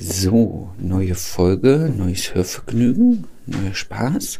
So, 0.00 0.70
neue 0.78 1.16
Folge, 1.16 1.92
neues 1.94 2.32
Hörvergnügen, 2.32 3.24
neuer 3.46 3.74
Spaß. 3.74 4.38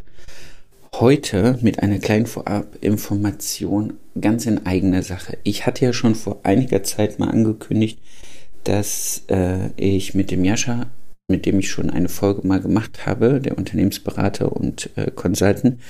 Heute 0.94 1.58
mit 1.62 1.82
einer 1.82 1.98
kleinen 1.98 2.26
Vorabinformation 2.26 3.94
ganz 4.20 4.46
in 4.46 4.66
eigener 4.66 5.02
Sache. 5.02 5.36
Ich 5.42 5.66
hatte 5.66 5.84
ja 5.84 5.92
schon 5.92 6.14
vor 6.14 6.38
einiger 6.44 6.84
Zeit 6.84 7.18
mal 7.18 7.30
angekündigt, 7.30 7.98
dass 8.62 9.24
äh, 9.26 9.70
ich 9.76 10.14
mit 10.14 10.30
dem 10.30 10.44
Jascha, 10.44 10.86
mit 11.26 11.44
dem 11.44 11.58
ich 11.58 11.70
schon 11.70 11.90
eine 11.90 12.08
Folge 12.08 12.46
mal 12.46 12.60
gemacht 12.60 13.04
habe, 13.04 13.40
der 13.40 13.58
Unternehmensberater 13.58 14.52
und 14.52 14.90
äh, 14.94 15.10
Consultant, 15.10 15.80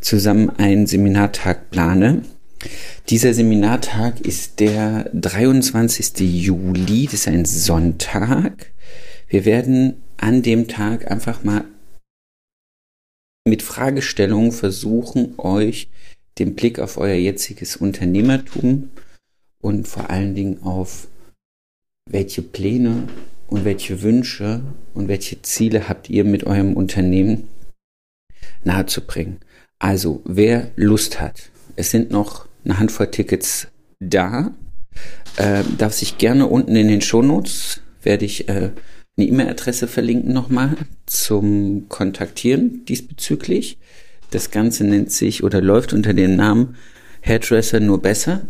zusammen 0.00 0.50
einen 0.50 0.86
Seminartag 0.86 1.72
plane. 1.72 2.22
Dieser 3.08 3.34
Seminartag 3.34 4.20
ist 4.20 4.60
der 4.60 5.10
23. 5.14 6.20
Juli, 6.20 7.06
das 7.06 7.14
ist 7.14 7.28
ein 7.28 7.44
Sonntag. 7.44 8.70
Wir 9.28 9.44
werden 9.44 10.02
an 10.16 10.42
dem 10.42 10.68
Tag 10.68 11.10
einfach 11.10 11.42
mal 11.42 11.64
mit 13.46 13.62
Fragestellungen 13.62 14.52
versuchen, 14.52 15.34
euch 15.38 15.88
den 16.38 16.54
Blick 16.54 16.78
auf 16.78 16.96
euer 16.98 17.14
jetziges 17.14 17.76
Unternehmertum 17.76 18.90
und 19.60 19.88
vor 19.88 20.10
allen 20.10 20.34
Dingen 20.34 20.62
auf 20.62 21.08
welche 22.08 22.42
Pläne 22.42 23.08
und 23.46 23.64
welche 23.64 24.02
Wünsche 24.02 24.62
und 24.94 25.08
welche 25.08 25.42
Ziele 25.42 25.88
habt 25.88 26.10
ihr 26.10 26.24
mit 26.24 26.44
eurem 26.44 26.74
Unternehmen 26.74 27.48
nahezubringen. 28.64 29.38
Also, 29.78 30.22
wer 30.24 30.70
Lust 30.76 31.20
hat, 31.20 31.50
es 31.76 31.90
sind 31.90 32.10
noch 32.10 32.48
eine 32.64 32.78
Handvoll 32.78 33.10
Tickets 33.10 33.68
da, 34.00 34.54
äh, 35.36 35.62
darf 35.78 35.92
sich 35.92 36.18
gerne 36.18 36.46
unten 36.46 36.74
in 36.76 36.88
den 36.88 37.00
Shownotes, 37.00 37.80
werde 38.02 38.24
ich 38.24 38.48
äh, 38.48 38.70
eine 39.16 39.28
E-Mail-Adresse 39.28 39.88
verlinken 39.88 40.32
nochmal 40.32 40.76
zum 41.06 41.88
Kontaktieren 41.88 42.84
diesbezüglich. 42.84 43.78
Das 44.30 44.50
Ganze 44.50 44.84
nennt 44.84 45.10
sich 45.10 45.42
oder 45.42 45.62
läuft 45.62 45.92
unter 45.92 46.12
dem 46.12 46.36
Namen 46.36 46.76
Hairdresser 47.22 47.80
nur 47.80 48.02
besser. 48.02 48.42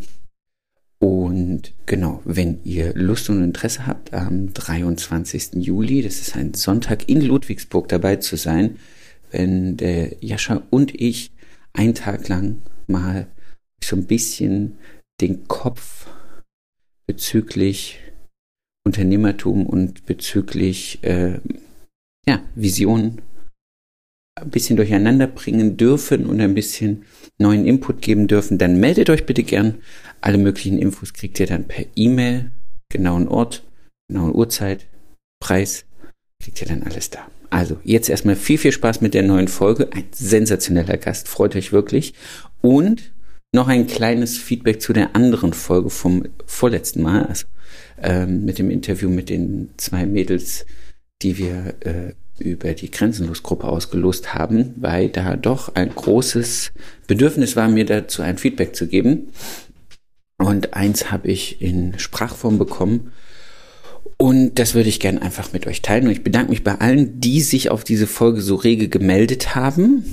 Und 0.99 1.73
genau, 1.85 2.23
wenn 2.25 2.61
ihr 2.65 2.95
Lust 2.95 3.29
und 3.29 3.45
Interesse 3.45 3.87
habt, 3.87 4.15
am 4.15 4.53
23. 4.53 5.55
Juli, 5.55 6.03
das 6.03 6.21
ist 6.21 6.37
ein 6.37 6.55
Sonntag 6.55 7.09
in 7.09 7.21
Ludwigsburg 7.21 7.89
dabei 7.89 8.17
zu 8.17 8.37
sein, 8.37 8.77
wenn 9.31 9.77
der 9.77 10.17
Jascha 10.25 10.63
und 10.71 10.99
ich 10.99 11.33
einen 11.75 11.95
Tag 11.95 12.29
lang 12.29 12.63
mal 12.87 13.27
so 13.85 13.95
ein 13.95 14.07
bisschen 14.07 14.79
den 15.21 15.47
Kopf 15.47 16.07
bezüglich 17.07 18.01
Unternehmertum 18.87 19.67
und 19.67 20.07
bezüglich 20.07 21.01
äh, 21.03 21.41
ja, 22.27 22.41
Visionen 22.55 23.21
ein 24.41 24.51
bisschen 24.51 24.77
durcheinander 24.77 25.27
bringen 25.27 25.77
dürfen 25.77 26.27
und 26.27 26.41
ein 26.41 26.55
bisschen 26.55 27.05
neuen 27.39 27.67
Input 27.67 28.01
geben 28.01 28.29
dürfen, 28.29 28.59
dann 28.59 28.79
meldet 28.79 29.11
euch 29.11 29.27
bitte 29.27 29.43
gern. 29.43 29.77
Alle 30.21 30.39
möglichen 30.39 30.79
Infos 30.79 31.13
kriegt 31.13 31.41
ihr 31.41 31.47
dann 31.47 31.65
per 31.65 31.85
E-Mail, 31.97 32.53
genauen 32.89 33.29
Ort, 33.29 33.65
genauen 34.09 34.35
Uhrzeit, 34.35 34.87
Preis, 35.41 35.85
kriegt 36.43 36.61
ihr 36.61 36.69
dann 36.69 36.83
alles 36.83 37.11
da. 37.11 37.27
Also 37.51 37.79
jetzt 37.85 38.09
erstmal 38.09 38.37
viel, 38.37 38.59
viel 38.59 38.73
Spaß 38.73 39.01
mit 39.01 39.15
der 39.15 39.23
neuen 39.23 39.49
Folge. 39.49 39.93
Ein 39.93 40.05
sensationeller 40.13 40.97
Gast, 40.97 41.29
freut 41.29 41.57
euch 41.57 41.73
wirklich. 41.73 42.15
Und 42.61 43.13
noch 43.53 43.69
ein 43.69 43.87
kleines 43.87 44.39
Feedback 44.39 44.81
zu 44.81 44.93
der 44.93 45.17
anderen 45.17 45.53
Folge 45.53 45.91
vom 45.91 46.25
vorletzten 46.47 47.03
Mal. 47.03 47.25
Also 47.27 47.47
ähm, 48.03 48.45
mit 48.45 48.59
dem 48.59 48.71
Interview 48.71 49.09
mit 49.09 49.31
den 49.31 49.71
zwei 49.77 50.07
Mädels, 50.07 50.67
die 51.23 51.39
wir 51.39 51.75
äh, 51.81 52.13
über 52.39 52.75
die 52.75 52.91
Grenzenlos-Gruppe 52.91 53.67
ausgelost 53.67 54.35
haben, 54.35 54.75
weil 54.77 55.09
da 55.09 55.37
doch 55.37 55.75
ein 55.75 55.95
großes 55.95 56.73
Bedürfnis 57.07 57.57
war, 57.57 57.69
mir 57.69 57.87
dazu 57.87 58.23
ein 58.23 58.39
Feedback 58.39 58.77
zu 58.77 58.87
geben. 58.87 59.29
Und 60.39 60.75
eins 60.75 61.11
habe 61.11 61.29
ich 61.29 61.63
in 61.63 61.99
Sprachform 61.99 62.59
bekommen. 62.59 63.13
Und 64.19 64.59
das 64.59 64.75
würde 64.75 64.89
ich 64.89 65.01
gerne 65.01 65.23
einfach 65.23 65.53
mit 65.53 65.67
euch 65.67 65.83
teilen. 65.83 66.07
Und 66.07 66.13
ich 66.13 66.25
bedanke 66.25 66.51
mich 66.51 66.63
bei 66.63 66.75
allen, 66.75 67.21
die 67.21 67.41
sich 67.41 67.71
auf 67.71 67.85
diese 67.85 68.07
Folge 68.07 68.43
so 68.43 68.55
rege 68.55 68.89
gemeldet 68.89 69.55
haben. 69.55 70.05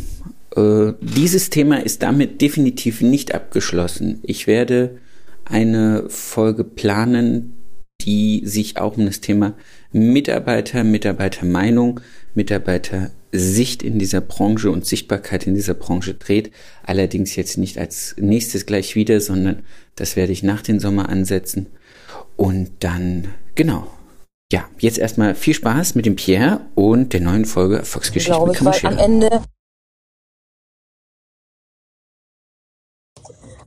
Äh, 0.55 0.93
dieses 1.01 1.49
Thema 1.49 1.83
ist 1.83 2.03
damit 2.03 2.41
definitiv 2.41 3.01
nicht 3.01 3.33
abgeschlossen. 3.35 4.19
Ich 4.23 4.47
werde 4.47 4.97
eine 5.45 6.05
Folge 6.09 6.63
planen, 6.63 7.53
die 8.05 8.41
sich 8.45 8.77
auch 8.77 8.97
um 8.97 9.05
das 9.05 9.21
Thema 9.21 9.53
Mitarbeiter, 9.91 10.83
Mitarbeitermeinung, 10.83 11.99
Mitarbeitersicht 12.33 13.83
in 13.83 13.99
dieser 13.99 14.21
Branche 14.21 14.71
und 14.71 14.85
Sichtbarkeit 14.85 15.47
in 15.47 15.55
dieser 15.55 15.73
Branche 15.73 16.13
dreht. 16.13 16.51
Allerdings 16.83 17.35
jetzt 17.35 17.57
nicht 17.57 17.77
als 17.77 18.15
nächstes 18.17 18.65
gleich 18.65 18.95
wieder, 18.95 19.19
sondern 19.21 19.63
das 19.95 20.15
werde 20.15 20.31
ich 20.31 20.43
nach 20.43 20.61
dem 20.61 20.79
Sommer 20.79 21.09
ansetzen. 21.09 21.67
Und 22.35 22.71
dann, 22.79 23.27
genau. 23.55 23.87
Ja, 24.51 24.69
jetzt 24.79 24.99
erstmal 24.99 25.35
viel 25.35 25.53
Spaß 25.53 25.95
mit 25.95 26.05
dem 26.05 26.15
Pierre 26.15 26.61
und 26.75 27.13
der 27.13 27.21
neuen 27.21 27.45
Folge 27.45 27.77
Erfolgsgeschichte 27.77 28.31
glaube, 28.31 28.49
mit 28.49 28.57
Kamuschere. 28.57 28.93
am 28.93 28.99
Ende 28.99 29.41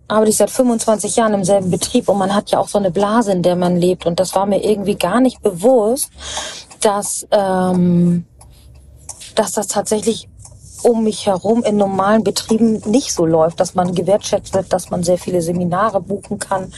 arbeite 0.09 0.31
ich 0.31 0.37
seit 0.37 0.51
25 0.51 1.17
Jahren 1.17 1.35
im 1.35 1.45
selben 1.45 1.71
Betrieb 1.71 2.09
und 2.09 2.19
man 2.19 2.35
hat 2.35 2.51
ja 2.51 2.59
auch 2.59 2.69
so 2.69 2.79
eine 2.79 2.91
Blase, 2.91 3.33
in 3.33 3.43
der 3.43 3.57
man 3.57 3.77
lebt. 3.77 4.07
Und 4.07 4.21
das 4.21 4.35
war 4.35 4.47
mir 4.47 4.63
irgendwie 4.65 4.97
gar 4.97 5.21
nicht 5.21 5.43
bewusst, 5.43 6.11
dass, 6.81 7.27
ähm, 7.31 8.25
dass 9.35 9.53
das 9.53 9.67
tatsächlich 9.67 10.29
um 10.83 11.05
mich 11.05 11.27
herum 11.27 11.65
in 11.65 11.77
normalen 11.77 12.23
Betrieben 12.23 12.83
nicht 12.87 13.13
so 13.13 13.27
läuft, 13.27 13.59
dass 13.59 13.75
man 13.75 13.95
gewertschätzt 13.95 14.55
wird, 14.55 14.73
dass 14.73 14.91
man 14.91 15.03
sehr 15.03 15.19
viele 15.19 15.43
Seminare 15.43 16.01
buchen 16.01 16.39
kann, 16.39 16.73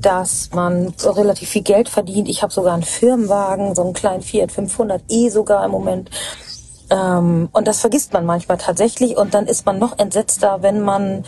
dass 0.00 0.50
man 0.52 0.94
relativ 1.04 1.50
viel 1.50 1.62
Geld 1.62 1.88
verdient. 1.88 2.28
Ich 2.28 2.42
habe 2.42 2.52
sogar 2.52 2.74
einen 2.74 2.82
Firmenwagen, 2.82 3.74
so 3.74 3.82
einen 3.82 3.92
kleinen 3.92 4.22
Fiat 4.22 4.50
500e 4.50 5.30
sogar 5.30 5.64
im 5.64 5.70
Moment. 5.70 6.10
Ähm, 6.90 7.48
und 7.52 7.66
das 7.66 7.80
vergisst 7.80 8.12
man 8.12 8.26
manchmal 8.26 8.58
tatsächlich 8.58 9.16
und 9.16 9.34
dann 9.34 9.46
ist 9.46 9.66
man 9.66 9.78
noch 9.78 9.98
entsetzter, 9.98 10.62
wenn 10.62 10.80
man 10.80 11.24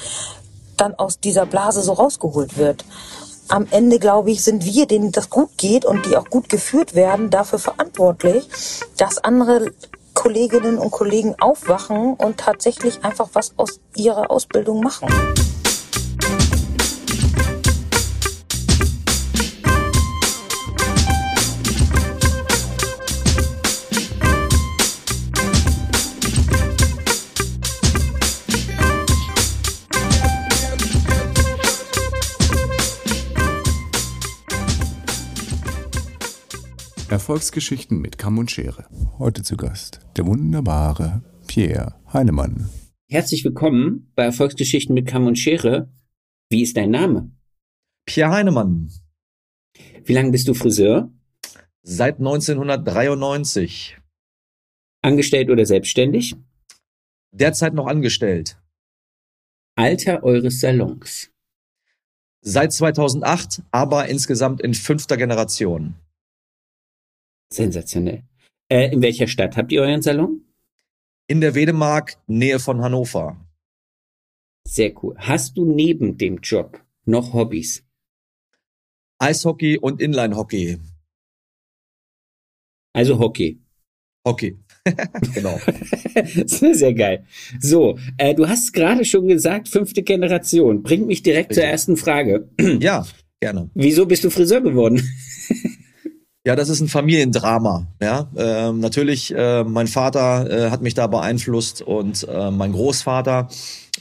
dann 0.81 0.95
aus 0.95 1.21
dieser 1.21 1.47
Blase 1.47 1.83
so 1.83 1.93
rausgeholt 1.93 2.57
wird. 2.57 2.85
Am 3.49 3.67
Ende, 3.71 3.99
glaube 3.99 4.31
ich, 4.31 4.45
sind 4.45 4.65
wir, 4.65 4.87
denen 4.87 5.13
das 5.13 5.31
gut 5.31 5.51
geht 5.57 5.85
und 5.85 6.05
die 6.07 6.17
auch 6.17 6.29
gut 6.29 6.49
geführt 6.49 6.95
werden, 6.95 7.31
dafür 7.31 7.59
verantwortlich, 7.59 8.49
dass 8.97 9.19
andere 9.19 9.73
Kolleginnen 10.15 10.79
und 10.79 10.91
Kollegen 10.91 11.35
aufwachen 11.41 12.15
und 12.15 12.39
tatsächlich 12.39 13.05
einfach 13.05 13.29
was 13.35 13.53
aus 13.57 13.81
ihrer 13.95 14.31
Ausbildung 14.31 14.81
machen. 14.83 15.09
Erfolgsgeschichten 37.11 38.01
mit 38.01 38.19
Kamm 38.19 38.37
und 38.37 38.51
Schere. 38.51 38.87
Heute 39.19 39.43
zu 39.43 39.57
Gast 39.57 40.01
der 40.17 40.27
wunderbare 40.27 41.23
Pierre 41.47 41.95
Heinemann. 42.13 42.69
Herzlich 43.09 43.45
willkommen 43.45 44.13
bei 44.15 44.25
Erfolgsgeschichten 44.25 44.95
mit 44.95 45.07
Kamm 45.07 45.27
und 45.27 45.37
Schere. 45.37 45.91
Wie 46.51 46.63
ist 46.63 46.77
dein 46.77 46.91
Name? 46.91 47.31
Pierre 48.05 48.31
Heinemann. 48.31 48.91
Wie 50.05 50.13
lange 50.13 50.33
bist 50.33 50.49
du 50.49 50.55
Friseur? 50.55 51.11
Seit 51.83 52.19
1993. 52.19 53.97
Angestellt 55.03 55.49
oder 55.49 55.65
selbstständig? 55.65 56.37
Derzeit 57.33 57.73
noch 57.73 57.87
angestellt. 57.87 58.61
Alter 59.77 60.23
eures 60.25 60.61
Salons? 60.61 61.31
Seit 62.43 62.73
2008, 62.73 63.63
aber 63.71 64.09
insgesamt 64.09 64.61
in 64.61 64.75
fünfter 64.75 65.17
Generation. 65.17 65.95
Sensationell. 67.51 68.25
Äh, 68.69 68.93
in 68.93 69.03
welcher 69.03 69.27
Stadt 69.27 69.57
habt 69.57 69.73
ihr 69.73 69.83
euren 69.83 70.03
Salon? 70.03 70.45
In 71.27 71.41
der 71.41 71.55
Wedemark, 71.55 72.17
Nähe 72.27 72.59
von 72.59 72.83
Hannover. 72.83 73.37
Sehr 74.67 74.93
cool. 75.03 75.17
Hast 75.19 75.57
du 75.57 75.65
neben 75.65 76.19
dem 76.19 76.39
Job 76.39 76.83
noch 77.05 77.33
Hobbys? 77.33 77.85
Eishockey 79.19 79.79
und 79.79 80.01
Inline-Hockey. 80.01 80.79
Also 82.93 83.19
Hockey. 83.19 83.61
Hockey. 84.27 84.59
genau. 85.35 85.59
sehr 86.47 86.95
geil. 86.95 87.27
So, 87.61 87.99
äh, 88.17 88.35
du 88.35 88.49
hast 88.49 88.73
gerade 88.73 89.05
schon 89.05 89.29
gesagt, 89.29 89.69
fünfte 89.69 90.03
Generation. 90.03 90.83
Bringt 90.83 91.07
mich 91.07 91.23
direkt 91.23 91.49
Bitte. 91.49 91.61
zur 91.61 91.69
ersten 91.69 91.97
Frage. 91.97 92.49
Ja, 92.59 93.07
gerne. 93.41 93.71
Wieso 93.75 94.07
bist 94.07 94.25
du 94.25 94.31
Friseur 94.31 94.61
geworden? 94.61 95.03
Ja, 96.49 96.57
das 96.57 96.71
ist 96.71 96.81
ein 96.81 96.89
Familiendrama. 96.89 97.89
Ja, 98.01 98.27
ähm, 98.35 98.81
natürlich. 98.81 99.35
Äh, 99.35 99.65
mein 99.65 99.87
Vater 99.87 100.51
äh, 100.51 100.71
hat 100.71 100.81
mich 100.81 100.95
da 100.95 101.07
beeinflusst 101.07 101.83
und 101.83 102.27
äh, 102.27 102.51
mein 102.51 102.73
Großvater. 102.73 103.51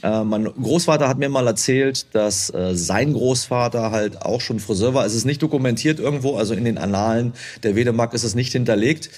Äh, 0.02 0.24
mein 0.24 0.44
Großvater 0.44 1.08
hat 1.08 1.18
mir 1.18 1.28
mal 1.28 1.46
erzählt, 1.46 2.06
dass 2.14 2.48
äh, 2.48 2.74
sein 2.74 3.12
Großvater 3.12 3.90
halt 3.90 4.22
auch 4.22 4.40
schon 4.40 4.60
Friseur 4.60 4.94
war. 4.94 5.04
Es 5.04 5.14
ist 5.14 5.26
nicht 5.26 5.42
dokumentiert 5.42 6.00
irgendwo, 6.00 6.36
also 6.38 6.54
in 6.54 6.64
den 6.64 6.78
Annalen 6.78 7.34
der 7.64 7.76
Wedemark 7.76 8.14
ist 8.14 8.24
es 8.24 8.34
nicht 8.34 8.52
hinterlegt. 8.52 9.10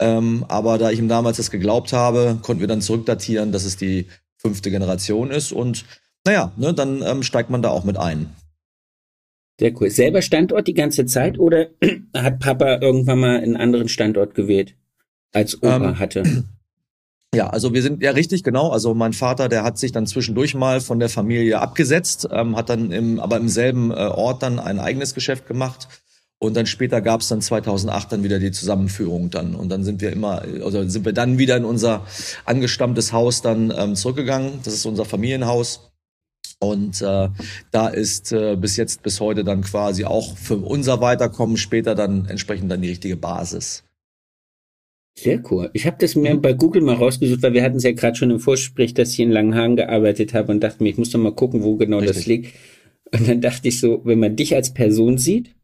Ähm, 0.00 0.46
aber 0.48 0.78
da 0.78 0.90
ich 0.90 0.98
ihm 0.98 1.08
damals 1.08 1.36
das 1.36 1.50
geglaubt 1.50 1.92
habe, 1.92 2.38
konnten 2.40 2.62
wir 2.62 2.68
dann 2.68 2.80
zurückdatieren, 2.80 3.52
dass 3.52 3.66
es 3.66 3.76
die 3.76 4.06
fünfte 4.38 4.70
Generation 4.70 5.30
ist. 5.30 5.52
Und 5.52 5.84
naja, 6.24 6.52
ne, 6.56 6.72
dann 6.72 7.02
ähm, 7.02 7.22
steigt 7.22 7.50
man 7.50 7.60
da 7.60 7.68
auch 7.68 7.84
mit 7.84 7.98
ein. 7.98 8.34
Sehr 9.58 9.72
cool. 9.80 9.90
Selber 9.90 10.22
Standort 10.22 10.68
die 10.68 10.74
ganze 10.74 11.04
Zeit 11.06 11.38
oder 11.38 11.66
hat 12.16 12.38
Papa 12.38 12.78
irgendwann 12.80 13.18
mal 13.18 13.36
einen 13.38 13.56
anderen 13.56 13.88
Standort 13.88 14.34
gewählt, 14.34 14.74
als 15.32 15.62
Opa 15.62 15.76
ähm, 15.76 15.98
hatte? 15.98 16.22
Ja, 17.34 17.48
also 17.50 17.74
wir 17.74 17.82
sind 17.82 18.02
ja 18.02 18.12
richtig 18.12 18.42
genau. 18.42 18.70
Also 18.70 18.94
mein 18.94 19.12
Vater, 19.12 19.50
der 19.50 19.62
hat 19.62 19.76
sich 19.76 19.92
dann 19.92 20.06
zwischendurch 20.06 20.54
mal 20.54 20.80
von 20.80 20.98
der 20.98 21.10
Familie 21.10 21.60
abgesetzt, 21.60 22.26
ähm, 22.32 22.56
hat 22.56 22.70
dann 22.70 22.90
im, 22.90 23.20
aber 23.20 23.36
im 23.36 23.50
selben 23.50 23.90
äh, 23.90 23.96
Ort 23.96 24.42
dann 24.42 24.58
ein 24.58 24.78
eigenes 24.78 25.12
Geschäft 25.12 25.46
gemacht. 25.46 25.88
Und 26.38 26.56
dann 26.56 26.64
später 26.64 27.02
gab 27.02 27.20
es 27.20 27.28
dann 27.28 27.42
2008 27.42 28.12
dann 28.12 28.22
wieder 28.24 28.38
die 28.38 28.52
Zusammenführung 28.52 29.28
dann. 29.28 29.54
Und 29.54 29.68
dann 29.68 29.84
sind 29.84 30.00
wir 30.00 30.10
immer, 30.10 30.40
also 30.64 30.88
sind 30.88 31.04
wir 31.04 31.12
dann 31.12 31.36
wieder 31.36 31.58
in 31.58 31.66
unser 31.66 32.06
angestammtes 32.46 33.12
Haus 33.12 33.42
dann 33.42 33.74
ähm, 33.76 33.94
zurückgegangen. 33.94 34.60
Das 34.62 34.72
ist 34.72 34.86
unser 34.86 35.04
Familienhaus. 35.04 35.87
Und 36.60 37.02
äh, 37.02 37.28
da 37.70 37.88
ist 37.88 38.32
äh, 38.32 38.56
bis 38.56 38.76
jetzt, 38.76 39.02
bis 39.02 39.20
heute 39.20 39.44
dann 39.44 39.62
quasi 39.62 40.04
auch 40.04 40.36
für 40.36 40.56
unser 40.56 41.00
Weiterkommen 41.00 41.56
später 41.56 41.94
dann 41.94 42.26
entsprechend 42.26 42.70
dann 42.70 42.82
die 42.82 42.88
richtige 42.88 43.16
Basis. 43.16 43.84
Sehr 45.18 45.42
cool. 45.50 45.70
Ich 45.72 45.84
habe 45.86 45.96
das 45.98 46.14
mir 46.14 46.36
bei 46.36 46.52
Google 46.52 46.82
mal 46.82 46.94
rausgesucht, 46.94 47.42
weil 47.42 47.52
wir 47.52 47.62
hatten 47.64 47.78
es 47.78 47.82
ja 47.82 47.92
gerade 47.92 48.16
schon 48.16 48.30
im 48.30 48.38
Vorgespräch, 48.38 48.94
dass 48.94 49.12
ich 49.12 49.20
in 49.20 49.32
Langenhagen 49.32 49.74
gearbeitet 49.74 50.32
habe 50.32 50.52
und 50.52 50.60
dachte 50.60 50.82
mir, 50.82 50.90
ich 50.90 50.98
muss 50.98 51.10
doch 51.10 51.18
mal 51.18 51.34
gucken, 51.34 51.62
wo 51.62 51.76
genau 51.76 51.98
Richtig. 51.98 52.16
das 52.16 52.26
liegt. 52.26 52.54
Und 53.12 53.28
dann 53.28 53.40
dachte 53.40 53.68
ich 53.68 53.80
so, 53.80 54.00
wenn 54.04 54.20
man 54.20 54.36
dich 54.36 54.54
als 54.54 54.72
Person 54.74 55.18
sieht, 55.18 55.56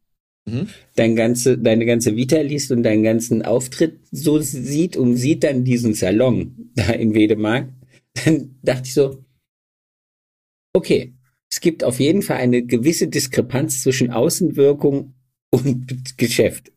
mhm. 0.48 0.68
dein 0.96 1.14
ganze, 1.14 1.56
deine 1.56 1.86
ganze 1.86 2.16
Vita 2.16 2.40
liest 2.40 2.72
und 2.72 2.82
deinen 2.82 3.04
ganzen 3.04 3.42
Auftritt 3.42 4.00
so 4.10 4.40
sieht 4.40 4.96
und 4.96 5.16
sieht 5.16 5.44
dann 5.44 5.64
diesen 5.64 5.94
Salon 5.94 6.70
da 6.74 6.90
in 6.90 7.14
Wedemark, 7.14 7.68
dann 8.24 8.56
dachte 8.62 8.82
ich 8.86 8.94
so, 8.94 9.23
okay, 10.74 11.14
es 11.50 11.60
gibt 11.60 11.84
auf 11.84 12.00
jeden 12.00 12.22
Fall 12.22 12.38
eine 12.38 12.62
gewisse 12.62 13.08
Diskrepanz 13.08 13.82
zwischen 13.82 14.10
Außenwirkung 14.10 15.14
und 15.50 15.86
Geschäft. 16.18 16.72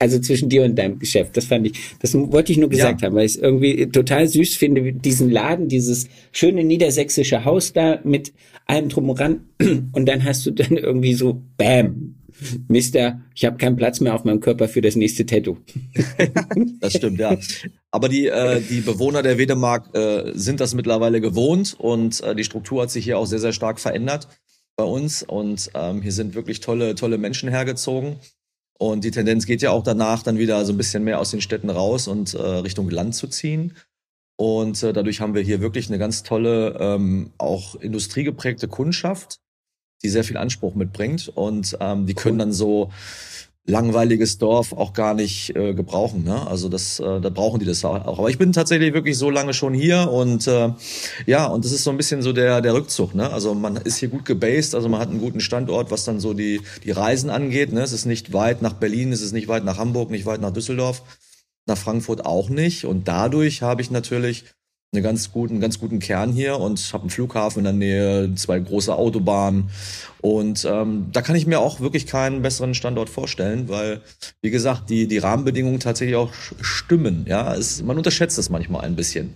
Also 0.00 0.20
zwischen 0.20 0.48
dir 0.48 0.62
und 0.62 0.76
deinem 0.78 1.00
Geschäft. 1.00 1.36
Das 1.36 1.46
fand 1.46 1.66
ich, 1.66 1.96
das 1.98 2.14
wollte 2.14 2.52
ich 2.52 2.58
nur 2.58 2.68
gesagt 2.68 3.02
ja. 3.02 3.08
haben, 3.08 3.16
weil 3.16 3.26
ich 3.26 3.32
es 3.32 3.38
irgendwie 3.38 3.84
total 3.86 4.28
süß 4.28 4.54
finde, 4.54 4.92
diesen 4.92 5.28
Laden, 5.28 5.66
dieses 5.66 6.06
schöne 6.30 6.62
niedersächsische 6.62 7.44
Haus 7.44 7.72
da 7.72 8.00
mit 8.04 8.32
allem 8.66 8.88
drum 8.90 9.10
und 9.10 9.18
ran. 9.18 9.40
Und 9.92 10.06
dann 10.06 10.22
hast 10.22 10.46
du 10.46 10.52
dann 10.52 10.76
irgendwie 10.76 11.14
so, 11.14 11.42
bam, 11.56 12.14
Mister, 12.68 13.22
ich 13.34 13.44
habe 13.44 13.56
keinen 13.56 13.74
Platz 13.74 13.98
mehr 13.98 14.14
auf 14.14 14.22
meinem 14.22 14.38
Körper 14.38 14.68
für 14.68 14.80
das 14.80 14.94
nächste 14.94 15.26
Tattoo. 15.26 15.56
das 16.80 16.92
stimmt, 16.92 17.18
ja. 17.18 17.36
Aber 17.90 18.08
die, 18.08 18.26
äh, 18.26 18.60
die 18.60 18.80
Bewohner 18.80 19.22
der 19.22 19.38
Wedemark 19.38 19.94
äh, 19.94 20.32
sind 20.34 20.60
das 20.60 20.74
mittlerweile 20.74 21.20
gewohnt 21.20 21.74
und 21.78 22.20
äh, 22.22 22.34
die 22.34 22.44
Struktur 22.44 22.82
hat 22.82 22.90
sich 22.90 23.04
hier 23.04 23.18
auch 23.18 23.26
sehr, 23.26 23.38
sehr 23.38 23.52
stark 23.52 23.80
verändert 23.80 24.28
bei 24.76 24.84
uns. 24.84 25.22
Und 25.22 25.70
ähm, 25.74 26.02
hier 26.02 26.12
sind 26.12 26.34
wirklich 26.34 26.60
tolle, 26.60 26.94
tolle 26.94 27.18
Menschen 27.18 27.48
hergezogen. 27.48 28.16
Und 28.78 29.04
die 29.04 29.10
Tendenz 29.10 29.44
geht 29.44 29.60
ja 29.60 29.72
auch 29.72 29.82
danach, 29.82 30.22
dann 30.22 30.38
wieder 30.38 30.64
so 30.64 30.72
ein 30.72 30.76
bisschen 30.76 31.02
mehr 31.02 31.18
aus 31.18 31.32
den 31.32 31.40
Städten 31.40 31.68
raus 31.68 32.06
und 32.06 32.34
äh, 32.34 32.40
Richtung 32.40 32.88
Land 32.88 33.14
zu 33.14 33.26
ziehen. 33.26 33.76
Und 34.36 34.82
äh, 34.84 34.92
dadurch 34.92 35.20
haben 35.20 35.34
wir 35.34 35.42
hier 35.42 35.60
wirklich 35.60 35.88
eine 35.88 35.98
ganz 35.98 36.22
tolle, 36.22 36.76
ähm, 36.78 37.32
auch 37.38 37.74
industriegeprägte 37.74 38.68
Kundschaft, 38.68 39.40
die 40.04 40.08
sehr 40.08 40.22
viel 40.22 40.36
Anspruch 40.36 40.76
mitbringt. 40.76 41.28
Und 41.34 41.76
ähm, 41.80 42.06
die 42.06 42.14
können 42.14 42.38
dann 42.38 42.52
so 42.52 42.92
langweiliges 43.68 44.38
Dorf 44.38 44.72
auch 44.72 44.94
gar 44.94 45.14
nicht 45.14 45.54
äh, 45.54 45.74
gebrauchen. 45.74 46.24
Ne? 46.24 46.46
Also 46.46 46.68
das, 46.68 46.98
äh, 47.00 47.20
da 47.20 47.28
brauchen 47.28 47.60
die 47.60 47.66
das 47.66 47.84
auch. 47.84 47.94
Aber 48.18 48.30
ich 48.30 48.38
bin 48.38 48.52
tatsächlich 48.52 48.94
wirklich 48.94 49.16
so 49.18 49.30
lange 49.30 49.52
schon 49.52 49.74
hier 49.74 50.10
und 50.10 50.46
äh, 50.46 50.70
ja, 51.26 51.46
und 51.46 51.64
das 51.64 51.72
ist 51.72 51.84
so 51.84 51.90
ein 51.90 51.98
bisschen 51.98 52.22
so 52.22 52.32
der 52.32 52.60
der 52.62 52.74
Rückzug. 52.74 53.14
Ne? 53.14 53.30
Also 53.30 53.54
man 53.54 53.76
ist 53.76 53.98
hier 53.98 54.08
gut 54.08 54.24
gebased, 54.24 54.74
also 54.74 54.88
man 54.88 55.00
hat 55.00 55.10
einen 55.10 55.20
guten 55.20 55.40
Standort, 55.40 55.90
was 55.90 56.04
dann 56.04 56.18
so 56.18 56.32
die 56.32 56.62
die 56.82 56.90
Reisen 56.90 57.28
angeht. 57.28 57.72
Ne? 57.72 57.82
Es 57.82 57.92
ist 57.92 58.06
nicht 58.06 58.32
weit 58.32 58.62
nach 58.62 58.72
Berlin, 58.72 59.12
es 59.12 59.20
ist 59.20 59.32
nicht 59.32 59.48
weit 59.48 59.64
nach 59.64 59.78
Hamburg, 59.78 60.10
nicht 60.10 60.24
weit 60.24 60.40
nach 60.40 60.52
Düsseldorf, 60.52 61.02
nach 61.66 61.78
Frankfurt 61.78 62.24
auch 62.24 62.48
nicht. 62.48 62.86
Und 62.86 63.06
dadurch 63.06 63.60
habe 63.60 63.82
ich 63.82 63.90
natürlich 63.90 64.44
einen 64.92 65.02
ganz 65.02 65.32
guten, 65.32 65.60
ganz 65.60 65.78
guten 65.78 65.98
Kern 65.98 66.32
hier 66.32 66.58
und 66.58 66.80
habe 66.92 67.02
einen 67.02 67.10
Flughafen 67.10 67.58
in 67.58 67.64
der 67.64 67.72
Nähe, 67.74 68.34
zwei 68.36 68.58
große 68.58 68.94
Autobahnen 68.94 69.68
und 70.22 70.66
ähm, 70.68 71.08
da 71.12 71.20
kann 71.20 71.36
ich 71.36 71.46
mir 71.46 71.60
auch 71.60 71.80
wirklich 71.80 72.06
keinen 72.06 72.40
besseren 72.40 72.72
Standort 72.72 73.10
vorstellen, 73.10 73.68
weil 73.68 74.00
wie 74.40 74.50
gesagt 74.50 74.88
die 74.88 75.06
die 75.06 75.18
Rahmenbedingungen 75.18 75.78
tatsächlich 75.78 76.16
auch 76.16 76.32
stimmen. 76.60 77.26
Ja, 77.28 77.54
es, 77.54 77.82
man 77.82 77.98
unterschätzt 77.98 78.38
das 78.38 78.48
manchmal 78.48 78.86
ein 78.86 78.96
bisschen. 78.96 79.34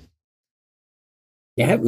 Ja, 1.56 1.78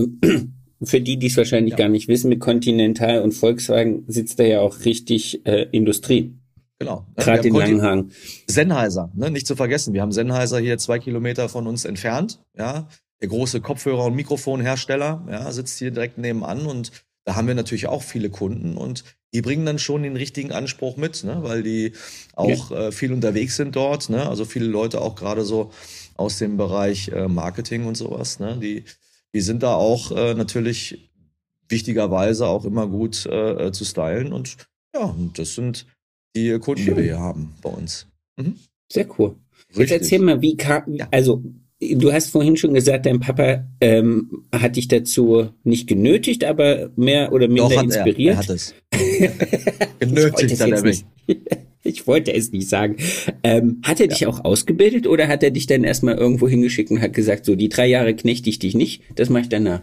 für 0.83 1.01
die, 1.01 1.19
die 1.19 1.27
es 1.29 1.37
wahrscheinlich 1.39 1.73
ja. 1.73 1.79
gar 1.79 1.89
nicht 1.89 2.09
wissen, 2.09 2.29
mit 2.29 2.41
Continental 2.41 3.23
und 3.23 3.33
Volkswagen 3.33 4.05
sitzt 4.09 4.39
da 4.39 4.45
ja 4.45 4.61
auch 4.61 4.85
richtig 4.85 5.47
äh, 5.47 5.69
Industrie. 5.73 6.35
Genau. 6.79 7.07
Gerade 7.17 7.49
in 7.49 7.55
Langenhagen. 7.55 8.11
Sennheiser, 8.47 9.11
ne, 9.15 9.31
nicht 9.31 9.47
zu 9.47 9.57
vergessen. 9.57 9.95
Wir 9.95 10.03
haben 10.03 10.13
Sennheiser 10.13 10.59
hier 10.59 10.77
zwei 10.77 10.99
Kilometer 10.99 11.49
von 11.49 11.67
uns 11.67 11.85
entfernt. 11.85 12.41
Ja, 12.59 12.89
der 13.25 13.31
große 13.31 13.63
Kopfhörer- 13.63 14.05
und 14.05 14.17
Mikrofonhersteller, 14.17 15.27
ja, 15.31 15.51
sitzt 15.51 15.79
hier 15.79 15.91
direkt 15.91 16.19
nebenan 16.19 16.67
und 16.67 16.93
da 17.25 17.37
haben 17.37 17.49
wir 17.49 17.55
natürlich 17.55 17.87
auch 17.87 18.03
viele 18.03 18.29
Kunden 18.29 18.77
und 18.77 19.03
die 19.33 19.41
bringen 19.41 19.65
dann 19.65 19.79
schon 19.79 20.03
den 20.03 20.15
richtigen 20.15 20.53
Anspruch 20.53 20.99
mit, 20.99 21.25
ne, 21.25 21.39
weil 21.41 21.63
die 21.63 21.93
auch 22.35 22.71
ja. 22.71 22.89
äh, 22.89 22.93
viel 22.93 23.15
unterwegs 23.15 23.57
sind 23.57 23.77
dort, 23.77 24.11
ne, 24.11 24.29
also 24.29 24.45
viele 24.45 24.67
Leute 24.67 25.01
auch 25.01 25.15
gerade 25.15 25.43
so 25.43 25.73
aus 26.17 26.37
dem 26.37 26.59
Bereich 26.59 27.09
äh, 27.09 27.27
Marketing 27.27 27.87
und 27.87 27.97
sowas, 27.97 28.41
ne, 28.41 28.59
die, 28.61 28.85
die 29.33 29.41
sind 29.41 29.63
da 29.63 29.75
auch 29.75 30.13
äh, 30.13 30.35
natürlich 30.35 31.11
wichtigerweise 31.71 32.47
auch 32.47 32.67
immer 32.67 32.87
gut 32.87 33.25
äh, 33.25 33.73
zu 33.73 33.87
stylen 33.87 34.35
und 34.35 34.59
ja, 34.95 35.05
und 35.05 35.39
das 35.39 35.55
sind 35.55 35.87
die 36.37 36.59
Kunden, 36.59 36.83
Schön. 36.83 36.95
die 36.97 37.01
wir 37.01 37.05
hier 37.05 37.21
haben 37.21 37.55
bei 37.63 37.71
uns. 37.71 38.07
Mhm. 38.37 38.59
Sehr 38.93 39.09
cool. 39.19 39.37
Richtig. 39.71 39.79
Jetzt 39.79 40.03
erzähl 40.03 40.19
mal, 40.19 40.43
wie 40.43 40.59
kam, 40.59 40.99
also 41.11 41.43
Du 41.93 42.13
hast 42.13 42.31
vorhin 42.31 42.57
schon 42.57 42.75
gesagt, 42.75 43.07
dein 43.07 43.21
Papa 43.21 43.65
ähm, 43.81 44.45
hat 44.53 44.77
dich 44.77 44.89
dazu 44.89 45.49
nicht 45.63 45.87
genötigt, 45.87 46.45
aber 46.45 46.91
mehr 46.97 47.33
oder 47.33 47.49
minder 47.49 47.69
Doch, 47.69 47.77
hat 47.77 47.85
inspiriert. 47.85 48.19
Er, 48.19 48.33
er 48.33 48.39
hat 48.39 48.51
es. 48.51 48.75
genötigt 49.99 50.61
hat 50.61 50.71
er 50.71 50.83
mich. 50.83 51.05
Ich 51.87 52.07
wollte 52.07 52.33
es 52.33 52.51
nicht 52.51 52.71
sagen. 52.71 52.97
Ähm, 53.43 53.83
hat 53.85 54.01
er 54.01 54.07
ja. 54.07 54.13
dich 54.15 54.27
auch 54.27 54.43
ausgebildet 54.43 55.07
oder 55.07 55.29
hat 55.29 55.43
er 55.43 55.51
dich 55.51 55.67
dann 55.67 55.85
erstmal 55.85 56.17
irgendwo 56.17 56.49
hingeschickt 56.49 56.91
und 56.91 57.03
hat 57.03 57.13
gesagt, 57.13 57.45
so 57.45 57.57
die 57.57 57.69
drei 57.69 57.87
Jahre 57.87 58.17
knechte 58.17 58.49
ich 58.49 58.59
dich 58.59 58.75
nicht, 58.75 59.03
das 59.17 59.29
mache 59.29 59.43
ich 59.43 59.49
danach? 59.51 59.83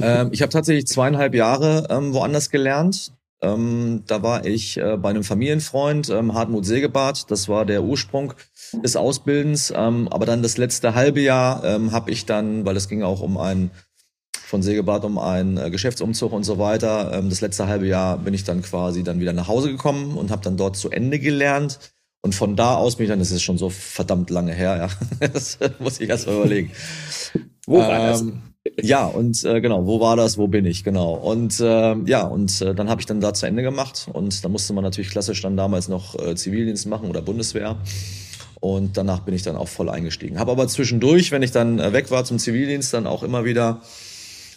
Ähm, 0.00 0.28
ich 0.32 0.42
habe 0.42 0.52
tatsächlich 0.52 0.86
zweieinhalb 0.86 1.34
Jahre 1.34 1.88
ähm, 1.90 2.12
woanders 2.12 2.50
gelernt. 2.50 3.12
Ähm, 3.40 4.02
da 4.06 4.22
war 4.22 4.44
ich 4.44 4.78
äh, 4.78 4.96
bei 4.96 5.10
einem 5.10 5.22
Familienfreund, 5.22 6.10
ähm, 6.10 6.34
Hartmut 6.34 6.66
Segebart. 6.66 7.30
Das 7.30 7.48
war 7.48 7.64
der 7.64 7.84
Ursprung 7.84 8.34
des 8.82 8.96
Ausbildens. 8.96 9.72
Ähm, 9.74 10.08
aber 10.08 10.26
dann 10.26 10.42
das 10.42 10.58
letzte 10.58 10.94
halbe 10.94 11.20
Jahr 11.20 11.64
ähm, 11.64 11.92
habe 11.92 12.10
ich 12.10 12.26
dann, 12.26 12.64
weil 12.64 12.76
es 12.76 12.88
ging 12.88 13.02
auch 13.02 13.20
um 13.20 13.36
einen 13.36 13.70
von 14.48 14.62
Segebart 14.62 15.04
um 15.04 15.18
einen 15.18 15.58
äh, 15.58 15.70
Geschäftsumzug 15.70 16.32
und 16.32 16.42
so 16.42 16.58
weiter. 16.58 17.12
Ähm, 17.12 17.28
das 17.28 17.40
letzte 17.42 17.66
halbe 17.66 17.86
Jahr 17.86 18.18
bin 18.18 18.34
ich 18.34 18.44
dann 18.44 18.62
quasi 18.62 19.04
dann 19.04 19.20
wieder 19.20 19.34
nach 19.34 19.46
Hause 19.46 19.70
gekommen 19.70 20.16
und 20.16 20.30
habe 20.30 20.42
dann 20.42 20.56
dort 20.56 20.76
zu 20.76 20.90
Ende 20.90 21.18
gelernt. 21.18 21.78
Und 22.22 22.34
von 22.34 22.56
da 22.56 22.74
aus 22.74 22.96
bin 22.96 23.04
ich 23.04 23.10
dann, 23.10 23.20
das 23.20 23.30
ist 23.30 23.42
schon 23.42 23.58
so 23.58 23.70
verdammt 23.70 24.30
lange 24.30 24.52
her, 24.52 24.76
ja. 25.20 25.28
das 25.32 25.58
muss 25.78 26.00
ich 26.00 26.08
erst 26.08 26.26
mal 26.26 26.36
überlegen. 26.36 26.72
Wo 27.66 27.78
war 27.78 27.98
das? 28.08 28.22
Ähm, 28.22 28.42
ja, 28.80 29.06
und 29.06 29.44
äh, 29.44 29.60
genau, 29.60 29.86
wo 29.86 30.00
war 30.00 30.16
das, 30.16 30.38
wo 30.38 30.46
bin 30.46 30.64
ich, 30.64 30.84
genau. 30.84 31.14
Und 31.14 31.60
äh, 31.60 31.96
ja, 32.04 32.22
und 32.22 32.60
äh, 32.60 32.74
dann 32.74 32.88
habe 32.88 33.00
ich 33.00 33.06
dann 33.06 33.20
da 33.20 33.34
zu 33.34 33.46
Ende 33.46 33.62
gemacht 33.62 34.08
und 34.12 34.44
da 34.44 34.48
musste 34.48 34.72
man 34.72 34.84
natürlich 34.84 35.10
klassisch 35.10 35.42
dann 35.42 35.56
damals 35.56 35.88
noch 35.88 36.18
äh, 36.18 36.34
Zivildienst 36.34 36.86
machen 36.86 37.08
oder 37.08 37.22
Bundeswehr. 37.22 37.76
Und 38.60 38.96
danach 38.96 39.20
bin 39.20 39.34
ich 39.34 39.42
dann 39.42 39.56
auch 39.56 39.68
voll 39.68 39.88
eingestiegen. 39.88 40.38
Habe 40.38 40.50
aber 40.50 40.66
zwischendurch, 40.66 41.30
wenn 41.30 41.42
ich 41.42 41.52
dann 41.52 41.78
äh, 41.78 41.92
weg 41.92 42.10
war 42.10 42.24
zum 42.24 42.38
Zivildienst, 42.38 42.92
dann 42.92 43.06
auch 43.06 43.22
immer 43.22 43.44
wieder 43.44 43.82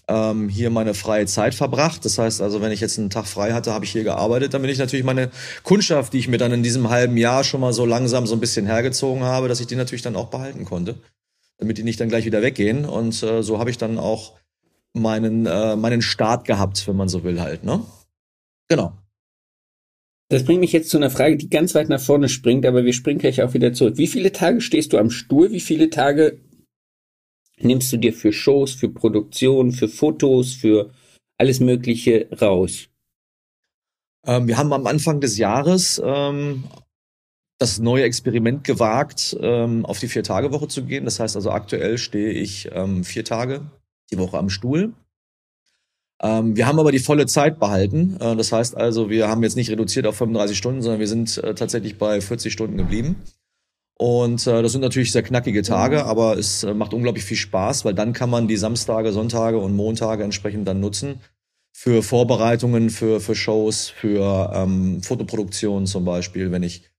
ähm, 0.08 0.50
hier 0.50 0.72
meine 0.72 0.96
freie 0.96 1.28
Zeit 1.28 1.54
verbracht. 1.54 2.04
Das 2.04 2.18
heißt 2.18 2.42
also, 2.42 2.62
wenn 2.62 2.72
ich 2.72 2.80
jetzt 2.80 2.98
einen 2.98 3.12
Tag 3.12 3.28
frei 3.28 3.54
hatte, 3.54 3.74
habe 3.74 3.86
ich 3.86 3.92
hier 3.92 4.04
gearbeitet. 4.04 4.54
Dann 4.54 4.62
bin 4.62 4.72
ich 4.72 4.80
natürlich 4.80 5.06
meine 5.06 5.30
Kundschaft, 5.64 6.14
die 6.14 6.20
ich 6.20 6.28
mir 6.28 6.40
dann 6.40 6.52
in 6.52 6.64
diesem 6.64 6.90
halben 6.90 7.18
Jahr 7.18 7.44
schon 7.44 7.62
mal 7.62 7.74
so 7.74 7.86
langsam 7.86 8.26
so 8.26 8.34
ein 8.34 8.40
bisschen 8.40 8.66
hergezogen 8.66 9.24
habe, 9.24 9.48
dass 9.48 9.60
ich 9.60 9.68
die 9.68 9.76
natürlich 9.76 10.02
dann 10.02 10.16
auch 10.16 10.28
behalten 10.28 10.66
konnte 10.66 10.96
damit 11.62 11.78
die 11.78 11.84
nicht 11.84 12.00
dann 12.00 12.10
gleich 12.10 12.26
wieder 12.26 12.42
weggehen. 12.42 12.86
Und 12.86 13.22
äh, 13.22 13.44
so 13.44 13.60
habe 13.60 13.70
ich 13.70 13.78
dann 13.78 14.00
auch 14.00 14.34
meinen, 14.94 15.46
äh, 15.46 15.76
meinen 15.76 16.02
Start 16.02 16.46
gehabt, 16.46 16.88
wenn 16.88 16.98
man 16.98 17.08
so 17.08 17.24
will 17.24 17.40
halt, 17.40 17.64
ne? 17.64 17.86
Genau. 18.68 18.98
Das 20.30 20.44
bringt 20.44 20.62
mich 20.62 20.72
jetzt 20.72 20.90
zu 20.90 20.98
einer 20.98 21.12
Frage, 21.12 21.38
die 21.38 21.50
ganz 21.50 21.76
weit 21.76 21.90
nach 21.90 22.02
vorne 22.02 22.30
springt, 22.30 22.66
aber 22.66 22.84
wir 22.84 22.94
springen 22.94 23.20
gleich 23.20 23.44
auch 23.44 23.54
wieder 23.54 23.74
zurück. 23.74 23.98
Wie 23.98 24.08
viele 24.08 24.32
Tage 24.32 24.60
stehst 24.60 24.92
du 24.92 24.98
am 24.98 25.12
Stuhl? 25.12 25.52
Wie 25.52 25.60
viele 25.60 25.90
Tage 25.90 26.40
nimmst 27.60 27.94
du 27.94 27.98
dir 27.98 28.14
für 28.14 28.34
Shows, 28.34 28.74
für 28.74 28.90
Produktion, 28.90 29.72
für 29.72 29.88
Fotos, 29.88 30.54
für 30.54 30.92
alles 31.38 31.60
Mögliche 31.60 32.28
raus? 32.42 32.88
Ähm, 34.26 34.48
wir 34.48 34.58
haben 34.58 34.74
am 34.74 34.88
Anfang 34.88 35.22
des 35.22 35.38
Jahres 35.38 36.02
ähm, 36.04 36.64
das 37.62 37.78
neue 37.78 38.04
Experiment 38.04 38.64
gewagt, 38.64 39.38
ähm, 39.40 39.86
auf 39.86 40.00
die 40.00 40.08
Vier-Tage-Woche 40.08 40.68
zu 40.68 40.84
gehen. 40.84 41.06
Das 41.06 41.20
heißt 41.20 41.36
also, 41.36 41.52
aktuell 41.52 42.00
stehe 42.00 42.32
ich 42.32 42.70
ähm, 42.74 43.04
vier 43.04 43.24
Tage 43.24 43.62
die 44.12 44.18
Woche 44.18 44.40
am 44.40 44.50
Stuhl. 44.50 44.94
Ähm, 46.24 46.56
wir 46.56 46.66
haben 46.66 46.80
aber 46.80 46.92
die 46.92 47.00
volle 47.00 47.28
Zeit 47.28 47.60
behalten. 47.60 48.18
Äh, 48.20 48.36
das 48.36 48.52
heißt 48.52 48.76
also, 48.76 49.12
wir 49.12 49.28
haben 49.28 49.44
jetzt 49.44 49.56
nicht 49.56 49.70
reduziert 49.70 50.08
auf 50.08 50.16
35 50.16 50.58
Stunden, 50.58 50.82
sondern 50.82 51.00
wir 51.00 51.08
sind 51.08 51.38
äh, 51.38 51.54
tatsächlich 51.54 52.00
bei 52.00 52.20
40 52.20 52.52
Stunden 52.52 52.78
geblieben. 52.78 53.18
Und 53.96 54.48
äh, 54.48 54.64
das 54.64 54.72
sind 54.72 54.82
natürlich 54.82 55.12
sehr 55.12 55.22
knackige 55.22 55.62
Tage, 55.62 55.98
mhm. 55.98 56.10
aber 56.10 56.40
es 56.40 56.64
äh, 56.64 56.74
macht 56.74 56.96
unglaublich 56.96 57.24
viel 57.24 57.38
Spaß, 57.38 57.86
weil 57.86 57.94
dann 57.94 58.14
kann 58.14 58.32
man 58.32 58.48
die 58.48 58.58
Samstage, 58.58 59.12
Sonntage 59.12 59.60
und 59.60 59.76
Montage 59.76 60.24
entsprechend 60.24 60.68
dann 60.68 60.80
nutzen 60.80 61.22
für 61.72 62.02
Vorbereitungen, 62.02 62.90
für, 62.90 63.22
für 63.22 63.36
Shows, 63.36 63.90
für 63.90 64.52
ähm, 64.56 65.04
Fotoproduktion 65.04 65.86
zum 65.86 66.06
Beispiel, 66.06 66.52
wenn 66.52 66.64
ich 66.64 66.90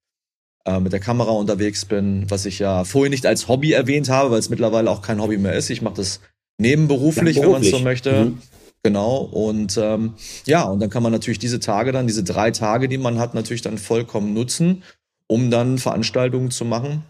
äh, 0.64 0.80
mit 0.80 0.92
der 0.92 1.00
Kamera 1.00 1.30
unterwegs 1.32 1.84
bin, 1.84 2.30
was 2.30 2.46
ich 2.46 2.58
ja 2.58 2.84
vorher 2.84 3.10
nicht 3.10 3.26
als 3.26 3.48
Hobby 3.48 3.72
erwähnt 3.72 4.08
habe, 4.08 4.30
weil 4.30 4.38
es 4.38 4.50
mittlerweile 4.50 4.90
auch 4.90 5.02
kein 5.02 5.20
Hobby 5.20 5.38
mehr 5.38 5.54
ist. 5.54 5.70
Ich 5.70 5.82
mache 5.82 5.96
das 5.96 6.20
nebenberuflich, 6.58 7.36
ja, 7.36 7.42
wenn 7.42 7.50
man 7.50 7.62
so 7.62 7.78
möchte. 7.80 8.24
Mhm. 8.26 8.38
Genau. 8.82 9.18
Und 9.18 9.76
ähm, 9.76 10.14
ja, 10.46 10.64
und 10.64 10.80
dann 10.80 10.90
kann 10.90 11.02
man 11.02 11.12
natürlich 11.12 11.38
diese 11.38 11.60
Tage 11.60 11.92
dann, 11.92 12.06
diese 12.06 12.24
drei 12.24 12.50
Tage, 12.50 12.88
die 12.88 12.98
man 12.98 13.18
hat, 13.18 13.34
natürlich 13.34 13.62
dann 13.62 13.78
vollkommen 13.78 14.34
nutzen, 14.34 14.82
um 15.26 15.50
dann 15.50 15.78
Veranstaltungen 15.78 16.50
zu 16.50 16.64
machen. 16.64 17.04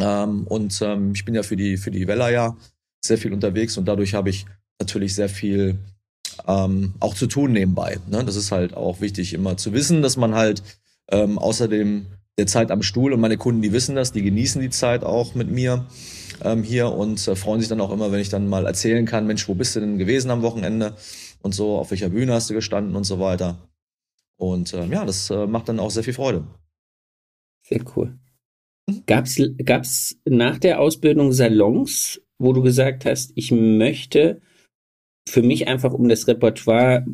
Ähm, 0.00 0.46
und 0.46 0.80
ähm, 0.82 1.12
ich 1.14 1.24
bin 1.24 1.34
ja 1.34 1.42
für 1.42 1.56
die, 1.56 1.76
für 1.76 1.90
die 1.90 2.06
Wella 2.06 2.30
ja 2.30 2.56
sehr 3.04 3.18
viel 3.18 3.32
unterwegs 3.32 3.76
und 3.76 3.86
dadurch 3.86 4.14
habe 4.14 4.30
ich 4.30 4.46
natürlich 4.80 5.14
sehr 5.14 5.28
viel 5.28 5.78
ähm, 6.46 6.94
auch 7.00 7.14
zu 7.14 7.26
tun 7.26 7.52
nebenbei. 7.52 7.98
Ne? 8.08 8.24
Das 8.24 8.36
ist 8.36 8.52
halt 8.52 8.74
auch 8.74 9.00
wichtig, 9.00 9.34
immer 9.34 9.56
zu 9.56 9.72
wissen, 9.72 10.02
dass 10.02 10.16
man 10.16 10.34
halt 10.34 10.62
ähm, 11.10 11.38
außerdem 11.38 12.06
der 12.38 12.46
Zeit 12.46 12.70
am 12.70 12.82
Stuhl 12.82 13.12
und 13.12 13.20
meine 13.20 13.36
Kunden, 13.36 13.62
die 13.62 13.72
wissen 13.72 13.96
das, 13.96 14.12
die 14.12 14.22
genießen 14.22 14.62
die 14.62 14.70
Zeit 14.70 15.04
auch 15.04 15.34
mit 15.34 15.50
mir 15.50 15.86
ähm, 16.42 16.62
hier 16.62 16.92
und 16.92 17.26
äh, 17.26 17.34
freuen 17.36 17.60
sich 17.60 17.68
dann 17.68 17.80
auch 17.80 17.90
immer, 17.90 18.12
wenn 18.12 18.20
ich 18.20 18.28
dann 18.28 18.46
mal 18.46 18.66
erzählen 18.66 19.04
kann, 19.04 19.26
Mensch, 19.26 19.48
wo 19.48 19.54
bist 19.54 19.74
du 19.76 19.80
denn 19.80 19.98
gewesen 19.98 20.30
am 20.30 20.42
Wochenende 20.42 20.96
und 21.42 21.54
so, 21.54 21.76
auf 21.76 21.90
welcher 21.90 22.08
Bühne 22.08 22.32
hast 22.32 22.48
du 22.48 22.54
gestanden 22.54 22.96
und 22.96 23.04
so 23.04 23.18
weiter. 23.18 23.58
Und 24.36 24.72
ähm, 24.72 24.92
ja, 24.92 25.04
das 25.04 25.30
äh, 25.30 25.46
macht 25.46 25.68
dann 25.68 25.80
auch 25.80 25.90
sehr 25.90 26.04
viel 26.04 26.14
Freude. 26.14 26.44
Sehr 27.66 27.84
cool. 27.96 28.16
Mhm. 28.88 29.02
Gab's, 29.06 29.36
gab's 29.64 30.16
nach 30.24 30.58
der 30.58 30.80
Ausbildung 30.80 31.32
Salons, 31.32 32.20
wo 32.38 32.52
du 32.52 32.62
gesagt 32.62 33.04
hast, 33.04 33.32
ich 33.34 33.50
möchte 33.50 34.40
für 35.28 35.42
mich 35.42 35.66
einfach, 35.66 35.92
um 35.92 36.08
das 36.08 36.28
Repertoire 36.28 37.04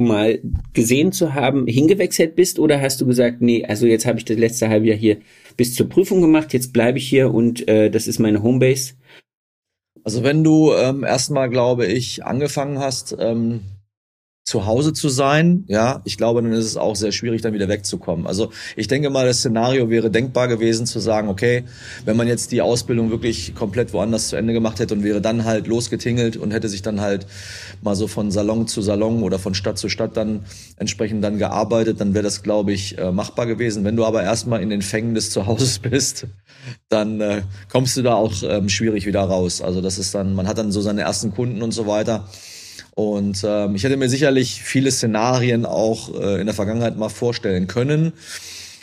mal 0.00 0.40
gesehen 0.72 1.12
zu 1.12 1.34
haben, 1.34 1.66
hingewechselt 1.66 2.34
bist 2.34 2.58
oder 2.58 2.80
hast 2.80 3.00
du 3.00 3.06
gesagt, 3.06 3.40
nee, 3.40 3.64
also 3.64 3.86
jetzt 3.86 4.06
habe 4.06 4.18
ich 4.18 4.24
das 4.24 4.38
letzte 4.38 4.68
halbe 4.68 4.86
Jahr 4.86 4.96
hier 4.96 5.18
bis 5.56 5.74
zur 5.74 5.88
Prüfung 5.88 6.20
gemacht, 6.20 6.52
jetzt 6.52 6.72
bleibe 6.72 6.98
ich 6.98 7.08
hier 7.08 7.32
und 7.32 7.68
äh, 7.68 7.90
das 7.90 8.06
ist 8.06 8.18
meine 8.18 8.42
Homebase? 8.42 8.94
Also 10.02 10.24
wenn 10.24 10.42
du 10.42 10.72
ähm, 10.72 11.04
erstmal, 11.04 11.50
glaube 11.50 11.86
ich, 11.86 12.24
angefangen 12.24 12.78
hast, 12.78 13.16
ähm, 13.18 13.60
zu 14.44 14.66
Hause 14.66 14.92
zu 14.92 15.08
sein, 15.08 15.64
ja, 15.68 16.00
ich 16.04 16.16
glaube, 16.16 16.42
dann 16.42 16.52
ist 16.52 16.64
es 16.64 16.76
auch 16.76 16.96
sehr 16.96 17.12
schwierig, 17.12 17.42
dann 17.42 17.52
wieder 17.52 17.68
wegzukommen. 17.68 18.26
Also 18.26 18.50
ich 18.74 18.88
denke 18.88 19.10
mal, 19.10 19.26
das 19.26 19.38
Szenario 19.38 19.90
wäre 19.90 20.10
denkbar 20.10 20.48
gewesen 20.48 20.86
zu 20.86 20.98
sagen, 20.98 21.28
okay, 21.28 21.64
wenn 22.04 22.16
man 22.16 22.26
jetzt 22.26 22.50
die 22.50 22.62
Ausbildung 22.62 23.10
wirklich 23.10 23.54
komplett 23.54 23.92
woanders 23.92 24.28
zu 24.28 24.36
Ende 24.36 24.52
gemacht 24.52 24.80
hätte 24.80 24.94
und 24.94 25.04
wäre 25.04 25.20
dann 25.20 25.44
halt 25.44 25.66
losgetingelt 25.66 26.36
und 26.36 26.52
hätte 26.52 26.68
sich 26.68 26.82
dann 26.82 27.00
halt 27.00 27.26
mal 27.82 27.94
so 27.94 28.08
von 28.08 28.30
Salon 28.30 28.66
zu 28.66 28.82
Salon 28.82 29.22
oder 29.22 29.38
von 29.38 29.54
Stadt 29.54 29.78
zu 29.78 29.88
Stadt 29.88 30.16
dann 30.16 30.44
entsprechend 30.76 31.22
dann 31.22 31.38
gearbeitet, 31.38 32.00
dann 32.00 32.14
wäre 32.14 32.24
das, 32.24 32.42
glaube 32.42 32.72
ich, 32.72 32.98
äh, 32.98 33.12
machbar 33.12 33.46
gewesen. 33.46 33.84
Wenn 33.84 33.96
du 33.96 34.04
aber 34.04 34.22
erstmal 34.22 34.62
in 34.62 34.70
den 34.70 34.82
Fängen 34.82 35.14
des 35.14 35.30
Zuhauses 35.30 35.78
bist, 35.80 36.26
dann 36.88 37.20
äh, 37.20 37.42
kommst 37.70 37.96
du 37.96 38.02
da 38.02 38.14
auch 38.14 38.32
ähm, 38.42 38.68
schwierig 38.68 39.06
wieder 39.06 39.20
raus. 39.20 39.60
Also 39.62 39.80
das 39.80 39.98
ist 39.98 40.14
dann, 40.14 40.34
man 40.34 40.48
hat 40.48 40.58
dann 40.58 40.72
so 40.72 40.80
seine 40.80 41.02
ersten 41.02 41.32
Kunden 41.32 41.62
und 41.62 41.72
so 41.72 41.86
weiter. 41.86 42.26
Und 43.00 43.42
ähm, 43.46 43.74
ich 43.74 43.84
hätte 43.84 43.96
mir 43.96 44.10
sicherlich 44.10 44.62
viele 44.62 44.90
Szenarien 44.90 45.64
auch 45.64 46.14
äh, 46.20 46.38
in 46.38 46.46
der 46.46 46.54
Vergangenheit 46.54 46.98
mal 46.98 47.08
vorstellen 47.08 47.66
können. 47.66 48.12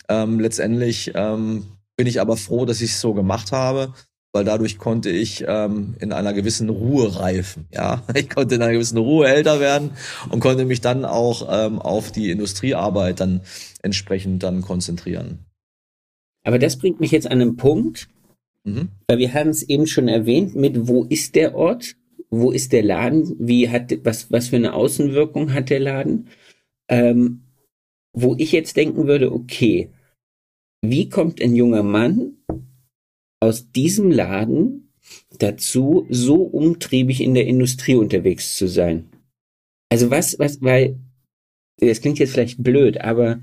Ähm, 0.10 0.40
letztendlich 0.40 1.12
ähm, 1.14 1.68
bin 1.96 2.08
ich 2.08 2.20
aber 2.20 2.36
froh, 2.36 2.66
dass 2.66 2.82
ich 2.82 2.92
es 2.92 3.02
so 3.02 3.14
gemacht 3.14 3.52
habe, 3.52 3.94
weil 4.34 4.44
dadurch 4.44 4.80
konnte 4.80 5.12
ich 5.12 5.46
ähm, 5.48 5.96
in 6.00 6.14
einer 6.14 6.34
gewissen 6.34 6.70
Ruhe 6.70 7.20
reifen. 7.20 7.68
Ja, 7.72 8.02
ich 8.16 8.28
konnte 8.28 8.56
in 8.56 8.64
einer 8.64 8.74
gewissen 8.74 8.98
Ruhe 8.98 9.28
älter 9.28 9.60
werden 9.60 9.92
und 10.30 10.40
konnte 10.40 10.66
mich 10.66 10.82
dann 10.82 11.06
auch 11.06 11.48
ähm, 11.52 11.80
auf 11.80 12.12
die 12.12 12.32
Industriearbeit 12.32 13.20
dann 13.20 13.42
entsprechend 13.84 14.42
dann 14.42 14.62
konzentrieren. 14.62 15.46
Aber 16.44 16.58
das 16.58 16.78
bringt 16.78 17.00
mich 17.00 17.12
jetzt 17.12 17.30
an 17.30 17.40
einen 17.40 17.56
Punkt, 17.56 18.08
mhm. 18.64 18.90
weil 19.08 19.20
wir 19.20 19.34
haben 19.36 19.50
es 19.50 19.62
eben 19.62 19.86
schon 19.86 20.08
erwähnt 20.08 20.56
mit 20.56 20.88
wo 20.88 21.04
ist 21.04 21.36
der 21.36 21.54
Ort? 21.54 21.96
Wo 22.30 22.52
ist 22.52 22.74
der 22.74 22.84
Laden, 22.84 23.36
wie 23.40 23.70
hat, 23.70 23.94
was, 24.04 24.32
was 24.32 24.50
für 24.50 24.58
eine 24.58 24.74
Außenwirkung 24.74 25.54
hat 25.54 25.70
der 25.70 25.80
Laden, 25.80 26.28
ähm, 26.90 27.44
wo 28.14 28.36
ich 28.38 28.52
jetzt 28.52 28.76
denken 28.78 29.08
würde, 29.08 29.32
okay, 29.32 29.90
wie 30.82 31.10
kommt 31.10 31.42
ein 31.42 31.56
junger 31.56 31.84
Mann 31.84 32.38
aus 33.40 33.72
diesem 33.72 34.12
Laden 34.12 34.94
dazu, 35.40 36.06
so 36.10 36.44
umtriebig 36.44 37.22
in 37.22 37.34
der 37.34 37.48
Industrie 37.48 37.96
unterwegs 37.96 38.58
zu 38.58 38.68
sein? 38.68 39.10
Also 39.90 40.12
was, 40.12 40.38
was, 40.40 40.62
weil, 40.62 41.00
das 41.80 42.02
klingt 42.02 42.20
jetzt 42.20 42.34
vielleicht 42.34 42.62
blöd, 42.64 43.00
aber 43.00 43.42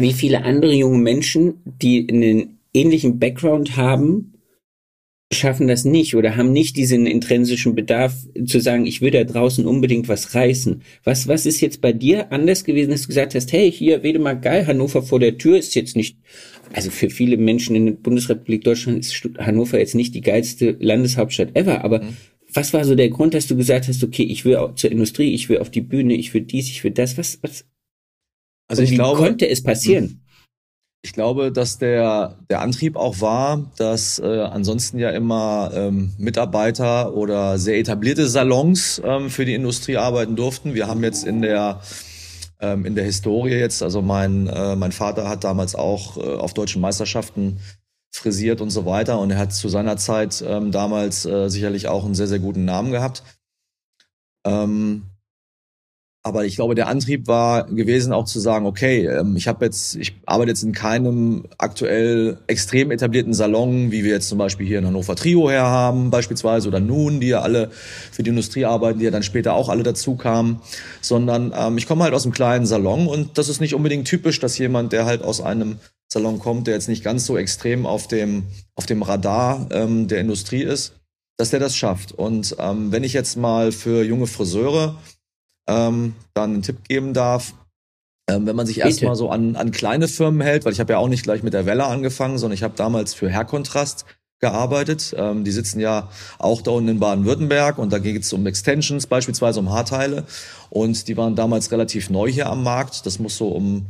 wie 0.00 0.12
viele 0.12 0.42
andere 0.44 0.74
junge 0.74 0.98
Menschen, 0.98 1.60
die 1.64 2.08
einen 2.08 2.58
ähnlichen 2.74 3.18
Background 3.18 3.76
haben, 3.76 4.31
schaffen 5.32 5.68
das 5.68 5.84
nicht 5.84 6.14
oder 6.14 6.36
haben 6.36 6.52
nicht 6.52 6.76
diesen 6.76 7.06
intrinsischen 7.06 7.74
Bedarf 7.74 8.14
zu 8.46 8.60
sagen, 8.60 8.86
ich 8.86 9.00
will 9.00 9.10
da 9.10 9.24
draußen 9.24 9.66
unbedingt 9.66 10.08
was 10.08 10.34
reißen. 10.34 10.82
Was, 11.04 11.28
was 11.28 11.46
ist 11.46 11.60
jetzt 11.60 11.80
bei 11.80 11.92
dir 11.92 12.32
anders 12.32 12.64
gewesen, 12.64 12.90
dass 12.90 13.02
du 13.02 13.08
gesagt 13.08 13.34
hast, 13.34 13.52
hey, 13.52 13.70
hier, 13.70 14.02
Wedemark 14.02 14.42
geil, 14.42 14.66
Hannover 14.66 15.02
vor 15.02 15.20
der 15.20 15.38
Tür 15.38 15.58
ist 15.58 15.74
jetzt 15.74 15.96
nicht, 15.96 16.16
also 16.72 16.90
für 16.90 17.10
viele 17.10 17.36
Menschen 17.36 17.76
in 17.76 17.86
der 17.86 17.92
Bundesrepublik 17.92 18.64
Deutschland 18.64 18.98
ist 19.00 19.28
Hannover 19.38 19.78
jetzt 19.78 19.94
nicht 19.94 20.14
die 20.14 20.20
geilste 20.20 20.76
Landeshauptstadt 20.80 21.56
ever, 21.56 21.84
aber 21.84 22.02
mhm. 22.02 22.16
was 22.52 22.72
war 22.72 22.84
so 22.84 22.94
der 22.94 23.08
Grund, 23.08 23.34
dass 23.34 23.46
du 23.46 23.56
gesagt 23.56 23.88
hast, 23.88 24.02
okay, 24.04 24.24
ich 24.24 24.44
will 24.44 24.58
zur 24.76 24.90
Industrie, 24.90 25.34
ich 25.34 25.48
will 25.48 25.58
auf 25.58 25.70
die 25.70 25.80
Bühne, 25.80 26.14
ich 26.14 26.32
will 26.34 26.42
dies, 26.42 26.68
ich 26.68 26.84
will 26.84 26.92
das, 26.92 27.18
was, 27.18 27.38
was? 27.42 27.64
Also 28.68 28.82
ich 28.82 28.92
wie 28.92 28.94
glaube, 28.94 29.18
konnte 29.18 29.48
es 29.48 29.62
passieren? 29.62 30.21
Ich 31.04 31.12
glaube, 31.12 31.50
dass 31.50 31.78
der, 31.78 32.36
der 32.48 32.60
Antrieb 32.60 32.96
auch 32.96 33.20
war, 33.20 33.70
dass 33.76 34.20
äh, 34.20 34.40
ansonsten 34.42 34.98
ja 34.98 35.10
immer 35.10 35.72
ähm, 35.74 36.14
Mitarbeiter 36.16 37.14
oder 37.14 37.58
sehr 37.58 37.78
etablierte 37.78 38.28
Salons 38.28 39.02
ähm, 39.04 39.28
für 39.28 39.44
die 39.44 39.54
Industrie 39.54 39.96
arbeiten 39.96 40.36
durften. 40.36 40.74
Wir 40.74 40.86
haben 40.86 41.02
jetzt 41.02 41.24
in 41.24 41.42
der 41.42 41.80
ähm, 42.60 42.86
in 42.86 42.94
der 42.94 43.04
Historie 43.04 43.54
jetzt, 43.54 43.82
also 43.82 44.00
mein, 44.00 44.46
äh, 44.46 44.76
mein 44.76 44.92
Vater 44.92 45.28
hat 45.28 45.42
damals 45.42 45.74
auch 45.74 46.16
äh, 46.16 46.20
auf 46.20 46.54
deutschen 46.54 46.80
Meisterschaften 46.80 47.58
frisiert 48.12 48.60
und 48.60 48.70
so 48.70 48.86
weiter 48.86 49.18
und 49.18 49.32
er 49.32 49.38
hat 49.38 49.52
zu 49.52 49.68
seiner 49.68 49.96
Zeit 49.96 50.44
ähm, 50.46 50.70
damals 50.70 51.26
äh, 51.26 51.48
sicherlich 51.48 51.88
auch 51.88 52.04
einen 52.04 52.14
sehr, 52.14 52.28
sehr 52.28 52.38
guten 52.38 52.64
Namen 52.64 52.92
gehabt. 52.92 53.24
Ähm, 54.46 55.06
aber 56.24 56.44
ich 56.44 56.54
glaube, 56.54 56.76
der 56.76 56.86
Antrieb 56.86 57.26
war 57.26 57.64
gewesen, 57.64 58.12
auch 58.12 58.26
zu 58.26 58.38
sagen, 58.38 58.64
okay, 58.64 59.06
ähm, 59.06 59.34
ich 59.34 59.48
habe 59.48 59.64
jetzt, 59.64 59.96
ich 59.96 60.14
arbeite 60.24 60.50
jetzt 60.50 60.62
in 60.62 60.72
keinem 60.72 61.44
aktuell 61.58 62.38
extrem 62.46 62.92
etablierten 62.92 63.34
Salon, 63.34 63.90
wie 63.90 64.04
wir 64.04 64.12
jetzt 64.12 64.28
zum 64.28 64.38
Beispiel 64.38 64.66
hier 64.66 64.78
in 64.78 64.86
Hannover 64.86 65.16
Trio 65.16 65.50
her 65.50 65.64
haben, 65.64 66.10
beispielsweise, 66.10 66.68
oder 66.68 66.78
Nun, 66.78 67.18
die 67.18 67.28
ja 67.28 67.40
alle 67.40 67.70
für 68.12 68.22
die 68.22 68.30
Industrie 68.30 68.64
arbeiten, 68.64 69.00
die 69.00 69.04
ja 69.04 69.10
dann 69.10 69.24
später 69.24 69.54
auch 69.54 69.68
alle 69.68 69.82
dazu 69.82 70.14
kamen, 70.14 70.60
sondern 71.00 71.52
ähm, 71.56 71.76
ich 71.76 71.88
komme 71.88 72.04
halt 72.04 72.14
aus 72.14 72.24
einem 72.24 72.32
kleinen 72.32 72.66
Salon 72.66 73.08
und 73.08 73.36
das 73.36 73.48
ist 73.48 73.60
nicht 73.60 73.74
unbedingt 73.74 74.06
typisch, 74.06 74.38
dass 74.38 74.58
jemand, 74.58 74.92
der 74.92 75.06
halt 75.06 75.22
aus 75.22 75.40
einem 75.40 75.78
Salon 76.06 76.38
kommt, 76.38 76.68
der 76.68 76.74
jetzt 76.74 76.88
nicht 76.88 77.02
ganz 77.02 77.26
so 77.26 77.36
extrem 77.36 77.84
auf 77.84 78.06
dem, 78.06 78.44
auf 78.76 78.86
dem 78.86 79.02
Radar 79.02 79.66
ähm, 79.72 80.06
der 80.06 80.20
Industrie 80.20 80.62
ist, 80.62 80.92
dass 81.36 81.50
der 81.50 81.58
das 81.58 81.74
schafft. 81.74 82.12
Und 82.12 82.54
ähm, 82.60 82.92
wenn 82.92 83.02
ich 83.02 83.12
jetzt 83.12 83.36
mal 83.36 83.72
für 83.72 84.04
junge 84.04 84.28
Friseure 84.28 84.96
ähm, 85.68 86.14
dann 86.34 86.54
einen 86.54 86.62
Tipp 86.62 86.84
geben 86.88 87.14
darf. 87.14 87.54
Ähm, 88.28 88.46
wenn 88.46 88.56
man 88.56 88.66
sich 88.66 88.78
erstmal 88.78 89.16
so 89.16 89.30
an, 89.30 89.56
an 89.56 89.72
kleine 89.72 90.06
Firmen 90.06 90.40
hält, 90.40 90.64
weil 90.64 90.72
ich 90.72 90.80
habe 90.80 90.92
ja 90.92 90.98
auch 90.98 91.08
nicht 91.08 91.24
gleich 91.24 91.42
mit 91.42 91.54
der 91.54 91.66
Welle 91.66 91.84
angefangen, 91.84 92.38
sondern 92.38 92.54
ich 92.54 92.62
habe 92.62 92.74
damals 92.76 93.14
für 93.14 93.30
Hair 93.30 93.44
Kontrast 93.44 94.04
gearbeitet. 94.42 95.14
Ähm, 95.16 95.44
die 95.44 95.50
sitzen 95.50 95.80
ja 95.80 96.08
auch 96.38 96.62
da 96.62 96.72
unten 96.72 96.90
in 96.90 97.00
Baden-Württemberg 97.00 97.78
und 97.78 97.92
da 97.92 97.98
geht 97.98 98.22
es 98.22 98.32
um 98.32 98.46
Extensions, 98.46 99.06
beispielsweise 99.06 99.60
um 99.60 99.70
Haarteile. 99.70 100.24
Und 100.70 101.08
die 101.08 101.16
waren 101.16 101.34
damals 101.34 101.70
relativ 101.72 102.10
neu 102.10 102.30
hier 102.30 102.48
am 102.48 102.62
Markt. 102.62 103.06
Das 103.06 103.18
muss 103.18 103.36
so 103.36 103.48
um 103.48 103.86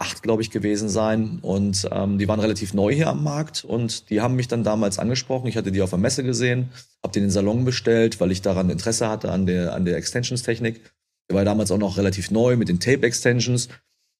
2008, 0.00 0.22
glaube 0.22 0.42
ich, 0.42 0.50
gewesen 0.50 0.88
sein. 0.88 1.38
Und 1.42 1.88
ähm, 1.92 2.18
die 2.18 2.26
waren 2.28 2.40
relativ 2.40 2.74
neu 2.74 2.92
hier 2.92 3.08
am 3.08 3.22
Markt 3.22 3.64
und 3.64 4.10
die 4.10 4.20
haben 4.20 4.36
mich 4.36 4.48
dann 4.48 4.64
damals 4.64 4.98
angesprochen. 4.98 5.46
Ich 5.46 5.56
hatte 5.56 5.72
die 5.72 5.82
auf 5.82 5.90
der 5.90 5.98
Messe 5.98 6.24
gesehen, 6.24 6.70
habe 7.02 7.12
den 7.12 7.22
in 7.22 7.28
den 7.28 7.32
Salon 7.32 7.64
bestellt, 7.64 8.20
weil 8.20 8.32
ich 8.32 8.42
daran 8.42 8.70
Interesse 8.70 9.08
hatte 9.08 9.30
an 9.30 9.46
der, 9.46 9.74
an 9.74 9.84
der 9.84 9.96
Extensions-Technik. 9.96 10.80
Der 11.28 11.36
war 11.36 11.44
damals 11.44 11.70
auch 11.70 11.78
noch 11.78 11.96
relativ 11.96 12.30
neu 12.30 12.56
mit 12.56 12.68
den 12.68 12.80
Tape-Extensions. 12.80 13.68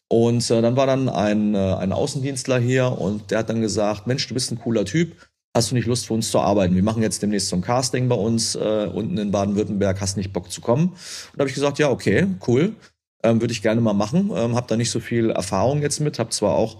Und 0.08 0.50
äh, 0.50 0.60
dann 0.60 0.76
war 0.76 0.86
dann 0.86 1.08
ein, 1.08 1.54
äh, 1.54 1.74
ein 1.74 1.92
Außendienstler 1.92 2.58
hier 2.58 2.98
und 2.98 3.30
der 3.30 3.38
hat 3.38 3.48
dann 3.48 3.60
gesagt, 3.60 4.06
Mensch, 4.06 4.26
du 4.26 4.34
bist 4.34 4.50
ein 4.50 4.58
cooler 4.58 4.84
Typ, 4.84 5.12
hast 5.54 5.70
du 5.70 5.76
nicht 5.76 5.86
Lust 5.86 6.06
für 6.06 6.14
uns 6.14 6.30
zu 6.30 6.40
arbeiten? 6.40 6.74
Wir 6.74 6.82
machen 6.82 7.02
jetzt 7.02 7.22
demnächst 7.22 7.48
so 7.48 7.56
ein 7.56 7.62
Casting 7.62 8.08
bei 8.08 8.16
uns 8.16 8.56
äh, 8.56 8.90
unten 8.92 9.18
in 9.18 9.30
Baden-Württemberg, 9.30 10.00
hast 10.00 10.16
nicht 10.16 10.32
Bock 10.32 10.50
zu 10.50 10.60
kommen? 10.60 10.88
Und 10.88 10.98
da 11.34 11.40
habe 11.40 11.48
ich 11.48 11.54
gesagt, 11.54 11.78
ja, 11.78 11.90
okay, 11.90 12.26
cool, 12.48 12.74
ähm, 13.22 13.40
würde 13.40 13.52
ich 13.52 13.62
gerne 13.62 13.80
mal 13.80 13.92
machen. 13.92 14.30
Ähm, 14.34 14.56
habe 14.56 14.66
da 14.68 14.76
nicht 14.76 14.90
so 14.90 15.00
viel 15.00 15.30
Erfahrung 15.30 15.82
jetzt 15.82 16.00
mit, 16.00 16.18
habe 16.18 16.30
zwar 16.30 16.54
auch 16.54 16.78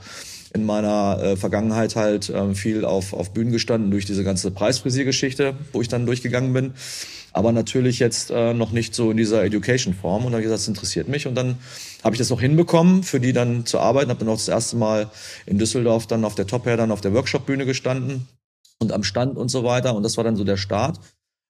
in 0.52 0.64
meiner 0.66 1.18
äh, 1.22 1.36
Vergangenheit 1.36 1.94
halt 1.94 2.30
ähm, 2.34 2.54
viel 2.54 2.84
auf, 2.84 3.12
auf 3.12 3.32
Bühnen 3.32 3.52
gestanden 3.52 3.90
durch 3.90 4.04
diese 4.04 4.24
ganze 4.24 4.50
Preisfrisiergeschichte, 4.50 5.54
wo 5.72 5.80
ich 5.80 5.88
dann 5.88 6.06
durchgegangen 6.06 6.52
bin 6.52 6.74
aber 7.32 7.52
natürlich 7.52 7.98
jetzt 7.98 8.30
äh, 8.30 8.54
noch 8.54 8.72
nicht 8.72 8.94
so 8.94 9.10
in 9.10 9.16
dieser 9.16 9.44
Education-Form. 9.44 10.24
Und 10.24 10.32
dann 10.32 10.34
habe 10.34 10.42
ich 10.42 10.46
gesagt, 10.46 10.60
das 10.60 10.68
interessiert 10.68 11.08
mich. 11.08 11.26
Und 11.26 11.34
dann 11.34 11.58
habe 12.02 12.14
ich 12.14 12.18
das 12.18 12.32
auch 12.32 12.40
hinbekommen, 12.40 13.02
für 13.02 13.20
die 13.20 13.32
dann 13.32 13.66
zu 13.66 13.78
arbeiten. 13.78 14.10
Habe 14.10 14.20
dann 14.20 14.28
auch 14.28 14.36
das 14.36 14.48
erste 14.48 14.76
Mal 14.76 15.10
in 15.46 15.58
Düsseldorf 15.58 16.06
dann 16.06 16.24
auf 16.24 16.34
der 16.34 16.46
Top 16.46 16.66
Hair 16.66 16.76
dann 16.76 16.90
auf 16.90 17.00
der 17.00 17.14
Workshop-Bühne 17.14 17.66
gestanden 17.66 18.26
und 18.78 18.92
am 18.92 19.04
Stand 19.04 19.36
und 19.36 19.48
so 19.48 19.64
weiter. 19.64 19.94
Und 19.94 20.02
das 20.02 20.16
war 20.16 20.24
dann 20.24 20.36
so 20.36 20.44
der 20.44 20.56
Start. 20.56 21.00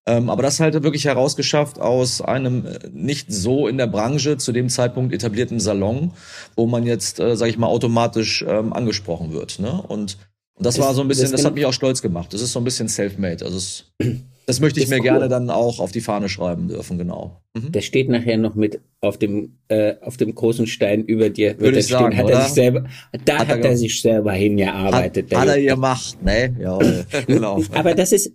Ähm, 0.07 0.30
aber 0.30 0.42
das 0.42 0.61
halt 0.61 0.83
wirklich 0.83 1.04
herausgeschafft 1.04 1.78
aus 1.78 2.23
einem 2.23 2.66
äh, 2.66 2.78
nicht 2.92 3.33
so 3.33 3.69
in 3.69 3.76
der 3.76 3.87
Branche 3.87 4.38
zu 4.38 4.52
dem 4.52 4.69
Zeitpunkt 4.69 5.12
etablierten 5.12 5.61
Salon, 5.61 6.12
wo 6.57 6.66
man 6.66 6.85
jetzt, 6.87 7.21
äh, 7.21 7.37
sage 7.37 7.50
ich 7.50 7.59
mal, 7.59 7.66
automatisch 7.66 8.45
ähm, 8.49 8.73
angesprochen 8.73 9.33
wird. 9.33 9.59
Ne? 9.59 9.83
Und 9.88 10.16
das, 10.59 10.76
das 10.76 10.85
war 10.85 10.95
so 10.95 11.02
ein 11.02 11.09
bisschen, 11.09 11.30
das, 11.30 11.33
das 11.33 11.45
hat 11.45 11.54
mich 11.54 11.66
auch 11.66 11.73
stolz 11.73 12.02
gemacht. 12.02 12.33
Das 12.33 12.40
ist 12.40 12.52
so 12.52 12.61
ein 12.61 12.64
bisschen 12.64 12.88
self-made. 12.88 13.45
Also 13.45 13.57
es 13.59 13.92
Das 14.50 14.59
möchte 14.59 14.80
ich 14.80 14.88
mir 14.88 14.97
cool. 14.97 15.02
gerne 15.02 15.28
dann 15.28 15.49
auch 15.49 15.78
auf 15.78 15.92
die 15.92 16.00
Fahne 16.00 16.28
schreiben 16.28 16.66
dürfen, 16.66 16.99
genau. 16.99 17.40
Mhm. 17.54 17.71
Das 17.71 17.85
steht 17.85 18.09
nachher 18.09 18.37
noch 18.37 18.57
mit 18.57 18.80
auf 19.00 19.16
dem, 19.16 19.59
äh, 19.69 19.95
auf 20.00 20.16
dem 20.16 20.35
großen 20.35 20.66
Stein 20.66 21.04
über 21.04 21.30
dir. 21.30 21.61
Würde 21.61 21.78
ich 21.78 21.87
sagen, 21.87 22.16
hat 22.16 22.28
er 22.28 22.42
sich 22.42 22.54
selber, 22.54 22.85
da 23.25 23.38
hat, 23.38 23.47
hat 23.47 23.59
er, 23.61 23.71
er, 23.71 23.76
sich 23.76 24.02
selber 24.02 24.33
hingearbeitet. 24.33 25.33
Hat, 25.33 25.42
hat 25.42 25.57
er 25.57 25.62
gemacht, 25.62 26.21
ne? 26.25 26.57
Ja, 26.59 26.80
genau. 27.28 27.62
Aber 27.75 27.95
das 27.95 28.11
ist. 28.11 28.33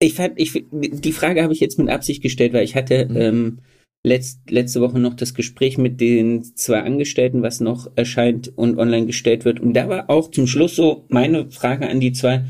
Ich 0.00 0.14
fand, 0.14 0.32
ich, 0.36 0.64
die 0.72 1.12
Frage 1.12 1.42
habe 1.42 1.52
ich 1.52 1.60
jetzt 1.60 1.78
mit 1.78 1.88
Absicht 1.88 2.22
gestellt, 2.22 2.52
weil 2.52 2.64
ich 2.64 2.74
hatte, 2.74 3.06
mhm. 3.06 3.16
ähm, 3.16 3.58
letzt, 4.02 4.50
letzte 4.50 4.80
Woche 4.80 4.98
noch 4.98 5.14
das 5.14 5.34
Gespräch 5.34 5.78
mit 5.78 6.00
den 6.00 6.42
zwei 6.56 6.80
Angestellten, 6.80 7.42
was 7.42 7.60
noch 7.60 7.90
erscheint 7.96 8.56
und 8.56 8.78
online 8.78 9.06
gestellt 9.06 9.44
wird. 9.44 9.60
Und 9.60 9.74
da 9.74 9.88
war 9.88 10.08
auch 10.08 10.30
zum 10.30 10.46
Schluss 10.46 10.74
so 10.74 11.04
meine 11.08 11.50
Frage 11.50 11.88
an 11.88 12.00
die 12.00 12.12
zwei 12.12 12.44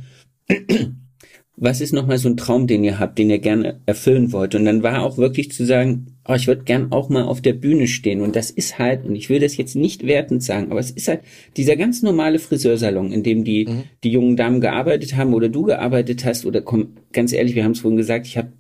was 1.61 1.83
ist 1.83 1.93
nochmal 1.93 2.17
so 2.17 2.29
ein 2.29 2.39
Traum, 2.39 2.67
den 2.67 2.83
ihr 2.83 2.99
habt, 2.99 3.19
den 3.19 3.29
ihr 3.29 3.39
gerne 3.39 3.81
erfüllen 3.85 4.33
wollt? 4.33 4.55
Und 4.55 4.65
dann 4.65 4.83
war 4.83 5.03
auch 5.03 5.19
wirklich 5.19 5.53
zu 5.53 5.67
sagen, 5.67 6.17
oh, 6.27 6.33
ich 6.33 6.47
würde 6.47 6.65
gern 6.65 6.91
auch 6.91 7.11
mal 7.11 7.25
auf 7.25 7.43
der 7.43 7.53
Bühne 7.53 7.87
stehen. 7.87 8.23
Und 8.23 8.35
das 8.35 8.51
ist 8.51 8.79
halt, 8.79 9.05
und 9.05 9.15
ich 9.15 9.29
will 9.29 9.41
das 9.41 9.59
jetzt 9.59 9.77
nicht 9.77 10.07
wertend 10.07 10.43
sagen, 10.43 10.71
aber 10.71 10.81
es 10.81 10.91
ist 10.91 11.09
halt 11.09 11.21
dieser 11.59 11.77
ganz 11.77 12.03
normale 12.03 12.39
Friseursalon, 12.39 13.13
in 13.13 13.23
dem 13.23 13.45
die, 13.45 13.67
mhm. 13.67 13.83
die 14.03 14.11
jungen 14.11 14.37
Damen 14.37 14.63
gearbeitet 14.63 15.17
haben 15.17 15.35
oder 15.35 15.51
du 15.51 15.65
gearbeitet 15.65 16.25
hast. 16.25 16.47
Oder 16.47 16.63
komm, 16.63 16.95
ganz 17.13 17.33
ehrlich, 17.35 17.55
wir 17.55 17.65
haben 17.65 17.73
es 17.73 17.81
vorhin 17.81 17.99
gesagt, 17.99 18.27
ich 18.27 18.39
habe 18.39 18.53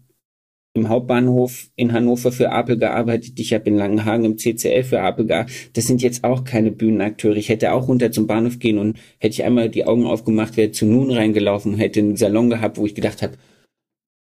im 0.72 0.88
Hauptbahnhof 0.88 1.68
in 1.74 1.92
Hannover 1.92 2.30
für 2.30 2.52
Apel 2.52 2.78
gearbeitet, 2.78 3.38
ich 3.40 3.52
habe 3.52 3.68
in 3.68 3.76
Langenhagen 3.76 4.24
im 4.24 4.38
CCL 4.38 4.84
für 4.84 5.00
Apel 5.00 5.26
gearbeitet. 5.26 5.70
Das 5.76 5.86
sind 5.86 6.00
jetzt 6.00 6.22
auch 6.22 6.44
keine 6.44 6.70
Bühnenakteure. 6.70 7.36
Ich 7.36 7.48
hätte 7.48 7.72
auch 7.72 7.88
runter 7.88 8.12
zum 8.12 8.26
Bahnhof 8.26 8.58
gehen 8.58 8.78
und 8.78 8.96
hätte 9.18 9.34
ich 9.34 9.44
einmal 9.44 9.68
die 9.68 9.84
Augen 9.84 10.06
aufgemacht, 10.06 10.56
wäre 10.56 10.70
zu 10.70 10.86
Nun 10.86 11.10
reingelaufen, 11.10 11.76
hätte 11.76 12.00
einen 12.00 12.16
Salon 12.16 12.50
gehabt, 12.50 12.78
wo 12.78 12.86
ich 12.86 12.94
gedacht 12.94 13.22
habe, 13.22 13.34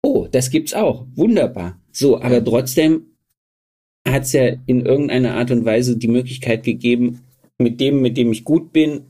oh, 0.03 0.29
das 0.31 0.51
gibt's 0.51 0.74
auch. 0.74 1.07
Wunderbar. 1.14 1.81
So, 1.90 2.20
aber 2.20 2.44
trotzdem 2.44 3.07
hat 4.07 4.22
es 4.22 4.33
ja 4.33 4.57
in 4.66 4.87
irgendeiner 4.87 5.35
Art 5.35 5.51
und 5.51 5.64
Weise 5.64 5.96
die 5.96 6.09
Möglichkeit 6.09 6.62
gegeben, 6.62 7.20
mit 7.59 7.81
dem, 7.81 8.01
mit 8.01 8.16
dem 8.16 8.31
ich 8.31 8.44
gut 8.44 8.72
bin, 8.72 9.03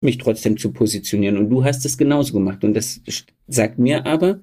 mich 0.00 0.18
trotzdem 0.18 0.56
zu 0.56 0.72
positionieren. 0.72 1.36
Und 1.36 1.50
du 1.50 1.64
hast 1.64 1.84
es 1.84 1.98
genauso 1.98 2.32
gemacht. 2.32 2.62
Und 2.62 2.74
das 2.74 3.00
sagt 3.48 3.80
mir 3.80 4.06
aber, 4.06 4.40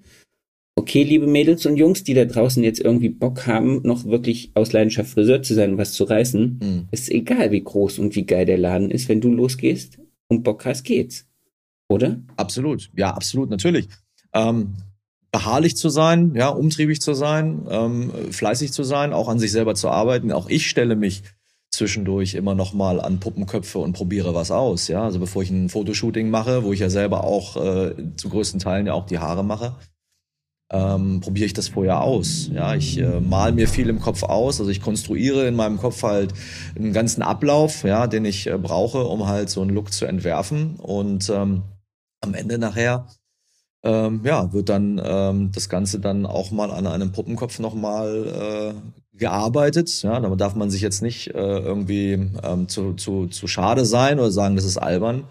okay, 0.85 1.01
liebe 1.01 1.25
Mädels 1.25 1.65
und 1.65 1.77
Jungs, 1.77 2.03
die 2.03 2.13
da 2.13 2.25
draußen 2.25 2.63
jetzt 2.63 2.79
irgendwie 2.79 3.09
Bock 3.09 3.47
haben, 3.47 3.81
noch 3.81 4.05
wirklich 4.05 4.51
aus 4.53 4.71
Leidenschaft 4.71 5.09
Friseur 5.09 5.41
zu 5.41 5.55
sein 5.55 5.71
und 5.71 5.77
was 5.79 5.93
zu 5.93 6.03
reißen, 6.03 6.59
mhm. 6.61 6.87
ist 6.91 7.09
egal, 7.09 7.49
wie 7.49 7.63
groß 7.63 7.97
und 7.97 8.15
wie 8.15 8.23
geil 8.23 8.45
der 8.45 8.59
Laden 8.59 8.91
ist. 8.91 9.09
Wenn 9.09 9.19
du 9.19 9.33
losgehst 9.33 9.97
und 10.27 10.43
Bock 10.43 10.63
hast, 10.63 10.83
geht's. 10.83 11.25
Oder? 11.89 12.21
Absolut. 12.37 12.91
Ja, 12.95 13.15
absolut, 13.15 13.49
natürlich. 13.49 13.87
Ähm, 14.31 14.75
beharrlich 15.31 15.75
zu 15.75 15.89
sein, 15.89 16.35
ja, 16.35 16.49
umtriebig 16.49 17.01
zu 17.01 17.15
sein, 17.15 17.65
ähm, 17.67 18.11
fleißig 18.29 18.71
zu 18.71 18.83
sein, 18.83 19.11
auch 19.11 19.27
an 19.27 19.39
sich 19.39 19.51
selber 19.51 19.73
zu 19.73 19.89
arbeiten. 19.89 20.31
Auch 20.31 20.49
ich 20.49 20.69
stelle 20.69 20.95
mich 20.95 21.23
zwischendurch 21.71 22.35
immer 22.35 22.53
noch 22.53 22.75
mal 22.75 23.01
an 23.01 23.19
Puppenköpfe 23.19 23.79
und 23.79 23.93
probiere 23.93 24.35
was 24.35 24.51
aus, 24.51 24.87
ja. 24.87 25.03
Also 25.03 25.17
bevor 25.19 25.41
ich 25.41 25.49
ein 25.49 25.67
Fotoshooting 25.67 26.29
mache, 26.29 26.63
wo 26.63 26.73
ich 26.73 26.79
ja 26.79 26.91
selber 26.91 27.23
auch 27.23 27.57
äh, 27.57 27.95
zu 28.17 28.29
größten 28.29 28.59
Teilen 28.59 28.85
ja 28.85 28.93
auch 28.93 29.07
die 29.07 29.17
Haare 29.17 29.43
mache, 29.43 29.75
ähm, 30.71 31.21
probiere 31.21 31.45
ich 31.45 31.53
das 31.53 31.69
vorher 31.69 32.01
aus. 32.01 32.49
Ja, 32.51 32.75
ich 32.75 32.97
äh, 32.97 33.19
mal 33.19 33.51
mir 33.51 33.67
viel 33.67 33.89
im 33.89 33.99
Kopf 33.99 34.23
aus, 34.23 34.59
also 34.59 34.71
ich 34.71 34.81
konstruiere 34.81 35.47
in 35.47 35.55
meinem 35.55 35.77
Kopf 35.77 36.03
halt 36.03 36.33
einen 36.75 36.93
ganzen 36.93 37.21
Ablauf, 37.21 37.83
ja, 37.83 38.07
den 38.07 38.25
ich 38.25 38.47
äh, 38.47 38.57
brauche, 38.57 39.03
um 39.05 39.27
halt 39.27 39.49
so 39.49 39.61
einen 39.61 39.71
Look 39.71 39.93
zu 39.93 40.05
entwerfen 40.05 40.75
und 40.77 41.29
ähm, 41.29 41.63
am 42.21 42.33
Ende 42.33 42.57
nachher 42.57 43.07
ähm, 43.85 44.21
ja, 44.23 44.51
wird 44.51 44.69
dann 44.69 44.99
ähm, 45.03 45.51
das 45.53 45.69
Ganze 45.69 45.99
dann 45.99 46.25
auch 46.25 46.49
mal 46.49 46.71
an 46.71 46.87
einem 46.87 47.11
Puppenkopf 47.11 47.59
nochmal 47.59 48.73
äh, 48.73 49.17
gearbeitet. 49.17 50.01
Ja, 50.01 50.19
da 50.19 50.35
darf 50.35 50.55
man 50.55 50.71
sich 50.71 50.81
jetzt 50.81 51.03
nicht 51.03 51.27
äh, 51.27 51.59
irgendwie 51.59 52.13
ähm, 52.43 52.67
zu, 52.67 52.93
zu, 52.93 53.27
zu 53.27 53.47
schade 53.47 53.85
sein 53.85 54.19
oder 54.19 54.31
sagen, 54.31 54.55
das 54.55 54.65
ist 54.65 54.77
albern. 54.77 55.25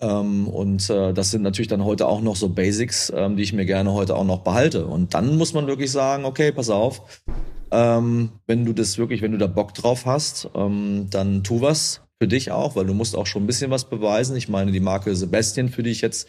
Ähm, 0.00 0.48
und 0.48 0.88
äh, 0.90 1.12
das 1.12 1.30
sind 1.30 1.42
natürlich 1.42 1.68
dann 1.68 1.84
heute 1.84 2.06
auch 2.06 2.20
noch 2.20 2.36
so 2.36 2.48
Basics, 2.48 3.12
ähm, 3.14 3.36
die 3.36 3.42
ich 3.42 3.52
mir 3.52 3.64
gerne 3.64 3.92
heute 3.92 4.16
auch 4.16 4.24
noch 4.24 4.40
behalte. 4.40 4.86
Und 4.86 5.14
dann 5.14 5.36
muss 5.36 5.54
man 5.54 5.66
wirklich 5.66 5.90
sagen, 5.90 6.24
okay, 6.24 6.52
pass 6.52 6.70
auf, 6.70 7.22
ähm, 7.70 8.30
wenn 8.46 8.64
du 8.64 8.72
das 8.72 8.98
wirklich, 8.98 9.22
wenn 9.22 9.32
du 9.32 9.38
da 9.38 9.46
Bock 9.46 9.74
drauf 9.74 10.06
hast, 10.06 10.48
ähm, 10.54 11.08
dann 11.10 11.42
tu 11.44 11.60
was 11.60 12.02
für 12.20 12.28
dich 12.28 12.50
auch, 12.50 12.76
weil 12.76 12.86
du 12.86 12.94
musst 12.94 13.16
auch 13.16 13.26
schon 13.26 13.44
ein 13.44 13.46
bisschen 13.46 13.70
was 13.70 13.88
beweisen. 13.88 14.36
Ich 14.36 14.48
meine, 14.48 14.72
die 14.72 14.80
Marke 14.80 15.14
Sebastian, 15.14 15.68
für 15.68 15.82
die 15.82 15.90
ich 15.90 16.00
jetzt 16.00 16.28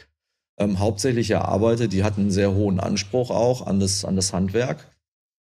ähm, 0.58 0.80
hauptsächlich 0.80 1.32
erarbeite, 1.32 1.88
die 1.88 2.04
hat 2.04 2.18
einen 2.18 2.32
sehr 2.32 2.54
hohen 2.54 2.80
Anspruch 2.80 3.30
auch 3.30 3.66
an 3.66 3.80
das, 3.80 4.06
an 4.06 4.16
das 4.16 4.34
Handwerk. 4.34 4.92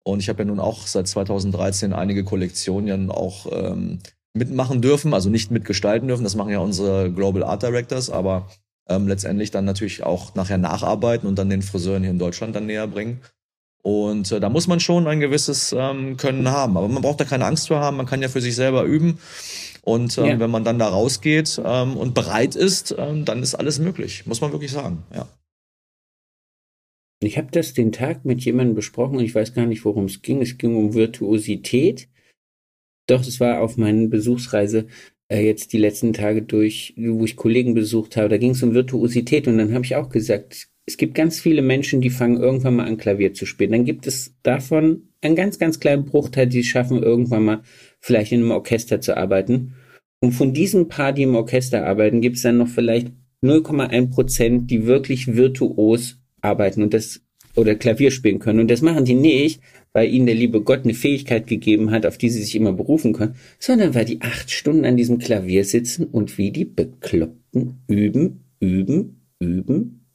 Und 0.03 0.19
ich 0.19 0.29
habe 0.29 0.39
ja 0.39 0.45
nun 0.45 0.59
auch 0.59 0.87
seit 0.87 1.07
2013 1.07 1.93
einige 1.93 2.23
Kollektionen 2.23 2.87
ja 2.87 3.13
auch 3.13 3.47
ähm, 3.51 3.99
mitmachen 4.33 4.81
dürfen, 4.81 5.13
also 5.13 5.29
nicht 5.29 5.51
mitgestalten 5.51 6.07
dürfen. 6.07 6.23
Das 6.23 6.35
machen 6.35 6.51
ja 6.51 6.59
unsere 6.59 7.11
Global 7.11 7.43
Art 7.43 7.63
Directors, 7.63 8.09
aber 8.09 8.47
ähm, 8.87 9.07
letztendlich 9.07 9.51
dann 9.51 9.65
natürlich 9.65 10.03
auch 10.03 10.35
nachher 10.35 10.57
nacharbeiten 10.57 11.27
und 11.27 11.37
dann 11.37 11.49
den 11.49 11.61
Friseuren 11.61 12.03
hier 12.03 12.11
in 12.11 12.19
Deutschland 12.19 12.55
dann 12.55 12.65
näher 12.65 12.87
bringen. 12.87 13.21
Und 13.83 14.31
äh, 14.31 14.39
da 14.39 14.49
muss 14.49 14.67
man 14.67 14.79
schon 14.79 15.07
ein 15.07 15.19
gewisses 15.19 15.75
ähm, 15.77 16.17
Können 16.17 16.49
haben. 16.49 16.77
Aber 16.77 16.87
man 16.87 17.01
braucht 17.01 17.19
da 17.19 17.25
keine 17.25 17.45
Angst 17.45 17.67
vor 17.67 17.79
haben, 17.79 17.97
man 17.97 18.05
kann 18.05 18.21
ja 18.21 18.29
für 18.29 18.41
sich 18.41 18.55
selber 18.55 18.83
üben. 18.83 19.17
Und 19.83 20.17
ähm, 20.19 20.25
ja. 20.25 20.39
wenn 20.39 20.51
man 20.51 20.63
dann 20.63 20.77
da 20.77 20.87
rausgeht 20.87 21.59
ähm, 21.63 21.97
und 21.97 22.13
bereit 22.13 22.55
ist, 22.55 22.93
ähm, 22.97 23.25
dann 23.25 23.41
ist 23.41 23.55
alles 23.55 23.79
möglich, 23.79 24.27
muss 24.27 24.41
man 24.41 24.51
wirklich 24.51 24.71
sagen, 24.71 25.03
ja. 25.13 25.27
Ich 27.23 27.37
habe 27.37 27.49
das 27.51 27.73
den 27.73 27.91
Tag 27.91 28.25
mit 28.25 28.41
jemandem 28.41 28.75
besprochen 28.75 29.17
und 29.17 29.23
ich 29.23 29.35
weiß 29.35 29.53
gar 29.53 29.67
nicht, 29.67 29.85
worum 29.85 30.05
es 30.05 30.23
ging. 30.23 30.41
Es 30.41 30.57
ging 30.57 30.75
um 30.75 30.95
Virtuosität 30.95 32.09
doch, 33.11 33.21
es 33.21 33.39
war 33.39 33.61
auf 33.61 33.77
meiner 33.77 34.07
Besuchsreise 34.07 34.87
äh, 35.27 35.45
jetzt 35.45 35.73
die 35.73 35.77
letzten 35.77 36.13
Tage 36.13 36.41
durch, 36.41 36.93
wo 36.97 37.23
ich 37.25 37.35
Kollegen 37.35 37.73
besucht 37.73 38.17
habe. 38.17 38.29
Da 38.29 38.37
ging 38.37 38.51
es 38.51 38.63
um 38.63 38.73
Virtuosität 38.73 39.47
und 39.47 39.57
dann 39.57 39.73
habe 39.73 39.85
ich 39.85 39.95
auch 39.95 40.09
gesagt, 40.09 40.67
es 40.85 40.97
gibt 40.97 41.15
ganz 41.15 41.39
viele 41.39 41.61
Menschen, 41.61 42.01
die 42.01 42.09
fangen 42.09 42.41
irgendwann 42.41 42.75
mal 42.75 42.87
an 42.87 42.97
Klavier 42.97 43.33
zu 43.33 43.45
spielen. 43.45 43.71
Dann 43.71 43.85
gibt 43.85 44.07
es 44.07 44.35
davon 44.43 45.09
einen 45.21 45.35
ganz, 45.35 45.59
ganz 45.59 45.79
kleinen 45.79 46.05
Bruchteil, 46.05 46.47
die 46.47 46.61
es 46.61 46.65
schaffen, 46.65 47.03
irgendwann 47.03 47.45
mal 47.45 47.61
vielleicht 47.99 48.31
in 48.31 48.41
einem 48.41 48.51
Orchester 48.51 48.99
zu 48.99 49.15
arbeiten. 49.15 49.75
Und 50.19 50.33
von 50.33 50.53
diesen 50.53 50.87
paar, 50.87 51.13
die 51.13 51.23
im 51.23 51.35
Orchester 51.35 51.85
arbeiten, 51.85 52.21
gibt 52.21 52.37
es 52.37 52.41
dann 52.41 52.57
noch 52.57 52.67
vielleicht 52.67 53.11
0,1 53.43 54.09
Prozent, 54.09 54.71
die 54.71 54.85
wirklich 54.85 55.35
virtuos 55.35 56.19
arbeiten 56.41 56.83
und 56.83 56.93
das 56.93 57.21
oder 57.55 57.75
Klavier 57.75 58.11
spielen 58.11 58.39
können. 58.39 58.59
Und 58.59 58.71
das 58.71 58.81
machen 58.81 59.05
die 59.05 59.15
nicht, 59.15 59.61
weil 59.93 60.09
ihnen 60.09 60.25
der 60.25 60.35
liebe 60.35 60.61
Gott 60.61 60.83
eine 60.83 60.93
Fähigkeit 60.93 61.47
gegeben 61.47 61.91
hat, 61.91 62.05
auf 62.05 62.17
die 62.17 62.29
sie 62.29 62.43
sich 62.43 62.55
immer 62.55 62.73
berufen 62.73 63.13
können, 63.13 63.35
sondern 63.59 63.93
weil 63.93 64.05
die 64.05 64.21
acht 64.21 64.51
Stunden 64.51 64.85
an 64.85 64.97
diesem 64.97 65.19
Klavier 65.19 65.65
sitzen 65.65 66.05
und 66.05 66.37
wie 66.37 66.51
die 66.51 66.65
Bekloppten 66.65 67.81
üben, 67.87 68.45
üben, 68.59 69.21
üben 69.39 70.05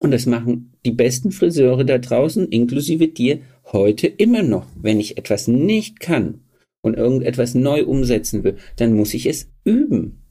Und 0.00 0.10
das 0.10 0.26
machen 0.26 0.72
die 0.84 0.92
besten 0.92 1.30
Friseure 1.30 1.84
da 1.84 1.98
draußen, 1.98 2.48
inklusive 2.48 3.08
dir, 3.08 3.40
heute 3.72 4.06
immer 4.06 4.42
noch. 4.42 4.66
Wenn 4.80 5.00
ich 5.00 5.18
etwas 5.18 5.48
nicht 5.48 6.00
kann 6.00 6.40
und 6.82 6.96
irgendetwas 6.96 7.54
neu 7.54 7.84
umsetzen 7.84 8.44
will, 8.44 8.56
dann 8.76 8.94
muss 8.94 9.14
ich 9.14 9.26
es 9.26 9.50
üben. 9.64 10.27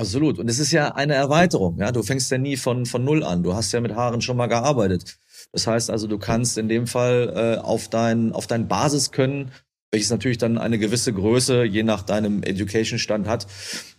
Absolut. 0.00 0.38
Und 0.38 0.48
es 0.48 0.58
ist 0.58 0.72
ja 0.72 0.94
eine 0.94 1.14
Erweiterung. 1.14 1.78
Ja, 1.78 1.92
du 1.92 2.02
fängst 2.02 2.30
ja 2.30 2.38
nie 2.38 2.56
von 2.56 2.86
von 2.86 3.04
null 3.04 3.22
an. 3.22 3.42
Du 3.42 3.54
hast 3.54 3.72
ja 3.72 3.80
mit 3.80 3.94
Haaren 3.94 4.20
schon 4.20 4.36
mal 4.36 4.46
gearbeitet. 4.46 5.18
Das 5.52 5.66
heißt 5.66 5.90
also, 5.90 6.06
du 6.06 6.18
kannst 6.18 6.58
in 6.58 6.68
dem 6.68 6.86
Fall 6.86 7.32
äh, 7.34 7.60
auf 7.60 7.88
dein 7.88 8.32
auf 8.32 8.46
dein 8.46 8.68
Basiskönnen 8.68 9.50
welches 9.92 10.10
natürlich 10.10 10.38
dann 10.38 10.58
eine 10.58 10.78
gewisse 10.78 11.12
Größe, 11.12 11.64
je 11.64 11.82
nach 11.82 12.02
deinem 12.02 12.42
Education-Stand 12.42 13.26
hat, 13.26 13.46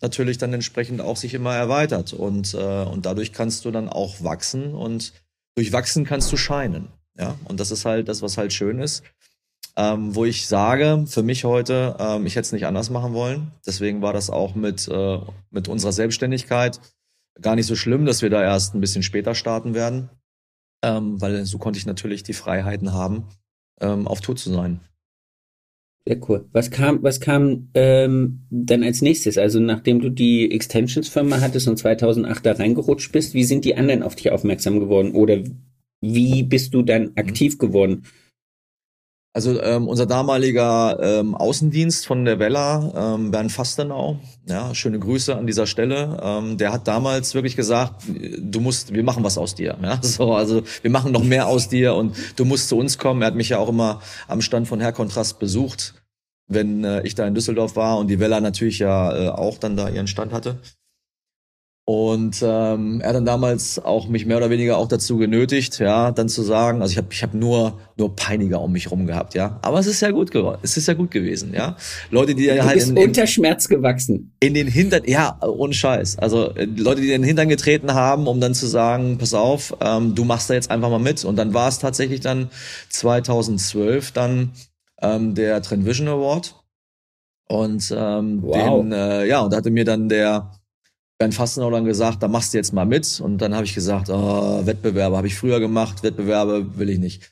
natürlich 0.02 0.38
dann 0.38 0.54
entsprechend 0.54 1.02
auch 1.02 1.18
sich 1.18 1.34
immer 1.34 1.54
erweitert. 1.54 2.14
Und, 2.14 2.54
äh, 2.54 2.84
und 2.84 3.06
dadurch 3.06 3.34
kannst 3.34 3.66
du 3.66 3.72
dann 3.72 3.90
auch 3.90 4.24
wachsen 4.24 4.74
und 4.74 5.14
durch 5.56 5.74
Wachsen 5.74 6.06
kannst 6.06 6.32
du 6.32 6.38
scheinen. 6.38 6.88
Ja, 7.18 7.38
und 7.44 7.60
das 7.60 7.72
ist 7.72 7.84
halt 7.84 8.08
das, 8.08 8.22
was 8.22 8.38
halt 8.38 8.54
schön 8.54 8.80
ist. 8.80 9.04
Ähm, 9.78 10.16
wo 10.16 10.26
ich 10.26 10.48
sage, 10.48 11.06
für 11.08 11.24
mich 11.24 11.46
heute, 11.46 11.96
ähm, 11.98 12.26
ich 12.26 12.36
hätte 12.36 12.46
es 12.46 12.52
nicht 12.52 12.66
anders 12.66 12.90
machen 12.90 13.14
wollen. 13.14 13.52
Deswegen 13.66 14.02
war 14.02 14.12
das 14.12 14.30
auch 14.30 14.54
mit, 14.54 14.88
äh, 14.90 15.20
mit 15.50 15.70
unserer 15.70 15.94
Selbstständigkeit 15.94 16.80
gar 17.42 17.56
nicht 17.56 17.68
so 17.68 17.76
schlimm, 17.76 18.06
dass 18.06 18.22
wir 18.22 18.30
da 18.30 18.42
erst 18.42 18.76
ein 18.76 18.82
bisschen 18.82 19.04
später 19.04 19.34
starten 19.34 19.74
werden. 19.74 20.10
Ähm, 20.84 21.22
weil 21.22 21.46
so 21.46 21.58
konnte 21.58 21.80
ich 21.80 21.86
natürlich 21.86 22.24
die 22.24 22.34
Freiheiten 22.34 22.94
haben, 22.94 23.28
ähm, 23.80 24.08
auf 24.08 24.20
Tour 24.20 24.36
zu 24.36 24.52
sein. 24.52 24.82
Sehr 26.08 26.18
cool. 26.28 26.50
Was 26.52 26.72
kam, 26.72 27.04
was 27.04 27.20
kam 27.20 27.70
ähm, 27.76 28.48
dann 28.50 28.84
als 28.84 29.04
nächstes? 29.04 29.38
Also 29.38 29.60
nachdem 29.60 30.02
du 30.02 30.10
die 30.10 30.52
Extensions-Firma 30.52 31.40
hattest 31.42 31.68
und 31.68 31.78
2008 31.78 32.44
da 32.44 32.54
reingerutscht 32.54 33.12
bist, 33.12 33.36
wie 33.36 33.44
sind 33.44 33.66
die 33.66 33.76
anderen 33.76 34.02
auf 34.02 34.16
dich 34.16 34.32
aufmerksam 34.32 34.80
geworden? 34.80 35.12
Oder 35.12 35.44
wie 36.02 36.42
bist 36.42 36.74
du 36.74 36.82
dann 36.82 37.04
mhm. 37.04 37.12
aktiv 37.16 37.60
geworden? 37.60 38.04
Also 39.34 39.62
ähm, 39.62 39.88
unser 39.88 40.06
damaliger 40.06 41.00
ähm, 41.02 41.36
Außendienst 41.36 42.06
von 42.06 42.26
der 42.26 42.38
Vella, 42.38 43.16
ähm, 43.16 43.32
Bernd 43.32 43.50
Fastenau, 43.50 44.20
ja, 44.46 44.76
schöne 44.76 45.00
Grüße 45.00 45.34
an 45.34 45.48
dieser 45.48 45.68
Stelle. 45.68 46.20
Ähm, 46.22 46.58
der 46.58 46.74
hat 46.74 46.86
damals 46.86 47.34
wirklich 47.34 47.56
gesagt, 47.56 48.04
du 48.08 48.60
musst, 48.60 48.94
wir 48.94 49.04
machen 49.04 49.24
was 49.24 49.38
aus 49.38 49.56
dir. 49.56 49.78
Ja, 49.82 50.00
so, 50.02 50.34
also 50.34 50.64
wir 50.82 50.92
machen 50.92 51.14
noch 51.14 51.24
mehr 51.24 51.48
aus 51.48 51.70
dir 51.70 51.96
und 51.96 52.14
du 52.36 52.44
musst 52.44 52.68
zu 52.68 52.78
uns 52.78 52.98
kommen. 52.98 53.22
Er 53.22 53.28
hat 53.28 53.36
mich 53.36 53.50
ja 53.50 53.58
auch 53.58 53.70
immer 53.70 54.02
am 54.28 54.42
Stand 54.42 54.68
von 54.68 54.82
Herr 54.82 54.92
Kontrast 54.92 55.40
besucht, 55.40 55.94
wenn 56.48 56.84
äh, 56.84 57.02
ich 57.04 57.16
da 57.16 57.26
in 57.26 57.34
Düsseldorf 57.34 57.78
war 57.78 58.00
und 58.00 58.08
die 58.08 58.20
Vella 58.20 58.42
natürlich 58.42 58.80
ja 58.80 59.16
äh, 59.16 59.30
auch 59.30 59.58
dann 59.58 59.78
da 59.78 59.88
ihren 59.88 60.08
Stand 60.08 60.34
hatte. 60.34 60.60
Und 61.84 62.44
ähm, 62.44 63.02
er 63.02 63.10
hat 63.10 63.16
dann 63.16 63.26
damals 63.26 63.80
auch 63.80 64.08
mich 64.08 64.28
mehr 64.28 64.38
oder 64.38 64.52
weniger 64.52 64.78
auch 64.78 64.88
dazu 64.88 65.18
genötigt, 65.18 65.80
ja, 65.80 66.12
dann 66.12 66.30
zu 66.30 66.44
sagen, 66.44 66.82
also 66.82 66.92
ich 66.92 66.98
habe 66.98 67.08
ich 67.12 67.24
hab 67.24 67.34
nur 67.34 67.80
nur 67.98 68.16
Peiniger 68.16 68.62
um 68.62 68.72
mich 68.72 68.92
rum 68.92 69.08
gehabt, 69.08 69.34
ja. 69.34 69.60
Aber 69.64 69.80
es 69.80 69.88
ist 69.88 70.00
ja 70.02 70.12
gut 70.12 70.30
geworden, 70.30 70.60
es 70.62 70.78
ist 70.78 70.88
ja 70.88 70.94
gut 70.94 71.10
gewesen, 71.10 71.54
ja. 71.56 71.76
Leute, 72.12 72.36
die 72.36 72.46
du 72.46 72.64
halt 72.64 72.76
bist 72.76 72.90
in, 72.90 72.98
in, 72.98 73.08
unter 73.08 73.26
Schmerz 73.26 73.68
gewachsen. 73.68 74.36
In 74.40 74.54
den 74.54 74.68
Hintern, 74.68 75.04
ja, 75.06 75.38
ohne 75.42 75.74
Scheiß. 75.74 76.20
Also 76.20 76.54
äh, 76.54 76.66
Leute, 76.66 77.02
die 77.02 77.08
in 77.08 77.24
den 77.24 77.28
Hintern 77.28 77.50
getreten 77.50 77.94
haben, 77.96 78.28
um 78.28 78.40
dann 78.40 78.54
zu 78.54 78.68
sagen, 78.68 79.18
pass 79.18 79.34
auf, 79.34 79.76
ähm, 79.82 80.14
du 80.14 80.24
machst 80.24 80.52
da 80.52 80.54
jetzt 80.54 80.70
einfach 80.70 80.90
mal 80.90 81.00
mit. 81.00 81.26
Und 81.26 81.36
dann 81.36 81.54
war 81.54 81.68
es 81.68 81.80
tatsächlich 81.80 82.20
dann 82.20 82.52
2012 82.90 84.12
dann 84.12 84.52
ähm, 85.02 85.34
der 85.34 85.62
Trend 85.64 85.86
Vision 85.86 86.08
Award. 86.08 86.56
Und 87.48 87.94
ähm, 87.96 88.44
wow. 88.44 88.82
den, 88.82 88.92
äh, 88.92 89.26
ja, 89.26 89.42
und 89.42 89.52
da 89.52 89.58
hatte 89.58 89.72
mir 89.72 89.84
dann 89.84 90.08
der 90.08 90.52
Bernd 91.22 91.36
Fastenau 91.36 91.70
dann 91.70 91.86
gesagt, 91.86 92.24
da 92.24 92.28
machst 92.28 92.52
du 92.52 92.58
jetzt 92.58 92.74
mal 92.74 92.88
mit. 92.88 93.22
Und 93.24 93.38
dann 93.38 93.54
habe 93.54 93.64
ich 93.64 93.76
gesagt, 93.76 94.10
oh, 94.10 94.66
Wettbewerbe 94.66 95.16
habe 95.16 95.28
ich 95.28 95.36
früher 95.36 95.60
gemacht, 95.60 96.02
Wettbewerbe 96.02 96.80
will 96.80 96.90
ich 96.90 96.98
nicht. 96.98 97.32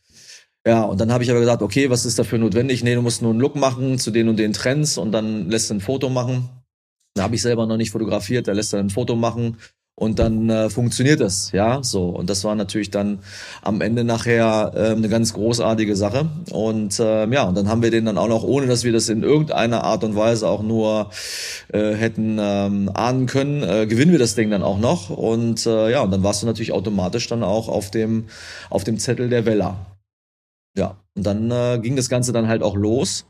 Ja, 0.63 0.83
und 0.83 1.01
dann 1.01 1.11
habe 1.11 1.23
ich 1.23 1.31
aber 1.31 1.39
gesagt, 1.39 1.63
okay, 1.63 1.89
was 1.89 2.05
ist 2.05 2.19
dafür 2.19 2.37
notwendig? 2.37 2.83
Nee, 2.83 2.93
du 2.93 3.01
musst 3.01 3.23
nur 3.23 3.31
einen 3.31 3.39
Look 3.39 3.55
machen 3.55 3.97
zu 3.97 4.11
den 4.11 4.29
und 4.29 4.37
den 4.37 4.53
Trends 4.53 4.99
und 4.99 5.11
dann 5.11 5.49
lässt 5.49 5.71
du 5.71 5.73
ein 5.73 5.81
Foto 5.81 6.07
machen. 6.07 6.49
Da 7.15 7.23
habe 7.23 7.33
ich 7.33 7.41
selber 7.41 7.65
noch 7.65 7.77
nicht 7.77 7.89
fotografiert, 7.89 8.47
da 8.47 8.51
lässt 8.51 8.73
er 8.73 8.79
ein 8.79 8.91
Foto 8.91 9.15
machen 9.15 9.57
und 9.99 10.17
dann 10.17 10.49
äh, 10.49 10.69
funktioniert 10.69 11.19
es, 11.19 11.51
ja, 11.51 11.83
so. 11.83 12.07
Und 12.07 12.29
das 12.29 12.45
war 12.45 12.55
natürlich 12.55 12.89
dann 12.89 13.19
am 13.61 13.81
Ende 13.81 14.05
nachher 14.05 14.71
äh, 14.73 14.91
eine 14.91 15.09
ganz 15.09 15.33
großartige 15.33 15.97
Sache. 15.97 16.29
Und 16.51 16.97
äh, 16.99 17.27
ja, 17.27 17.43
und 17.43 17.57
dann 17.57 17.67
haben 17.67 17.83
wir 17.83 17.91
den 17.91 18.05
dann 18.05 18.17
auch 18.17 18.29
noch, 18.29 18.43
ohne 18.43 18.67
dass 18.67 18.85
wir 18.85 18.93
das 18.93 19.09
in 19.09 19.23
irgendeiner 19.23 19.83
Art 19.83 20.05
und 20.05 20.15
Weise 20.15 20.47
auch 20.47 20.63
nur 20.63 21.09
äh, 21.73 21.93
hätten 21.95 22.37
ähm, 22.39 22.89
ahnen 22.93 23.25
können, 23.25 23.61
äh, 23.61 23.87
gewinnen 23.87 24.13
wir 24.13 24.19
das 24.19 24.35
Ding 24.35 24.49
dann 24.49 24.63
auch 24.63 24.79
noch. 24.79 25.09
Und 25.09 25.65
äh, 25.65 25.91
ja, 25.91 26.01
und 26.01 26.11
dann 26.11 26.23
warst 26.23 26.43
du 26.43 26.47
natürlich 26.47 26.71
automatisch 26.71 27.27
dann 27.27 27.43
auch 27.43 27.67
auf 27.67 27.91
dem, 27.91 28.27
auf 28.69 28.85
dem 28.85 28.99
Zettel 28.99 29.27
der 29.27 29.45
Wella. 29.45 29.85
Ja, 30.77 30.95
und 31.13 31.25
dann 31.25 31.51
äh, 31.51 31.77
ging 31.81 31.97
das 31.97 32.07
Ganze 32.07 32.31
dann 32.31 32.47
halt 32.47 32.63
auch 32.63 32.77
los 32.77 33.25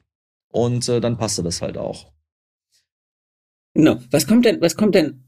und 0.52 0.88
äh, 0.88 1.02
dann 1.02 1.18
passte 1.18 1.42
das 1.42 1.64
halt 1.64 1.80
auch. 1.80 2.12
Genau. 3.74 3.98
Was 4.12 4.28
kommt 4.28 4.46
denn, 4.46 4.62
was 4.62 4.76
kommt 4.76 4.94
denn 4.94 5.24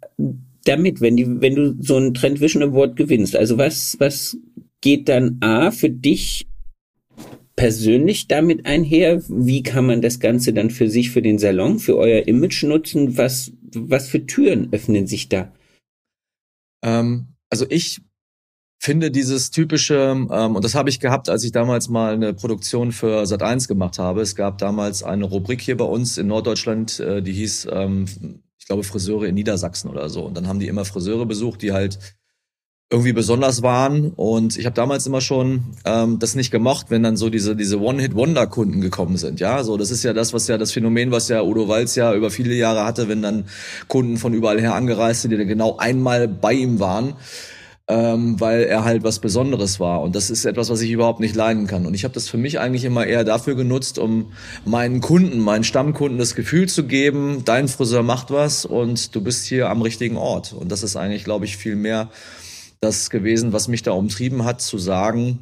damit, 0.65 1.01
wenn, 1.01 1.17
die, 1.17 1.41
wenn 1.41 1.55
du 1.55 1.75
so 1.79 1.97
ein 1.97 2.13
Trend 2.13 2.39
Vision 2.39 2.63
Award 2.63 2.95
gewinnst? 2.95 3.35
Also 3.35 3.57
was, 3.57 3.95
was 3.99 4.37
geht 4.81 5.09
dann 5.09 5.37
A 5.41 5.71
für 5.71 5.89
dich 5.89 6.47
persönlich 7.55 8.27
damit 8.27 8.65
einher? 8.65 9.21
Wie 9.27 9.63
kann 9.63 9.85
man 9.85 10.01
das 10.01 10.19
Ganze 10.19 10.53
dann 10.53 10.69
für 10.69 10.89
sich, 10.89 11.11
für 11.11 11.21
den 11.21 11.39
Salon, 11.39 11.79
für 11.79 11.97
euer 11.97 12.27
Image 12.27 12.63
nutzen? 12.63 13.17
Was, 13.17 13.51
was 13.73 14.07
für 14.07 14.25
Türen 14.25 14.69
öffnen 14.71 15.07
sich 15.07 15.29
da? 15.29 15.51
Ähm, 16.83 17.27
also 17.49 17.65
ich 17.69 18.01
finde 18.79 19.11
dieses 19.11 19.51
typische, 19.51 20.27
ähm, 20.31 20.55
und 20.55 20.65
das 20.65 20.73
habe 20.73 20.89
ich 20.89 20.99
gehabt, 20.99 21.29
als 21.29 21.43
ich 21.43 21.51
damals 21.51 21.87
mal 21.87 22.15
eine 22.15 22.33
Produktion 22.33 22.91
für 22.91 23.21
Sat1 23.23 23.67
gemacht 23.67 23.99
habe. 23.99 24.21
Es 24.21 24.35
gab 24.35 24.57
damals 24.57 25.03
eine 25.03 25.25
Rubrik 25.25 25.61
hier 25.61 25.77
bei 25.77 25.85
uns 25.85 26.17
in 26.17 26.27
Norddeutschland, 26.27 26.99
äh, 26.99 27.21
die 27.21 27.33
hieß 27.33 27.67
ähm, 27.71 28.05
glaube, 28.71 28.83
Friseure 28.83 29.25
in 29.25 29.35
Niedersachsen 29.35 29.89
oder 29.89 30.09
so. 30.09 30.23
Und 30.23 30.35
dann 30.35 30.47
haben 30.47 30.59
die 30.59 30.67
immer 30.67 30.85
Friseure 30.85 31.25
besucht, 31.25 31.61
die 31.61 31.73
halt 31.73 31.99
irgendwie 32.89 33.13
besonders 33.13 33.61
waren. 33.61 34.11
Und 34.11 34.57
ich 34.57 34.65
habe 34.65 34.75
damals 34.75 35.05
immer 35.05 35.21
schon 35.21 35.63
ähm, 35.85 36.19
das 36.19 36.35
nicht 36.35 36.51
gemocht, 36.51 36.87
wenn 36.89 37.03
dann 37.03 37.17
so 37.17 37.29
diese 37.29 37.55
diese 37.55 37.79
One-Hit-Wonder-Kunden 37.79 38.81
gekommen 38.81 39.17
sind. 39.17 39.39
Ja, 39.39 39.63
so 39.63 39.77
das 39.77 39.91
ist 39.91 40.03
ja 40.03 40.13
das, 40.13 40.33
was 40.33 40.47
ja 40.47 40.57
das 40.57 40.71
Phänomen, 40.71 41.11
was 41.11 41.27
ja 41.27 41.41
Udo 41.41 41.67
Walz 41.67 41.95
ja 41.95 42.13
über 42.13 42.29
viele 42.29 42.53
Jahre 42.53 42.85
hatte, 42.85 43.09
wenn 43.09 43.21
dann 43.21 43.45
Kunden 43.87 44.17
von 44.17 44.33
überall 44.33 44.59
her 44.59 44.75
angereist 44.75 45.21
sind, 45.21 45.31
die 45.31 45.37
dann 45.37 45.47
genau 45.47 45.77
einmal 45.77 46.27
bei 46.27 46.53
ihm 46.53 46.79
waren 46.79 47.15
ähm, 47.91 48.39
weil 48.39 48.63
er 48.63 48.85
halt 48.85 49.03
was 49.03 49.19
Besonderes 49.19 49.81
war. 49.81 50.01
Und 50.01 50.15
das 50.15 50.29
ist 50.29 50.45
etwas, 50.45 50.69
was 50.69 50.79
ich 50.79 50.91
überhaupt 50.91 51.19
nicht 51.19 51.35
leiden 51.35 51.67
kann. 51.67 51.85
Und 51.85 51.93
ich 51.93 52.05
habe 52.05 52.13
das 52.13 52.29
für 52.29 52.37
mich 52.37 52.57
eigentlich 52.57 52.85
immer 52.85 53.05
eher 53.05 53.25
dafür 53.25 53.55
genutzt, 53.55 53.99
um 53.99 54.31
meinen 54.63 55.01
Kunden, 55.01 55.39
meinen 55.39 55.65
Stammkunden 55.65 56.17
das 56.17 56.33
Gefühl 56.33 56.69
zu 56.69 56.85
geben, 56.85 57.43
dein 57.43 57.67
Friseur 57.67 58.01
macht 58.01 58.31
was 58.31 58.63
und 58.63 59.13
du 59.13 59.21
bist 59.21 59.45
hier 59.45 59.69
am 59.69 59.81
richtigen 59.81 60.15
Ort. 60.15 60.53
Und 60.53 60.71
das 60.71 60.83
ist 60.83 60.95
eigentlich, 60.95 61.25
glaube 61.25 61.43
ich, 61.43 61.57
viel 61.57 61.75
mehr 61.75 62.09
das 62.79 63.09
gewesen, 63.09 63.51
was 63.51 63.67
mich 63.67 63.83
da 63.83 63.91
umtrieben 63.91 64.45
hat, 64.45 64.61
zu 64.61 64.77
sagen, 64.77 65.39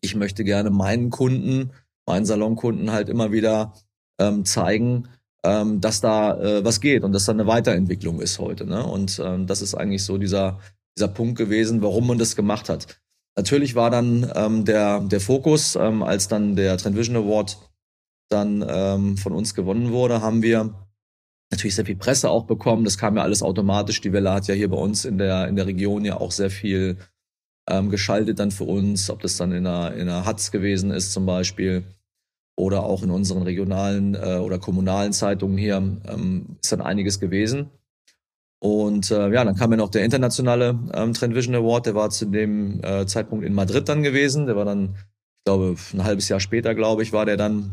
ich 0.00 0.16
möchte 0.16 0.42
gerne 0.42 0.70
meinen 0.70 1.10
Kunden, 1.10 1.70
meinen 2.08 2.26
Salonkunden 2.26 2.90
halt 2.90 3.08
immer 3.08 3.30
wieder 3.30 3.74
ähm, 4.18 4.44
zeigen, 4.44 5.06
ähm, 5.44 5.80
dass 5.80 6.00
da 6.00 6.40
äh, 6.40 6.64
was 6.64 6.80
geht 6.80 7.04
und 7.04 7.12
dass 7.12 7.26
da 7.26 7.32
eine 7.32 7.46
Weiterentwicklung 7.46 8.20
ist 8.20 8.40
heute. 8.40 8.66
Ne? 8.66 8.84
Und 8.84 9.22
ähm, 9.24 9.46
das 9.46 9.62
ist 9.62 9.76
eigentlich 9.76 10.02
so 10.02 10.18
dieser 10.18 10.58
dieser 10.96 11.08
Punkt 11.08 11.38
gewesen, 11.38 11.82
warum 11.82 12.06
man 12.06 12.18
das 12.18 12.36
gemacht 12.36 12.68
hat. 12.68 13.00
Natürlich 13.36 13.74
war 13.74 13.90
dann 13.90 14.30
ähm, 14.34 14.64
der, 14.64 15.00
der 15.00 15.20
Fokus, 15.20 15.76
ähm, 15.76 16.02
als 16.02 16.28
dann 16.28 16.54
der 16.54 16.76
Trend 16.76 16.96
Vision 16.96 17.16
Award 17.16 17.58
dann 18.28 18.64
ähm, 18.66 19.16
von 19.16 19.32
uns 19.32 19.54
gewonnen 19.54 19.90
wurde, 19.90 20.20
haben 20.20 20.42
wir 20.42 20.74
natürlich 21.50 21.74
sehr 21.74 21.86
viel 21.86 21.96
Presse 21.96 22.30
auch 22.30 22.44
bekommen. 22.44 22.84
Das 22.84 22.98
kam 22.98 23.16
ja 23.16 23.22
alles 23.22 23.42
automatisch. 23.42 24.00
Die 24.00 24.12
Welle 24.12 24.32
hat 24.32 24.48
ja 24.48 24.54
hier 24.54 24.68
bei 24.68 24.76
uns 24.76 25.04
in 25.04 25.18
der, 25.18 25.48
in 25.48 25.56
der 25.56 25.66
Region 25.66 26.04
ja 26.04 26.18
auch 26.18 26.32
sehr 26.32 26.50
viel 26.50 26.96
ähm, 27.68 27.90
geschaltet 27.90 28.38
dann 28.38 28.50
für 28.50 28.64
uns, 28.64 29.08
ob 29.10 29.20
das 29.20 29.36
dann 29.36 29.52
in 29.52 29.66
einer, 29.66 29.94
in 29.94 30.08
einer 30.08 30.26
Hatz 30.26 30.50
gewesen 30.50 30.90
ist 30.90 31.12
zum 31.12 31.26
Beispiel 31.26 31.84
oder 32.56 32.84
auch 32.84 33.02
in 33.02 33.10
unseren 33.10 33.42
regionalen 33.42 34.14
äh, 34.14 34.38
oder 34.38 34.58
kommunalen 34.58 35.12
Zeitungen 35.12 35.56
hier 35.56 35.76
ähm, 35.76 36.56
ist 36.62 36.72
dann 36.72 36.80
einiges 36.80 37.20
gewesen. 37.20 37.70
Und 38.62 39.10
äh, 39.10 39.28
ja, 39.32 39.44
dann 39.44 39.56
kam 39.56 39.72
ja 39.72 39.76
noch 39.76 39.88
der 39.88 40.04
internationale 40.04 40.78
ähm, 40.94 41.14
Trend 41.14 41.34
Vision 41.34 41.56
Award, 41.56 41.86
der 41.86 41.96
war 41.96 42.10
zu 42.10 42.26
dem 42.26 42.80
äh, 42.84 43.06
Zeitpunkt 43.06 43.44
in 43.44 43.54
Madrid 43.54 43.88
dann 43.88 44.04
gewesen. 44.04 44.46
Der 44.46 44.54
war 44.54 44.64
dann, 44.64 44.94
ich 44.94 45.44
glaube, 45.46 45.74
ein 45.92 46.04
halbes 46.04 46.28
Jahr 46.28 46.38
später, 46.38 46.72
glaube 46.76 47.02
ich, 47.02 47.12
war 47.12 47.26
der 47.26 47.36
dann 47.36 47.72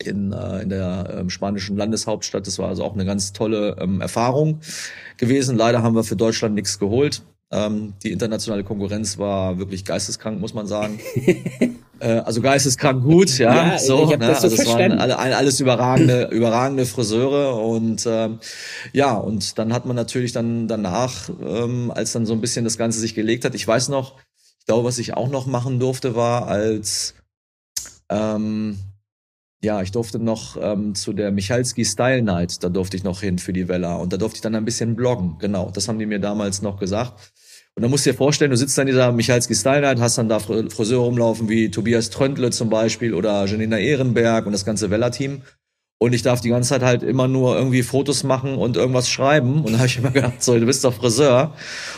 in, 0.00 0.30
äh, 0.30 0.62
in 0.62 0.68
der 0.68 1.12
ähm, 1.18 1.28
spanischen 1.28 1.76
Landeshauptstadt. 1.76 2.46
Das 2.46 2.60
war 2.60 2.68
also 2.68 2.84
auch 2.84 2.94
eine 2.94 3.04
ganz 3.04 3.32
tolle 3.32 3.78
ähm, 3.80 4.00
Erfahrung 4.00 4.60
gewesen. 5.16 5.56
Leider 5.56 5.82
haben 5.82 5.96
wir 5.96 6.04
für 6.04 6.14
Deutschland 6.14 6.54
nichts 6.54 6.78
geholt. 6.78 7.22
Ähm, 7.50 7.94
die 8.02 8.12
internationale 8.12 8.62
Konkurrenz 8.62 9.16
war 9.16 9.58
wirklich 9.58 9.84
geisteskrank, 9.84 10.40
muss 10.40 10.54
man 10.54 10.66
sagen. 10.66 11.00
Äh, 12.00 12.20
also 12.20 12.40
geisteskrank 12.40 13.02
gut, 13.02 13.38
ja. 13.38 13.72
ja 13.72 13.78
so, 13.80 14.06
ne? 14.06 14.18
so 14.36 14.46
also 14.46 14.62
es 14.62 14.68
waren 14.68 15.00
alle, 15.00 15.18
alles 15.18 15.58
überragende, 15.58 16.28
überragende 16.30 16.86
Friseure 16.86 17.60
und 17.60 18.06
ähm, 18.06 18.38
ja, 18.92 19.16
und 19.16 19.58
dann 19.58 19.72
hat 19.72 19.84
man 19.84 19.96
natürlich 19.96 20.30
dann 20.30 20.68
danach, 20.68 21.28
ähm, 21.44 21.90
als 21.92 22.12
dann 22.12 22.24
so 22.24 22.34
ein 22.34 22.40
bisschen 22.40 22.62
das 22.62 22.78
Ganze 22.78 23.00
sich 23.00 23.16
gelegt 23.16 23.44
hat, 23.44 23.56
ich 23.56 23.66
weiß 23.66 23.88
noch, 23.88 24.14
glaube, 24.68 24.84
was 24.84 24.98
ich 24.98 25.14
auch 25.14 25.28
noch 25.28 25.46
machen 25.46 25.80
durfte, 25.80 26.14
war 26.14 26.46
als 26.46 27.14
ähm, 28.10 28.78
ja, 29.62 29.82
ich 29.82 29.90
durfte 29.90 30.18
noch 30.18 30.56
ähm, 30.60 30.94
zu 30.94 31.12
der 31.12 31.32
Michalski 31.32 31.84
Style 31.84 32.22
Night, 32.22 32.62
da 32.62 32.68
durfte 32.68 32.96
ich 32.96 33.04
noch 33.04 33.20
hin 33.20 33.38
für 33.38 33.52
die 33.52 33.68
Vella 33.68 33.96
und 33.96 34.12
da 34.12 34.16
durfte 34.16 34.36
ich 34.36 34.40
dann 34.42 34.54
ein 34.54 34.64
bisschen 34.64 34.94
bloggen. 34.94 35.36
Genau, 35.38 35.70
das 35.70 35.88
haben 35.88 35.98
die 35.98 36.06
mir 36.06 36.20
damals 36.20 36.62
noch 36.62 36.78
gesagt. 36.78 37.32
Und 37.74 37.82
da 37.82 37.88
musst 37.88 38.06
du 38.06 38.10
dir 38.10 38.16
vorstellen, 38.16 38.50
du 38.50 38.56
sitzt 38.56 38.76
da 38.76 38.82
in 38.82 38.88
dieser 38.88 39.12
Michalski 39.12 39.54
Style 39.54 39.82
Night, 39.82 40.00
hast 40.00 40.18
dann 40.18 40.28
da 40.28 40.40
Friseure 40.40 41.04
rumlaufen 41.04 41.48
wie 41.48 41.70
Tobias 41.70 42.10
Tröntle 42.10 42.50
zum 42.50 42.70
Beispiel 42.70 43.14
oder 43.14 43.44
Janina 43.46 43.78
Ehrenberg 43.78 44.46
und 44.46 44.52
das 44.52 44.64
ganze 44.64 44.90
Vella-Team. 44.90 45.42
Und 46.00 46.12
ich 46.12 46.22
darf 46.22 46.40
die 46.40 46.50
ganze 46.50 46.68
Zeit 46.68 46.82
halt 46.82 47.02
immer 47.02 47.26
nur 47.26 47.56
irgendwie 47.56 47.82
Fotos 47.82 48.22
machen 48.22 48.54
und 48.54 48.76
irgendwas 48.76 49.10
schreiben. 49.10 49.64
Und 49.64 49.72
da 49.72 49.78
habe 49.78 49.88
ich 49.88 49.98
immer 49.98 50.12
gedacht, 50.12 50.40
so, 50.40 50.56
du 50.56 50.64
bist 50.64 50.84
doch 50.84 50.94
Friseur. 50.94 51.54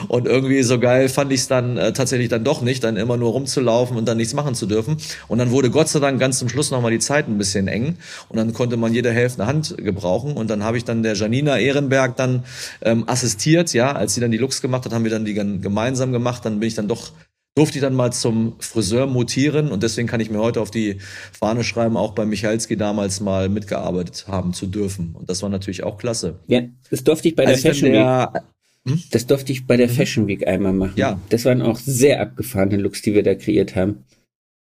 Und 0.09 0.27
irgendwie 0.27 0.63
so 0.63 0.81
geil 0.81 1.11
fand 1.11 1.31
ich 1.33 1.41
es 1.41 1.49
dann 1.49 1.77
äh, 1.77 1.93
tatsächlich 1.93 2.31
dann 2.31 2.43
doch 2.43 2.63
nicht, 2.63 2.83
dann 2.83 2.97
immer 2.97 3.19
nur 3.19 3.33
rumzulaufen 3.33 3.99
und 3.99 4.09
dann 4.09 4.17
nichts 4.17 4.33
machen 4.33 4.55
zu 4.55 4.65
dürfen. 4.65 4.97
Und 5.29 5.37
dann 5.37 5.51
wurde 5.51 5.69
Gott 5.69 5.89
sei 5.89 5.99
Dank 5.99 6.19
ganz 6.19 6.39
zum 6.39 6.49
Schluss 6.49 6.71
nochmal 6.71 6.93
die 6.93 6.99
Zeit 6.99 7.29
ein 7.29 7.37
bisschen 7.37 7.69
eng. 7.69 7.99
Und 8.31 8.39
dann 8.39 8.55
konnte 8.55 8.79
man 8.79 8.95
jede 8.95 9.13
Hälfte 9.13 9.47
Hand 9.47 9.77
gebrauchen. 9.77 10.33
Und 10.33 10.49
dann 10.49 10.65
habe 10.65 10.79
ich 10.79 10.85
dann 10.85 11.03
der 11.03 11.13
Janina 11.13 11.59
Ehrenberg 11.59 12.17
dann 12.17 12.45
ähm, 12.81 13.05
assistiert. 13.07 13.75
Ja, 13.75 13.93
als 13.93 14.15
sie 14.15 14.23
dann 14.23 14.31
die 14.31 14.39
Looks 14.39 14.63
gemacht 14.63 14.87
hat, 14.87 14.95
haben 14.95 15.05
wir 15.05 15.11
dann 15.11 15.27
die 15.27 15.35
gemeinsam 15.35 16.11
gemacht. 16.11 16.47
Dann 16.47 16.59
bin 16.59 16.69
ich 16.69 16.75
dann 16.75 16.89
doch 16.89 17.13
durfte 17.57 17.79
ich 17.79 17.83
dann 17.83 17.95
mal 17.95 18.13
zum 18.13 18.55
Friseur 18.61 19.07
mutieren 19.07 19.71
und 19.71 19.83
deswegen 19.83 20.09
kann 20.09 20.21
ich 20.21 20.31
mir 20.31 20.39
heute 20.39 20.61
auf 20.61 20.71
die 20.71 20.99
Fahne 21.33 21.65
schreiben, 21.65 21.97
auch 21.97 22.13
bei 22.13 22.25
Michalski 22.25 22.77
damals 22.77 23.21
mal 23.21 23.49
mitgearbeitet 23.49 24.27
haben 24.29 24.53
zu 24.53 24.67
dürfen. 24.67 25.15
Und 25.19 25.29
das 25.29 25.43
war 25.43 25.49
natürlich 25.49 25.83
auch 25.83 25.99
klasse. 25.99 26.39
Ja, 26.47 26.63
das 26.91 27.05
durfte 27.05 27.29
ich 27.29 27.37
bei 27.37 27.45
der 27.45 27.59
Fashion 27.59 27.93
der, 27.93 28.31
Week. 28.33 28.43
Hm? 28.87 29.03
Das 29.11 29.27
durfte 29.27 29.53
ich 29.53 29.67
bei 29.67 29.77
der 29.77 29.89
mhm. 29.89 29.93
Fashion 29.93 30.27
Week 30.27 30.47
einmal 30.47 30.73
machen. 30.73 30.95
Ja. 30.97 31.21
Das 31.29 31.45
waren 31.45 31.61
auch 31.61 31.79
sehr 31.79 32.21
abgefahrene 32.21 32.77
Looks, 32.77 33.03
die 33.03 33.15
wir 33.15 33.23
da 33.23 33.35
kreiert 33.35 33.77
haben. 33.77 34.05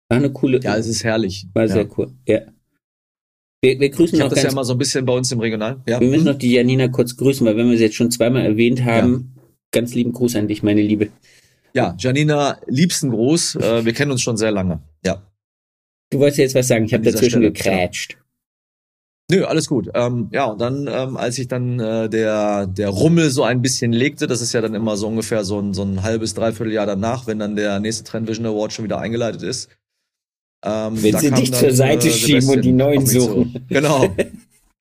War 0.07 0.19
eine 0.19 0.31
coole. 0.31 0.59
Ja, 0.61 0.77
es 0.77 0.87
ist 0.87 1.03
herrlich. 1.03 1.47
War 1.53 1.63
ja. 1.63 1.73
sehr 1.73 1.87
cool. 1.97 2.11
Ja. 2.27 2.41
Wir, 3.61 3.79
wir 3.79 3.89
grüßen 3.89 4.17
ich 4.17 4.23
noch 4.23 4.29
das 4.29 4.43
ja 4.43 4.51
mal 4.53 4.63
so 4.63 4.73
ein 4.73 4.77
bisschen 4.77 5.05
bei 5.05 5.13
uns 5.13 5.31
im 5.31 5.39
Regional. 5.39 5.81
Ja. 5.87 5.99
Wir 5.99 6.07
müssen 6.07 6.25
noch 6.25 6.37
die 6.37 6.51
Janina 6.51 6.87
kurz 6.87 7.17
grüßen, 7.17 7.45
weil 7.45 7.57
wenn 7.57 7.69
wir 7.69 7.77
sie 7.77 7.85
jetzt 7.85 7.95
schon 7.95 8.11
zweimal 8.11 8.45
erwähnt 8.45 8.85
haben, 8.85 9.33
ja. 9.35 9.41
ganz 9.71 9.95
lieben 9.95 10.13
Gruß 10.13 10.35
an 10.35 10.47
dich, 10.47 10.61
meine 10.61 10.83
Liebe. 10.83 11.09
Ja, 11.75 11.93
Janina, 11.99 12.57
liebsten 12.67 13.09
Gruß. 13.09 13.55
Äh, 13.55 13.83
wir 13.85 13.93
kennen 13.93 14.11
uns 14.11 14.21
schon 14.21 14.37
sehr 14.37 14.51
lange. 14.51 14.79
Ja. 15.05 15.21
Du 16.09 16.19
wolltest 16.19 16.39
jetzt 16.39 16.55
was 16.55 16.69
sagen, 16.69 16.85
ich 16.85 16.93
habe 16.93 17.03
dazwischen 17.03 17.41
Stelle, 17.41 17.51
gekrätscht. 17.51 18.17
Nö, 19.29 19.43
alles 19.43 19.67
gut. 19.67 19.89
Ähm, 19.93 20.29
ja, 20.31 20.45
und 20.45 20.61
dann, 20.61 20.87
ähm, 20.87 21.17
als 21.17 21.37
ich 21.37 21.49
dann 21.49 21.79
äh, 21.79 22.09
der, 22.09 22.67
der 22.67 22.89
Rummel 22.89 23.29
so 23.29 23.43
ein 23.43 23.61
bisschen 23.61 23.91
legte, 23.91 24.25
das 24.25 24.41
ist 24.41 24.53
ja 24.53 24.61
dann 24.61 24.73
immer 24.73 24.95
so 24.95 25.07
ungefähr 25.07 25.43
so 25.43 25.59
ein, 25.59 25.73
so 25.73 25.83
ein 25.83 26.01
halbes, 26.01 26.33
dreiviertel 26.33 26.71
Jahr 26.71 26.85
danach, 26.85 27.27
wenn 27.27 27.39
dann 27.39 27.57
der 27.57 27.79
nächste 27.81 28.05
Trend 28.05 28.29
Vision 28.29 28.45
Award 28.45 28.71
schon 28.71 28.85
wieder 28.85 28.99
eingeleitet 28.99 29.41
ist. 29.41 29.69
Ähm, 30.63 31.03
wenn 31.03 31.17
sie 31.17 31.31
dich 31.31 31.51
dann, 31.51 31.59
zur 31.59 31.71
Seite 31.73 32.07
äh, 32.07 32.11
schieben 32.11 32.49
und 32.49 32.61
die 32.61 32.71
neuen 32.71 33.05
suchen. 33.05 33.65
Genau. 33.69 34.15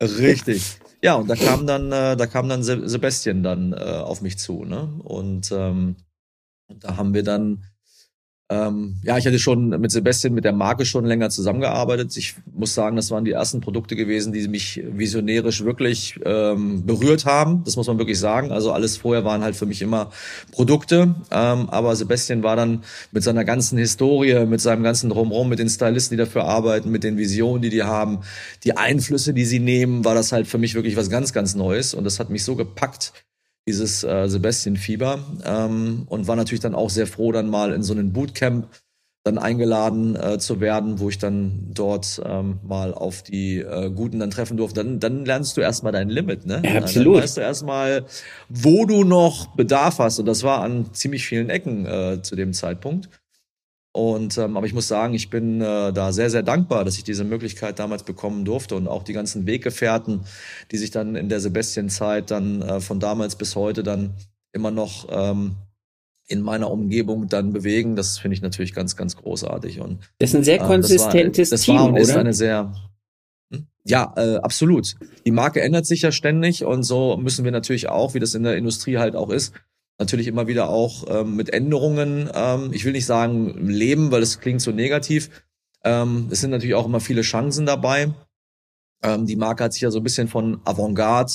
Richtig. 0.01 0.63
Ja, 1.03 1.17
und 1.17 1.29
da 1.29 1.35
kam 1.35 1.67
dann, 1.67 1.93
äh, 1.93 2.17
da 2.17 2.27
kam 2.27 2.49
dann 2.49 2.63
Sebastian 2.63 3.43
dann 3.43 3.75
äh, 3.75 3.77
auf 3.77 4.23
mich 4.23 4.39
zu, 4.39 4.65
ne? 4.65 4.89
Und 5.03 5.53
ähm, 5.53 5.97
und 6.69 6.85
da 6.85 6.97
haben 6.97 7.15
wir 7.15 7.23
dann, 7.23 7.65
ähm, 8.51 8.97
ja, 9.03 9.17
ich 9.17 9.27
hatte 9.27 9.39
schon 9.39 9.69
mit 9.69 9.91
Sebastian, 9.91 10.35
mit 10.35 10.45
der 10.45 10.53
Marke 10.53 10.85
schon 10.85 11.07
länger 11.07 11.31
zusammengearbeitet. 11.31 12.15
Ich 12.17 12.35
muss 12.53 12.75
sagen, 12.75 12.97
das 12.97 13.11
waren 13.11 13.25
die 13.25 13.31
ersten 13.31 13.63
Produkte 13.63 13.97
gewesen, 13.97 14.35
die 14.35 14.47
mich 14.49 14.83
visionärisch 14.85 15.65
wirklich 15.65 16.21
ähm, 16.27 16.85
berührt 16.85 17.25
haben. 17.25 17.65
Das 17.65 17.77
muss 17.77 17.87
man 17.87 17.99
wirklich 17.99 18.19
sagen. 18.19 18.53
Also 18.53 18.73
alles 18.73 18.99
vorher 18.99 19.25
waren 19.25 19.43
halt 19.43 19.57
für 19.57 19.65
mich 19.65 19.81
immer 19.81 20.11
Produkte. 20.53 21.15
Ähm, 21.31 21.71
aber 21.71 21.97
Sebastian 21.97 22.43
war 22.43 22.55
dann 22.55 22.85
mit 23.13 23.23
seiner 23.23 23.45
ganzen 23.45 23.79
Historie, 23.79 24.45
mit 24.45 24.61
seinem 24.61 24.83
ganzen 24.83 25.09
Drumherum, 25.09 25.49
mit 25.49 25.59
den 25.59 25.71
Stylisten, 25.71 26.17
die 26.17 26.23
dafür 26.23 26.45
arbeiten, 26.45 26.91
mit 26.91 27.03
den 27.03 27.17
Visionen, 27.17 27.63
die 27.63 27.71
die 27.71 27.83
haben, 27.83 28.21
die 28.63 28.77
Einflüsse, 28.77 29.33
die 29.33 29.47
sie 29.47 29.61
nehmen, 29.61 30.05
war 30.05 30.15
das 30.15 30.33
halt 30.33 30.47
für 30.47 30.59
mich 30.59 30.75
wirklich 30.75 30.97
was 30.97 31.09
ganz, 31.09 31.33
ganz 31.33 31.55
Neues. 31.55 31.95
Und 31.95 32.05
das 32.05 32.21
hat 32.21 32.29
mich 32.29 32.45
so 32.45 32.57
gepackt, 32.57 33.15
dieses 33.67 34.05
äh, 34.05 34.29
Sebastian-Fieber 34.29 35.19
ähm, 35.45 36.05
und 36.07 36.29
war 36.29 36.37
natürlich 36.37 36.61
dann 36.61 36.75
auch 36.75 36.91
sehr 36.91 37.07
froh, 37.07 37.33
dann 37.33 37.49
mal 37.49 37.73
in 37.73 37.83
so 37.83 37.95
einen 37.95 38.13
Bootcamp 38.13 38.69
dann 39.25 39.39
eingeladen 39.39 40.17
äh, 40.17 40.39
zu 40.39 40.61
werden, 40.61 41.01
wo 41.01 41.09
ich 41.09 41.17
dann 41.17 41.71
dort 41.73 42.21
ähm, 42.27 42.59
mal 42.63 42.93
auf 42.93 43.23
die 43.23 43.59
äh, 43.59 43.91
Guten 43.91 44.19
dann 44.19 44.31
treffen 44.31 44.59
durfte. 44.59 44.85
Dann, 44.85 45.01
dann 45.01 45.25
lernst 45.25 45.57
du 45.57 45.63
erstmal 45.63 45.93
dein 45.93 46.11
Limit, 46.11 46.45
ne? 46.45 46.61
Ja, 46.63 46.81
absolut. 46.83 47.17
Dann 47.17 47.23
weißt 47.23 47.37
du 47.39 47.41
erstmal, 47.41 48.05
wo 48.51 48.85
du 48.85 49.03
noch 49.03 49.57
Bedarf 49.57 49.99
hast. 49.99 50.19
Und 50.19 50.27
das 50.27 50.43
war 50.43 50.61
an 50.61 50.93
ziemlich 50.93 51.27
vielen 51.27 51.49
Ecken 51.49 51.87
äh, 51.87 52.21
zu 52.21 52.37
dem 52.37 52.53
Zeitpunkt. 52.53 53.09
Und 53.97 54.39
ähm, 54.39 54.57
aber 54.57 54.67
ich 54.67 54.75
muss 54.75 54.89
sagen, 54.89 55.15
ich 55.15 55.31
bin 55.31 55.61
äh, 55.61 55.93
da 55.93 56.13
sehr, 56.13 56.29
sehr 56.29 56.43
dankbar, 56.43 56.85
dass 56.85 56.97
ich 56.97 57.05
diese 57.05 57.23
Möglichkeit 57.23 57.79
damals 57.79 58.03
bekommen 58.03 58.45
durfte 58.45 58.75
und 58.75 58.89
auch 58.89 59.05
die 59.05 59.13
ganzen 59.13 59.47
Weggefährten, 59.47 60.25
die 60.73 60.79
sich 60.79 60.91
dann 60.91 61.15
in 61.15 61.29
der 61.29 61.39
Sebastian-Zeit 61.39 62.33
dann 62.33 62.61
äh, 62.61 62.81
von 62.81 62.99
damals 62.99 63.37
bis 63.37 63.55
heute 63.55 63.85
dann 63.85 64.15
immer 64.53 64.73
noch 64.73 65.07
ähm, 65.13 65.55
in 66.27 66.43
meiner 66.43 66.73
Umgebung 66.73 67.29
dann 67.29 67.53
bewegen, 67.53 67.95
das 67.95 68.19
finde 68.19 68.35
ich 68.35 68.43
natürlich 68.43 68.75
ganz, 68.75 68.97
ganz 68.97 69.15
großartig. 69.15 69.79
Und 69.79 70.01
das 70.19 70.31
ist 70.31 70.37
ein 70.37 70.45
sehr 70.45 70.59
konsistentes 70.59 71.51
äh, 71.51 71.55
das 71.55 71.69
war, 71.69 71.75
das 71.77 71.77
Team, 71.77 71.77
war 71.77 71.85
und 71.85 71.97
ist 71.97 72.11
oder? 72.11 72.21
eine 72.21 72.35
sehr 72.35 72.75
hm? 73.53 73.69
ja, 73.85 74.13
äh, 74.17 74.39
absolut. 74.39 74.97
Die 75.25 75.31
Marke 75.31 75.61
ändert 75.61 75.87
sich 75.87 76.03
ja 76.03 76.11
ständig 76.11 76.65
und 76.65 76.83
so 76.83 77.17
müssen 77.17 77.45
wir 77.45 77.53
natürlich 77.53 77.89
auch, 77.89 78.15
wie 78.15 78.21
das 78.21 78.35
in 78.35 78.43
der 78.43 78.57
Industrie 78.57 78.99
halt 78.99 79.15
auch 79.15 79.31
ist, 79.31 79.55
natürlich 79.99 80.27
immer 80.27 80.47
wieder 80.47 80.69
auch 80.69 81.05
ähm, 81.09 81.37
mit 81.37 81.53
Änderungen, 81.53 82.29
ähm, 82.35 82.71
ich 82.73 82.85
will 82.85 82.93
nicht 82.93 83.07
sagen 83.07 83.69
leben, 83.69 84.11
weil 84.11 84.23
es 84.23 84.41
klingt 84.41 84.61
so 84.61 84.71
negativ. 84.71 85.31
Ähm, 85.85 86.29
es 86.31 86.41
sind 86.41 86.51
natürlich 86.51 86.75
auch 86.75 86.87
immer 86.87 87.01
viele 87.01 87.23
Chancen 87.23 87.67
dabei. 87.67 88.13
Ähm, 89.03 89.27
die 89.27 89.37
Marke 89.37 89.65
hat 89.65 89.73
sich 89.73 89.83
ja 89.83 89.91
so 89.91 90.01
ein 90.01 90.05
bisschen 90.05 90.29
von 90.29 90.61
Avantgarde 90.65 91.33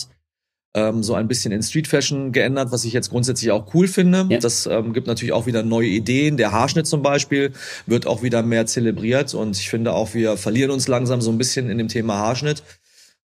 ähm, 0.76 1.02
so 1.02 1.15
ein 1.15 1.28
bisschen 1.28 1.52
in 1.52 1.63
Street 1.63 1.88
Fashion 1.88 2.32
geändert, 2.32 2.72
was 2.72 2.86
ich 2.86 2.93
jetzt 2.93 3.10
grundsätzlich 3.10 3.52
auch 3.52 3.74
cool 3.74 3.88
finde. 3.88 4.28
Ja. 4.30 4.39
Das 4.39 4.67
ähm, 4.67 4.93
gibt 4.93 5.08
natürlich 5.08 5.34
auch 5.34 5.48
wieder 5.48 5.63
neue 5.63 5.88
Ideen. 5.88 6.38
Der 6.38 6.52
Haarschnitt 6.52 6.86
zum 6.86 7.02
Beispiel 7.02 7.54
wird 7.88 8.06
auch 8.06 8.22
wieder 8.22 8.43
mehr 8.43 8.65
zelebriert 8.65 9.34
und 9.34 9.58
ich 9.58 9.69
finde 9.69 9.93
auch, 9.93 10.13
wir 10.13 10.38
verlieren 10.38 10.72
uns 10.72 10.88
langsam 10.88 11.22
so 11.22 11.32
ein 11.32 11.38
bisschen 11.38 11.69
in 11.69 11.78
dem 11.78 11.88
Thema 11.88 12.17
Haarschnitt. 12.17 12.63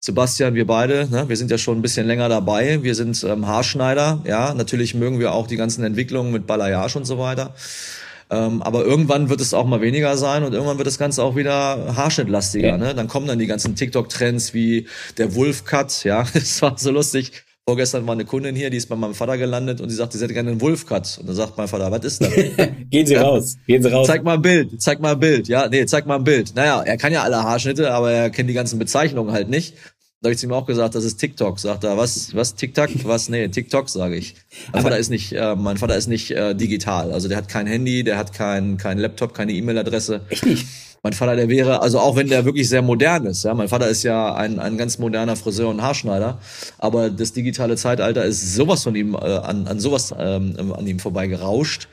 Sebastian, 0.03 0.55
wir 0.55 0.65
beide, 0.65 1.07
ne, 1.11 1.29
wir 1.29 1.37
sind 1.37 1.51
ja 1.51 1.59
schon 1.59 1.77
ein 1.77 1.83
bisschen 1.83 2.07
länger 2.07 2.27
dabei. 2.27 2.81
Wir 2.81 2.95
sind 2.95 3.23
ähm, 3.23 3.45
Haarschneider, 3.45 4.23
ja. 4.25 4.55
Natürlich 4.55 4.95
mögen 4.95 5.19
wir 5.19 5.31
auch 5.31 5.45
die 5.45 5.57
ganzen 5.57 5.83
Entwicklungen 5.83 6.31
mit 6.31 6.47
Balayage 6.47 6.97
und 6.97 7.05
so 7.05 7.19
weiter. 7.19 7.53
Ähm, 8.31 8.63
aber 8.63 8.83
irgendwann 8.83 9.29
wird 9.29 9.41
es 9.41 9.53
auch 9.53 9.67
mal 9.67 9.79
weniger 9.81 10.17
sein 10.17 10.43
und 10.43 10.53
irgendwann 10.53 10.79
wird 10.79 10.87
das 10.87 10.97
Ganze 10.97 11.21
auch 11.21 11.35
wieder 11.35 11.95
haarschnittlastiger. 11.95 12.79
Ne? 12.79 12.95
Dann 12.95 13.07
kommen 13.07 13.27
dann 13.27 13.37
die 13.37 13.45
ganzen 13.45 13.75
TikTok-Trends 13.75 14.55
wie 14.55 14.87
der 15.19 15.35
Wolf-Cut, 15.35 16.03
ja. 16.03 16.25
Das 16.33 16.59
war 16.63 16.75
so 16.79 16.89
lustig. 16.89 17.43
Vorgestern 17.71 18.05
war 18.05 18.15
eine 18.15 18.25
Kundin 18.25 18.53
hier, 18.53 18.69
die 18.69 18.75
ist 18.75 18.89
bei 18.89 18.97
meinem 18.97 19.13
Vater 19.13 19.37
gelandet 19.37 19.79
und 19.79 19.89
sie 19.89 19.95
sagt, 19.95 20.11
sie 20.11 20.19
hätte 20.21 20.33
gerne 20.33 20.51
einen 20.51 20.59
Wolf-Cut. 20.59 21.19
Und 21.21 21.27
dann 21.29 21.37
sagt 21.37 21.57
mein 21.57 21.69
Vater, 21.69 21.89
was 21.89 22.03
ist 22.03 22.21
das? 22.21 22.29
Gehen 22.89 23.07
Sie 23.07 23.13
ja? 23.13 23.21
raus, 23.21 23.55
gehen 23.65 23.81
Sie 23.81 23.89
raus. 23.89 24.07
Zeig 24.07 24.25
mal 24.25 24.33
ein 24.33 24.41
Bild, 24.41 24.81
zeig 24.81 24.99
mal 24.99 25.13
ein 25.13 25.19
Bild. 25.21 25.47
Ja, 25.47 25.69
nee, 25.69 25.85
zeig 25.85 26.05
mal 26.05 26.17
ein 26.17 26.25
Bild. 26.25 26.53
Naja, 26.53 26.81
er 26.81 26.97
kann 26.97 27.13
ja 27.13 27.23
alle 27.23 27.41
Haarschnitte, 27.41 27.93
aber 27.93 28.11
er 28.11 28.29
kennt 28.29 28.49
die 28.49 28.53
ganzen 28.53 28.77
Bezeichnungen 28.77 29.31
halt 29.31 29.47
nicht. 29.47 29.75
Da 30.19 30.27
habe 30.27 30.33
ich 30.33 30.39
zu 30.39 30.47
ihm 30.47 30.51
auch 30.51 30.65
gesagt, 30.65 30.95
das 30.95 31.05
ist 31.05 31.15
TikTok. 31.15 31.59
Sagt 31.61 31.85
er, 31.85 31.95
was, 31.95 32.35
was 32.35 32.55
TikTok? 32.55 32.89
Was? 33.05 33.29
Nee, 33.29 33.47
TikTok 33.47 33.87
sage 33.87 34.17
ich. 34.17 34.35
Mein 34.73 34.83
Vater 34.83 34.97
ist 34.97 35.09
nicht, 35.09 35.31
äh, 35.31 35.55
mein 35.55 35.77
Vater 35.77 35.95
ist 35.95 36.07
nicht 36.07 36.31
äh, 36.31 36.53
digital. 36.53 37.13
Also 37.13 37.29
der 37.29 37.37
hat 37.37 37.47
kein 37.47 37.67
Handy, 37.67 38.03
der 38.03 38.17
hat 38.17 38.33
kein, 38.33 38.75
kein 38.75 38.97
Laptop, 38.97 39.33
keine 39.33 39.53
E-Mail-Adresse. 39.53 40.25
Echt 40.27 40.45
nicht? 40.45 40.67
Mein 41.03 41.13
Vater, 41.13 41.35
der 41.35 41.49
wäre, 41.49 41.81
also 41.81 41.99
auch 41.99 42.15
wenn 42.15 42.27
der 42.27 42.45
wirklich 42.45 42.69
sehr 42.69 42.83
modern 42.83 43.25
ist, 43.25 43.43
ja, 43.43 43.53
mein 43.55 43.67
Vater 43.67 43.87
ist 43.87 44.03
ja 44.03 44.35
ein, 44.35 44.59
ein 44.59 44.77
ganz 44.77 44.99
moderner 44.99 45.35
Friseur 45.35 45.69
und 45.69 45.81
Haarschneider, 45.81 46.39
aber 46.77 47.09
das 47.09 47.33
digitale 47.33 47.75
Zeitalter 47.75 48.23
ist 48.23 48.55
sowas 48.55 48.83
von 48.83 48.95
ihm, 48.95 49.15
äh, 49.15 49.17
an, 49.17 49.67
an 49.67 49.79
sowas 49.79 50.13
ähm, 50.17 50.73
an 50.75 50.85
ihm 50.85 50.99
vorbei 50.99 51.27
gerauscht 51.27 51.87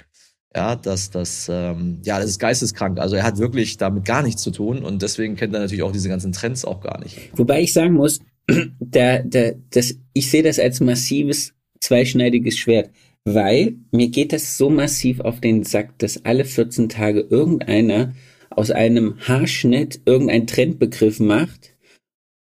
ja, 0.55 0.77
dass 0.77 1.11
das, 1.11 1.49
ähm, 1.53 2.01
ja, 2.05 2.19
das 2.19 2.31
ist 2.31 2.39
geisteskrank. 2.39 2.99
Also 2.99 3.17
er 3.17 3.23
hat 3.23 3.39
wirklich 3.39 3.77
damit 3.77 4.05
gar 4.05 4.23
nichts 4.23 4.43
zu 4.43 4.51
tun 4.51 4.83
und 4.83 5.03
deswegen 5.03 5.37
kennt 5.37 5.55
er 5.55 5.61
natürlich 5.61 5.83
auch 5.83 5.93
diese 5.93 6.09
ganzen 6.09 6.33
Trends 6.33 6.65
auch 6.65 6.81
gar 6.81 7.01
nicht. 7.01 7.31
Wobei 7.35 7.63
ich 7.63 7.73
sagen 7.73 7.95
muss, 7.95 8.21
der, 8.81 9.23
der, 9.23 9.57
das, 9.71 9.95
ich 10.15 10.31
sehe 10.31 10.43
das 10.43 10.59
als 10.59 10.81
massives 10.81 11.53
zweischneidiges 11.81 12.57
Schwert, 12.57 12.91
weil 13.25 13.77
mir 13.93 14.09
geht 14.09 14.33
das 14.33 14.57
so 14.57 14.71
massiv 14.71 15.21
auf 15.21 15.41
den 15.41 15.65
Sack, 15.65 15.99
dass 15.99 16.25
alle 16.25 16.45
14 16.45 16.89
Tage 16.89 17.21
irgendeiner 17.21 18.15
aus 18.59 18.71
einem 18.73 19.19
Haarschnitt 19.21 20.01
irgendein 20.05 20.49
Trendbegriff 20.49 21.21
macht, 21.21 21.77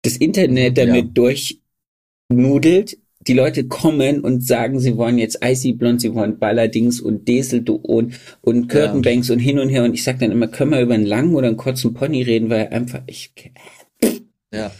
das 0.03 0.17
Internet 0.17 0.77
damit 0.77 1.17
ja. 1.17 1.55
durchnudelt, 2.29 2.97
die 3.27 3.33
Leute 3.33 3.67
kommen 3.67 4.19
und 4.21 4.45
sagen, 4.45 4.79
sie 4.79 4.97
wollen 4.97 5.17
jetzt 5.17 5.39
Icy 5.41 5.73
Blond, 5.73 6.01
sie 6.01 6.13
wollen 6.13 6.37
Ballerdings 6.37 6.99
und 6.99 7.27
Desel 7.27 7.63
und, 7.69 8.19
und 8.41 8.67
Curtainbanks 8.67 9.29
ja. 9.29 9.35
und 9.35 9.39
hin 9.39 9.59
und 9.59 9.69
her. 9.69 9.83
Und 9.83 9.93
ich 9.93 10.03
sag 10.03 10.19
dann 10.19 10.31
immer, 10.31 10.47
können 10.47 10.71
wir 10.71 10.81
über 10.81 10.95
einen 10.95 11.05
langen 11.05 11.35
oder 11.35 11.47
einen 11.47 11.57
kurzen 11.57 11.93
Pony 11.93 12.23
reden, 12.23 12.49
weil 12.49 12.67
einfach 12.69 13.03
ich. 13.05 13.31
Ja. 14.53 14.71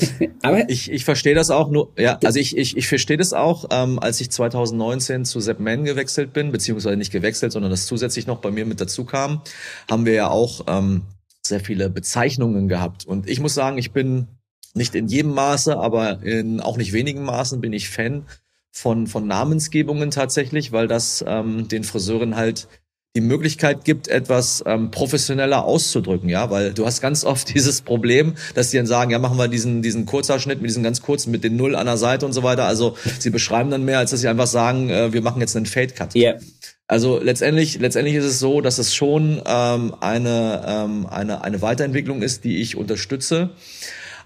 Aber 0.42 0.68
ich, 0.68 0.90
ich 0.90 1.04
verstehe 1.04 1.34
das 1.34 1.50
auch 1.50 1.70
nur, 1.70 1.92
ja, 1.96 2.18
also 2.24 2.38
ich, 2.38 2.56
ich, 2.56 2.76
ich 2.76 2.88
verstehe 2.88 3.16
das 3.16 3.32
auch, 3.32 3.66
ähm, 3.70 3.98
als 3.98 4.20
ich 4.20 4.30
2019 4.30 5.24
zu 5.24 5.40
Sepp 5.40 5.60
Mann 5.60 5.84
gewechselt 5.84 6.32
bin, 6.32 6.52
beziehungsweise 6.52 6.96
nicht 6.96 7.12
gewechselt, 7.12 7.52
sondern 7.52 7.70
das 7.70 7.86
zusätzlich 7.86 8.26
noch 8.26 8.38
bei 8.38 8.50
mir 8.50 8.66
mit 8.66 8.80
dazu 8.80 9.04
kam, 9.04 9.42
haben 9.90 10.06
wir 10.06 10.14
ja 10.14 10.28
auch 10.28 10.64
ähm, 10.68 11.02
sehr 11.42 11.60
viele 11.60 11.90
Bezeichnungen 11.90 12.68
gehabt. 12.68 13.04
Und 13.04 13.28
ich 13.28 13.40
muss 13.40 13.54
sagen, 13.54 13.78
ich 13.78 13.92
bin 13.92 14.28
nicht 14.74 14.94
in 14.94 15.08
jedem 15.08 15.34
Maße, 15.34 15.76
aber 15.76 16.22
in 16.22 16.60
auch 16.60 16.76
nicht 16.76 16.92
wenigen 16.92 17.22
Maßen 17.22 17.60
bin 17.60 17.72
ich 17.72 17.90
Fan 17.90 18.26
von, 18.70 19.06
von 19.06 19.26
Namensgebungen 19.26 20.10
tatsächlich, 20.10 20.72
weil 20.72 20.88
das 20.88 21.22
ähm, 21.26 21.68
den 21.68 21.84
Friseuren 21.84 22.36
halt 22.36 22.68
die 23.14 23.20
Möglichkeit 23.20 23.84
gibt, 23.84 24.08
etwas 24.08 24.64
ähm, 24.66 24.90
professioneller 24.90 25.64
auszudrücken, 25.64 26.30
ja, 26.30 26.50
weil 26.50 26.72
du 26.72 26.86
hast 26.86 27.02
ganz 27.02 27.24
oft 27.24 27.54
dieses 27.54 27.82
Problem, 27.82 28.34
dass 28.54 28.70
die 28.70 28.78
dann 28.78 28.86
sagen, 28.86 29.10
ja, 29.10 29.18
machen 29.18 29.36
wir 29.36 29.48
diesen 29.48 29.82
diesen 29.82 30.06
Kurzhaarschnitt 30.06 30.62
mit 30.62 30.70
diesen 30.70 30.82
ganz 30.82 31.02
kurzen 31.02 31.30
mit 31.30 31.44
den 31.44 31.56
Null 31.56 31.76
an 31.76 31.86
der 31.86 31.98
Seite 31.98 32.24
und 32.24 32.32
so 32.32 32.42
weiter. 32.42 32.64
Also 32.64 32.96
sie 33.18 33.30
beschreiben 33.30 33.70
dann 33.70 33.84
mehr, 33.84 33.98
als 33.98 34.12
dass 34.12 34.20
sie 34.20 34.28
einfach 34.28 34.46
sagen, 34.46 34.88
äh, 34.88 35.12
wir 35.12 35.20
machen 35.20 35.40
jetzt 35.40 35.56
einen 35.56 35.66
Fade 35.66 35.92
Cut. 35.92 36.14
Ja. 36.14 36.32
Yeah. 36.32 36.40
Also 36.88 37.20
letztendlich 37.22 37.78
letztendlich 37.78 38.16
ist 38.16 38.24
es 38.24 38.38
so, 38.38 38.60
dass 38.60 38.78
es 38.78 38.94
schon 38.94 39.42
ähm, 39.46 39.94
eine 40.00 40.64
ähm, 40.66 41.06
eine 41.06 41.42
eine 41.42 41.62
Weiterentwicklung 41.62 42.22
ist, 42.22 42.44
die 42.44 42.60
ich 42.60 42.76
unterstütze. 42.76 43.50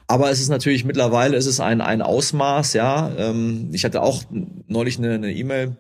Aber 0.09 0.31
es 0.31 0.41
ist 0.41 0.49
natürlich 0.49 0.85
mittlerweile 0.85 1.37
ist 1.37 1.47
es 1.47 1.59
ein 1.59 1.81
ein 1.81 2.03
Ausmaß, 2.03 2.75
ja. 2.75 3.11
Ähm, 3.19 3.71
ich 3.73 3.85
hatte 3.85 4.03
auch 4.03 4.23
neulich 4.69 4.99
eine 4.99 5.33
E-Mail 5.33 5.69
e 5.69 5.73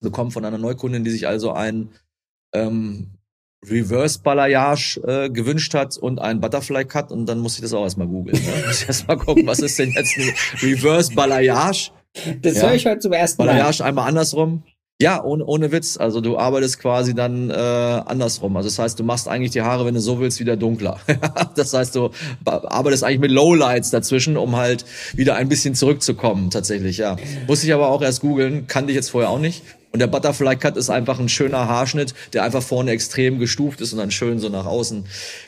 bekommen 0.00 0.30
von 0.30 0.44
einer 0.44 0.58
Neukundin, 0.58 1.04
die 1.04 1.10
sich 1.10 1.26
also 1.26 1.52
ein 1.52 1.90
ähm, 2.52 3.18
Reverse 3.66 4.20
Balayage 4.20 5.00
äh, 5.06 5.30
gewünscht 5.30 5.74
hat 5.74 5.96
und 5.96 6.20
ein 6.20 6.40
Butterfly 6.40 6.84
Cut 6.84 7.10
und 7.10 7.26
dann 7.26 7.40
muss 7.40 7.56
ich 7.56 7.62
das 7.62 7.74
auch 7.74 7.82
erstmal 7.82 8.06
googeln. 8.06 8.40
Ne? 8.40 8.52
muss 8.66 8.82
ich 8.82 8.88
erstmal 8.88 9.18
gucken, 9.18 9.46
was 9.46 9.58
ist 9.58 9.78
denn 9.78 9.92
jetzt 9.92 10.16
ein 10.16 10.32
Reverse 10.62 11.12
Balayage? 11.14 11.90
Das 12.40 12.56
ja. 12.56 12.62
höre 12.62 12.74
ich 12.74 12.86
heute 12.86 13.00
zum 13.00 13.12
ersten 13.12 13.42
Mal. 13.42 13.52
Balayage 13.52 13.84
einmal 13.84 14.08
andersrum. 14.08 14.62
Ja, 15.00 15.22
ohne, 15.22 15.44
ohne 15.44 15.70
Witz. 15.70 15.96
Also 15.96 16.20
du 16.20 16.38
arbeitest 16.38 16.80
quasi 16.80 17.14
dann 17.14 17.50
äh, 17.50 17.54
andersrum. 17.54 18.56
Also 18.56 18.68
das 18.68 18.80
heißt, 18.80 18.98
du 18.98 19.04
machst 19.04 19.28
eigentlich 19.28 19.52
die 19.52 19.62
Haare, 19.62 19.86
wenn 19.86 19.94
du 19.94 20.00
so 20.00 20.18
willst, 20.18 20.40
wieder 20.40 20.56
dunkler. 20.56 20.98
das 21.54 21.72
heißt, 21.72 21.94
du 21.94 22.10
arbeitest 22.44 23.04
eigentlich 23.04 23.20
mit 23.20 23.30
Lowlights 23.30 23.90
dazwischen, 23.90 24.36
um 24.36 24.56
halt 24.56 24.84
wieder 25.14 25.36
ein 25.36 25.48
bisschen 25.48 25.76
zurückzukommen, 25.76 26.50
tatsächlich, 26.50 26.98
ja. 26.98 27.16
Muss 27.46 27.62
ich 27.62 27.72
aber 27.72 27.90
auch 27.90 28.02
erst 28.02 28.22
googeln, 28.22 28.66
kannte 28.66 28.90
ich 28.90 28.96
jetzt 28.96 29.10
vorher 29.10 29.30
auch 29.30 29.38
nicht. 29.38 29.62
Und 29.90 30.00
der 30.00 30.06
Butterfly 30.06 30.56
Cut 30.56 30.76
ist 30.76 30.90
einfach 30.90 31.18
ein 31.18 31.30
schöner 31.30 31.66
Haarschnitt, 31.66 32.12
der 32.34 32.44
einfach 32.44 32.62
vorne 32.62 32.90
extrem 32.90 33.38
gestuft 33.38 33.80
ist 33.80 33.92
und 33.92 33.98
dann 33.98 34.10
schön 34.10 34.38
so 34.38 34.50
nach 34.50 34.66
außen 34.66 35.04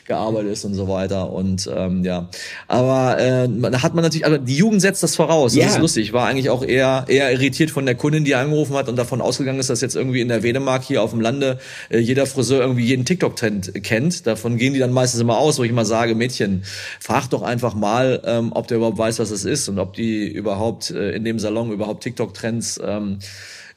gearbeitet 0.07 0.51
ist 0.51 0.65
und 0.65 0.73
so 0.73 0.87
weiter. 0.87 1.31
Und 1.31 1.69
ähm, 1.73 2.03
ja, 2.03 2.27
aber 2.67 3.19
äh, 3.19 3.47
da 3.47 3.83
hat 3.83 3.93
man 3.93 4.03
natürlich, 4.03 4.25
aber 4.25 4.39
die 4.39 4.55
Jugend 4.55 4.81
setzt 4.81 5.03
das 5.03 5.15
voraus. 5.15 5.53
Das 5.53 5.63
ja. 5.63 5.69
ist 5.69 5.77
lustig. 5.77 6.07
Ich 6.07 6.13
war 6.13 6.27
eigentlich 6.27 6.49
auch 6.49 6.63
eher 6.63 7.05
eher 7.07 7.31
irritiert 7.31 7.69
von 7.69 7.85
der 7.85 7.93
Kundin, 7.95 8.25
die 8.25 8.33
angerufen 8.33 8.75
hat 8.75 8.89
und 8.89 8.95
davon 8.95 9.21
ausgegangen 9.21 9.59
ist, 9.59 9.69
dass 9.69 9.81
jetzt 9.81 9.95
irgendwie 9.95 10.21
in 10.21 10.27
der 10.27 10.41
Wedemark 10.41 10.83
hier 10.83 11.03
auf 11.03 11.11
dem 11.11 11.21
Lande 11.21 11.59
äh, 11.89 11.99
jeder 11.99 12.25
Friseur 12.25 12.61
irgendwie 12.61 12.85
jeden 12.85 13.05
TikTok-Trend 13.05 13.83
kennt. 13.83 14.25
Davon 14.25 14.57
gehen 14.57 14.73
die 14.73 14.79
dann 14.79 14.91
meistens 14.91 15.21
immer 15.21 15.37
aus, 15.37 15.59
wo 15.59 15.63
ich 15.63 15.69
immer 15.69 15.85
sage, 15.85 16.15
Mädchen, 16.15 16.63
frag 16.99 17.27
doch 17.29 17.43
einfach 17.43 17.75
mal, 17.75 18.21
ähm, 18.25 18.51
ob 18.53 18.67
der 18.67 18.77
überhaupt 18.77 18.97
weiß, 18.97 19.19
was 19.19 19.29
es 19.29 19.45
ist 19.45 19.69
und 19.69 19.77
ob 19.77 19.93
die 19.93 20.27
überhaupt 20.27 20.89
äh, 20.89 21.11
in 21.11 21.23
dem 21.25 21.37
Salon 21.37 21.71
überhaupt 21.71 22.01
TikTok-Trends 22.03 22.79
ähm, 22.83 23.19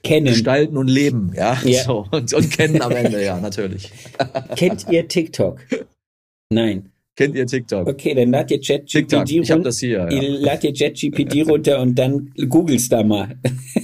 kennen. 0.05 0.27
Gestalten 0.27 0.77
und 0.77 0.89
leben, 0.89 1.33
ja. 1.35 1.59
ja. 1.65 1.83
So, 1.85 2.07
und, 2.13 2.33
und 2.33 2.51
kennen 2.51 2.81
am 2.81 2.93
Ende, 2.93 3.25
ja, 3.25 3.41
natürlich. 3.41 3.91
Kennt 4.57 4.87
ihr 4.89 5.09
TikTok? 5.09 5.61
Nein. 6.51 6.91
Kennt 7.17 7.35
ihr 7.35 7.47
TikTok? 7.47 7.89
Okay, 7.89 8.15
dann 8.15 8.31
lad 8.31 8.51
ihr 8.51 8.61
ChatGPT 8.61 9.13
runter. 9.15 9.31
Ich 9.31 9.51
hab 9.51 9.63
das 9.63 9.79
hier. 9.79 10.09
Ja. 10.11 10.21
Lad 10.39 10.65
ihr 10.65 10.73
ChatGPT 10.73 11.49
runter 11.49 11.81
und 11.81 11.95
dann 11.95 12.33
googelst 12.49 12.91
da 12.93 13.05
mal. 13.05 13.39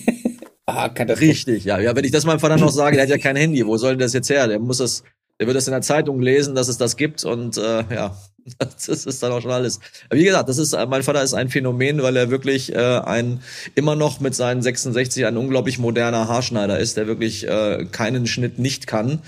ah, 0.67 0.87
Richtig, 0.87 1.65
ja. 1.65 1.79
Ja, 1.81 1.95
wenn 1.95 2.05
ich 2.05 2.11
das 2.11 2.25
meinem 2.25 2.41
Vater 2.41 2.57
noch 2.57 2.73
sage, 2.73 2.97
der 2.97 3.05
hat 3.05 3.11
ja 3.11 3.19
kein 3.19 3.37
Handy. 3.37 3.65
Wo 3.67 3.77
soll 3.77 3.97
das 3.97 4.15
jetzt 4.15 4.31
her? 4.31 4.49
Der 4.49 4.59
muss 4.59 4.79
das, 4.79 5.05
der 5.39 5.47
wird 5.47 5.57
das 5.57 5.69
in 5.69 5.73
der 5.73 5.83
Zeitung 5.83 6.21
lesen, 6.21 6.57
dass 6.57 6.67
es 6.69 6.77
das 6.77 6.97
gibt 6.97 7.25
und 7.25 7.57
äh, 7.57 7.85
ja. 7.95 8.17
Das 8.59 8.89
ist 8.89 9.23
dann 9.23 9.33
auch 9.33 9.41
schon 9.41 9.51
alles. 9.51 9.81
Wie 10.11 10.25
gesagt, 10.25 10.49
das 10.49 10.59
ist, 10.59 10.77
mein 10.89 11.03
Vater 11.03 11.23
ist 11.23 11.35
ein 11.35 11.49
Phänomen, 11.49 12.03
weil 12.03 12.17
er 12.17 12.31
wirklich 12.31 12.75
äh, 12.75 12.79
ein 12.79 13.43
immer 13.75 13.97
noch 13.97 14.21
mit 14.21 14.35
seinen 14.35 14.63
66 14.63 15.27
ein 15.27 15.37
unglaublich 15.37 15.79
moderner 15.79 16.29
Haarschneider 16.29 16.79
ist, 16.79 16.97
der 16.97 17.07
wirklich 17.07 17.47
äh, 17.47 17.87
keinen 17.91 18.27
Schnitt 18.27 18.59
nicht 18.59 18.87
kann. 18.87 19.23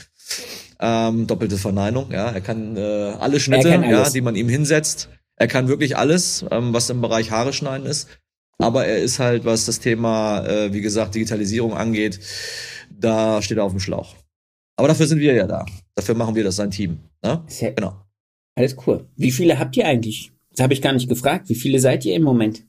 Ähm, 0.81 1.27
doppelte 1.27 1.59
Verneinung, 1.59 2.11
ja. 2.11 2.31
Er 2.31 2.41
kann 2.41 2.77
äh, 2.77 3.15
alle 3.21 3.39
Schnitte, 3.39 3.69
ja, 3.69 4.11
die 4.11 4.21
man 4.21 4.35
ihm 4.35 4.49
hinsetzt. 4.49 5.09
Er 5.37 5.47
kann 5.47 5.69
wirklich 5.69 5.97
alles, 5.97 6.45
ähm, 6.51 6.73
was 6.73 6.91
im 6.91 7.01
Bereich 7.01 7.31
Haare 7.31 7.53
schneiden 7.53 7.87
ist. 7.87 8.09
Aber 8.59 8.87
er 8.87 8.99
ist 8.99 9.19
halt, 9.19 9.45
was 9.45 9.67
das 9.67 9.81
Thema, 9.81 10.47
äh, 10.47 10.73
wie 10.73 10.81
gesagt, 10.81 11.15
Digitalisierung 11.15 11.75
angeht, 11.75 12.21
da 12.91 13.43
steht 13.43 13.59
er 13.59 13.65
auf 13.65 13.73
dem 13.73 13.81
Schlauch. 13.81 14.15
Aber 14.77 14.89
dafür 14.89 15.07
sind 15.07 15.19
wir 15.19 15.35
ja 15.35 15.47
da. 15.47 15.67
Dafür 15.95 16.15
machen 16.15 16.35
wir 16.35 16.45
das, 16.45 16.57
sein 16.57 16.71
Team. 16.71 17.01
Ne? 17.23 17.43
Sehr, 17.47 17.73
genau. 17.73 18.05
Alles 18.55 18.77
cool. 18.87 19.07
Wie 19.17 19.31
viele 19.31 19.59
habt 19.59 19.77
ihr 19.77 19.87
eigentlich? 19.87 20.33
Das 20.51 20.63
habe 20.63 20.75
ich 20.75 20.83
gar 20.83 20.93
nicht 20.93 21.09
gefragt. 21.09 21.49
Wie 21.49 21.55
viele 21.55 21.79
seid 21.81 22.05
ihr 22.05 22.15
im 22.15 22.23
Moment? 22.23 22.65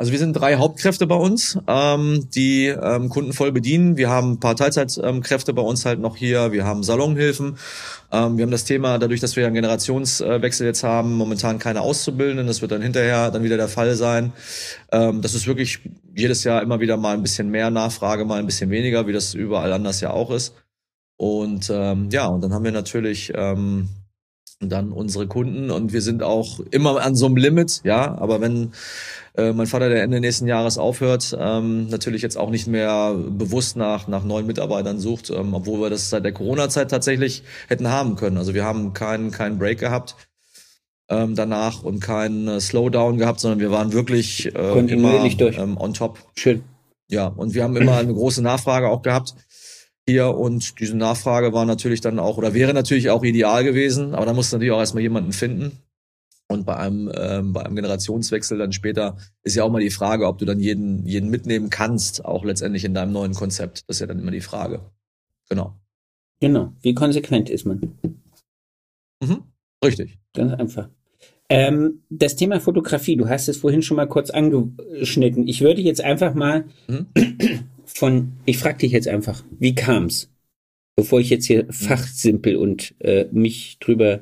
Also 0.00 0.12
wir 0.12 0.18
sind 0.18 0.32
drei 0.32 0.56
Hauptkräfte 0.56 1.06
bei 1.06 1.14
uns, 1.14 1.58
ähm, 1.68 2.26
die 2.34 2.68
ähm, 2.68 3.10
Kunden 3.10 3.34
voll 3.34 3.52
bedienen. 3.52 3.98
Wir 3.98 4.08
haben 4.08 4.32
ein 4.32 4.40
paar 4.40 4.56
Teilzeitkräfte 4.56 5.52
bei 5.52 5.60
uns 5.60 5.84
halt 5.84 6.00
noch 6.00 6.16
hier. 6.16 6.52
Wir 6.52 6.64
haben 6.64 6.82
Salonhilfen. 6.82 7.58
Ähm, 8.10 8.38
wir 8.38 8.44
haben 8.44 8.50
das 8.50 8.64
Thema, 8.64 8.96
dadurch, 8.96 9.20
dass 9.20 9.36
wir 9.36 9.44
einen 9.44 9.54
Generationswechsel 9.54 10.66
jetzt 10.66 10.84
haben, 10.84 11.12
momentan 11.18 11.58
keine 11.58 11.82
Auszubildenden. 11.82 12.46
Das 12.46 12.62
wird 12.62 12.72
dann 12.72 12.80
hinterher 12.80 13.30
dann 13.30 13.42
wieder 13.42 13.58
der 13.58 13.68
Fall 13.68 13.94
sein. 13.94 14.32
Ähm, 14.90 15.20
das 15.20 15.34
ist 15.34 15.46
wirklich 15.46 15.80
jedes 16.16 16.44
Jahr 16.44 16.62
immer 16.62 16.80
wieder 16.80 16.96
mal 16.96 17.12
ein 17.12 17.22
bisschen 17.22 17.50
mehr 17.50 17.68
Nachfrage, 17.68 18.24
mal 18.24 18.38
ein 18.38 18.46
bisschen 18.46 18.70
weniger, 18.70 19.06
wie 19.06 19.12
das 19.12 19.34
überall 19.34 19.70
anders 19.70 20.00
ja 20.00 20.14
auch 20.14 20.30
ist. 20.30 20.54
Und 21.18 21.68
ähm, 21.68 22.08
ja, 22.10 22.26
und 22.26 22.40
dann 22.42 22.54
haben 22.54 22.64
wir 22.64 22.72
natürlich 22.72 23.34
ähm, 23.34 23.90
dann 24.60 24.92
unsere 24.92 25.26
Kunden 25.26 25.70
und 25.70 25.92
wir 25.92 26.02
sind 26.02 26.22
auch 26.22 26.60
immer 26.70 27.00
an 27.00 27.14
so 27.14 27.26
einem 27.26 27.36
Limit, 27.36 27.80
ja, 27.84 28.14
aber 28.18 28.40
wenn 28.42 28.72
äh, 29.34 29.52
mein 29.52 29.66
Vater, 29.66 29.88
der 29.88 30.02
Ende 30.02 30.20
nächsten 30.20 30.46
Jahres 30.46 30.76
aufhört, 30.76 31.36
ähm, 31.38 31.88
natürlich 31.88 32.20
jetzt 32.20 32.36
auch 32.36 32.50
nicht 32.50 32.66
mehr 32.66 33.14
bewusst 33.14 33.76
nach, 33.76 34.06
nach 34.06 34.22
neuen 34.22 34.46
Mitarbeitern 34.46 34.98
sucht, 34.98 35.30
ähm, 35.30 35.54
obwohl 35.54 35.80
wir 35.80 35.90
das 35.90 36.10
seit 36.10 36.24
der 36.24 36.32
Corona-Zeit 36.32 36.90
tatsächlich 36.90 37.42
hätten 37.68 37.88
haben 37.88 38.16
können. 38.16 38.36
Also 38.36 38.52
wir 38.52 38.64
haben 38.64 38.92
keinen 38.92 39.30
keinen 39.30 39.58
Break 39.58 39.78
gehabt 39.78 40.16
ähm, 41.08 41.34
danach 41.34 41.82
und 41.82 42.00
keinen 42.00 42.46
äh, 42.46 42.60
Slowdown 42.60 43.16
gehabt, 43.16 43.40
sondern 43.40 43.60
wir 43.60 43.70
waren 43.70 43.94
wirklich 43.94 44.54
äh, 44.54 44.78
immer 44.78 45.24
ähm, 45.24 45.78
on 45.78 45.94
top. 45.94 46.18
Schön. 46.36 46.64
Ja, 47.08 47.26
und 47.26 47.54
wir 47.54 47.64
haben 47.64 47.76
immer 47.76 47.96
eine 47.96 48.12
große 48.12 48.42
Nachfrage 48.42 48.88
auch 48.88 49.02
gehabt 49.02 49.34
hier 50.10 50.36
und 50.36 50.80
diese 50.80 50.96
Nachfrage 50.96 51.52
war 51.52 51.64
natürlich 51.64 52.00
dann 52.00 52.18
auch 52.18 52.36
oder 52.36 52.54
wäre 52.54 52.74
natürlich 52.74 53.10
auch 53.10 53.24
ideal 53.24 53.64
gewesen, 53.64 54.14
aber 54.14 54.26
da 54.26 54.32
muss 54.32 54.52
natürlich 54.52 54.72
auch 54.72 54.78
erstmal 54.78 55.02
jemanden 55.02 55.32
finden. 55.32 55.72
Und 56.48 56.66
bei 56.66 56.76
einem, 56.76 57.10
ähm, 57.16 57.52
bei 57.52 57.64
einem 57.64 57.76
Generationswechsel 57.76 58.58
dann 58.58 58.72
später 58.72 59.16
ist 59.44 59.54
ja 59.54 59.62
auch 59.62 59.70
mal 59.70 59.80
die 59.80 59.90
Frage, 59.90 60.26
ob 60.26 60.38
du 60.38 60.44
dann 60.44 60.58
jeden, 60.58 61.06
jeden 61.06 61.30
mitnehmen 61.30 61.70
kannst, 61.70 62.24
auch 62.24 62.44
letztendlich 62.44 62.84
in 62.84 62.92
deinem 62.92 63.12
neuen 63.12 63.34
Konzept. 63.34 63.84
Das 63.86 63.96
ist 63.96 64.00
ja 64.00 64.08
dann 64.08 64.18
immer 64.18 64.32
die 64.32 64.40
Frage. 64.40 64.80
Genau. 65.48 65.76
Genau. 66.40 66.72
Wie 66.82 66.94
konsequent 66.94 67.50
ist 67.50 67.66
man? 67.66 67.80
Mhm. 69.22 69.44
Richtig. 69.84 70.18
Ganz 70.34 70.52
einfach. 70.54 70.88
Ähm, 71.48 72.02
das 72.10 72.34
Thema 72.34 72.60
Fotografie, 72.60 73.16
du 73.16 73.28
hast 73.28 73.48
es 73.48 73.56
vorhin 73.56 73.82
schon 73.82 73.96
mal 73.96 74.08
kurz 74.08 74.30
angeschnitten. 74.30 75.46
Ich 75.46 75.60
würde 75.60 75.82
jetzt 75.82 76.00
einfach 76.00 76.34
mal 76.34 76.64
mhm 76.88 77.06
von, 78.00 78.32
ich 78.46 78.56
frage 78.56 78.78
dich 78.78 78.92
jetzt 78.92 79.08
einfach, 79.08 79.44
wie 79.58 79.74
kam's? 79.74 80.30
Bevor 80.96 81.20
ich 81.20 81.28
jetzt 81.28 81.44
hier 81.44 81.64
mhm. 81.64 81.72
fachsimpel 81.72 82.56
und 82.56 82.94
äh, 83.00 83.26
mich 83.30 83.76
drüber 83.78 84.20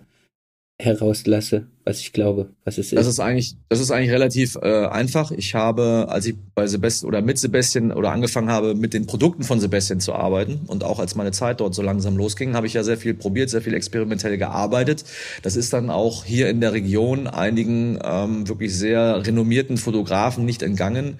herauslasse, 0.80 1.66
was 1.84 2.00
ich 2.00 2.12
glaube, 2.12 2.50
was 2.64 2.78
es 2.78 2.92
ist. 2.92 2.98
Das 2.98 3.06
ist 3.06 3.20
eigentlich, 3.20 3.56
das 3.68 3.80
ist 3.80 3.90
eigentlich 3.92 4.10
relativ 4.10 4.56
äh, 4.56 4.86
einfach. 4.86 5.30
Ich 5.30 5.54
habe, 5.54 6.06
als 6.08 6.26
ich 6.26 6.34
bei 6.54 6.66
Sebastian 6.66 7.08
oder 7.08 7.22
mit 7.22 7.38
Sebastian 7.38 7.92
oder 7.92 8.10
angefangen 8.10 8.50
habe, 8.50 8.74
mit 8.74 8.94
den 8.94 9.06
Produkten 9.06 9.44
von 9.44 9.60
Sebastian 9.60 10.00
zu 10.00 10.12
arbeiten 10.12 10.60
und 10.66 10.82
auch 10.82 10.98
als 10.98 11.14
meine 11.14 11.32
Zeit 11.32 11.60
dort 11.60 11.74
so 11.74 11.82
langsam 11.82 12.16
losging, 12.16 12.54
habe 12.54 12.66
ich 12.66 12.74
ja 12.74 12.82
sehr 12.82 12.98
viel 12.98 13.14
probiert, 13.14 13.48
sehr 13.48 13.62
viel 13.62 13.74
experimentell 13.74 14.38
gearbeitet. 14.38 15.04
Das 15.42 15.56
ist 15.56 15.72
dann 15.72 15.88
auch 15.88 16.24
hier 16.24 16.48
in 16.48 16.60
der 16.60 16.72
Region 16.72 17.28
einigen 17.28 17.98
ähm, 18.04 18.48
wirklich 18.48 18.76
sehr 18.76 19.24
renommierten 19.24 19.76
Fotografen 19.76 20.44
nicht 20.44 20.62
entgangen 20.62 21.18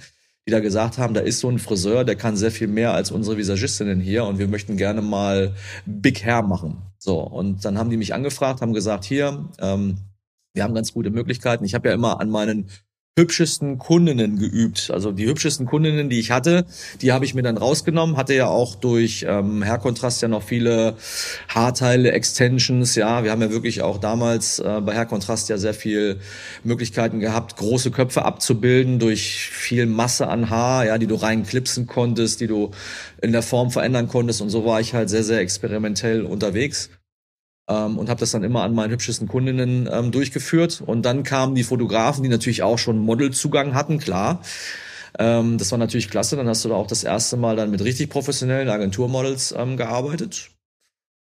die 0.49 0.53
da 0.53 0.61
gesagt 0.61 0.97
haben, 0.97 1.13
da 1.13 1.21
ist 1.21 1.41
so 1.41 1.51
ein 1.51 1.59
Friseur, 1.59 2.05
der 2.05 2.17
kann 2.17 2.35
sehr 2.35 2.51
viel 2.51 2.69
mehr 2.69 2.95
als 2.95 3.11
unsere 3.11 3.37
Visagistinnen 3.37 4.01
hier 4.01 4.25
und 4.25 4.39
wir 4.39 4.49
möchten 4.49 4.79
gerne 4.79 5.03
mal 5.03 5.53
Big 5.85 6.25
Hair 6.25 6.41
machen. 6.41 6.79
So, 6.97 7.21
und 7.21 7.67
dann 7.67 7.77
haben 7.77 7.91
die 7.91 7.99
mich 7.99 8.15
angefragt, 8.15 8.63
haben 8.63 8.73
gesagt, 8.73 9.05
hier, 9.05 9.51
ähm, 9.61 9.99
wir 10.55 10.65
haben 10.65 10.73
ganz 10.73 10.95
gute 10.95 11.11
Möglichkeiten. 11.11 11.67
Ich 11.67 11.75
habe 11.75 11.91
ja 11.91 11.95
immer 11.95 12.19
an 12.19 12.31
meinen 12.31 12.71
hübschesten 13.19 13.79
Kundinnen 13.79 14.39
geübt. 14.39 14.91
Also 14.91 15.13
die 15.13 15.27
hübschesten 15.27 15.67
Kundinnen, 15.67 16.09
die 16.09 16.21
ich 16.21 16.31
hatte, 16.31 16.65
die 17.03 17.13
habe 17.13 17.25
ich 17.25 17.35
mir 17.35 17.43
dann 17.43 17.59
rausgenommen. 17.59 18.17
Hatte 18.17 18.35
ja 18.35 18.47
auch 18.47 18.77
durch 18.77 19.27
ähm, 19.29 19.65
Hairkontrast 19.65 20.23
ja 20.23 20.29
noch 20.29 20.43
viele 20.43 20.95
Haarteile, 21.49 22.13
Extensions. 22.13 22.95
Ja, 22.95 23.25
wir 23.25 23.31
haben 23.31 23.43
ja 23.43 23.51
wirklich 23.51 23.83
auch 23.83 23.99
damals 23.99 24.61
äh, 24.61 24.81
bei 24.81 24.95
Hairkontrast 24.95 25.49
ja 25.49 25.59
sehr 25.59 25.75
viel 25.75 26.21
Möglichkeiten 26.65 27.21
gehabt, 27.21 27.57
große 27.57 27.91
Köpfe 27.91 28.25
abzubilden 28.25 28.99
durch 28.99 29.51
viel 29.51 29.87
Masse 29.87 30.29
an 30.29 30.49
Haar, 30.49 30.87
ja, 30.87 30.97
die 30.97 31.07
du 31.07 31.17
reinklipsen 31.17 31.87
konntest, 31.87 32.41
die 32.41 32.47
du 32.47 32.71
in 33.21 33.33
der 33.33 33.43
Form 33.43 33.71
verändern 33.71 34.09
konntest. 34.09 34.41
Und 34.41 34.51
so 34.51 34.65
war 34.65 34.81
ich 34.81 34.95
halt 34.95 35.11
sehr, 35.11 35.25
sehr 35.25 35.41
experimentell 35.41 36.25
unterwegs 36.25 36.89
ähm, 37.69 37.99
und 37.99 38.09
habe 38.09 38.21
das 38.21 38.31
dann 38.31 38.45
immer 38.45 38.63
an 38.63 38.75
meinen 38.75 38.91
hübschesten 38.91 39.29
Kundinnen 39.29 39.89
ähm, 39.93 40.11
durchgeführt. 40.11 40.83
Und 40.85 41.03
dann 41.03 41.23
kamen 41.23 41.55
die 41.55 41.65
Fotografen, 41.65 42.23
die 42.23 42.29
natürlich 42.29 42.63
auch 42.63 42.79
schon 42.79 42.99
Modelzugang 42.99 43.75
hatten, 43.75 43.99
klar. 43.99 44.43
Ähm, 45.19 45.59
das 45.59 45.71
war 45.71 45.79
natürlich 45.79 46.11
klasse. 46.11 46.37
Dann 46.37 46.49
hast 46.49 46.65
du 46.65 46.71
da 46.71 46.75
auch 46.75 46.87
das 46.87 47.05
erste 47.05 47.37
Mal 47.37 47.57
dann 47.57 47.71
mit 47.71 47.83
richtig 47.83 48.11
professionellen 48.11 48.69
Agenturmodels 48.69 49.55
ähm, 49.57 49.77
gearbeitet. 49.77 50.51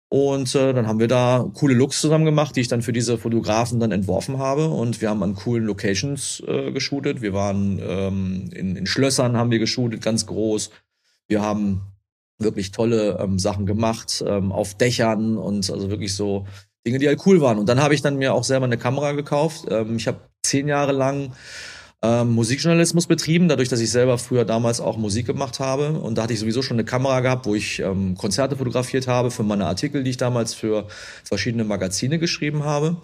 Und 0.10 0.54
äh, 0.54 0.74
dann 0.74 0.86
haben 0.86 1.00
wir 1.00 1.08
da 1.08 1.50
coole 1.56 1.74
Looks 1.74 2.00
zusammen 2.00 2.26
gemacht, 2.26 2.56
die 2.56 2.62
ich 2.62 2.68
dann 2.68 2.84
für 2.84 2.94
diese 2.94 3.18
Fotografen 3.18 3.80
dann 3.80 3.92
entworfen 3.92 4.38
habe. 4.38 4.70
Und 4.70 5.02
wir 5.02 5.10
haben 5.10 5.24
an 5.24 5.34
coolen 5.34 5.66
Locations 5.66 6.44
äh, 6.48 6.72
geshootet. 6.72 7.24
Wir 7.24 7.34
waren 7.34 7.80
ähm, 7.82 8.50
in, 8.54 8.76
in 8.76 8.86
Schlössern 8.86 9.38
haben 9.38 9.50
wir 9.50 9.58
geshootet, 9.58 10.04
ganz 10.04 10.28
groß. 10.28 10.70
Wir 11.28 11.42
haben 11.42 11.93
wirklich 12.40 12.72
tolle 12.72 13.18
ähm, 13.20 13.40
Sachen 13.40 13.66
gemacht, 13.66 14.24
ähm, 14.28 14.52
auf 14.52 14.76
Dächern 14.76 15.38
und 15.38 15.70
also 15.70 15.90
wirklich 15.90 16.16
so 16.16 16.46
Dinge, 16.86 17.00
die 17.00 17.08
halt 17.08 17.26
cool 17.26 17.42
waren. 17.42 17.58
Und 17.58 17.70
dann 17.70 17.82
habe 17.82 17.94
ich 17.94 18.02
dann 18.02 18.18
mir 18.18 18.34
auch 18.34 18.44
selber 18.44 18.66
eine 18.66 18.78
Kamera 18.78 19.14
gekauft. 19.14 19.66
Ähm, 19.70 19.96
ich 19.96 20.08
habe 20.08 20.20
zehn 20.44 20.68
Jahre 20.68 20.92
lang 20.92 21.32
ähm, 22.04 22.32
Musikjournalismus 22.32 23.08
betrieben, 23.08 23.48
dadurch, 23.48 23.70
dass 23.70 23.80
ich 23.80 23.90
selber 23.90 24.18
früher 24.18 24.44
damals 24.44 24.82
auch 24.82 24.98
Musik 24.98 25.26
gemacht 25.26 25.60
habe. 25.62 25.94
Und 25.94 26.18
da 26.18 26.24
hatte 26.24 26.34
ich 26.34 26.40
sowieso 26.40 26.62
schon 26.62 26.76
eine 26.76 26.84
Kamera 26.84 27.22
gehabt, 27.22 27.46
wo 27.46 27.56
ich 27.56 27.80
ähm, 27.80 28.16
Konzerte 28.18 28.58
fotografiert 28.58 29.08
habe 29.08 29.32
für 29.32 29.44
meine 29.44 29.66
Artikel, 29.66 30.04
die 30.04 30.10
ich 30.10 30.18
damals 30.18 30.54
für 30.54 30.88
verschiedene 31.24 31.64
Magazine 31.64 32.20
geschrieben 32.20 32.66
habe. 32.66 32.98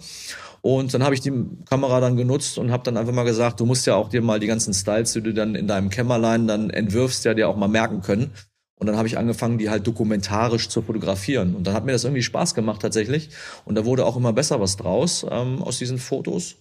Und 0.62 0.92
dann 0.92 1.02
habe 1.02 1.14
ich 1.14 1.22
die 1.22 1.32
Kamera 1.64 2.00
dann 2.00 2.18
genutzt 2.18 2.58
und 2.58 2.70
habe 2.70 2.82
dann 2.82 2.98
einfach 2.98 3.14
mal 3.14 3.24
gesagt, 3.24 3.60
du 3.60 3.64
musst 3.64 3.86
ja 3.86 3.94
auch 3.94 4.10
dir 4.10 4.20
mal 4.20 4.38
die 4.38 4.46
ganzen 4.46 4.74
Styles, 4.74 5.14
die 5.14 5.22
du 5.22 5.32
dann 5.32 5.54
in 5.54 5.66
deinem 5.66 5.88
Kämmerlein 5.88 6.46
dann 6.46 6.68
entwirfst, 6.68 7.24
ja 7.24 7.32
dir 7.32 7.48
auch 7.48 7.56
mal 7.56 7.68
merken 7.68 8.02
können. 8.02 8.32
Und 8.80 8.86
dann 8.86 8.96
habe 8.96 9.06
ich 9.06 9.18
angefangen, 9.18 9.58
die 9.58 9.68
halt 9.68 9.86
dokumentarisch 9.86 10.70
zu 10.70 10.80
fotografieren. 10.80 11.54
Und 11.54 11.66
dann 11.66 11.74
hat 11.74 11.84
mir 11.84 11.92
das 11.92 12.04
irgendwie 12.04 12.22
Spaß 12.22 12.54
gemacht 12.54 12.80
tatsächlich. 12.80 13.28
Und 13.66 13.74
da 13.74 13.84
wurde 13.84 14.06
auch 14.06 14.16
immer 14.16 14.32
besser 14.32 14.58
was 14.58 14.78
draus 14.78 15.24
ähm, 15.30 15.62
aus 15.62 15.78
diesen 15.78 15.98
Fotos. 15.98 16.56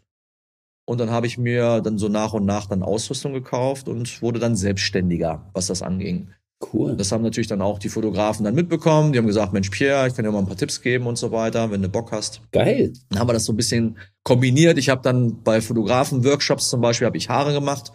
Und 0.85 0.99
dann 0.99 1.11
habe 1.11 1.27
ich 1.27 1.37
mir 1.37 1.79
dann 1.79 1.97
so 1.97 2.09
nach 2.09 2.33
und 2.33 2.45
nach 2.45 2.65
dann 2.65 2.83
Ausrüstung 2.83 3.31
gekauft 3.31 3.87
und 3.87 4.21
wurde 4.21 4.39
dann 4.39 4.57
selbstständiger, 4.57 5.49
was 5.53 5.67
das 5.67 5.81
anging. 5.81 6.29
Cool. 6.73 6.97
Das 6.97 7.13
haben 7.13 7.23
natürlich 7.23 7.47
dann 7.47 7.61
auch 7.61 7.79
die 7.79 7.87
Fotografen 7.87 8.43
dann 8.43 8.53
mitbekommen. 8.53 9.13
Die 9.13 9.17
haben 9.17 9.27
gesagt, 9.27 9.53
Mensch, 9.53 9.69
Pierre, 9.69 10.07
ich 10.07 10.13
kann 10.13 10.25
dir 10.25 10.31
mal 10.31 10.39
ein 10.39 10.45
paar 10.45 10.57
Tipps 10.57 10.81
geben 10.81 11.07
und 11.07 11.17
so 11.17 11.31
weiter, 11.31 11.71
wenn 11.71 11.81
du 11.81 11.87
Bock 11.87 12.11
hast. 12.11 12.41
Geil. 12.51 12.91
Dann 13.09 13.19
haben 13.19 13.29
wir 13.29 13.33
das 13.33 13.45
so 13.45 13.53
ein 13.53 13.57
bisschen 13.57 13.97
kombiniert. 14.23 14.77
Ich 14.77 14.89
habe 14.89 15.01
dann 15.01 15.41
bei 15.41 15.61
Fotografen-Workshops 15.61 16.69
zum 16.69 16.81
Beispiel, 16.81 17.07
habe 17.07 17.17
ich 17.17 17.29
Haare 17.29 17.53
gemacht 17.53 17.93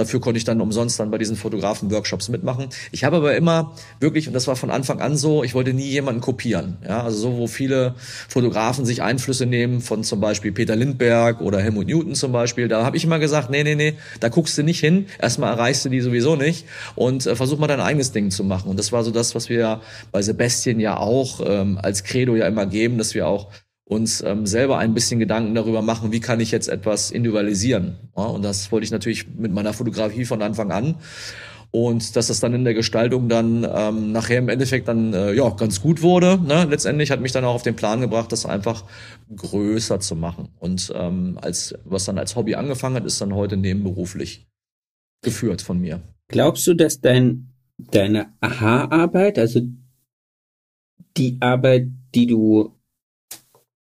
Dafür 0.00 0.18
konnte 0.18 0.38
ich 0.38 0.44
dann 0.44 0.62
umsonst 0.62 0.98
dann 0.98 1.10
bei 1.10 1.18
diesen 1.18 1.36
Fotografen-Workshops 1.36 2.30
mitmachen. 2.30 2.68
Ich 2.90 3.04
habe 3.04 3.16
aber 3.16 3.36
immer 3.36 3.74
wirklich, 4.00 4.28
und 4.28 4.32
das 4.32 4.46
war 4.46 4.56
von 4.56 4.70
Anfang 4.70 5.02
an 5.02 5.14
so, 5.14 5.44
ich 5.44 5.52
wollte 5.52 5.74
nie 5.74 5.90
jemanden 5.90 6.22
kopieren. 6.22 6.78
Ja, 6.88 7.02
also 7.02 7.18
so, 7.18 7.36
wo 7.36 7.46
viele 7.46 7.94
Fotografen 8.26 8.86
sich 8.86 9.02
Einflüsse 9.02 9.44
nehmen 9.44 9.82
von 9.82 10.02
zum 10.02 10.18
Beispiel 10.18 10.52
Peter 10.52 10.74
Lindberg 10.74 11.42
oder 11.42 11.60
Helmut 11.60 11.86
Newton 11.86 12.14
zum 12.14 12.32
Beispiel. 12.32 12.66
Da 12.66 12.82
habe 12.82 12.96
ich 12.96 13.04
immer 13.04 13.18
gesagt, 13.18 13.50
nee, 13.50 13.62
nee, 13.62 13.74
nee, 13.74 13.92
da 14.20 14.30
guckst 14.30 14.56
du 14.56 14.62
nicht 14.62 14.80
hin. 14.80 15.04
Erstmal 15.20 15.52
erreichst 15.52 15.84
du 15.84 15.90
die 15.90 16.00
sowieso 16.00 16.34
nicht 16.34 16.64
und 16.94 17.26
äh, 17.26 17.36
versuch 17.36 17.58
mal 17.58 17.66
dein 17.66 17.80
eigenes 17.80 18.12
Ding 18.12 18.30
zu 18.30 18.42
machen. 18.42 18.70
Und 18.70 18.78
das 18.78 18.92
war 18.92 19.04
so 19.04 19.10
das, 19.10 19.34
was 19.34 19.50
wir 19.50 19.82
bei 20.12 20.22
Sebastian 20.22 20.80
ja 20.80 20.96
auch 20.96 21.42
ähm, 21.44 21.78
als 21.82 22.04
Credo 22.04 22.36
ja 22.36 22.46
immer 22.46 22.64
geben, 22.64 22.96
dass 22.96 23.14
wir 23.14 23.28
auch 23.28 23.48
uns 23.90 24.22
ähm, 24.22 24.46
selber 24.46 24.78
ein 24.78 24.94
bisschen 24.94 25.18
Gedanken 25.18 25.52
darüber 25.56 25.82
machen, 25.82 26.12
wie 26.12 26.20
kann 26.20 26.38
ich 26.38 26.52
jetzt 26.52 26.68
etwas 26.68 27.10
individualisieren. 27.10 27.96
Ja, 28.16 28.22
und 28.22 28.42
das 28.42 28.70
wollte 28.70 28.84
ich 28.84 28.92
natürlich 28.92 29.26
mit 29.36 29.52
meiner 29.52 29.72
Fotografie 29.72 30.24
von 30.24 30.42
Anfang 30.42 30.70
an. 30.70 30.94
Und 31.72 32.14
dass 32.14 32.28
das 32.28 32.38
dann 32.38 32.54
in 32.54 32.64
der 32.64 32.74
Gestaltung 32.74 33.28
dann 33.28 33.66
ähm, 33.68 34.12
nachher 34.12 34.38
im 34.38 34.48
Endeffekt 34.48 34.86
dann 34.86 35.12
äh, 35.12 35.32
ja 35.32 35.48
ganz 35.50 35.80
gut 35.80 36.02
wurde. 36.02 36.38
Ne? 36.40 36.66
Letztendlich 36.70 37.10
hat 37.10 37.20
mich 37.20 37.32
dann 37.32 37.44
auch 37.44 37.54
auf 37.54 37.62
den 37.62 37.74
Plan 37.74 38.00
gebracht, 38.00 38.30
das 38.30 38.46
einfach 38.46 38.84
größer 39.34 39.98
zu 39.98 40.14
machen. 40.14 40.50
Und 40.60 40.92
ähm, 40.94 41.38
als 41.42 41.74
was 41.84 42.04
dann 42.04 42.18
als 42.18 42.36
Hobby 42.36 42.54
angefangen 42.54 42.94
hat, 42.94 43.04
ist 43.04 43.20
dann 43.20 43.34
heute 43.34 43.56
nebenberuflich 43.56 44.46
geführt 45.22 45.62
von 45.62 45.80
mir. 45.80 46.00
Glaubst 46.28 46.66
du, 46.66 46.74
dass 46.74 47.00
dein 47.00 47.52
deine 47.78 48.32
Aha-Arbeit, 48.40 49.38
also 49.38 49.60
die 51.16 51.38
Arbeit, 51.40 51.88
die 52.14 52.26
du 52.26 52.79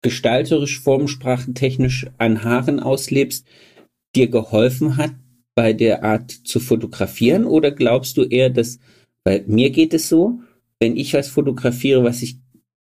gestalterisch, 0.01 0.79
formsprachentechnisch 0.79 2.07
an 2.17 2.43
Haaren 2.43 2.79
auslebst, 2.79 3.47
dir 4.15 4.27
geholfen 4.27 4.97
hat, 4.97 5.11
bei 5.55 5.73
der 5.73 6.03
Art 6.03 6.31
zu 6.31 6.59
fotografieren? 6.59 7.45
Oder 7.45 7.71
glaubst 7.71 8.17
du 8.17 8.23
eher, 8.23 8.49
dass, 8.49 8.79
weil 9.23 9.43
mir 9.47 9.71
geht 9.71 9.93
es 9.93 10.07
so, 10.07 10.39
wenn 10.79 10.95
ich 10.95 11.13
was 11.13 11.29
fotografiere, 11.29 12.03
was 12.03 12.21
ich 12.21 12.37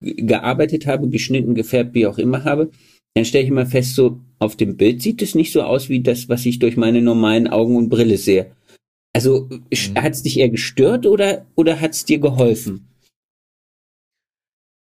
gearbeitet 0.00 0.86
habe, 0.86 1.08
geschnitten, 1.08 1.54
gefärbt, 1.54 1.94
wie 1.94 2.06
auch 2.06 2.18
immer 2.18 2.44
habe, 2.44 2.70
dann 3.14 3.24
stelle 3.24 3.44
ich 3.44 3.50
immer 3.50 3.66
fest, 3.66 3.94
so 3.94 4.20
auf 4.38 4.54
dem 4.56 4.76
Bild 4.76 5.02
sieht 5.02 5.22
es 5.22 5.34
nicht 5.34 5.50
so 5.50 5.62
aus 5.62 5.88
wie 5.88 6.00
das, 6.00 6.28
was 6.28 6.46
ich 6.46 6.58
durch 6.58 6.76
meine 6.76 7.02
normalen 7.02 7.48
Augen 7.48 7.76
und 7.76 7.88
Brille 7.88 8.18
sehe. 8.18 8.52
Also 9.12 9.48
mhm. 9.50 9.94
hat 9.96 10.12
es 10.12 10.22
dich 10.22 10.38
eher 10.38 10.50
gestört 10.50 11.06
oder, 11.06 11.46
oder 11.56 11.80
hat 11.80 11.92
es 11.92 12.04
dir 12.04 12.18
geholfen? 12.18 12.86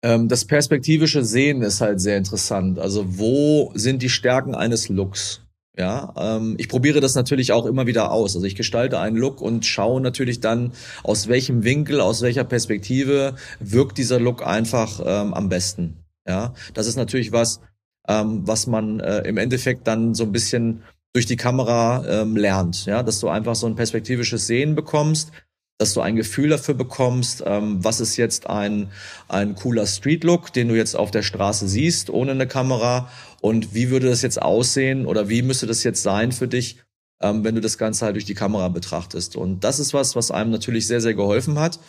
Ähm, 0.03 0.27
das 0.27 0.45
perspektivische 0.45 1.23
Sehen 1.23 1.61
ist 1.61 1.81
halt 1.81 1.99
sehr 1.99 2.17
interessant. 2.17 2.79
Also 2.79 3.17
wo 3.17 3.71
sind 3.75 4.01
die 4.01 4.09
Stärken 4.09 4.55
eines 4.55 4.89
Looks? 4.89 5.41
Ja, 5.77 6.13
ähm, 6.17 6.55
ich 6.57 6.69
probiere 6.69 7.01
das 7.01 7.13
natürlich 7.13 7.51
auch 7.51 7.67
immer 7.67 7.85
wieder 7.85 8.11
aus. 8.11 8.35
Also 8.35 8.47
ich 8.47 8.55
gestalte 8.55 8.99
einen 8.99 9.15
Look 9.15 9.41
und 9.41 9.65
schaue 9.65 10.01
natürlich 10.01 10.39
dann, 10.39 10.71
aus 11.03 11.27
welchem 11.27 11.63
Winkel, 11.63 12.01
aus 12.01 12.23
welcher 12.23 12.43
Perspektive 12.43 13.35
wirkt 13.59 13.99
dieser 13.99 14.19
Look 14.19 14.45
einfach 14.45 14.99
ähm, 15.05 15.35
am 15.35 15.49
besten. 15.49 16.03
Ja, 16.27 16.53
das 16.73 16.87
ist 16.87 16.95
natürlich 16.95 17.31
was, 17.31 17.61
ähm, 18.07 18.41
was 18.47 18.65
man 18.65 18.99
äh, 18.99 19.19
im 19.19 19.37
Endeffekt 19.37 19.87
dann 19.87 20.15
so 20.15 20.23
ein 20.23 20.31
bisschen 20.31 20.81
durch 21.13 21.27
die 21.27 21.37
Kamera 21.37 22.03
ähm, 22.07 22.35
lernt. 22.35 22.85
Ja, 22.85 23.03
dass 23.03 23.19
du 23.19 23.29
einfach 23.29 23.55
so 23.55 23.67
ein 23.67 23.75
perspektivisches 23.75 24.47
Sehen 24.47 24.73
bekommst 24.73 25.31
dass 25.77 25.93
du 25.93 26.01
ein 26.01 26.15
Gefühl 26.15 26.49
dafür 26.49 26.73
bekommst, 26.73 27.43
ähm, 27.45 27.83
was 27.83 27.99
ist 27.99 28.17
jetzt 28.17 28.49
ein, 28.49 28.89
ein 29.27 29.55
cooler 29.55 29.85
Street-Look, 29.85 30.51
den 30.53 30.69
du 30.69 30.75
jetzt 30.75 30.95
auf 30.95 31.11
der 31.11 31.21
Straße 31.21 31.67
siehst, 31.67 32.09
ohne 32.09 32.31
eine 32.31 32.47
Kamera 32.47 33.09
und 33.41 33.73
wie 33.73 33.89
würde 33.89 34.09
das 34.09 34.23
jetzt 34.23 34.41
aussehen 34.41 35.05
oder 35.05 35.29
wie 35.29 35.41
müsste 35.43 35.67
das 35.67 35.83
jetzt 35.83 36.01
sein 36.01 36.31
für 36.31 36.47
dich, 36.47 36.77
ähm, 37.21 37.43
wenn 37.43 37.55
du 37.55 37.61
das 37.61 37.77
Ganze 37.77 38.05
halt 38.05 38.15
durch 38.15 38.25
die 38.25 38.33
Kamera 38.33 38.69
betrachtest. 38.69 39.35
Und 39.35 39.63
das 39.63 39.79
ist 39.79 39.93
was, 39.93 40.15
was 40.15 40.31
einem 40.31 40.51
natürlich 40.51 40.87
sehr, 40.87 41.01
sehr 41.01 41.13
geholfen 41.13 41.59
hat. 41.59 41.79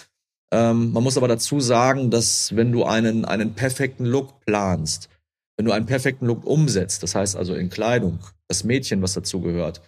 Ähm, 0.51 0.93
man 0.93 1.03
muss 1.03 1.17
aber 1.17 1.29
dazu 1.29 1.61
sagen, 1.61 2.11
dass 2.11 2.55
wenn 2.57 2.73
du 2.73 2.85
einen, 2.85 3.25
einen 3.25 3.55
perfekten 3.55 4.05
Look 4.05 4.41
planst, 4.41 5.09
wenn 5.57 5.67
du 5.67 5.73
einen 5.73 5.87
perfekten 5.87 6.27
Look 6.27 6.45
umsetzt, 6.47 7.03
das 7.03 7.15
heißt 7.15 7.37
also 7.37 7.55
in 7.55 7.71
Kleidung, 7.71 8.21
das 8.49 8.65
Mädchen, 8.65 9.03
was 9.03 9.15
dazu 9.15 9.41
gehört, 9.41 9.83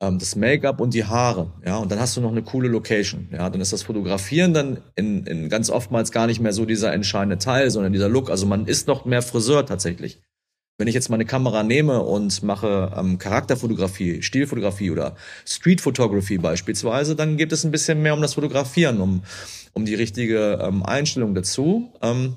ähm, 0.00 0.18
das 0.18 0.36
Make-up 0.36 0.80
und 0.80 0.94
die 0.94 1.04
Haare, 1.04 1.52
ja, 1.64 1.78
und 1.78 1.90
dann 1.90 2.00
hast 2.00 2.16
du 2.16 2.20
noch 2.20 2.30
eine 2.30 2.42
coole 2.42 2.68
Location, 2.68 3.28
ja, 3.32 3.48
dann 3.48 3.60
ist 3.60 3.72
das 3.72 3.82
Fotografieren 3.82 4.54
dann 4.54 4.78
in, 4.94 5.24
in 5.26 5.48
ganz 5.48 5.70
oftmals 5.70 6.12
gar 6.12 6.26
nicht 6.26 6.40
mehr 6.40 6.52
so 6.52 6.64
dieser 6.64 6.92
entscheidende 6.92 7.38
Teil, 7.38 7.70
sondern 7.70 7.92
dieser 7.92 8.08
Look. 8.08 8.30
Also 8.30 8.46
man 8.46 8.66
ist 8.66 8.86
noch 8.86 9.04
mehr 9.04 9.22
Friseur 9.22 9.64
tatsächlich. 9.64 10.20
Wenn 10.78 10.88
ich 10.88 10.94
jetzt 10.94 11.08
meine 11.08 11.24
Kamera 11.24 11.62
nehme 11.62 12.02
und 12.02 12.42
mache 12.42 12.92
ähm, 12.94 13.16
Charakterfotografie, 13.16 14.20
Stilfotografie 14.20 14.90
oder 14.90 15.16
Street 15.46 15.80
Photography 15.80 16.36
beispielsweise, 16.36 17.16
dann 17.16 17.38
geht 17.38 17.50
es 17.52 17.64
ein 17.64 17.70
bisschen 17.70 18.02
mehr 18.02 18.12
um 18.12 18.20
das 18.20 18.34
Fotografieren, 18.34 19.00
um, 19.00 19.22
um 19.72 19.86
die 19.86 19.94
richtige 19.94 20.58
ähm, 20.62 20.82
Einstellung 20.82 21.34
dazu. 21.34 21.94
Ähm, 22.02 22.36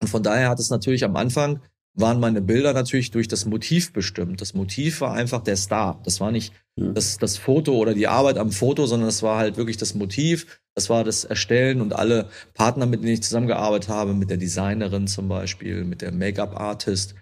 und 0.00 0.08
von 0.08 0.22
daher 0.22 0.50
hat 0.50 0.60
es 0.60 0.70
natürlich 0.70 1.02
am 1.02 1.16
Anfang 1.16 1.60
waren 1.94 2.20
meine 2.20 2.40
Bilder 2.40 2.72
natürlich 2.72 3.10
durch 3.10 3.28
das 3.28 3.46
Motiv 3.46 3.92
bestimmt. 3.92 4.40
Das 4.40 4.54
Motiv 4.54 5.00
war 5.00 5.12
einfach 5.12 5.42
der 5.42 5.56
Star. 5.56 6.00
Das 6.04 6.20
war 6.20 6.30
nicht 6.30 6.52
hm. 6.78 6.94
das, 6.94 7.18
das 7.18 7.36
Foto 7.36 7.76
oder 7.76 7.94
die 7.94 8.06
Arbeit 8.06 8.38
am 8.38 8.52
Foto, 8.52 8.86
sondern 8.86 9.08
es 9.08 9.22
war 9.22 9.38
halt 9.38 9.56
wirklich 9.56 9.76
das 9.76 9.94
Motiv. 9.94 10.60
Das 10.74 10.88
war 10.88 11.04
das 11.04 11.24
Erstellen 11.24 11.80
und 11.80 11.92
alle 11.92 12.28
Partner, 12.54 12.86
mit 12.86 13.02
denen 13.02 13.14
ich 13.14 13.22
zusammengearbeitet 13.22 13.88
habe, 13.88 14.14
mit 14.14 14.30
der 14.30 14.36
Designerin 14.36 15.08
zum 15.08 15.28
Beispiel, 15.28 15.84
mit 15.84 16.00
der 16.00 16.12
Make-up-Artist, 16.12 17.16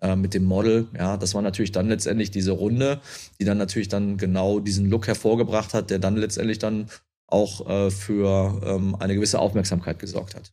äh, 0.00 0.16
mit 0.16 0.34
dem 0.34 0.44
Model. 0.44 0.88
Ja, 0.96 1.16
das 1.16 1.34
war 1.34 1.42
natürlich 1.42 1.72
dann 1.72 1.88
letztendlich 1.88 2.30
diese 2.30 2.52
Runde, 2.52 3.00
die 3.40 3.44
dann 3.44 3.58
natürlich 3.58 3.88
dann 3.88 4.16
genau 4.16 4.58
diesen 4.58 4.90
Look 4.90 5.06
hervorgebracht 5.06 5.74
hat, 5.74 5.90
der 5.90 6.00
dann 6.00 6.16
letztendlich 6.16 6.58
dann 6.58 6.86
auch 7.28 7.68
äh, 7.68 7.90
für 7.90 8.60
ähm, 8.64 8.96
eine 8.96 9.14
gewisse 9.14 9.38
Aufmerksamkeit 9.38 9.98
gesorgt 10.00 10.34
hat 10.34 10.52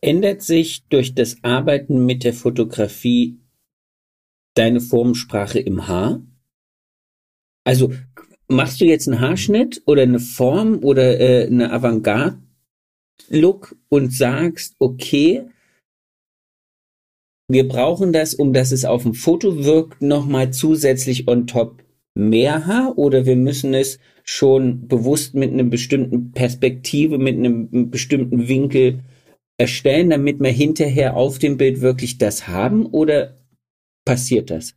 ändert 0.00 0.42
sich 0.42 0.86
durch 0.88 1.14
das 1.14 1.36
Arbeiten 1.42 2.06
mit 2.06 2.24
der 2.24 2.34
Fotografie 2.34 3.38
deine 4.54 4.80
Formensprache 4.80 5.58
im 5.58 5.88
Haar? 5.88 6.22
Also 7.64 7.92
machst 8.48 8.80
du 8.80 8.84
jetzt 8.84 9.08
einen 9.08 9.20
Haarschnitt 9.20 9.82
oder 9.86 10.02
eine 10.02 10.20
Form 10.20 10.78
oder 10.82 11.20
äh, 11.20 11.46
eine 11.46 11.72
Avantgarde-Look 11.72 13.76
und 13.88 14.12
sagst, 14.12 14.76
okay, 14.78 15.46
wir 17.48 17.68
brauchen 17.68 18.12
das, 18.12 18.34
um 18.34 18.52
dass 18.52 18.72
es 18.72 18.84
auf 18.84 19.04
dem 19.04 19.14
Foto 19.14 19.64
wirkt, 19.64 20.02
nochmal 20.02 20.52
zusätzlich 20.52 21.28
on 21.28 21.46
top 21.46 21.84
mehr 22.14 22.66
Haar 22.66 22.98
oder 22.98 23.26
wir 23.26 23.36
müssen 23.36 23.74
es 23.74 23.98
schon 24.24 24.88
bewusst 24.88 25.34
mit 25.34 25.52
einer 25.52 25.64
bestimmten 25.64 26.32
Perspektive, 26.32 27.18
mit 27.18 27.36
einem 27.36 27.90
bestimmten 27.90 28.48
Winkel 28.48 29.00
erstellen, 29.58 30.10
damit 30.10 30.40
wir 30.40 30.50
hinterher 30.50 31.16
auf 31.16 31.38
dem 31.38 31.56
Bild 31.56 31.80
wirklich 31.80 32.18
das 32.18 32.46
haben 32.46 32.86
oder 32.86 33.36
passiert 34.04 34.50
das? 34.50 34.74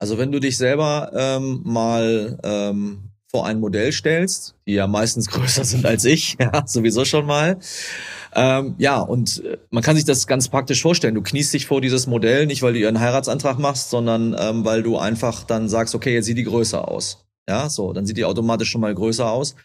Also 0.00 0.16
wenn 0.18 0.32
du 0.32 0.38
dich 0.38 0.56
selber 0.56 1.10
ähm, 1.14 1.60
mal 1.64 2.38
ähm, 2.44 3.10
vor 3.30 3.46
ein 3.46 3.60
Modell 3.60 3.92
stellst, 3.92 4.54
die 4.66 4.74
ja 4.74 4.86
meistens 4.86 5.26
größer 5.30 5.64
sind 5.64 5.84
als 5.84 6.04
ich, 6.04 6.36
ja, 6.40 6.66
sowieso 6.66 7.04
schon 7.04 7.26
mal. 7.26 7.58
Ähm, 8.34 8.74
ja, 8.78 9.00
und 9.00 9.44
äh, 9.44 9.58
man 9.70 9.82
kann 9.82 9.96
sich 9.96 10.04
das 10.04 10.26
ganz 10.26 10.48
praktisch 10.48 10.82
vorstellen. 10.82 11.14
Du 11.14 11.22
kniest 11.22 11.52
dich 11.52 11.66
vor 11.66 11.80
dieses 11.80 12.06
Modell, 12.06 12.46
nicht 12.46 12.62
weil 12.62 12.74
du 12.74 12.78
ihren 12.78 13.00
Heiratsantrag 13.00 13.58
machst, 13.58 13.90
sondern 13.90 14.36
ähm, 14.38 14.64
weil 14.64 14.82
du 14.82 14.98
einfach 14.98 15.44
dann 15.44 15.68
sagst, 15.68 15.94
okay, 15.94 16.14
jetzt 16.14 16.26
sieht 16.26 16.38
die 16.38 16.44
größer 16.44 16.86
aus. 16.88 17.26
Ja, 17.48 17.70
so, 17.70 17.92
dann 17.94 18.04
sieht 18.04 18.18
die 18.18 18.26
automatisch 18.26 18.70
schon 18.70 18.82
mal 18.82 18.94
größer 18.94 19.30
aus. 19.30 19.56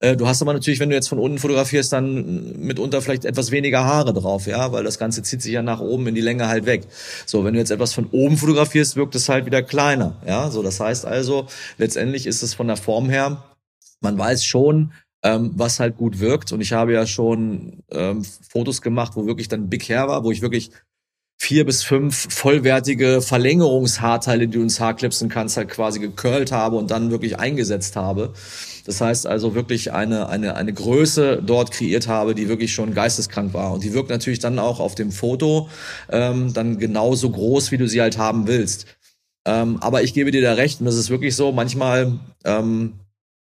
Äh, 0.00 0.16
du 0.16 0.26
hast 0.26 0.42
aber 0.42 0.52
natürlich, 0.52 0.80
wenn 0.80 0.88
du 0.88 0.96
jetzt 0.96 1.08
von 1.08 1.18
unten 1.18 1.38
fotografierst, 1.38 1.92
dann 1.92 2.58
mitunter 2.58 3.02
vielleicht 3.02 3.24
etwas 3.24 3.50
weniger 3.50 3.84
Haare 3.84 4.12
drauf, 4.12 4.46
ja, 4.46 4.72
weil 4.72 4.82
das 4.82 4.98
Ganze 4.98 5.22
zieht 5.22 5.42
sich 5.42 5.52
ja 5.52 5.62
nach 5.62 5.80
oben 5.80 6.06
in 6.08 6.14
die 6.14 6.20
Länge 6.20 6.48
halt 6.48 6.66
weg. 6.66 6.82
So, 7.26 7.44
wenn 7.44 7.52
du 7.54 7.60
jetzt 7.60 7.70
etwas 7.70 7.92
von 7.92 8.06
oben 8.10 8.36
fotografierst, 8.38 8.96
wirkt 8.96 9.14
es 9.14 9.28
halt 9.28 9.46
wieder 9.46 9.62
kleiner, 9.62 10.16
ja. 10.26 10.50
So, 10.50 10.62
das 10.62 10.80
heißt 10.80 11.04
also, 11.04 11.46
letztendlich 11.78 12.26
ist 12.26 12.42
es 12.42 12.54
von 12.54 12.66
der 12.66 12.76
Form 12.76 13.10
her, 13.10 13.44
man 14.00 14.16
weiß 14.16 14.44
schon, 14.44 14.92
ähm, 15.22 15.52
was 15.54 15.80
halt 15.80 15.96
gut 15.96 16.20
wirkt. 16.20 16.52
Und 16.52 16.60
ich 16.60 16.72
habe 16.72 16.92
ja 16.94 17.06
schon 17.06 17.82
ähm, 17.90 18.24
Fotos 18.24 18.80
gemacht, 18.80 19.12
wo 19.16 19.26
wirklich 19.26 19.48
dann 19.48 19.68
Big 19.68 19.88
Hair 19.88 20.08
war, 20.08 20.24
wo 20.24 20.30
ich 20.30 20.40
wirklich 20.40 20.70
vier 21.40 21.64
bis 21.64 21.82
fünf 21.82 22.26
vollwertige 22.34 23.22
Verlängerungshaarteile, 23.22 24.46
die 24.46 24.58
du 24.58 24.62
ins 24.62 24.78
Haar 24.78 24.94
klipsen 24.94 25.30
kannst, 25.30 25.56
halt 25.56 25.70
quasi 25.70 25.98
gecurlt 25.98 26.52
habe 26.52 26.76
und 26.76 26.90
dann 26.90 27.10
wirklich 27.10 27.38
eingesetzt 27.38 27.96
habe. 27.96 28.34
Das 28.84 29.00
heißt 29.00 29.26
also 29.26 29.54
wirklich 29.54 29.90
eine, 29.90 30.28
eine, 30.28 30.54
eine 30.56 30.74
Größe 30.74 31.42
dort 31.42 31.70
kreiert 31.70 32.08
habe, 32.08 32.34
die 32.34 32.50
wirklich 32.50 32.74
schon 32.74 32.92
geisteskrank 32.92 33.54
war. 33.54 33.72
Und 33.72 33.84
die 33.84 33.94
wirkt 33.94 34.10
natürlich 34.10 34.38
dann 34.38 34.58
auch 34.58 34.80
auf 34.80 34.94
dem 34.94 35.10
Foto 35.10 35.70
ähm, 36.10 36.52
dann 36.52 36.78
genauso 36.78 37.30
groß, 37.30 37.70
wie 37.70 37.78
du 37.78 37.88
sie 37.88 38.02
halt 38.02 38.18
haben 38.18 38.46
willst. 38.46 38.84
Ähm, 39.46 39.78
aber 39.80 40.02
ich 40.02 40.12
gebe 40.12 40.32
dir 40.32 40.42
da 40.42 40.52
recht, 40.52 40.80
und 40.80 40.86
das 40.86 40.96
ist 40.96 41.08
wirklich 41.08 41.34
so, 41.36 41.52
manchmal 41.52 42.18
ähm, 42.44 43.00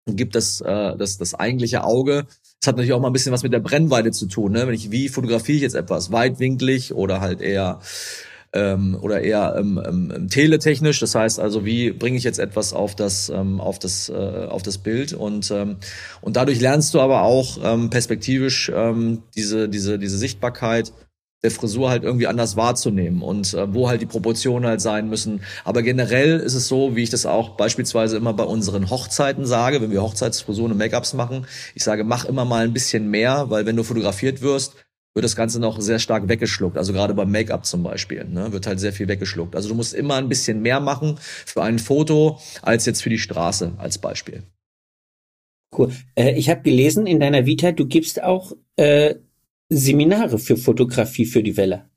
gibt 0.06 0.36
das, 0.36 0.60
äh, 0.60 0.98
das, 0.98 1.18
das 1.18 1.36
eigentliche 1.36 1.86
Auge 1.86 2.28
das 2.60 2.68
hat 2.68 2.76
natürlich 2.76 2.93
auch 2.93 2.99
mal 2.99 3.08
ein 3.10 3.14
bisschen 3.14 3.32
was 3.32 3.43
mit 3.43 3.53
der 3.53 3.60
Brennweite 3.60 4.12
zu 4.12 4.26
tun. 4.28 4.53
Ne? 4.53 4.68
Wenn 4.68 4.74
ich, 4.74 4.91
wie 4.91 5.10
fotografiere 5.10 5.58
ich 5.58 5.62
jetzt 5.62 5.76
etwas? 5.76 6.12
Weitwinklig 6.12 6.93
oder 6.93 7.22
halt 7.22 7.41
eher 7.41 7.80
ähm, 8.53 8.97
oder 9.01 9.22
eher 9.22 9.55
ähm, 9.58 9.82
ähm, 9.86 10.28
teletechnisch. 10.30 10.99
Das 10.99 11.16
heißt 11.16 11.39
also, 11.39 11.66
wie 11.66 11.91
bringe 11.91 12.18
ich 12.18 12.24
jetzt 12.24 12.39
etwas 12.39 12.74
auf 12.74 12.95
das 12.95 13.30
ähm, 13.30 13.62
auf 13.62 13.80
das 13.80 14.10
äh, 14.10 14.47
auf 14.49 14.64
das 14.64 14.78
Bild 14.80 15.14
und 15.14 15.51
ähm, 15.51 15.78
und 16.22 16.36
dadurch 16.36 16.60
lernst 16.60 16.93
du 16.93 16.99
aber 16.99 17.24
auch 17.24 17.58
ähm, 17.64 17.89
perspektivisch 17.89 18.72
ähm, 18.74 19.24
diese 19.36 19.70
diese 19.70 19.99
diese 19.99 20.18
Sichtbarkeit 20.18 20.93
der 21.44 21.52
Frisur 21.52 21.90
halt 21.90 22.04
irgendwie 22.04 22.28
anders 22.28 22.56
wahrzunehmen 22.56 23.22
und 23.22 23.54
äh, 23.54 23.74
wo 23.74 23.88
halt 23.90 24.02
die 24.02 24.08
Proportionen 24.08 24.68
halt 24.68 24.82
sein 24.82 25.08
müssen. 25.10 25.42
Aber 25.64 25.84
generell 25.84 26.40
ist 26.40 26.56
es 26.56 26.68
so, 26.68 26.96
wie 26.96 27.04
ich 27.04 27.10
das 27.10 27.26
auch 27.26 27.58
beispielsweise 27.58 28.18
immer 28.18 28.34
bei 28.34 28.44
unseren 28.44 28.90
Hochzeiten 28.90 29.46
sage, 29.46 29.82
wenn 29.82 29.92
wir 29.92 30.02
Hochzeitsfrisuren 30.02 30.72
und 30.72 30.78
Make-ups 30.78 31.14
machen, 31.14 31.46
ich 31.76 31.84
sage, 31.84 32.04
mach 32.04 32.26
immer 32.26 32.46
mal 32.46 32.64
ein 32.64 32.74
bisschen 32.74 33.10
mehr, 33.10 33.50
weil 33.50 33.66
wenn 33.66 33.76
du 33.76 33.84
fotografiert 33.84 34.42
wirst, 34.42 34.76
wird 35.14 35.26
das 35.26 35.36
Ganze 35.36 35.60
noch 35.60 35.80
sehr 35.82 36.00
stark 36.00 36.28
weggeschluckt. 36.28 36.78
Also 36.78 36.94
gerade 36.94 37.14
beim 37.14 37.32
Make-up 37.32 37.66
zum 37.66 37.82
Beispiel, 37.82 38.24
ne, 38.26 38.52
wird 38.52 38.68
halt 38.68 38.80
sehr 38.80 38.94
viel 38.94 39.08
weggeschluckt. 39.08 39.56
Also 39.56 39.70
du 39.70 39.76
musst 39.76 39.94
immer 39.94 40.16
ein 40.16 40.30
bisschen 40.30 40.62
mehr 40.62 40.80
machen 40.80 41.18
für 41.20 41.64
ein 41.64 41.80
Foto 41.80 42.40
als 42.62 42.86
jetzt 42.86 43.02
für 43.02 43.10
die 43.10 43.18
Straße 43.18 43.74
als 43.78 43.98
Beispiel. 43.98 44.44
Cool. 45.76 45.92
Äh, 46.16 46.34
ich 46.34 46.50
habe 46.50 46.62
gelesen 46.62 47.08
in 47.08 47.20
deiner 47.20 47.46
Vita, 47.46 47.72
du 47.72 47.86
gibst 47.86 48.22
auch 48.22 48.54
äh, 48.76 49.16
Seminare 49.70 50.39
für 50.39 50.57
Fotografie 50.57 51.26
für 51.26 51.43
die 51.43 51.57
Welle. 51.57 51.89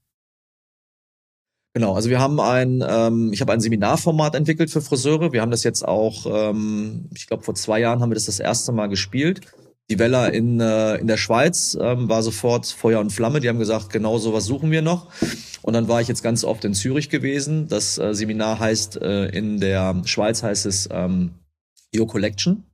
Genau, 1.72 1.94
also 1.94 2.10
wir 2.10 2.18
haben 2.18 2.40
ein, 2.40 2.84
ähm, 2.86 3.32
ich 3.32 3.40
habe 3.40 3.52
ein 3.52 3.60
Seminarformat 3.60 4.34
entwickelt 4.34 4.70
für 4.70 4.80
Friseure. 4.80 5.32
Wir 5.32 5.40
haben 5.40 5.52
das 5.52 5.62
jetzt 5.62 5.86
auch, 5.86 6.26
ähm, 6.26 7.08
ich 7.14 7.28
glaube 7.28 7.44
vor 7.44 7.54
zwei 7.54 7.78
Jahren 7.78 8.00
haben 8.00 8.10
wir 8.10 8.16
das 8.16 8.26
das 8.26 8.40
erste 8.40 8.72
Mal 8.72 8.88
gespielt. 8.88 9.42
Die 9.88 9.98
Wella 9.98 10.26
in, 10.26 10.58
äh, 10.60 10.96
in 10.96 11.06
der 11.06 11.16
Schweiz 11.16 11.78
ähm, 11.80 12.08
war 12.08 12.22
sofort 12.22 12.66
Feuer 12.66 13.00
und 13.00 13.12
Flamme. 13.12 13.38
Die 13.38 13.48
haben 13.48 13.58
gesagt, 13.60 13.90
genau 13.90 14.18
sowas 14.18 14.46
suchen 14.46 14.72
wir 14.72 14.82
noch. 14.82 15.12
Und 15.62 15.74
dann 15.74 15.86
war 15.86 16.00
ich 16.00 16.08
jetzt 16.08 16.22
ganz 16.22 16.42
oft 16.42 16.64
in 16.64 16.74
Zürich 16.74 17.08
gewesen. 17.08 17.68
Das 17.68 17.98
äh, 17.98 18.14
Seminar 18.14 18.58
heißt, 18.58 19.00
äh, 19.00 19.26
in 19.26 19.60
der 19.60 20.02
Schweiz 20.06 20.42
heißt 20.42 20.66
es 20.66 20.88
ähm, 20.90 21.34
Your 21.96 22.08
Collection. 22.08 22.64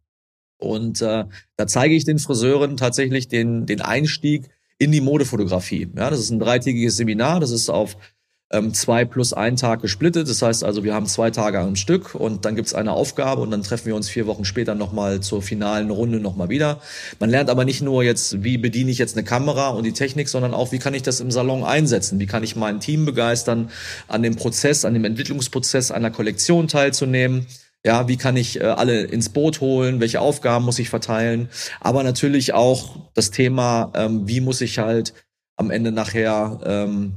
Und 0.59 1.03
äh, 1.03 1.25
da 1.57 1.67
zeige 1.67 1.95
ich 1.95 2.05
den 2.05 2.19
Friseuren 2.19 2.79
tatsächlich 2.79 3.29
den, 3.29 3.67
den 3.67 3.83
Einstieg 3.83 4.49
in 4.79 4.93
die 4.93 5.01
Modefotografie. 5.01 5.89
Ja, 5.97 6.11
das 6.11 6.21
ist 6.21 6.31
ein 6.31 6.39
dreitägiges 6.39 6.97
Seminar, 6.97 7.41
das 7.41 7.51
ist 7.51 7.71
auf 7.71 7.97
ähm, 8.53 8.73
zwei 8.75 9.05
plus 9.05 9.33
ein 9.33 9.57
Tag 9.57 9.83
gesplittet. 9.83 10.29
Das 10.29 10.41
heißt 10.43 10.63
also, 10.63 10.85
wir 10.85 10.95
haben 10.95 11.07
zwei 11.07 11.31
Tage 11.31 11.59
am 11.59 11.77
Stück 11.77 12.15
und 12.15 12.45
dann 12.45 12.55
gibt's 12.55 12.75
eine 12.75 12.93
Aufgabe 12.93 13.43
und 13.43 13.51
dann 13.51 13.63
treffen 13.63 13.87
wir 13.87 13.97
uns 13.97 14.09
vier 14.09 14.27
Wochen 14.27 14.45
später 14.45 14.75
nochmal 14.75 15.21
zur 15.21 15.43
finalen 15.43 15.91
Runde 15.91 16.21
nochmal 16.21 16.49
wieder. 16.49 16.81
Man 17.19 17.31
lernt 17.31 17.51
aber 17.51 17.65
nicht 17.65 17.83
nur 17.83 18.05
jetzt, 18.05 18.45
wie 18.45 18.59
bediene 18.59 18.91
ich 18.91 18.99
jetzt 18.99 19.17
eine 19.17 19.25
Kamera 19.25 19.71
und 19.71 19.85
die 19.85 19.93
Technik, 19.93 20.29
sondern 20.29 20.55
auch, 20.55 20.73
wie 20.73 20.79
kann 20.79 20.95
ich 20.95 21.03
das 21.03 21.21
im 21.21 21.31
Salon 21.31 21.65
einsetzen? 21.65 22.21
Wie 22.21 22.27
kann 22.27 22.45
ich 22.45 22.55
mein 22.55 22.81
Team 22.81 23.05
begeistern, 23.05 23.71
an 24.07 24.23
dem 24.23 24.37
Prozess, 24.37 24.85
an 24.85 24.95
dem 24.95 25.05
Entwicklungsprozess 25.05 25.91
einer 25.91 26.11
Kollektion 26.11 26.69
teilzunehmen? 26.69 27.47
Ja, 27.87 28.09
wie 28.09 28.17
kann 28.17 28.37
ich 28.37 28.61
äh, 28.61 28.65
alle 28.65 29.03
ins 29.03 29.29
Boot 29.29 29.61
holen? 29.61 30.01
Welche 30.01 30.21
Aufgaben 30.21 30.65
muss 30.65 30.81
ich 30.81 30.89
verteilen? 30.89 31.49
Aber 31.81 32.03
natürlich 32.03 32.53
auch 32.53 32.97
das 33.15 33.31
Thema, 33.31 33.93
ähm, 33.95 34.27
wie 34.27 34.41
muss 34.41 34.61
ich 34.61 34.81
halt 34.81 35.15
am 35.55 35.71
Ende 35.71 35.93
nachher 35.93 36.59
ähm, 36.67 37.13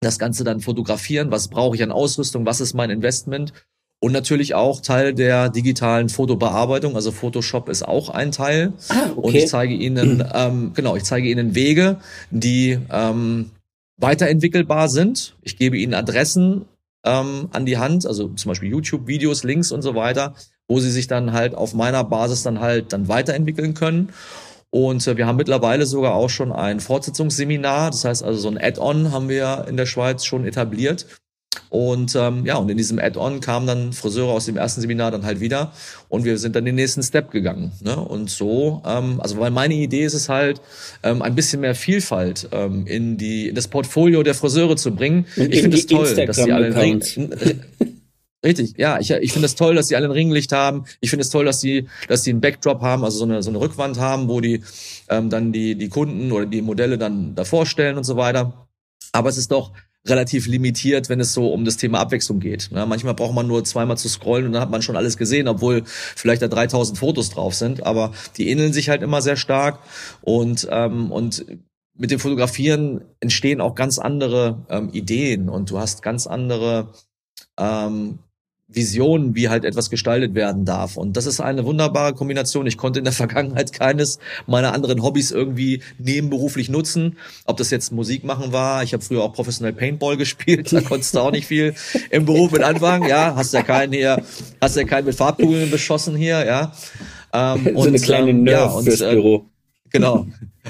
das 0.00 0.18
Ganze 0.18 0.42
dann 0.42 0.58
fotografieren? 0.58 1.30
Was 1.30 1.46
brauche 1.46 1.76
ich 1.76 1.84
an 1.84 1.92
Ausrüstung? 1.92 2.46
Was 2.46 2.60
ist 2.60 2.74
mein 2.74 2.90
Investment? 2.90 3.52
Und 4.00 4.10
natürlich 4.10 4.56
auch 4.56 4.80
Teil 4.80 5.14
der 5.14 5.50
digitalen 5.50 6.08
Fotobearbeitung. 6.08 6.96
Also 6.96 7.12
Photoshop 7.12 7.68
ist 7.68 7.86
auch 7.86 8.08
ein 8.08 8.32
Teil. 8.32 8.72
Ah, 8.88 9.10
okay. 9.14 9.20
Und 9.20 9.34
ich 9.36 9.46
zeige 9.46 9.74
Ihnen, 9.74 10.24
ähm, 10.34 10.72
genau, 10.74 10.96
ich 10.96 11.04
zeige 11.04 11.28
Ihnen 11.28 11.54
Wege, 11.54 12.00
die 12.32 12.76
ähm, 12.90 13.52
weiterentwickelbar 13.98 14.88
sind. 14.88 15.36
Ich 15.42 15.56
gebe 15.56 15.78
Ihnen 15.78 15.94
Adressen 15.94 16.64
ähm, 17.04 17.48
an 17.52 17.66
die 17.66 17.78
Hand, 17.78 18.06
also 18.06 18.28
zum 18.28 18.48
Beispiel 18.50 18.70
YouTube-Videos, 18.70 19.44
Links 19.44 19.72
und 19.72 19.82
so 19.82 19.94
weiter, 19.94 20.34
wo 20.66 20.80
sie 20.80 20.90
sich 20.90 21.06
dann 21.06 21.32
halt 21.32 21.54
auf 21.54 21.74
meiner 21.74 22.04
Basis 22.04 22.42
dann 22.42 22.60
halt 22.60 22.92
dann 22.92 23.08
weiterentwickeln 23.08 23.74
können. 23.74 24.10
Und 24.70 25.06
äh, 25.06 25.16
wir 25.16 25.26
haben 25.26 25.36
mittlerweile 25.36 25.86
sogar 25.86 26.14
auch 26.14 26.28
schon 26.28 26.52
ein 26.52 26.80
Fortsetzungsseminar, 26.80 27.90
das 27.90 28.04
heißt 28.04 28.22
also 28.22 28.38
so 28.38 28.48
ein 28.48 28.58
Add-on 28.58 29.12
haben 29.12 29.28
wir 29.28 29.66
in 29.68 29.76
der 29.76 29.86
Schweiz 29.86 30.24
schon 30.24 30.44
etabliert, 30.44 31.06
und 31.68 32.14
ähm, 32.16 32.44
ja, 32.46 32.56
und 32.56 32.68
in 32.68 32.76
diesem 32.76 32.98
Add-on 32.98 33.40
kamen 33.40 33.66
dann 33.66 33.92
Friseure 33.92 34.32
aus 34.32 34.46
dem 34.46 34.56
ersten 34.56 34.80
Seminar 34.80 35.10
dann 35.10 35.24
halt 35.24 35.40
wieder 35.40 35.72
und 36.08 36.24
wir 36.24 36.38
sind 36.38 36.56
dann 36.56 36.64
den 36.64 36.74
nächsten 36.74 37.02
Step 37.02 37.30
gegangen. 37.30 37.72
Ne? 37.82 37.96
Und 37.96 38.30
so, 38.30 38.82
ähm, 38.86 39.20
also 39.20 39.38
weil 39.38 39.50
meine 39.50 39.74
Idee 39.74 40.04
ist 40.04 40.14
es 40.14 40.28
halt, 40.28 40.60
ähm, 41.02 41.22
ein 41.22 41.34
bisschen 41.34 41.60
mehr 41.60 41.74
Vielfalt 41.74 42.48
ähm, 42.52 42.86
in 42.86 43.16
die 43.16 43.48
in 43.48 43.54
das 43.54 43.68
Portfolio 43.68 44.22
der 44.22 44.34
Friseure 44.34 44.76
zu 44.76 44.94
bringen. 44.94 45.26
Und 45.36 45.52
ich 45.52 45.60
finde 45.60 45.76
es 45.76 45.86
toll, 45.86 46.14
dass 46.14 46.36
sie 46.36 46.52
alle 46.52 46.74
Richtig, 48.44 48.74
ja, 48.78 49.00
ich, 49.00 49.10
ich 49.10 49.32
finde 49.32 49.46
es 49.46 49.56
toll, 49.56 49.74
dass 49.74 49.88
sie 49.88 49.96
alle 49.96 50.06
ein 50.06 50.12
Ringlicht 50.12 50.52
haben. 50.52 50.84
Ich 51.00 51.10
finde 51.10 51.22
es 51.22 51.30
toll, 51.30 51.44
dass 51.44 51.60
sie, 51.60 51.88
dass 52.06 52.22
sie 52.22 52.30
einen 52.30 52.40
Backdrop 52.40 52.82
haben, 52.82 53.02
also 53.02 53.18
so 53.18 53.24
eine, 53.24 53.42
so 53.42 53.50
eine 53.50 53.58
Rückwand 53.58 53.98
haben, 53.98 54.28
wo 54.28 54.40
die 54.40 54.62
ähm, 55.08 55.28
dann 55.28 55.50
die, 55.50 55.74
die 55.74 55.88
Kunden 55.88 56.30
oder 56.30 56.46
die 56.46 56.62
Modelle 56.62 56.98
dann 56.98 57.34
davor 57.34 57.66
stellen 57.66 57.96
und 57.96 58.04
so 58.04 58.16
weiter. 58.16 58.68
Aber 59.10 59.28
es 59.28 59.38
ist 59.38 59.50
doch 59.50 59.72
relativ 60.08 60.46
limitiert, 60.46 61.08
wenn 61.08 61.20
es 61.20 61.32
so 61.32 61.48
um 61.52 61.64
das 61.64 61.76
Thema 61.76 62.00
Abwechslung 62.00 62.40
geht. 62.40 62.70
Ja, 62.72 62.86
manchmal 62.86 63.14
braucht 63.14 63.34
man 63.34 63.46
nur 63.46 63.64
zweimal 63.64 63.96
zu 63.96 64.08
scrollen 64.08 64.46
und 64.46 64.52
dann 64.52 64.62
hat 64.62 64.70
man 64.70 64.82
schon 64.82 64.96
alles 64.96 65.16
gesehen, 65.16 65.48
obwohl 65.48 65.82
vielleicht 65.84 66.42
da 66.42 66.48
3000 66.48 66.98
Fotos 66.98 67.30
drauf 67.30 67.54
sind. 67.54 67.84
Aber 67.84 68.12
die 68.36 68.48
ähneln 68.48 68.72
sich 68.72 68.88
halt 68.88 69.02
immer 69.02 69.22
sehr 69.22 69.36
stark 69.36 69.80
und 70.22 70.66
ähm, 70.70 71.10
und 71.12 71.44
mit 71.98 72.12
dem 72.12 72.20
Fotografieren 72.20 73.04
entstehen 73.20 73.60
auch 73.60 73.74
ganz 73.74 73.98
andere 73.98 74.64
ähm, 74.70 74.90
Ideen 74.92 75.48
und 75.48 75.70
du 75.70 75.78
hast 75.78 76.02
ganz 76.02 76.28
andere 76.28 76.92
ähm, 77.58 78.20
Vision, 78.68 79.34
wie 79.34 79.48
halt 79.48 79.64
etwas 79.64 79.88
gestaltet 79.88 80.34
werden 80.34 80.66
darf. 80.66 80.98
Und 80.98 81.16
das 81.16 81.24
ist 81.24 81.40
eine 81.40 81.64
wunderbare 81.64 82.12
Kombination. 82.12 82.66
Ich 82.66 82.76
konnte 82.76 82.98
in 82.98 83.04
der 83.04 83.12
Vergangenheit 83.14 83.72
keines 83.72 84.18
meiner 84.46 84.74
anderen 84.74 85.02
Hobbys 85.02 85.30
irgendwie 85.30 85.82
nebenberuflich 85.98 86.68
nutzen. 86.68 87.16
Ob 87.46 87.56
das 87.56 87.70
jetzt 87.70 87.92
Musik 87.92 88.24
machen 88.24 88.52
war, 88.52 88.82
ich 88.82 88.92
habe 88.92 89.02
früher 89.02 89.22
auch 89.22 89.32
professionell 89.32 89.72
Paintball 89.72 90.16
gespielt, 90.18 90.72
da 90.72 90.82
konntest 90.82 91.14
du 91.14 91.20
auch 91.20 91.32
nicht 91.32 91.46
viel 91.46 91.74
im 92.10 92.26
Beruf 92.26 92.52
mit 92.52 92.62
anfangen. 92.62 93.08
Ja, 93.08 93.34
hast 93.34 93.54
ja 93.54 93.62
keinen 93.62 93.92
hier, 93.92 94.22
hast 94.60 94.76
ja 94.76 94.84
keinen 94.84 95.06
mit 95.06 95.14
Farbkugeln 95.14 95.70
beschossen 95.70 96.14
hier, 96.14 96.44
ja. 96.44 96.72
Ähm, 97.32 97.64
so 97.64 97.80
und, 97.80 97.88
eine 97.88 97.98
kleine 97.98 98.30
ähm, 98.30 98.46
ja, 98.46 98.66
und, 98.66 98.84
fürs 98.84 99.00
äh, 99.00 99.14
Büro. 99.14 99.46
Genau. 99.90 100.26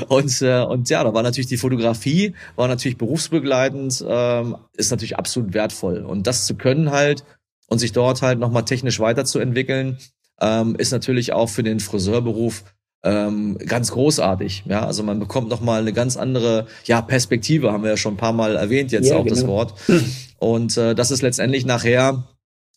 Und, 0.08 0.42
äh, 0.42 0.62
und 0.62 0.88
ja, 0.90 1.02
da 1.02 1.12
war 1.12 1.24
natürlich 1.24 1.48
die 1.48 1.56
Fotografie, 1.56 2.34
war 2.54 2.68
natürlich 2.68 2.98
berufsbegleitend, 2.98 4.04
ähm, 4.06 4.56
ist 4.76 4.92
natürlich 4.92 5.16
absolut 5.16 5.54
wertvoll. 5.54 6.04
Und 6.04 6.28
das 6.28 6.46
zu 6.46 6.54
können 6.54 6.92
halt 6.92 7.24
und 7.68 7.78
sich 7.78 7.92
dort 7.92 8.22
halt 8.22 8.38
nochmal 8.38 8.64
technisch 8.64 8.98
weiterzuentwickeln, 8.98 9.98
ähm, 10.40 10.74
ist 10.76 10.90
natürlich 10.90 11.32
auch 11.32 11.48
für 11.48 11.62
den 11.62 11.80
Friseurberuf 11.80 12.64
ähm, 13.04 13.56
ganz 13.58 13.92
großartig. 13.92 14.64
Ja, 14.66 14.84
also 14.84 15.02
man 15.02 15.20
bekommt 15.20 15.48
nochmal 15.48 15.82
eine 15.82 15.92
ganz 15.92 16.16
andere 16.16 16.66
ja, 16.84 17.00
Perspektive, 17.00 17.72
haben 17.72 17.84
wir 17.84 17.90
ja 17.90 17.96
schon 17.96 18.14
ein 18.14 18.18
paar 18.18 18.32
Mal 18.32 18.56
erwähnt 18.56 18.90
jetzt 18.90 19.10
ja, 19.10 19.16
auch 19.16 19.24
genau. 19.24 19.34
das 19.34 19.46
Wort. 19.46 19.74
Und 20.38 20.76
äh, 20.76 20.94
das 20.94 21.10
ist 21.10 21.22
letztendlich 21.22 21.64
nachher 21.64 22.24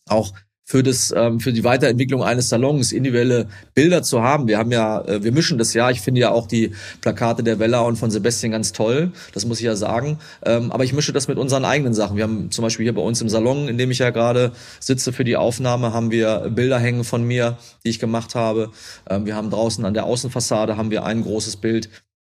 auch 0.08 0.32
für 0.64 0.82
das 0.82 1.12
ähm, 1.16 1.40
für 1.40 1.52
die 1.52 1.64
Weiterentwicklung 1.64 2.22
eines 2.22 2.48
Salons 2.48 2.92
individuelle 2.92 3.48
Bilder 3.74 4.02
zu 4.02 4.22
haben. 4.22 4.46
Wir 4.46 4.58
haben 4.58 4.70
ja 4.70 5.02
äh, 5.02 5.22
wir 5.22 5.32
mischen 5.32 5.58
das 5.58 5.74
ja. 5.74 5.90
Ich 5.90 6.00
finde 6.00 6.20
ja 6.20 6.30
auch 6.30 6.46
die 6.46 6.72
Plakate 7.00 7.42
der 7.42 7.58
Wella 7.58 7.80
und 7.80 7.96
von 7.96 8.10
Sebastian 8.10 8.52
ganz 8.52 8.72
toll. 8.72 9.12
Das 9.34 9.44
muss 9.44 9.58
ich 9.58 9.64
ja 9.64 9.76
sagen. 9.76 10.18
Ähm, 10.44 10.70
aber 10.70 10.84
ich 10.84 10.92
mische 10.92 11.12
das 11.12 11.28
mit 11.28 11.38
unseren 11.38 11.64
eigenen 11.64 11.94
Sachen. 11.94 12.16
Wir 12.16 12.24
haben 12.24 12.50
zum 12.50 12.62
Beispiel 12.62 12.84
hier 12.84 12.94
bei 12.94 13.02
uns 13.02 13.20
im 13.20 13.28
Salon, 13.28 13.68
in 13.68 13.76
dem 13.76 13.90
ich 13.90 13.98
ja 13.98 14.10
gerade 14.10 14.52
sitze 14.80 15.12
für 15.12 15.24
die 15.24 15.36
Aufnahme, 15.36 15.92
haben 15.92 16.10
wir 16.10 16.50
Bilder 16.54 16.78
hängen 16.78 17.04
von 17.04 17.24
mir, 17.24 17.58
die 17.84 17.90
ich 17.90 17.98
gemacht 17.98 18.34
habe. 18.34 18.70
Ähm, 19.10 19.26
wir 19.26 19.34
haben 19.34 19.50
draußen 19.50 19.84
an 19.84 19.94
der 19.94 20.04
Außenfassade 20.04 20.76
haben 20.76 20.90
wir 20.90 21.04
ein 21.04 21.22
großes 21.22 21.56
Bild 21.56 21.90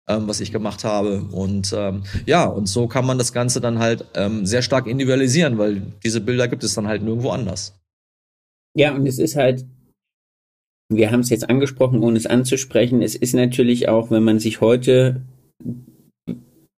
ähm, 0.07 0.27
was 0.27 0.39
ich 0.39 0.51
gemacht 0.51 0.83
habe. 0.83 1.21
Und 1.31 1.73
ähm, 1.77 2.03
ja, 2.25 2.45
und 2.45 2.67
so 2.67 2.87
kann 2.87 3.05
man 3.05 3.17
das 3.17 3.31
Ganze 3.31 3.61
dann 3.61 3.79
halt 3.79 4.05
ähm, 4.15 4.45
sehr 4.45 4.61
stark 4.61 4.87
individualisieren, 4.87 5.57
weil 5.57 5.83
diese 6.03 6.19
Bilder 6.19 6.47
gibt 6.47 6.63
es 6.63 6.73
dann 6.73 6.87
halt 6.87 7.03
nirgendwo 7.03 7.29
anders. 7.29 7.78
Ja, 8.75 8.95
und 8.95 9.05
es 9.07 9.19
ist 9.19 9.35
halt, 9.35 9.65
wir 10.89 11.11
haben 11.11 11.21
es 11.21 11.29
jetzt 11.29 11.49
angesprochen, 11.49 12.03
ohne 12.03 12.17
es 12.17 12.25
anzusprechen, 12.25 13.01
es 13.01 13.15
ist 13.15 13.33
natürlich 13.33 13.89
auch, 13.89 14.11
wenn 14.11 14.23
man 14.23 14.39
sich 14.39 14.61
heute 14.61 15.21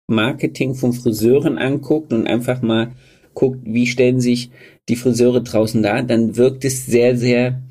Marketing 0.09 0.74
von 0.74 0.93
Friseuren 0.93 1.59
anguckt 1.59 2.12
und 2.12 2.26
einfach 2.26 2.62
mal 2.62 2.93
guckt, 3.34 3.61
wie 3.64 3.86
stellen 3.86 4.20
sich 4.20 4.51
die 4.88 4.97
Friseure 4.97 5.41
draußen 5.41 5.82
dar, 5.82 6.03
dann 6.03 6.36
wirkt 6.36 6.64
es 6.64 6.86
sehr, 6.86 7.16
sehr 7.16 7.62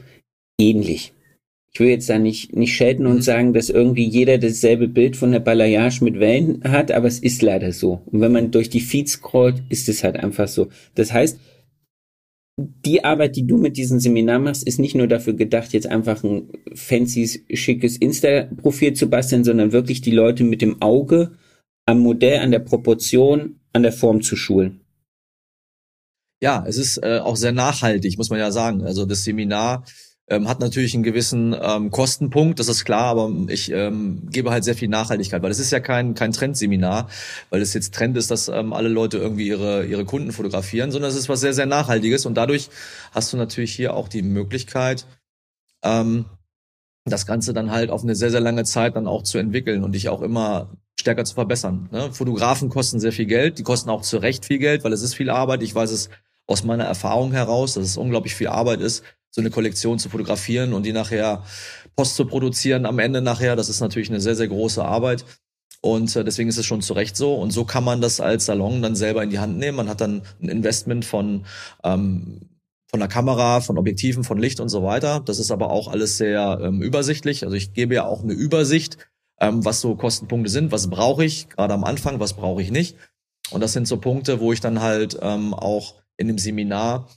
ähnlich. 0.60 1.14
Ich 1.72 1.80
will 1.80 1.90
jetzt 1.90 2.10
da 2.10 2.18
nicht, 2.18 2.56
nicht 2.56 2.74
schelten 2.74 3.06
und 3.06 3.18
mhm. 3.18 3.22
sagen, 3.22 3.54
dass 3.54 3.70
irgendwie 3.70 4.06
jeder 4.06 4.38
dasselbe 4.38 4.88
Bild 4.88 5.16
von 5.16 5.32
der 5.32 5.40
Balayage 5.40 6.04
mit 6.04 6.20
Wellen 6.20 6.64
hat, 6.64 6.92
aber 6.92 7.08
es 7.08 7.20
ist 7.20 7.42
leider 7.42 7.72
so. 7.72 8.02
Und 8.08 8.22
wenn 8.22 8.32
man 8.32 8.52
durch 8.52 8.70
die 8.70 8.80
Feeds 8.80 9.14
scrollt, 9.14 9.62
ist 9.70 9.88
es 9.88 10.04
halt 10.04 10.18
einfach 10.18 10.48
so. 10.48 10.70
Das 10.96 11.14
heißt, 11.14 11.40
die 12.86 13.04
Arbeit, 13.04 13.36
die 13.36 13.48
du 13.48 13.58
mit 13.58 13.78
diesem 13.78 14.00
Seminar 14.00 14.40
machst, 14.40 14.68
ist 14.68 14.80
nicht 14.80 14.96
nur 14.96 15.08
dafür 15.08 15.34
gedacht, 15.34 15.74
jetzt 15.74 15.88
einfach 15.88 16.24
ein 16.24 16.50
fancy, 16.74 17.44
schickes 17.54 17.98
Insta-Profil 17.98 18.94
zu 18.94 19.10
basteln, 19.10 19.44
sondern 19.44 19.72
wirklich 19.72 20.02
die 20.02 20.12
Leute 20.12 20.44
mit 20.44 20.62
dem 20.62 20.82
Auge 20.82 21.32
am 21.86 22.00
Modell, 22.00 22.40
an 22.40 22.52
der 22.52 22.60
Proportion, 22.60 23.60
an 23.74 23.84
der 23.84 23.92
Form 23.92 24.22
zu 24.22 24.36
schulen. 24.36 24.82
Ja, 26.42 26.64
es 26.68 26.78
ist 26.78 26.98
äh, 26.98 27.20
auch 27.20 27.36
sehr 27.36 27.52
nachhaltig, 27.52 28.18
muss 28.18 28.30
man 28.30 28.40
ja 28.40 28.52
sagen. 28.52 28.84
Also 28.84 29.06
das 29.06 29.24
Seminar 29.24 29.84
ähm, 30.30 30.48
hat 30.48 30.60
natürlich 30.60 30.94
einen 30.94 31.04
gewissen 31.04 31.56
ähm, 31.60 31.92
Kostenpunkt, 31.92 32.60
das 32.60 32.68
ist 32.68 32.86
klar, 32.86 33.06
aber 33.06 33.32
ich 33.48 33.72
ähm, 33.72 34.28
gebe 34.32 34.52
halt 34.52 34.64
sehr 34.64 34.76
viel 34.76 34.88
Nachhaltigkeit, 34.88 35.42
weil 35.42 35.52
es 35.52 35.60
ist 35.60 35.72
ja 35.72 35.80
kein 35.80 36.14
kein 36.14 36.32
Trendseminar, 36.32 37.10
weil 37.50 37.62
es 37.62 37.74
jetzt 37.74 37.94
Trend 37.94 38.16
ist, 38.16 38.30
dass 38.32 38.48
ähm, 38.48 38.74
alle 38.74 38.90
Leute 38.90 39.18
irgendwie 39.18 39.48
ihre 39.48 39.86
ihre 39.86 40.06
Kunden 40.06 40.32
fotografieren, 40.32 40.92
sondern 40.92 41.10
es 41.10 41.18
ist 41.18 41.30
was 41.30 41.40
sehr 41.40 41.54
sehr 41.54 41.66
nachhaltiges 41.66 42.26
und 42.26 42.36
dadurch 42.36 42.70
hast 43.12 43.34
du 43.34 43.38
natürlich 43.38 43.74
hier 43.74 43.94
auch 43.96 44.08
die 44.08 44.22
Möglichkeit 44.22 45.06
ähm, 45.84 46.26
das 47.06 47.26
Ganze 47.26 47.54
dann 47.54 47.72
halt 47.72 47.90
auf 47.90 48.04
eine 48.04 48.16
sehr 48.16 48.30
sehr 48.30 48.42
lange 48.42 48.66
Zeit 48.66 48.96
dann 48.96 49.08
auch 49.08 49.24
zu 49.24 49.40
entwickeln 49.40 49.84
und 49.84 49.94
dich 49.94 50.10
auch 50.10 50.22
immer 50.22 50.70
stärker 51.00 51.26
zu 51.26 51.34
verbessern. 51.34 51.90
Ne? 51.92 52.12
Fotografen 52.12 52.70
kosten 52.70 53.00
sehr 53.00 53.14
viel 53.14 53.26
Geld, 53.26 53.58
die 53.58 53.64
kosten 53.64 53.90
auch 53.90 54.02
zu 54.02 54.18
Recht 54.18 54.46
viel 54.46 54.60
Geld, 54.60 54.84
weil 54.84 54.94
es 54.94 55.02
ist 55.02 55.16
viel 55.16 55.30
Arbeit. 55.30 55.64
Ich 55.64 55.74
weiß 55.74 55.92
es 55.92 56.10
aus 56.46 56.64
meiner 56.64 56.84
Erfahrung 56.84 57.32
heraus, 57.32 57.76
dass 57.76 57.86
es 57.86 57.98
unglaublich 57.98 58.36
viel 58.36 58.48
Arbeit 58.48 58.82
ist, 58.82 59.04
so 59.32 59.42
eine 59.42 59.50
Kollektion 59.50 60.00
zu 60.00 60.10
fotografieren 60.10 60.74
und 60.74 60.86
die 60.86 60.94
nachher 60.94 61.44
Post 61.96 62.16
zu 62.16 62.26
produzieren 62.26 62.86
am 62.86 63.00
Ende 63.00 63.22
nachher. 63.22 63.56
Das 63.56 63.70
ist 63.70 63.80
natürlich 63.80 64.10
eine 64.10 64.22
sehr, 64.22 64.36
sehr 64.36 64.48
große 64.48 64.84
Arbeit. 64.84 65.26
Und 65.82 66.16
äh, 66.16 66.24
deswegen 66.24 66.50
ist 66.50 66.58
es 66.58 66.66
schon 66.66 66.82
zu 66.82 66.94
Recht 66.94 67.16
so. 67.16 67.36
Und 67.36 67.52
so 67.52 67.66
kann 67.66 67.84
man 67.84 68.02
das 68.02 68.20
als 68.20 68.46
Salon 68.46 68.82
dann 68.82 68.96
selber 68.96 69.24
in 69.24 69.30
die 69.30 69.40
Hand 69.40 69.58
nehmen. 69.58 69.78
Man 69.78 69.90
hat 69.90 70.02
dann 70.02 70.24
ein 70.42 70.50
Investment 70.50 71.06
von, 71.06 71.46
ähm, 71.84 72.42
von 72.90 73.00
der 73.00 73.08
Kamera, 73.08 73.62
von 73.62 73.78
Objektiven, 73.78 74.24
von 74.24 74.40
Licht 74.40 74.60
und 74.60 74.70
so 74.70 74.84
weiter. 74.84 75.22
Das 75.22 75.40
ist 75.40 75.52
aber 75.52 75.72
auch 75.72 75.88
alles 75.88 76.18
sehr 76.18 76.60
ähm, 76.62 76.82
übersichtlich. 76.82 77.44
Also 77.44 77.56
ich 77.56 77.74
gebe 77.74 77.96
ja 77.96 78.06
auch 78.06 78.24
eine 78.24 78.34
Übersicht, 78.34 78.98
ähm, 79.40 79.64
was 79.64 79.80
so 79.80 79.96
Kostenpunkte 79.96 80.50
sind, 80.50 80.72
was 80.72 80.90
brauche 80.90 81.24
ich, 81.24 81.50
gerade 81.50 81.74
am 81.74 81.84
Anfang, 81.84 82.20
was 82.20 82.34
brauche 82.34 82.62
ich 82.62 82.72
nicht. 82.72 82.98
Und 83.52 83.62
das 83.62 83.74
sind 83.74 83.88
so 83.88 83.98
Punkte, 83.98 84.40
wo 84.40 84.52
ich 84.52 84.60
dann 84.60 84.82
halt 84.82 85.18
ähm, 85.22 85.54
auch 85.54 85.96
in 86.18 86.28
dem 86.28 86.38
Seminar 86.38 87.08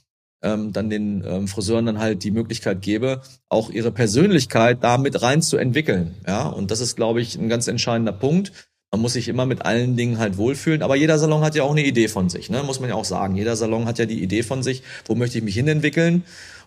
ähm, 0.43 0.73
dann 0.73 0.89
den 0.89 1.23
ähm, 1.25 1.47
Friseuren 1.47 1.85
dann 1.85 1.99
halt 1.99 2.23
die 2.23 2.31
Möglichkeit 2.31 2.81
gebe, 2.81 3.21
auch 3.49 3.69
ihre 3.69 3.91
Persönlichkeit 3.91 4.83
da 4.83 4.97
mit 4.97 5.21
rein 5.21 5.41
zu 5.41 5.57
entwickeln. 5.57 6.15
Ja, 6.27 6.47
und 6.47 6.69
das 6.69 6.81
ist, 6.81 6.95
glaube 6.95 7.21
ich, 7.21 7.35
ein 7.35 7.49
ganz 7.49 7.67
entscheidender 7.67 8.11
Punkt. 8.11 8.51
Man 8.91 9.01
muss 9.01 9.13
sich 9.13 9.27
immer 9.27 9.47
mit 9.47 9.65
allen 9.65 9.97
Dingen 9.97 10.19
halt 10.19 10.37
wohlfühlen, 10.37 10.83
aber 10.83 10.95
jeder 10.95 11.17
Salon 11.17 11.41
hat 11.41 11.55
ja 11.55 11.63
auch 11.63 11.71
eine 11.71 11.83
Idee 11.83 12.07
von 12.07 12.29
sich, 12.29 12.51
ne? 12.51 12.61
muss 12.61 12.79
man 12.79 12.89
ja 12.89 12.95
auch 12.95 13.05
sagen. 13.05 13.35
Jeder 13.35 13.55
Salon 13.55 13.85
hat 13.85 13.97
ja 13.97 14.05
die 14.05 14.21
Idee 14.21 14.43
von 14.43 14.61
sich, 14.61 14.83
wo 15.05 15.15
möchte 15.15 15.39
ich 15.39 15.43
mich 15.43 15.55
hinentwickeln, 15.55 16.23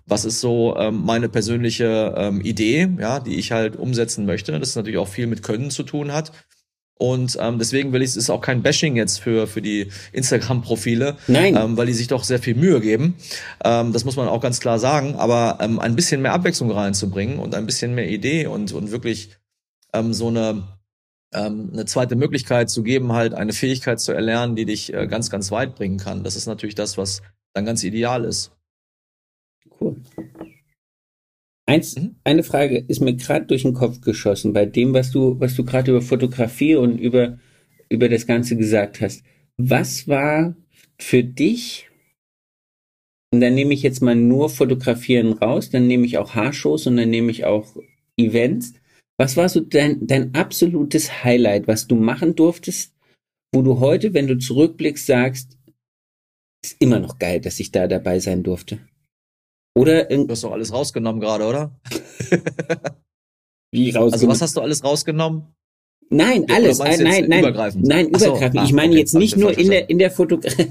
was 0.07 0.25
ist 0.25 0.41
so 0.41 0.77
ähm, 0.77 1.05
meine 1.05 1.29
persönliche 1.29 2.15
ähm, 2.17 2.41
Idee, 2.41 2.89
ja, 2.99 3.21
die 3.21 3.37
ich 3.37 3.53
halt 3.53 3.77
umsetzen 3.77 4.27
möchte. 4.27 4.59
Das 4.59 4.75
natürlich 4.75 4.99
auch 4.99 5.09
viel 5.09 5.29
mit 5.29 5.45
Können 5.45 5.71
zu 5.71 5.85
tun 5.85 6.13
hat. 6.13 6.33
Und 6.99 7.37
ähm, 7.41 7.59
deswegen 7.59 7.93
will 7.93 8.01
ich, 8.01 8.11
es 8.11 8.17
ist 8.17 8.31
auch 8.31 8.41
kein 8.41 8.63
Bashing 8.63 8.97
jetzt 8.97 9.21
für, 9.21 9.47
für 9.47 9.61
die 9.61 9.91
Instagram-Profile, 10.13 11.17
ähm, 11.29 11.77
weil 11.77 11.87
die 11.87 11.93
sich 11.93 12.09
doch 12.09 12.25
sehr 12.25 12.39
viel 12.39 12.55
Mühe 12.55 12.81
geben. 12.81 13.17
Ähm, 13.63 13.93
das 13.93 14.05
muss 14.05 14.17
man 14.17 14.29
auch 14.29 14.41
ganz 14.41 14.61
klar 14.61 14.79
sagen. 14.79 15.15
Aber 15.17 15.59
ähm, 15.61 15.79
ein 15.79 15.95
bisschen 15.95 16.23
mehr 16.23 16.33
Abwechslung 16.33 16.71
reinzubringen 16.71 17.39
und 17.39 17.55
ein 17.55 17.67
bisschen 17.67 17.95
mehr 17.95 18.09
Idee 18.09 18.47
und, 18.47 18.73
und 18.73 18.93
wirklich 18.93 19.37
ähm, 19.93 20.15
so 20.15 20.29
eine, 20.29 20.63
ähm, 21.35 21.71
eine 21.73 21.85
zweite 21.85 22.17
Möglichkeit 22.17 22.71
zu 22.71 22.83
geben, 22.83 23.13
halt 23.13 23.35
eine 23.35 23.53
Fähigkeit 23.53 24.01
zu 24.01 24.13
erlernen, 24.13 24.57
die 24.57 24.65
dich 24.65 24.95
äh, 24.95 25.07
ganz, 25.07 25.29
ganz 25.29 25.51
weit 25.51 25.75
bringen 25.75 25.99
kann. 25.99 26.25
Das 26.25 26.35
ist 26.35 26.47
natürlich 26.47 26.77
das, 26.77 26.97
was 26.97 27.21
dann 27.53 27.67
ganz 27.67 27.85
ideal 27.85 28.25
ist. 28.25 28.53
Cool. 29.79 29.97
Eins, 31.67 31.97
mhm. 31.97 32.17
eine 32.23 32.45
Frage 32.45 32.79
ist 32.79 33.01
mir 33.01 33.15
gerade 33.15 33.47
durch 33.47 33.63
den 33.63 33.75
Kopf 33.75 34.01
geschossen 34.01 34.53
bei 34.53 34.67
dem, 34.67 34.95
was 34.95 35.11
du, 35.11 35.39
was 35.41 35.55
du 35.57 35.65
gerade 35.65 35.91
über 35.91 36.01
Fotografie 36.03 36.77
und 36.77 36.99
über, 36.99 37.39
über 37.89 38.09
das 38.09 38.27
Ganze 38.27 38.57
gesagt 38.57 39.01
hast. 39.01 39.25
Was 39.57 40.07
war 40.07 40.55
für 40.99 41.25
dich, 41.25 41.89
und 43.33 43.41
dann 43.41 43.55
nehme 43.55 43.75
ich 43.75 43.83
jetzt 43.83 44.01
mal 44.01 44.15
nur 44.15 44.49
Fotografieren 44.49 45.33
raus, 45.33 45.71
dann 45.71 45.89
nehme 45.89 46.07
ich 46.07 46.19
auch 46.19 46.35
Haarshows 46.35 46.87
und 46.87 46.97
dann 46.97 47.11
nehme 47.11 47.33
ich 47.33 47.45
auch 47.45 47.77
Events. 48.17 48.75
Was 49.19 49.37
war 49.37 49.49
so 49.49 49.61
dein, 49.61 50.07
dein 50.07 50.35
absolutes 50.35 51.25
Highlight, 51.25 51.67
was 51.67 51.89
du 51.89 51.97
machen 51.97 52.37
durftest, 52.37 52.95
wo 53.53 53.63
du 53.63 53.81
heute, 53.81 54.15
wenn 54.15 54.29
du 54.29 54.39
zurückblickst, 54.39 55.07
sagst, 55.07 55.59
ist 56.65 56.77
immer 56.81 57.01
noch 57.01 57.19
geil, 57.19 57.41
dass 57.41 57.59
ich 57.59 57.73
da 57.73 57.89
dabei 57.89 58.21
sein 58.21 58.43
durfte? 58.43 58.79
Oder 59.77 60.05
du 60.05 60.27
hast 60.29 60.43
doch 60.43 60.53
alles 60.53 60.73
rausgenommen 60.73 61.21
gerade, 61.21 61.45
oder? 61.45 61.71
Wie 63.71 63.91
rausgenommen? 63.91 64.13
Also 64.15 64.29
was 64.29 64.41
hast 64.41 64.57
du 64.57 64.63
alles 64.63 64.83
rausgenommen? 64.83 65.55
Nein, 66.09 66.47
ja, 66.49 66.55
alles. 66.55 66.79
Nein, 66.79 67.03
nein, 67.03 67.25
nein. 67.29 67.41
Übergreifend? 67.41 67.87
Nein, 67.87 68.09
übergreifend. 68.09 68.55
So, 68.55 68.61
ah, 68.61 68.65
ich 68.65 68.73
meine 68.73 68.93
okay, 68.93 69.01
jetzt 69.01 69.15
nicht 69.15 69.37
nur 69.37 69.59
in 69.59 69.69
der, 69.69 69.91
in 69.91 69.99
der 69.99 70.11
Fotografie. 70.11 70.69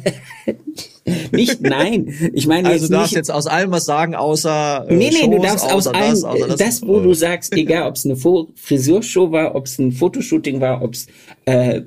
nicht, 1.32 1.62
nein. 1.62 2.32
Ich 2.34 2.48
meine 2.48 2.70
also 2.70 2.80
jetzt 2.80 2.90
du 2.90 2.96
darfst 2.96 3.12
nicht, 3.12 3.18
jetzt 3.18 3.32
aus 3.32 3.46
allem 3.46 3.70
was 3.72 3.86
sagen, 3.86 4.16
außer. 4.16 4.86
Äh, 4.90 4.96
nee, 4.96 5.10
nee, 5.10 5.18
Shows, 5.18 5.30
du 5.30 5.42
darfst 5.42 5.72
aus 5.72 5.88
allem, 5.88 6.22
das, 6.22 6.48
das, 6.48 6.58
das, 6.58 6.88
wo 6.88 7.00
du 7.00 7.14
sagst, 7.14 7.54
egal 7.54 7.88
ob 7.88 7.96
es 7.98 8.06
eine 8.06 8.16
Friseurshow 8.16 9.32
war, 9.32 9.54
ob 9.54 9.66
es 9.66 9.78
ein 9.78 9.92
Fotoshooting 9.92 10.62
war, 10.62 10.82
ob 10.82 10.94
es 10.94 11.06
äh, 11.46 11.82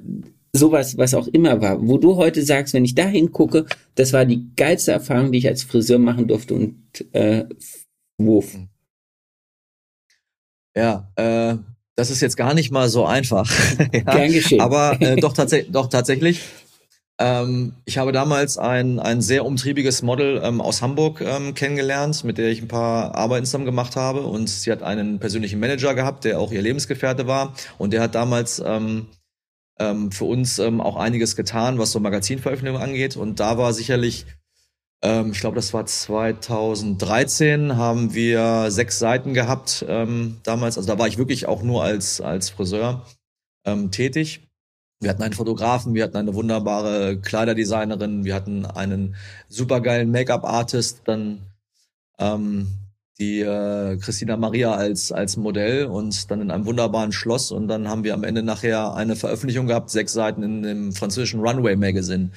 sowas, 0.58 0.98
was 0.98 1.14
auch 1.14 1.28
immer 1.28 1.60
war, 1.60 1.80
wo 1.80 1.98
du 1.98 2.16
heute 2.16 2.42
sagst, 2.42 2.74
wenn 2.74 2.84
ich 2.84 2.94
da 2.94 3.06
hingucke, 3.06 3.66
das 3.94 4.12
war 4.12 4.24
die 4.24 4.50
geilste 4.56 4.92
Erfahrung, 4.92 5.32
die 5.32 5.38
ich 5.38 5.48
als 5.48 5.62
Friseur 5.62 5.98
machen 5.98 6.28
durfte 6.28 6.54
und 6.54 6.76
äh, 7.12 7.44
Wurf. 8.18 8.56
Ja, 10.76 11.10
äh, 11.16 11.56
das 11.96 12.10
ist 12.10 12.20
jetzt 12.20 12.36
gar 12.36 12.54
nicht 12.54 12.70
mal 12.70 12.88
so 12.88 13.04
einfach. 13.04 13.50
ja, 13.92 14.00
Gern 14.00 14.32
geschehen. 14.32 14.60
Aber 14.60 15.00
äh, 15.00 15.16
doch, 15.20 15.32
tats 15.32 15.54
doch 15.70 15.88
tatsächlich. 15.88 16.42
Ähm, 17.20 17.74
ich 17.84 17.98
habe 17.98 18.12
damals 18.12 18.58
ein, 18.58 19.00
ein 19.00 19.20
sehr 19.20 19.44
umtriebiges 19.44 20.02
Model 20.02 20.40
ähm, 20.44 20.60
aus 20.60 20.80
Hamburg 20.80 21.20
ähm, 21.20 21.54
kennengelernt, 21.54 22.22
mit 22.22 22.38
der 22.38 22.50
ich 22.50 22.62
ein 22.62 22.68
paar 22.68 23.16
Arbeiten 23.16 23.44
zusammen 23.44 23.64
gemacht 23.64 23.96
habe. 23.96 24.20
Und 24.20 24.48
sie 24.48 24.70
hat 24.70 24.84
einen 24.84 25.18
persönlichen 25.18 25.58
Manager 25.58 25.94
gehabt, 25.94 26.24
der 26.24 26.38
auch 26.38 26.52
ihr 26.52 26.62
Lebensgefährte 26.62 27.26
war. 27.26 27.54
Und 27.78 27.92
der 27.92 28.02
hat 28.02 28.14
damals 28.14 28.62
ähm, 28.64 29.08
ähm, 29.78 30.10
für 30.12 30.24
uns 30.24 30.58
ähm, 30.58 30.80
auch 30.80 30.96
einiges 30.96 31.36
getan, 31.36 31.78
was 31.78 31.92
so 31.92 32.00
Magazinveröffentlichungen 32.00 32.82
angeht. 32.82 33.16
Und 33.16 33.40
da 33.40 33.58
war 33.58 33.72
sicherlich, 33.72 34.26
ähm, 35.02 35.32
ich 35.32 35.40
glaube, 35.40 35.56
das 35.56 35.72
war 35.72 35.86
2013, 35.86 37.76
haben 37.76 38.14
wir 38.14 38.70
sechs 38.70 38.98
Seiten 38.98 39.34
gehabt 39.34 39.84
ähm, 39.88 40.38
damals. 40.42 40.76
Also 40.76 40.88
da 40.88 40.98
war 40.98 41.08
ich 41.08 41.18
wirklich 41.18 41.46
auch 41.46 41.62
nur 41.62 41.84
als, 41.84 42.20
als 42.20 42.50
Friseur 42.50 43.06
ähm, 43.64 43.90
tätig. 43.90 44.40
Wir 45.00 45.10
hatten 45.10 45.22
einen 45.22 45.34
Fotografen, 45.34 45.94
wir 45.94 46.02
hatten 46.02 46.16
eine 46.16 46.34
wunderbare 46.34 47.20
Kleiderdesignerin, 47.20 48.24
wir 48.24 48.34
hatten 48.34 48.66
einen 48.66 49.14
supergeilen 49.48 50.10
Make-up-Artist, 50.10 51.02
dann 51.04 51.40
ähm, 52.18 52.66
die 53.18 53.40
äh, 53.40 53.96
Christina 53.98 54.36
Maria 54.36 54.72
als, 54.72 55.10
als 55.12 55.36
Modell 55.36 55.86
und 55.86 56.30
dann 56.30 56.40
in 56.40 56.50
einem 56.50 56.66
wunderbaren 56.66 57.12
Schloss 57.12 57.50
und 57.50 57.68
dann 57.68 57.88
haben 57.88 58.04
wir 58.04 58.14
am 58.14 58.24
Ende 58.24 58.42
nachher 58.42 58.94
eine 58.94 59.16
Veröffentlichung 59.16 59.66
gehabt, 59.66 59.90
sechs 59.90 60.12
Seiten 60.12 60.42
in 60.42 60.62
dem 60.62 60.92
französischen 60.92 61.40
Runway 61.40 61.76
Magazine. 61.76 62.30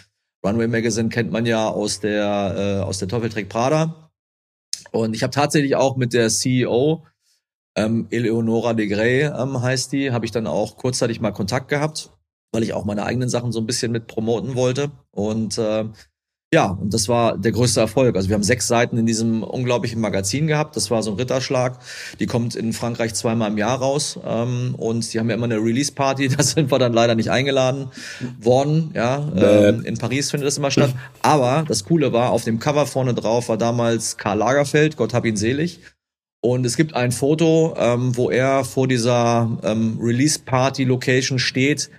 Runway 0.46 0.68
Magazine 0.68 1.10
kennt 1.10 1.32
man 1.32 1.46
ja 1.46 1.68
aus 1.68 2.00
der, 2.00 2.56
äh, 2.58 2.84
aus 2.84 2.98
der 2.98 3.08
Teufeltrick 3.08 3.48
Prada. 3.48 4.10
Und 4.92 5.16
ich 5.16 5.24
habe 5.24 5.32
tatsächlich 5.32 5.76
auch 5.76 5.98
mit 5.98 6.14
der 6.14 6.30
CEO, 6.30 7.06
ähm, 7.76 8.08
Eleonora 8.10 8.74
de 8.74 8.88
Grey 8.88 9.22
ähm, 9.22 9.62
heißt 9.62 9.92
die, 9.92 10.12
habe 10.12 10.26
ich 10.26 10.32
dann 10.32 10.48
auch 10.48 10.78
kurzzeitig 10.78 11.22
mal 11.22 11.32
Kontakt 11.32 11.70
gehabt 11.70 12.12
weil 12.52 12.64
ich 12.64 12.74
auch 12.74 12.86
meine 12.86 13.06
eigenen 13.06 13.30
Sachen 13.30 13.52
so 13.52 13.60
ein 13.60 13.66
bisschen 13.66 13.92
mit 13.92 14.08
promoten 14.08 14.56
wollte. 14.56 14.92
Und 15.12 15.58
äh, 15.58 15.86
ja, 16.54 16.66
und 16.66 16.93
das 16.93 17.08
war 17.08 17.38
der 17.38 17.54
größte 17.54 17.80
Erfolg. 17.80 18.18
Also 18.18 18.28
wir 18.28 18.36
haben 18.36 18.43
sechs 18.43 18.68
Seiten 18.68 18.97
in 18.97 19.06
diesem 19.06 19.41
unglaublichen 19.41 20.02
Magazin 20.02 20.47
gehabt. 20.47 20.76
Das 20.76 20.91
war 20.91 21.02
so 21.02 21.12
ein 21.12 21.18
Ritterschlag. 21.18 21.80
Die 22.20 22.26
kommt 22.26 22.56
in 22.56 22.74
Frankreich 22.74 23.14
zweimal 23.14 23.52
im 23.52 23.58
Jahr 23.58 23.80
raus. 23.80 24.20
Ähm, 24.26 24.76
und 24.78 25.14
die 25.14 25.20
haben 25.20 25.30
ja 25.30 25.36
immer 25.36 25.45
eine 25.45 25.58
Release-Party. 25.58 26.28
Da 26.41 26.43
sind 26.43 26.70
wir 26.70 26.78
dann 26.78 26.91
leider 26.91 27.16
nicht 27.16 27.32
eingeladen 27.32 27.88
worden. 28.41 28.91
Ja, 28.93 29.32
ähm, 29.36 29.86
in 29.86 29.97
Paris 29.97 30.32
findet 30.32 30.47
das 30.47 30.58
immer 30.58 30.72
statt. 30.72 30.93
Aber 31.22 31.64
das 31.68 31.86
Coole 31.86 32.12
war, 32.12 32.32
auf 32.32 32.43
dem 32.43 32.60
Cover 32.60 32.86
vorne 32.86 33.14
drauf 33.14 33.47
war 33.47 33.58
damals 33.58 34.18
Karl 34.18 34.39
Lagerfeld, 34.39 34.97
Gott 34.97 35.14
hab 35.14 35.26
ihn 35.26 35.38
selig. 35.38 35.80
Und 36.41 36.66
es 36.66 36.76
gibt 36.76 36.95
ein 36.95 37.12
Foto, 37.12 37.76
ähm, 37.78 38.18
wo 38.18 38.30
er 38.30 38.66
vor 38.66 38.88
dieser 38.88 39.58
ähm, 39.64 39.99
Release-Party-Location 40.02 41.39
steht 41.39 41.91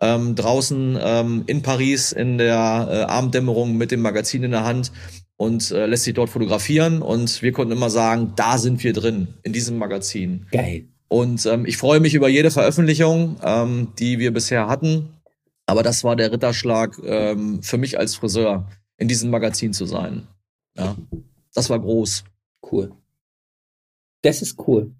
ähm, 0.00 0.34
draußen 0.34 0.98
ähm, 1.00 1.44
in 1.46 1.62
Paris 1.62 2.12
in 2.12 2.38
der 2.38 2.88
äh, 2.90 3.10
Abenddämmerung 3.10 3.76
mit 3.76 3.90
dem 3.90 4.00
Magazin 4.00 4.42
in 4.42 4.50
der 4.52 4.64
Hand 4.64 4.92
und 5.36 5.70
äh, 5.70 5.86
lässt 5.86 6.04
sich 6.04 6.14
dort 6.14 6.30
fotografieren. 6.30 7.02
Und 7.02 7.42
wir 7.42 7.52
konnten 7.52 7.72
immer 7.72 7.90
sagen, 7.90 8.32
da 8.36 8.58
sind 8.58 8.84
wir 8.84 8.92
drin, 8.92 9.28
in 9.42 9.52
diesem 9.52 9.78
Magazin. 9.78 10.46
Geil. 10.50 10.88
Und 11.08 11.44
ähm, 11.46 11.66
ich 11.66 11.76
freue 11.76 11.98
mich 11.98 12.14
über 12.14 12.28
jede 12.28 12.50
Veröffentlichung, 12.50 13.36
ähm, 13.42 13.88
die 13.98 14.18
wir 14.18 14.32
bisher 14.32 14.68
hatten. 14.68 15.14
Aber 15.66 15.82
das 15.82 16.04
war 16.04 16.14
der 16.14 16.30
Ritterschlag 16.30 16.98
ähm, 17.04 17.62
für 17.62 17.78
mich 17.78 17.98
als 17.98 18.16
Friseur, 18.16 18.68
in 18.98 19.08
diesem 19.08 19.30
Magazin 19.30 19.72
zu 19.72 19.86
sein. 19.86 20.26
Ja, 20.76 20.96
das 21.54 21.70
war 21.70 21.80
groß. 21.80 22.24
Cool. 22.70 22.92
Das 24.22 24.42
ist 24.42 24.58
cool. 24.66 24.94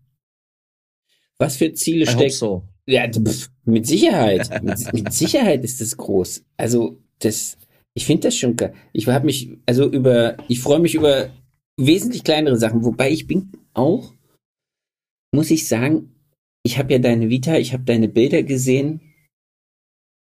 Was 1.38 1.57
für 1.57 1.72
Ziele 1.74 2.07
steckt, 2.07 2.34
so. 2.34 2.66
Ja, 2.86 3.07
pf, 3.09 3.49
mit 3.70 3.86
Sicherheit. 3.86 4.62
mit, 4.62 4.92
mit, 4.92 5.12
Sicherheit 5.12 5.64
ist 5.64 5.80
das 5.80 5.96
groß. 5.96 6.44
Also, 6.56 6.98
das, 7.18 7.58
ich 7.94 8.06
finde 8.06 8.28
das 8.28 8.36
schon 8.36 8.56
geil. 8.56 8.74
Ich 8.92 9.06
habe 9.06 9.26
mich, 9.26 9.50
also 9.66 9.90
über, 9.90 10.36
ich 10.48 10.60
freue 10.60 10.80
mich 10.80 10.94
über 10.94 11.30
wesentlich 11.76 12.24
kleinere 12.24 12.56
Sachen, 12.56 12.84
wobei 12.84 13.10
ich 13.10 13.26
bin 13.26 13.52
auch, 13.74 14.14
muss 15.34 15.50
ich 15.50 15.68
sagen, 15.68 16.14
ich 16.62 16.78
habe 16.78 16.92
ja 16.92 16.98
deine 16.98 17.30
Vita, 17.30 17.56
ich 17.56 17.72
habe 17.72 17.84
deine 17.84 18.08
Bilder 18.08 18.42
gesehen. 18.42 19.00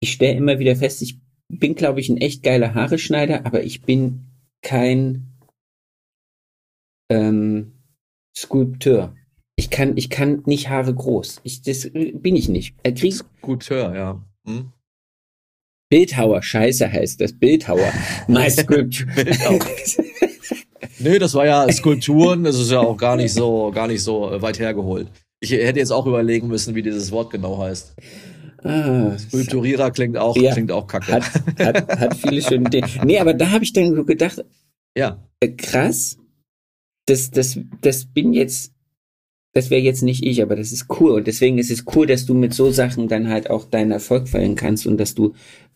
Ich 0.00 0.12
stelle 0.12 0.36
immer 0.36 0.58
wieder 0.58 0.76
fest, 0.76 1.02
ich 1.02 1.20
bin, 1.48 1.74
glaube 1.74 2.00
ich, 2.00 2.08
ein 2.08 2.16
echt 2.16 2.42
geiler 2.42 2.74
Haareschneider, 2.74 3.46
aber 3.46 3.62
ich 3.62 3.82
bin 3.82 4.26
kein 4.62 5.38
ähm, 7.10 7.72
Skulpteur. 8.36 9.14
Ich 9.56 9.70
kann, 9.70 9.96
ich 9.96 10.10
kann 10.10 10.42
nicht 10.46 10.68
Haare 10.68 10.94
groß. 10.94 11.40
Ich, 11.44 11.62
das 11.62 11.90
bin 11.92 12.36
ich 12.36 12.48
nicht. 12.48 12.74
Kriegt 12.82 13.14
Skulpteur, 13.14 13.94
ja. 13.94 14.20
Hm? 14.46 14.72
Bildhauer, 15.90 16.42
scheiße 16.42 16.90
heißt 16.90 17.20
das. 17.20 17.32
Bildhauer. 17.32 17.92
My 18.26 18.50
Script. 18.50 19.06
Bildhauer. 19.14 19.60
nee, 20.98 21.18
das 21.18 21.34
war 21.34 21.46
ja 21.46 21.70
Skulpturen, 21.70 22.42
das 22.44 22.58
ist 22.58 22.72
ja 22.72 22.80
auch 22.80 22.96
gar 22.96 23.16
nicht 23.16 23.32
so, 23.32 23.70
gar 23.70 23.86
nicht 23.86 24.02
so 24.02 24.32
äh, 24.32 24.42
weit 24.42 24.58
hergeholt. 24.58 25.08
Ich 25.40 25.52
hätte 25.52 25.78
jetzt 25.78 25.92
auch 25.92 26.06
überlegen 26.06 26.48
müssen, 26.48 26.74
wie 26.74 26.82
dieses 26.82 27.12
Wort 27.12 27.30
genau 27.30 27.58
heißt. 27.58 27.94
Ah, 28.64 29.16
Skulpturierer 29.18 29.90
klingt 29.90 30.16
auch, 30.16 30.36
ja, 30.36 30.52
klingt 30.52 30.72
auch 30.72 30.86
kacke. 30.86 31.12
Hat, 31.12 31.24
hat, 31.58 32.00
hat 32.00 32.16
viele 32.16 32.40
schöne 32.48 32.70
Dinge. 32.70 32.88
Nee, 33.04 33.18
aber 33.20 33.34
da 33.34 33.50
habe 33.50 33.62
ich 33.62 33.72
dann 33.72 33.94
so 33.94 34.04
gedacht, 34.04 34.42
ja. 34.96 35.22
Äh, 35.40 35.50
krass, 35.50 36.16
das, 37.06 37.30
das, 37.30 37.58
das 37.82 38.06
bin 38.06 38.32
jetzt 38.32 38.73
das 39.54 39.70
wäre 39.70 39.80
jetzt 39.80 40.02
nicht 40.02 40.24
ich, 40.24 40.42
aber 40.42 40.56
das 40.56 40.72
ist 40.72 40.86
cool. 41.00 41.12
Und 41.12 41.26
deswegen 41.28 41.58
ist 41.58 41.70
es 41.70 41.84
cool, 41.94 42.06
dass 42.06 42.26
du 42.26 42.34
mit 42.34 42.52
so 42.52 42.72
Sachen 42.72 43.06
dann 43.08 43.28
halt 43.28 43.48
auch 43.48 43.64
deinen 43.64 43.92
Erfolg 43.92 44.28
feiern 44.28 44.56
kannst 44.56 44.86
und 44.86 44.98
dass 44.98 45.14
du 45.14 45.34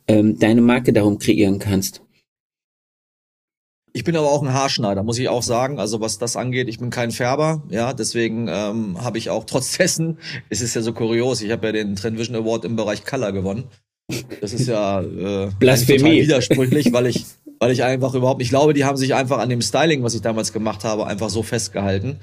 ähm, 0.08 0.38
deine 0.38 0.60
Marke 0.60 0.92
darum 0.92 1.18
kreieren 1.18 1.60
kannst. 1.60 2.02
Ich 3.92 4.04
bin 4.04 4.16
aber 4.16 4.30
auch 4.30 4.42
ein 4.42 4.52
Haarschneider, 4.52 5.02
muss 5.02 5.18
ich 5.18 5.28
auch 5.28 5.42
sagen. 5.42 5.78
Also 5.78 6.00
was 6.00 6.18
das 6.18 6.36
angeht, 6.36 6.68
ich 6.68 6.78
bin 6.78 6.90
kein 6.90 7.12
Färber, 7.12 7.62
ja, 7.70 7.92
deswegen 7.92 8.48
ähm, 8.48 9.02
habe 9.02 9.18
ich 9.18 9.30
auch 9.30 9.44
trotz 9.46 9.78
dessen, 9.78 10.18
es 10.50 10.60
ist 10.60 10.74
ja 10.74 10.82
so 10.82 10.92
kurios, 10.92 11.40
ich 11.40 11.52
habe 11.52 11.68
ja 11.68 11.72
den 11.72 11.94
Trend 11.94 12.18
Vision 12.18 12.36
Award 12.36 12.64
im 12.64 12.76
Bereich 12.76 13.04
Color 13.04 13.32
gewonnen. 13.32 13.64
Das 14.40 14.52
ist 14.54 14.66
ja 14.66 15.02
äh, 15.02 15.50
Blasphemie. 15.58 16.22
widersprüchlich, 16.22 16.92
weil 16.92 17.06
ich, 17.06 17.26
weil 17.60 17.70
ich 17.70 17.84
einfach 17.84 18.14
überhaupt, 18.14 18.42
ich 18.42 18.48
glaube, 18.48 18.74
die 18.74 18.84
haben 18.84 18.96
sich 18.96 19.14
einfach 19.14 19.38
an 19.38 19.50
dem 19.50 19.60
Styling, 19.60 20.02
was 20.02 20.14
ich 20.14 20.22
damals 20.22 20.52
gemacht 20.52 20.82
habe, 20.84 21.06
einfach 21.06 21.28
so 21.28 21.42
festgehalten. 21.42 22.18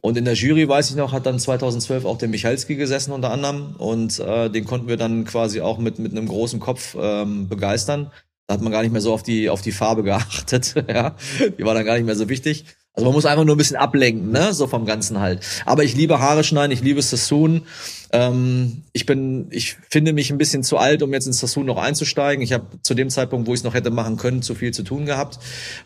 Und 0.00 0.16
in 0.16 0.24
der 0.24 0.34
Jury, 0.34 0.68
weiß 0.68 0.90
ich 0.90 0.96
noch, 0.96 1.12
hat 1.12 1.26
dann 1.26 1.38
2012 1.38 2.04
auch 2.04 2.18
der 2.18 2.28
Michalski 2.28 2.76
gesessen 2.76 3.12
unter 3.12 3.30
anderem. 3.30 3.74
Und 3.78 4.18
äh, 4.20 4.48
den 4.48 4.64
konnten 4.64 4.88
wir 4.88 4.96
dann 4.96 5.24
quasi 5.24 5.60
auch 5.60 5.78
mit, 5.78 5.98
mit 5.98 6.12
einem 6.12 6.28
großen 6.28 6.60
Kopf 6.60 6.96
ähm, 7.00 7.48
begeistern. 7.48 8.10
Da 8.46 8.54
hat 8.54 8.62
man 8.62 8.72
gar 8.72 8.82
nicht 8.82 8.92
mehr 8.92 9.00
so 9.00 9.12
auf 9.12 9.22
die, 9.22 9.50
auf 9.50 9.60
die 9.60 9.72
Farbe 9.72 10.02
geachtet. 10.04 10.74
ja, 10.88 11.14
Die 11.58 11.64
war 11.64 11.74
dann 11.74 11.84
gar 11.84 11.96
nicht 11.96 12.06
mehr 12.06 12.16
so 12.16 12.28
wichtig. 12.28 12.64
Also 12.98 13.06
man 13.06 13.14
muss 13.14 13.26
einfach 13.26 13.44
nur 13.44 13.54
ein 13.54 13.58
bisschen 13.58 13.76
ablenken, 13.76 14.32
ne? 14.32 14.52
So 14.52 14.66
vom 14.66 14.84
Ganzen 14.84 15.20
halt. 15.20 15.38
Aber 15.64 15.84
ich 15.84 15.94
liebe 15.94 16.18
Haare 16.18 16.42
schneiden, 16.42 16.72
ich 16.72 16.82
liebe 16.82 17.00
Sassoon. 17.00 17.62
Ähm, 18.10 18.82
ich 18.92 19.06
bin, 19.06 19.46
ich 19.50 19.76
finde 19.88 20.12
mich 20.12 20.32
ein 20.32 20.38
bisschen 20.38 20.64
zu 20.64 20.78
alt, 20.78 21.04
um 21.04 21.12
jetzt 21.12 21.28
ins 21.28 21.38
Sassoon 21.38 21.64
noch 21.66 21.76
einzusteigen. 21.76 22.42
Ich 22.42 22.52
habe 22.52 22.64
zu 22.82 22.94
dem 22.94 23.08
Zeitpunkt, 23.08 23.46
wo 23.46 23.54
ich 23.54 23.60
es 23.60 23.64
noch 23.64 23.74
hätte 23.74 23.90
machen 23.90 24.16
können, 24.16 24.42
zu 24.42 24.56
viel 24.56 24.72
zu 24.72 24.82
tun 24.82 25.06
gehabt, 25.06 25.38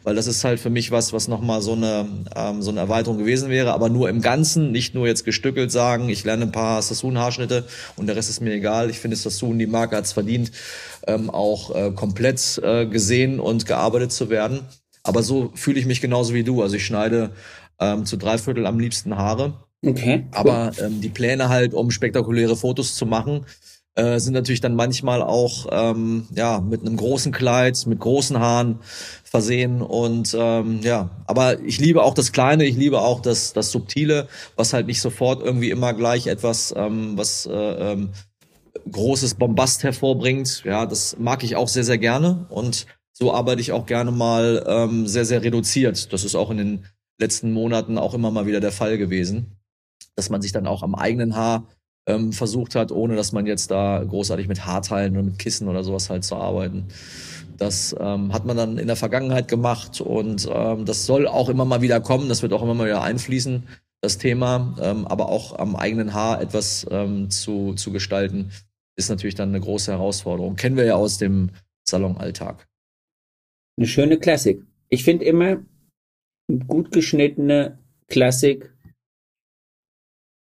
weil 0.05 0.15
das 0.15 0.27
ist 0.27 0.43
halt 0.43 0.59
für 0.59 0.71
mich 0.71 0.91
was, 0.91 1.13
was 1.13 1.29
nochmal 1.29 1.61
so 1.61 1.75
eine 1.75 2.09
ähm, 2.35 2.63
so 2.63 2.71
eine 2.71 2.81
Erweiterung 2.81 3.19
gewesen 3.19 3.51
wäre. 3.51 3.75
Aber 3.75 3.91
nur 3.91 4.09
im 4.09 4.23
Ganzen, 4.23 4.73
nicht 4.73 4.95
nur 4.95 5.07
jetzt 5.07 5.27
gestückelt 5.27 5.71
sagen, 5.71 6.09
ich 6.09 6.25
lerne 6.25 6.45
ein 6.45 6.53
paar 6.53 6.81
Sassoon-Haarschnitte 6.81 7.67
und 7.97 8.07
der 8.07 8.17
Rest 8.17 8.31
ist 8.31 8.41
mir 8.41 8.55
egal. 8.55 8.89
Ich 8.89 9.01
finde 9.01 9.19
Sassoon, 9.19 9.59
die 9.59 9.67
Marke 9.67 9.97
hat's 9.97 10.13
verdient, 10.13 10.51
ähm, 11.07 11.29
auch 11.29 11.75
äh, 11.75 11.91
komplett 11.91 12.59
äh, 12.65 12.87
gesehen 12.87 13.39
und 13.39 13.67
gearbeitet 13.67 14.13
zu 14.13 14.31
werden. 14.31 14.61
Aber 15.03 15.23
so 15.23 15.51
fühle 15.55 15.79
ich 15.79 15.87
mich 15.87 16.01
genauso 16.01 16.35
wie 16.35 16.45
du. 16.45 16.63
Also 16.63 16.77
ich 16.77 16.87
schneide 16.87 17.31
ähm, 17.81 18.07
zu 18.07 18.17
drei 18.17 18.39
Viertel 18.39 18.67
am 18.67 18.79
liebsten 18.79 19.17
Haare. 19.17 19.55
Okay. 19.85 20.27
Aber 20.31 20.73
ähm, 20.81 21.01
die 21.01 21.09
Pläne 21.09 21.49
halt, 21.49 21.75
um 21.75 21.91
spektakuläre 21.91 22.57
Fotos 22.57 22.95
zu 22.95 23.05
machen, 23.05 23.47
äh, 23.95 24.19
sind 24.21 24.33
natürlich 24.33 24.61
dann 24.61 24.75
manchmal 24.75 25.23
auch 25.23 25.67
ähm, 25.71 26.27
ja 26.35 26.61
mit 26.61 26.81
einem 26.81 26.97
großen 26.97 27.33
Kleid, 27.33 27.85
mit 27.87 28.01
großen 28.01 28.39
Haaren 28.39 28.79
versehen 29.23 29.83
und 29.83 30.35
ähm, 30.39 30.81
ja. 30.83 31.11
Aber 31.27 31.61
ich 31.61 31.79
liebe 31.79 32.03
auch 32.03 32.15
das 32.15 32.33
Kleine, 32.33 32.65
ich 32.65 32.77
liebe 32.77 33.01
auch 33.01 33.21
das 33.21 33.53
das 33.53 33.71
Subtile, 33.71 34.29
was 34.57 34.73
halt 34.73 34.87
nicht 34.87 35.01
sofort 35.01 35.43
irgendwie 35.43 35.71
immer 35.71 35.93
gleich 35.93 36.27
etwas 36.27 36.73
ähm, 36.77 37.19
was 37.19 37.47
äh, 37.47 37.53
ähm, 37.53 38.11
großes 38.91 39.35
Bombast 39.35 39.83
hervorbringt. 39.83 40.63
Ja, 40.65 40.87
das 40.87 41.17
mag 41.19 41.45
ich 41.45 41.57
auch 41.57 41.69
sehr 41.69 41.85
sehr 41.85 41.99
gerne 41.99 42.47
und 42.49 42.87
so 43.13 43.33
arbeite 43.33 43.61
ich 43.61 43.73
auch 43.73 43.87
gerne 43.87 44.11
mal 44.11 44.65
ähm, 44.67 45.07
sehr, 45.07 45.25
sehr 45.25 45.43
reduziert. 45.43 46.13
Das 46.13 46.25
ist 46.25 46.35
auch 46.35 46.51
in 46.51 46.57
den 46.57 46.85
letzten 47.19 47.53
Monaten 47.53 47.99
auch 47.99 48.15
immer 48.15 48.31
mal 48.31 48.47
wieder 48.47 48.61
der 48.61 48.73
Fall 48.73 48.99
gewesen, 48.99 49.57
dass 50.17 50.31
man 50.31 50.43
sich 50.43 50.53
dann 50.53 50.67
auch 50.67 50.83
am 50.83 50.95
eigenen 50.95 51.37
Haar 51.37 51.67
ähm, 52.07 52.33
versucht 52.33 52.75
hat, 52.75 52.91
ohne 52.91 53.17
dass 53.17 53.33
man 53.33 53.47
jetzt 53.47 53.71
da 53.71 54.03
großartig 54.03 54.49
mit 54.49 54.67
Haarteilen 54.67 55.13
oder 55.13 55.23
mit 55.23 55.39
Kissen 55.39 55.69
oder 55.69 55.85
sowas 55.85 56.11
halt 56.11 56.25
zu 56.25 56.37
arbeiten. 56.37 56.89
Das 57.59 57.95
ähm, 57.99 58.33
hat 58.33 58.45
man 58.45 58.57
dann 58.57 58.79
in 58.79 58.89
der 58.89 58.97
Vergangenheit 58.97 59.47
gemacht 59.47 60.01
und 60.01 60.49
ähm, 60.53 60.85
das 60.85 61.07
soll 61.07 61.29
auch 61.29 61.49
immer 61.49 61.65
mal 61.65 61.81
wieder 61.81 62.01
kommen. 62.01 62.29
Das 62.29 62.43
wird 62.43 62.53
auch 62.53 62.63
immer 62.63 62.75
mal 62.75 62.87
wieder 62.87 63.03
einfließen, 63.03 63.69
das 64.01 64.19
Thema. 64.19 64.75
Ähm, 64.81 65.07
aber 65.07 65.29
auch 65.29 65.59
am 65.59 65.77
eigenen 65.77 66.13
Haar 66.13 66.41
etwas 66.41 66.87
ähm, 66.91 67.31
zu, 67.31 67.75
zu 67.75 67.93
gestalten, 67.93 68.51
ist 68.97 69.11
natürlich 69.11 69.37
dann 69.37 69.51
eine 69.51 69.61
große 69.61 69.93
Herausforderung. 69.93 70.57
Kennen 70.57 70.77
wir 70.77 70.85
ja 70.85 70.97
aus 70.97 71.19
dem 71.19 71.51
Salonalltag. 71.85 72.67
Eine 73.83 73.89
schöne 73.89 74.19
Klassik. 74.19 74.63
Ich 74.89 75.03
finde 75.03 75.25
immer 75.25 75.65
gut 76.69 76.93
geschnittene 76.93 77.79
Klassik. 78.09 78.73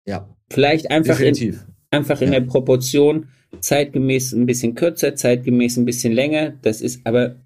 Ja. 0.06 0.30
Vielleicht 0.50 0.92
einfach 0.92 1.18
Definitiv. 1.18 1.64
in, 1.64 1.98
einfach 1.98 2.22
in 2.22 2.34
ja. 2.34 2.40
der 2.40 2.48
Proportion 2.48 3.30
zeitgemäß 3.62 4.34
ein 4.34 4.46
bisschen 4.46 4.76
kürzer, 4.76 5.16
zeitgemäß 5.16 5.78
ein 5.78 5.86
bisschen 5.86 6.12
länger. 6.12 6.52
Das 6.62 6.82
ist 6.82 7.06
aber, 7.06 7.38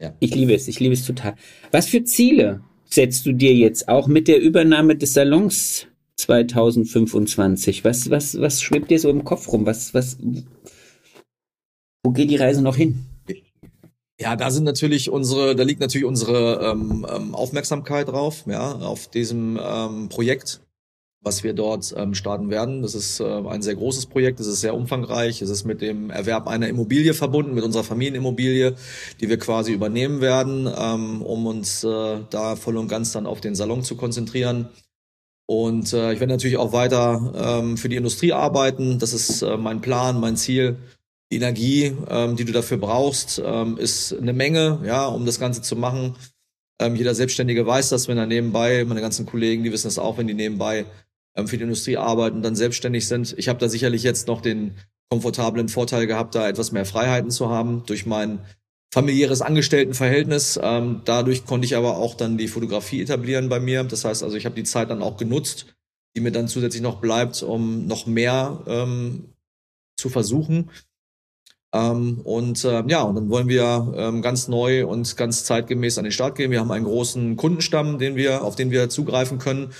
ja. 0.00 0.14
ich 0.20 0.34
liebe 0.34 0.54
es, 0.54 0.68
ich 0.68 0.78
liebe 0.78 0.94
es 0.94 1.04
total. 1.04 1.34
Was 1.72 1.88
für 1.88 2.04
Ziele 2.04 2.60
setzt 2.84 3.26
du 3.26 3.32
dir 3.32 3.54
jetzt 3.54 3.88
auch 3.88 4.06
mit 4.06 4.28
der 4.28 4.40
Übernahme 4.40 4.94
des 4.94 5.14
Salons 5.14 5.88
2025? 6.18 7.84
Was, 7.84 8.10
was, 8.10 8.40
was 8.40 8.62
schwebt 8.62 8.92
dir 8.92 9.00
so 9.00 9.10
im 9.10 9.24
Kopf 9.24 9.52
rum? 9.52 9.66
Was, 9.66 9.92
was, 9.92 10.18
wo 12.04 12.12
geht 12.12 12.30
die 12.30 12.36
Reise 12.36 12.62
noch 12.62 12.76
hin? 12.76 13.06
Ja, 14.18 14.34
da 14.34 14.50
sind 14.50 14.64
natürlich 14.64 15.10
unsere, 15.10 15.54
da 15.54 15.62
liegt 15.62 15.80
natürlich 15.80 16.06
unsere 16.06 16.72
ähm, 16.72 17.06
ähm 17.08 17.34
Aufmerksamkeit 17.34 18.08
drauf, 18.08 18.44
ja, 18.46 18.72
auf 18.76 19.08
diesem 19.08 19.60
ähm, 19.62 20.08
Projekt 20.08 20.60
was 21.26 21.42
wir 21.42 21.54
dort 21.54 21.92
ähm, 21.96 22.14
starten 22.14 22.50
werden. 22.50 22.82
Das 22.82 22.94
ist 22.94 23.18
äh, 23.18 23.24
ein 23.24 23.60
sehr 23.60 23.74
großes 23.74 24.06
Projekt, 24.06 24.38
es 24.38 24.46
ist 24.46 24.60
sehr 24.60 24.74
umfangreich, 24.74 25.42
es 25.42 25.50
ist 25.50 25.64
mit 25.64 25.82
dem 25.82 26.08
Erwerb 26.08 26.46
einer 26.46 26.68
Immobilie 26.68 27.14
verbunden, 27.14 27.54
mit 27.54 27.64
unserer 27.64 27.82
Familienimmobilie, 27.82 28.76
die 29.20 29.28
wir 29.28 29.38
quasi 29.38 29.72
übernehmen 29.72 30.20
werden, 30.20 30.68
ähm, 30.72 31.22
um 31.22 31.46
uns 31.46 31.82
äh, 31.82 32.20
da 32.30 32.54
voll 32.54 32.76
und 32.76 32.86
ganz 32.86 33.10
dann 33.10 33.26
auf 33.26 33.40
den 33.40 33.56
Salon 33.56 33.82
zu 33.82 33.96
konzentrieren. 33.96 34.68
Und 35.46 35.92
äh, 35.92 36.12
ich 36.12 36.20
werde 36.20 36.32
natürlich 36.32 36.58
auch 36.58 36.72
weiter 36.72 37.32
ähm, 37.36 37.76
für 37.76 37.88
die 37.88 37.96
Industrie 37.96 38.32
arbeiten. 38.32 39.00
Das 39.00 39.12
ist 39.12 39.42
äh, 39.42 39.56
mein 39.56 39.80
Plan, 39.80 40.20
mein 40.20 40.36
Ziel. 40.36 40.76
Die 41.32 41.36
Energie, 41.36 41.96
ähm, 42.08 42.36
die 42.36 42.44
du 42.44 42.52
dafür 42.52 42.78
brauchst, 42.78 43.42
ähm, 43.44 43.78
ist 43.78 44.12
eine 44.12 44.32
Menge, 44.32 44.80
ja, 44.84 45.06
um 45.06 45.26
das 45.26 45.40
Ganze 45.40 45.60
zu 45.60 45.74
machen. 45.74 46.14
Ähm, 46.80 46.94
jeder 46.94 47.14
Selbstständige 47.14 47.66
weiß 47.66 47.88
das, 47.88 48.06
wenn 48.06 48.18
er 48.18 48.26
nebenbei, 48.26 48.84
meine 48.84 49.00
ganzen 49.00 49.26
Kollegen, 49.26 49.64
die 49.64 49.72
wissen 49.72 49.88
das 49.88 49.98
auch, 49.98 50.18
wenn 50.18 50.28
die 50.28 50.34
nebenbei 50.34 50.86
ähm, 51.34 51.48
für 51.48 51.56
die 51.56 51.64
Industrie 51.64 51.96
arbeiten, 51.96 52.42
dann 52.42 52.54
selbstständig 52.54 53.08
sind. 53.08 53.34
Ich 53.38 53.48
habe 53.48 53.58
da 53.58 53.68
sicherlich 53.68 54.02
jetzt 54.02 54.28
noch 54.28 54.40
den 54.40 54.76
komfortablen 55.10 55.68
Vorteil 55.68 56.06
gehabt, 56.06 56.34
da 56.34 56.48
etwas 56.48 56.72
mehr 56.72 56.84
Freiheiten 56.84 57.30
zu 57.30 57.48
haben 57.48 57.84
durch 57.86 58.06
mein 58.06 58.40
familiäres 58.92 59.42
Angestelltenverhältnis. 59.42 60.58
Ähm, 60.62 61.02
dadurch 61.04 61.44
konnte 61.44 61.66
ich 61.66 61.76
aber 61.76 61.96
auch 61.96 62.14
dann 62.14 62.38
die 62.38 62.48
Fotografie 62.48 63.02
etablieren 63.02 63.48
bei 63.48 63.60
mir. 63.60 63.84
Das 63.84 64.04
heißt 64.04 64.22
also, 64.22 64.36
ich 64.36 64.46
habe 64.46 64.54
die 64.54 64.64
Zeit 64.64 64.90
dann 64.90 65.02
auch 65.02 65.16
genutzt, 65.16 65.66
die 66.14 66.20
mir 66.20 66.32
dann 66.32 66.48
zusätzlich 66.48 66.82
noch 66.82 67.00
bleibt, 67.00 67.42
um 67.42 67.86
noch 67.86 68.06
mehr 68.06 68.62
ähm, 68.66 69.32
zu 69.98 70.08
versuchen. 70.08 70.70
Ähm, 71.74 72.20
und 72.22 72.64
äh, 72.64 72.84
ja, 72.86 73.02
und 73.02 73.16
dann 73.16 73.28
wollen 73.28 73.48
wir 73.48 73.92
ähm, 73.96 74.22
ganz 74.22 74.48
neu 74.48 74.86
und 74.86 75.16
ganz 75.16 75.44
zeitgemäß 75.44 75.98
an 75.98 76.04
den 76.04 76.12
Start 76.12 76.36
gehen. 76.36 76.50
Wir 76.50 76.60
haben 76.60 76.70
einen 76.70 76.84
großen 76.84 77.36
Kundenstamm, 77.36 77.98
den 77.98 78.16
wir, 78.16 78.44
auf 78.44 78.56
den 78.56 78.70
wir 78.70 78.88
zugreifen 78.88 79.38
können. 79.38 79.72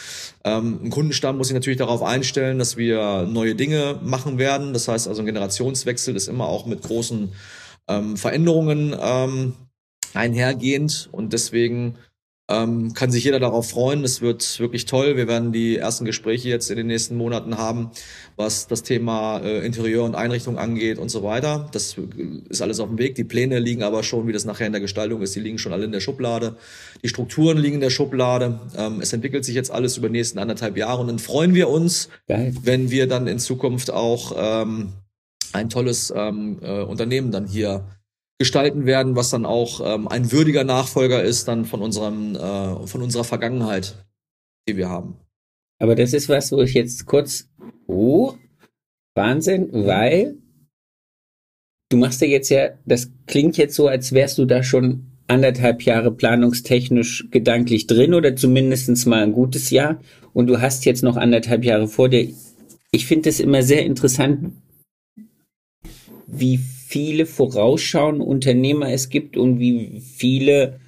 Ähm, 0.45 0.81
ein 0.83 0.91
Kundenstamm 0.91 1.37
muss 1.39 1.49
sich 1.49 1.55
natürlich 1.55 1.79
darauf 1.79 2.03
einstellen, 2.03 2.59
dass 2.59 2.77
wir 2.77 3.27
neue 3.31 3.55
Dinge 3.55 3.99
machen 4.03 4.39
werden. 4.39 4.73
Das 4.73 4.89
heißt 4.89 5.09
also, 5.09 5.23
ein 5.23 5.27
Generationswechsel 5.27 6.17
ist 6.17 6.29
immer 6.29 6.47
auch 6.47 6.67
mit 6.67 6.83
großen 6.83 7.33
ähm, 7.89 8.17
Veränderungen 8.17 8.95
ähm, 9.01 9.55
einhergehend 10.15 11.09
und 11.13 11.33
deswegen 11.33 11.97
ähm, 12.49 12.95
kann 12.95 13.11
sich 13.11 13.25
jeder 13.25 13.41
darauf 13.41 13.71
freuen. 13.71 14.05
Es 14.05 14.21
wird 14.21 14.61
wirklich 14.61 14.85
toll. 14.85 15.17
Wir 15.17 15.27
werden 15.27 15.53
die 15.53 15.77
ersten 15.77 16.05
Gespräche 16.05 16.49
jetzt 16.49 16.71
in 16.71 16.77
den 16.77 16.87
nächsten 16.87 17.17
Monaten 17.17 17.59
haben, 17.59 17.91
was 18.37 18.69
das 18.69 18.85
Thema 18.85 19.39
äh, 19.39 19.67
Interieur 19.67 20.05
und 20.05 20.15
Einrichtung 20.15 20.57
angeht 20.57 20.99
und 20.99 21.09
so 21.09 21.25
weiter. 21.25 21.69
Das 21.73 21.97
ist 22.49 22.63
alles 22.63 22.79
auf 22.79 22.89
dem 22.89 22.99
Weg. 22.99 23.17
Die 23.17 23.25
Pläne 23.25 23.59
liegen 23.59 23.83
aber 23.83 24.05
schon, 24.05 24.29
wie 24.29 24.33
das 24.33 24.45
nachher 24.45 24.67
in 24.67 24.73
der 24.73 24.81
Gestaltung 24.81 25.23
ist, 25.23 25.35
die 25.35 25.41
liegen 25.41 25.59
schon 25.59 25.73
alle 25.73 25.85
in 25.85 25.93
der 25.93 26.01
Schublade. 26.01 26.57
Die 27.03 27.09
Strukturen 27.09 27.59
liegen 27.59 27.77
in 27.77 27.81
der 27.81 27.91
Schublade. 27.91 28.61
Ähm, 28.77 29.01
es 29.01 29.13
entwickelt 29.13 29.45
sich 29.45 29.57
jetzt 29.57 29.73
alles 29.73 29.97
über 29.97 30.09
die 30.09 30.13
nächsten 30.13 30.39
anderthalb 30.39 30.77
Jahre 30.77 31.01
und 31.01 31.09
dann 31.09 31.19
freuen 31.19 31.55
wir 31.55 31.69
uns, 31.69 32.09
Geil. 32.29 32.55
wenn 32.63 32.91
wir 32.91 33.09
dann 33.09 33.27
in 33.27 33.41
Zukunft 33.41 33.91
auch 33.91 34.35
ähm, 34.37 34.93
ein 35.53 35.69
tolles 35.69 36.13
ähm, 36.15 36.59
äh, 36.63 36.83
Unternehmen 36.83 37.33
dann 37.33 37.47
hier 37.47 37.87
gestalten 38.39 38.87
werden, 38.87 39.17
was 39.17 39.31
dann 39.31 39.47
auch 39.47 39.81
ähm, 39.83 40.09
ein 40.09 40.31
würdiger 40.33 40.65
Nachfolger 40.65 41.23
ist 41.23 41.49
dann 41.49 41.65
von 41.65 41.81
unserem 41.81 42.35
äh, 42.35 42.87
von 42.87 43.03
unserer 43.03 43.25
Vergangenheit, 43.25 44.05
die 44.69 44.77
wir 44.77 44.89
haben. 44.89 45.17
Aber 45.79 45.95
das 45.95 46.13
ist 46.13 46.29
was, 46.29 46.53
wo 46.53 46.61
ich 46.63 46.75
jetzt 46.75 47.07
kurz 47.07 47.49
oh 47.87 48.35
Wahnsinn, 49.15 49.71
weil 49.73 50.37
du 51.89 51.97
machst 51.97 52.21
ja 52.21 52.27
jetzt 52.27 52.51
ja, 52.51 52.71
das 52.85 53.11
klingt 53.27 53.57
jetzt 53.57 53.75
so, 53.75 53.89
als 53.89 54.13
wärst 54.13 54.39
du 54.39 54.45
da 54.45 54.63
schon 54.63 55.07
anderthalb 55.29 55.83
Jahre 55.83 56.13
planungstechnisch 56.13 57.29
gedanklich 57.31 57.87
drin 57.87 58.15
oder 58.15 58.37
zumindest 58.37 59.07
mal 59.07 59.23
ein 59.23 59.33
gutes 59.33 59.71
Jahr 59.71 60.01
und 60.33 60.47
du 60.47 60.61
hast 60.61 60.85
jetzt 60.85 61.03
noch 61.03 61.17
anderthalb 61.17 61.65
Jahre 61.65 61.89
vor 61.89 62.09
dir. 62.09 62.29
Ich 62.91 63.07
finde 63.07 63.31
es 63.31 63.41
immer 63.41 63.63
sehr 63.63 63.85
interessant, 63.85 64.53
wie 66.27 66.61
viele 66.89 67.27
vorausschauende 67.27 68.25
Unternehmer 68.25 68.91
es 68.91 69.09
gibt 69.09 69.37
und 69.37 69.59
wie 69.59 70.01
viele 70.01 70.79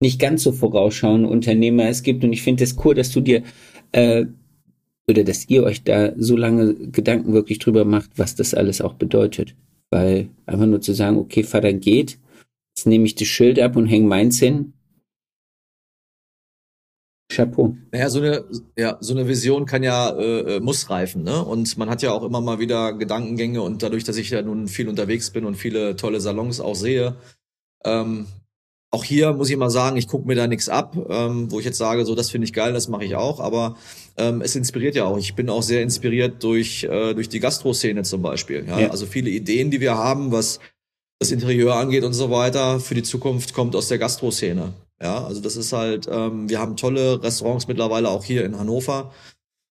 nicht 0.00 0.20
ganz 0.20 0.44
so 0.44 0.52
vorausschauende 0.52 1.28
Unternehmer 1.28 1.88
es 1.88 2.04
gibt. 2.04 2.22
Und 2.22 2.32
ich 2.32 2.42
finde 2.42 2.62
es 2.62 2.76
cool, 2.84 2.94
dass 2.94 3.10
du 3.10 3.20
dir 3.20 3.42
äh, 3.90 4.26
oder 5.10 5.24
dass 5.24 5.48
ihr 5.48 5.64
euch 5.64 5.82
da 5.82 6.12
so 6.16 6.36
lange 6.36 6.74
Gedanken 6.74 7.32
wirklich 7.32 7.58
drüber 7.58 7.84
macht, 7.84 8.10
was 8.16 8.36
das 8.36 8.54
alles 8.54 8.80
auch 8.80 8.94
bedeutet. 8.94 9.56
Weil 9.90 10.28
einfach 10.46 10.66
nur 10.66 10.80
zu 10.80 10.92
sagen, 10.92 11.16
okay, 11.16 11.42
Vater 11.42 11.72
geht, 11.72 12.18
jetzt 12.76 12.86
nehme 12.86 13.06
ich 13.06 13.16
das 13.16 13.26
Schild 13.26 13.58
ab 13.58 13.74
und 13.74 13.86
hänge 13.86 14.06
meins 14.06 14.38
hin, 14.38 14.74
Chapeau. 17.30 17.76
Naja, 17.92 18.08
so 18.08 18.20
eine, 18.20 18.44
ja, 18.76 18.96
so 19.00 19.12
eine 19.12 19.28
Vision 19.28 19.66
kann 19.66 19.82
ja, 19.82 20.10
äh, 20.10 20.56
äh, 20.56 20.60
muss 20.60 20.88
reifen, 20.88 21.24
ne? 21.24 21.44
Und 21.44 21.76
man 21.76 21.90
hat 21.90 22.00
ja 22.00 22.12
auch 22.12 22.22
immer 22.22 22.40
mal 22.40 22.58
wieder 22.58 22.94
Gedankengänge 22.94 23.60
und 23.60 23.82
dadurch, 23.82 24.04
dass 24.04 24.16
ich 24.16 24.30
ja 24.30 24.40
nun 24.40 24.66
viel 24.66 24.88
unterwegs 24.88 25.30
bin 25.30 25.44
und 25.44 25.56
viele 25.56 25.96
tolle 25.96 26.20
Salons 26.20 26.60
auch 26.60 26.74
sehe, 26.74 27.16
ähm, 27.84 28.26
auch 28.90 29.04
hier 29.04 29.34
muss 29.34 29.50
ich 29.50 29.56
mal 29.58 29.68
sagen, 29.68 29.98
ich 29.98 30.08
gucke 30.08 30.26
mir 30.26 30.34
da 30.34 30.46
nichts 30.46 30.70
ab, 30.70 30.96
ähm, 31.10 31.50
wo 31.50 31.58
ich 31.58 31.66
jetzt 31.66 31.76
sage, 31.76 32.06
so 32.06 32.14
das 32.14 32.30
finde 32.30 32.46
ich 32.46 32.54
geil, 32.54 32.72
das 32.72 32.88
mache 32.88 33.04
ich 33.04 33.16
auch, 33.16 33.40
aber 33.40 33.76
ähm, 34.16 34.40
es 34.40 34.56
inspiriert 34.56 34.94
ja 34.94 35.04
auch. 35.04 35.18
Ich 35.18 35.34
bin 35.34 35.50
auch 35.50 35.62
sehr 35.62 35.82
inspiriert 35.82 36.42
durch, 36.42 36.84
äh, 36.84 37.12
durch 37.12 37.28
die 37.28 37.40
Gastro-Szene 37.40 38.02
zum 38.04 38.22
Beispiel. 38.22 38.64
Ja? 38.66 38.80
ja? 38.80 38.90
Also 38.90 39.04
viele 39.04 39.28
Ideen, 39.28 39.70
die 39.70 39.80
wir 39.80 39.96
haben, 39.98 40.32
was 40.32 40.58
das 41.18 41.30
Interieur 41.32 41.74
angeht 41.74 42.04
und 42.04 42.14
so 42.14 42.30
weiter, 42.30 42.80
für 42.80 42.94
die 42.94 43.02
Zukunft 43.02 43.52
kommt 43.52 43.76
aus 43.76 43.88
der 43.88 43.98
Gastro-Szene. 43.98 44.72
Ja, 45.00 45.24
also 45.24 45.40
das 45.40 45.56
ist 45.56 45.72
halt, 45.72 46.08
ähm, 46.10 46.48
wir 46.48 46.58
haben 46.58 46.76
tolle 46.76 47.22
Restaurants 47.22 47.68
mittlerweile 47.68 48.08
auch 48.08 48.24
hier 48.24 48.44
in 48.44 48.58
Hannover. 48.58 49.12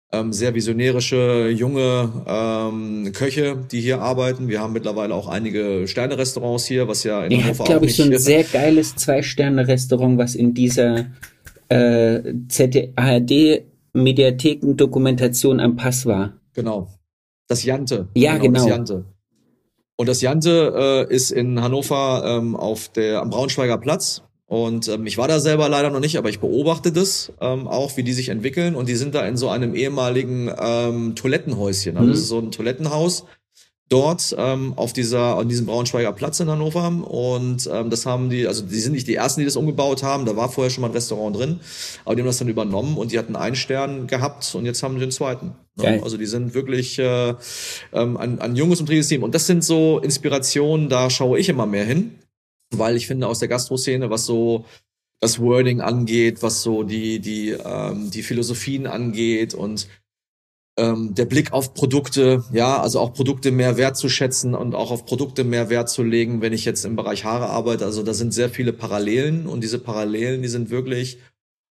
Ähm, 0.09 0.32
sehr 0.32 0.55
visionärische 0.55 1.49
junge 1.49 2.09
ähm, 2.25 3.11
Köche, 3.11 3.57
die 3.69 3.82
hier 3.82 4.01
arbeiten. 4.01 4.47
Wir 4.47 4.61
haben 4.61 4.71
mittlerweile 4.71 5.13
auch 5.13 5.28
einige 5.28 5.86
Sterne-Restaurants 5.86 6.65
hier, 6.65 6.88
was 6.88 7.03
ja 7.03 7.25
in 7.25 7.32
Ihr 7.32 7.43
Hannover 7.43 7.59
habt, 7.59 7.67
glaube 7.67 7.86
ich, 7.88 7.95
so 7.97 8.03
ein 8.03 8.17
sehr 8.17 8.45
geiles 8.45 8.95
Zwei-Sterne-Restaurant, 8.95 10.17
was 10.17 10.36
in 10.36 10.53
dieser 10.53 11.07
äh, 11.67 12.21
ZDARD 12.47 13.65
Mediatheken-Dokumentation 13.91 15.59
am 15.59 15.75
Pass 15.75 16.05
war. 16.05 16.39
Genau. 16.53 16.88
Das 17.49 17.65
Jante. 17.65 18.07
Ja, 18.15 18.38
genau. 18.38 18.43
genau. 18.43 18.53
Das 18.53 18.65
Jante. 18.65 19.05
Und 19.97 20.07
das 20.07 20.21
Jante 20.21 21.07
äh, 21.09 21.13
ist 21.13 21.32
in 21.32 21.61
Hannover 21.61 22.23
ähm, 22.25 22.55
auf 22.55 22.88
der 22.89 23.21
am 23.21 23.30
Braunschweiger 23.30 23.78
Platz 23.78 24.21
und 24.48 24.88
ähm, 24.88 25.06
ich 25.06 25.18
war 25.18 25.28
da 25.28 25.41
selber 25.41 25.68
leider 25.68 25.89
noch 25.89 26.00
nicht, 26.00 26.18
aber 26.18 26.30
ich 26.30 26.39
beobachte 26.39 26.93
das 26.93 27.34
ähm, 27.41 27.68
auch, 27.68 27.98
wie 27.98 28.04
die 28.04 28.14
sich 28.14 28.30
entwickeln. 28.30 28.76
Und 28.76 28.88
die 28.88 28.95
sind 28.95 29.14
da 29.14 29.28
in 29.28 29.36
so 29.36 29.50
einem 29.50 29.76
ehemaligen 29.76 30.50
ähm, 30.58 31.16
Toilettenhäuschen. 31.16 31.98
Also 31.98 32.08
mhm. 32.08 32.12
das 32.12 32.22
ist 32.22 32.30
so 32.30 32.39
ein 32.39 32.52
Toilettenhaus 32.52 33.26
dort 33.89 34.36
ähm, 34.38 34.74
auf 34.76 34.91
dieser 34.91 35.38
an 35.38 35.48
diesem 35.48 35.66
Braunschweiger 35.66 36.14
Platz 36.14 36.39
in 36.39 36.50
Hannover. 36.50 36.88
Und 36.88 37.70
ähm, 37.70 37.89
das 37.89 38.06
haben 38.06 38.30
die, 38.30 38.48
also 38.48 38.64
die 38.64 38.80
sind 38.80 38.93
nicht 38.93 39.10
die 39.10 39.16
ersten, 39.16 39.41
die 39.41 39.45
das 39.45 39.58
umgebaut 39.58 40.02
haben. 40.02 40.26
Da 40.26 40.38
war 40.38 40.48
vorher 40.48 40.72
schon 40.72 40.82
mal 40.82 40.88
ein 40.88 40.93
Restaurant 40.93 41.36
drin, 41.36 41.60
aber 42.06 42.16
die 42.16 42.22
haben 42.22 42.28
das 42.28 42.38
dann 42.38 42.48
übernommen 42.48 42.98
und 42.98 43.12
die 43.12 43.20
hatten 43.20 43.36
einen 43.36 43.58
Stern 43.58 44.08
gehabt 44.08 44.56
und 44.56 44.66
jetzt 44.66 44.82
haben 44.82 44.93
sie 44.93 45.02
den 45.02 45.12
zweiten. 45.12 45.56
Ne? 45.76 46.00
Also 46.02 46.16
die 46.16 46.26
sind 46.26 46.54
wirklich 46.54 46.98
äh, 47.00 47.34
ähm, 47.91 48.16
ein, 48.16 48.39
ein 48.39 48.56
junges 48.56 48.80
und 48.80 48.86
Team. 48.88 49.24
Und 49.24 49.36
das 49.36 49.45
sind 49.45 49.66
so 49.66 50.00
Inspirationen, 50.00 50.88
da 50.88 51.10
schaue 51.10 51.38
ich 51.38 51.50
immer 51.50 51.66
mehr 51.66 51.84
hin 51.84 52.16
weil 52.72 52.95
ich 52.95 53.07
finde 53.07 53.28
aus 53.28 53.39
der 53.39 53.47
Gastro-Szene, 53.47 54.09
was 54.09 54.26
so 54.26 54.65
das 55.20 55.39
Wording 55.39 55.82
angeht, 55.82 56.43
was 56.43 56.61
so 56.61 56.84
die 56.84 57.20
die 57.20 57.49
ähm, 57.51 58.11
die 58.11 58.24
Philosophien 58.24 58.88
angeht 58.88 59.53
und 59.53 59.88
ähm, 60.78 61.15
der 61.15 61.26
Blick 61.26 61.53
auf 61.53 61.74
Produkte, 61.74 62.43
ja, 62.51 62.80
also 62.80 62.99
auch 62.99 63.13
Produkte 63.13 63.51
mehr 63.51 63.78
wertzuschätzen 63.78 64.53
und 64.53 64.76
auch 64.76 64.91
auf 64.91 65.05
Produkte 65.05 65.43
mehr 65.43 65.70
Wert 65.72 65.89
zu 65.89 66.03
legen, 66.03 66.41
wenn 66.41 66.53
ich 66.53 66.65
jetzt 66.65 66.86
im 66.86 66.95
Bereich 66.95 67.26
Haare 67.26 67.47
arbeite. 67.47 67.84
Also 67.86 68.03
da 68.03 68.13
sind 68.13 68.32
sehr 68.32 68.49
viele 68.49 68.74
Parallelen 68.74 69.47
und 69.47 69.61
diese 69.61 69.80
Parallelen, 69.80 70.43
die 70.43 70.47
sind 70.49 70.70
wirklich 70.70 71.18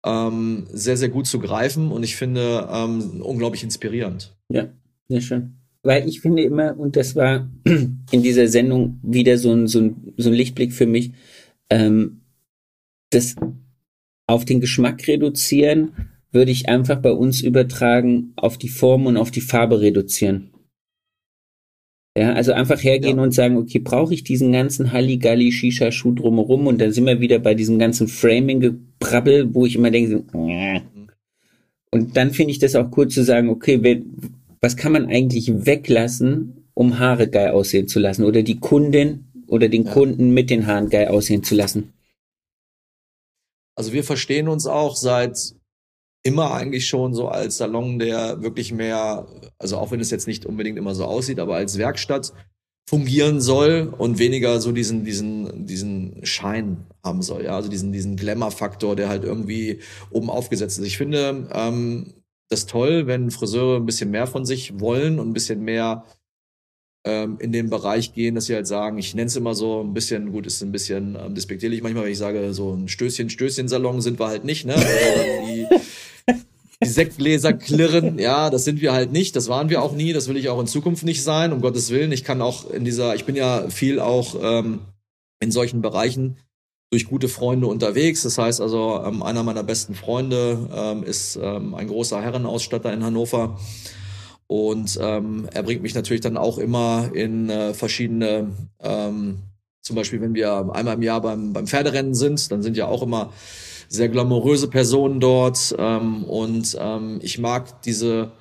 ähm, 0.04 0.66
sehr, 0.70 0.98
sehr 0.98 1.08
gut 1.08 1.26
zu 1.26 1.38
greifen 1.38 1.90
und 1.90 2.02
ich 2.02 2.16
finde 2.16 2.68
ähm, 2.70 3.22
unglaublich 3.22 3.64
inspirierend. 3.64 4.36
Ja, 4.50 4.68
sehr 5.08 5.22
schön 5.22 5.59
weil 5.82 6.08
ich 6.08 6.20
finde 6.20 6.42
immer, 6.42 6.78
und 6.78 6.96
das 6.96 7.16
war 7.16 7.50
in 7.64 8.22
dieser 8.22 8.48
Sendung 8.48 9.00
wieder 9.02 9.38
so 9.38 9.52
ein, 9.52 9.66
so 9.66 9.80
ein, 9.80 10.14
so 10.16 10.28
ein 10.28 10.34
Lichtblick 10.34 10.72
für 10.72 10.86
mich, 10.86 11.12
ähm, 11.70 12.20
das 13.10 13.36
auf 14.26 14.44
den 14.44 14.60
Geschmack 14.60 15.06
reduzieren, 15.08 15.92
würde 16.32 16.52
ich 16.52 16.68
einfach 16.68 17.00
bei 17.00 17.12
uns 17.12 17.40
übertragen 17.40 18.32
auf 18.36 18.58
die 18.58 18.68
Form 18.68 19.06
und 19.06 19.16
auf 19.16 19.30
die 19.30 19.40
Farbe 19.40 19.80
reduzieren. 19.80 20.50
Ja, 22.16 22.32
also 22.32 22.52
einfach 22.52 22.82
hergehen 22.82 23.16
ja. 23.18 23.22
und 23.22 23.32
sagen, 23.32 23.56
okay, 23.56 23.78
brauche 23.78 24.12
ich 24.12 24.24
diesen 24.24 24.52
ganzen 24.52 24.92
Halligalli, 24.92 25.52
Shisha-Schuh 25.52 26.12
drumherum 26.12 26.66
und 26.66 26.80
dann 26.80 26.92
sind 26.92 27.06
wir 27.06 27.20
wieder 27.20 27.38
bei 27.38 27.54
diesem 27.54 27.78
ganzen 27.78 28.08
Framing-Gebrabbel, 28.08 29.54
wo 29.54 29.64
ich 29.64 29.76
immer 29.76 29.90
denke, 29.90 30.24
äh. 30.36 30.80
und 31.92 32.16
dann 32.16 32.32
finde 32.32 32.50
ich 32.50 32.58
das 32.58 32.74
auch 32.74 32.90
cool 32.96 33.08
zu 33.08 33.22
sagen, 33.22 33.48
okay, 33.48 33.82
wenn, 33.82 34.39
was 34.60 34.76
kann 34.76 34.92
man 34.92 35.06
eigentlich 35.06 35.66
weglassen, 35.66 36.68
um 36.74 36.98
Haare 36.98 37.28
geil 37.28 37.50
aussehen 37.50 37.88
zu 37.88 37.98
lassen 37.98 38.24
oder 38.24 38.42
die 38.42 38.60
Kundin 38.60 39.26
oder 39.46 39.68
den 39.68 39.84
ja. 39.84 39.92
Kunden 39.92 40.30
mit 40.30 40.50
den 40.50 40.66
Haaren 40.66 40.88
geil 40.88 41.08
aussehen 41.08 41.42
zu 41.42 41.54
lassen? 41.54 41.92
Also 43.74 43.92
wir 43.92 44.04
verstehen 44.04 44.48
uns 44.48 44.66
auch 44.66 44.96
seit 44.96 45.54
immer 46.22 46.52
eigentlich 46.52 46.86
schon 46.86 47.14
so 47.14 47.28
als 47.28 47.56
Salon, 47.56 47.98
der 47.98 48.42
wirklich 48.42 48.72
mehr, 48.72 49.26
also 49.58 49.78
auch 49.78 49.90
wenn 49.90 50.00
es 50.00 50.10
jetzt 50.10 50.26
nicht 50.26 50.44
unbedingt 50.44 50.76
immer 50.78 50.94
so 50.94 51.04
aussieht, 51.04 51.38
aber 51.40 51.56
als 51.56 51.78
Werkstatt 51.78 52.34
fungieren 52.88 53.40
soll 53.40 53.94
und 53.96 54.18
weniger 54.18 54.60
so 54.60 54.72
diesen, 54.72 55.04
diesen, 55.04 55.64
diesen 55.64 56.26
Schein 56.26 56.86
haben 57.04 57.22
soll, 57.22 57.44
ja, 57.44 57.56
also 57.56 57.70
diesen, 57.70 57.92
diesen 57.92 58.16
Glamour-Faktor, 58.16 58.96
der 58.96 59.08
halt 59.08 59.24
irgendwie 59.24 59.80
oben 60.10 60.28
aufgesetzt 60.28 60.78
ist. 60.78 60.86
Ich 60.86 60.98
finde 60.98 61.48
ähm, 61.52 62.12
das 62.50 62.66
toll, 62.66 63.06
wenn 63.06 63.30
Friseure 63.30 63.76
ein 63.76 63.86
bisschen 63.86 64.10
mehr 64.10 64.26
von 64.26 64.44
sich 64.44 64.78
wollen 64.80 65.18
und 65.18 65.30
ein 65.30 65.32
bisschen 65.32 65.62
mehr 65.62 66.04
ähm, 67.04 67.38
in 67.40 67.52
den 67.52 67.70
Bereich 67.70 68.12
gehen, 68.12 68.34
dass 68.34 68.46
sie 68.46 68.54
halt 68.54 68.66
sagen, 68.66 68.98
ich 68.98 69.14
nenne 69.14 69.28
es 69.28 69.36
immer 69.36 69.54
so 69.54 69.82
ein 69.82 69.94
bisschen, 69.94 70.32
gut, 70.32 70.46
ist 70.46 70.62
ein 70.62 70.72
bisschen 70.72 71.16
ähm, 71.18 71.34
despektierlich 71.34 71.82
manchmal, 71.82 72.04
wenn 72.04 72.12
ich 72.12 72.18
sage, 72.18 72.52
so 72.52 72.74
ein 72.74 72.88
Stößchen, 72.88 73.30
Stößchen-Salon 73.30 74.02
sind 74.02 74.18
wir 74.18 74.26
halt 74.26 74.44
nicht, 74.44 74.66
ne? 74.66 74.74
die, 75.46 75.66
die 76.82 76.88
Sektgläser 76.88 77.52
klirren, 77.52 78.18
ja, 78.18 78.50
das 78.50 78.64
sind 78.64 78.80
wir 78.80 78.92
halt 78.92 79.12
nicht, 79.12 79.36
das 79.36 79.48
waren 79.48 79.70
wir 79.70 79.80
auch 79.80 79.92
nie, 79.92 80.12
das 80.12 80.28
will 80.28 80.36
ich 80.36 80.48
auch 80.48 80.60
in 80.60 80.66
Zukunft 80.66 81.04
nicht 81.04 81.22
sein, 81.22 81.52
um 81.52 81.60
Gottes 81.60 81.90
Willen. 81.90 82.12
Ich 82.12 82.24
kann 82.24 82.42
auch 82.42 82.68
in 82.70 82.84
dieser, 82.84 83.14
ich 83.14 83.24
bin 83.24 83.36
ja 83.36 83.70
viel 83.70 84.00
auch 84.00 84.36
ähm, 84.42 84.80
in 85.38 85.52
solchen 85.52 85.82
Bereichen 85.82 86.36
durch 86.90 87.06
gute 87.06 87.28
Freunde 87.28 87.68
unterwegs. 87.68 88.22
Das 88.22 88.36
heißt 88.36 88.60
also, 88.60 89.00
ähm, 89.04 89.22
einer 89.22 89.42
meiner 89.42 89.62
besten 89.62 89.94
Freunde 89.94 90.68
ähm, 90.74 91.04
ist 91.04 91.38
ähm, 91.40 91.74
ein 91.74 91.86
großer 91.86 92.20
Herrenausstatter 92.20 92.92
in 92.92 93.04
Hannover. 93.04 93.58
Und 94.48 94.98
ähm, 95.00 95.48
er 95.52 95.62
bringt 95.62 95.82
mich 95.82 95.94
natürlich 95.94 96.22
dann 96.22 96.36
auch 96.36 96.58
immer 96.58 97.10
in 97.14 97.48
äh, 97.48 97.72
verschiedene, 97.72 98.50
ähm, 98.80 99.38
zum 99.80 99.94
Beispiel 99.94 100.20
wenn 100.20 100.34
wir 100.34 100.70
einmal 100.72 100.94
im 100.94 101.02
Jahr 101.02 101.20
beim, 101.20 101.52
beim 101.52 101.68
Pferderennen 101.68 102.14
sind, 102.14 102.50
dann 102.50 102.60
sind 102.60 102.76
ja 102.76 102.88
auch 102.88 103.02
immer 103.02 103.32
sehr 103.88 104.08
glamouröse 104.08 104.66
Personen 104.66 105.20
dort. 105.20 105.72
Ähm, 105.78 106.24
und 106.24 106.76
ähm, 106.80 107.20
ich 107.22 107.38
mag 107.38 107.82
diese, 107.82 108.32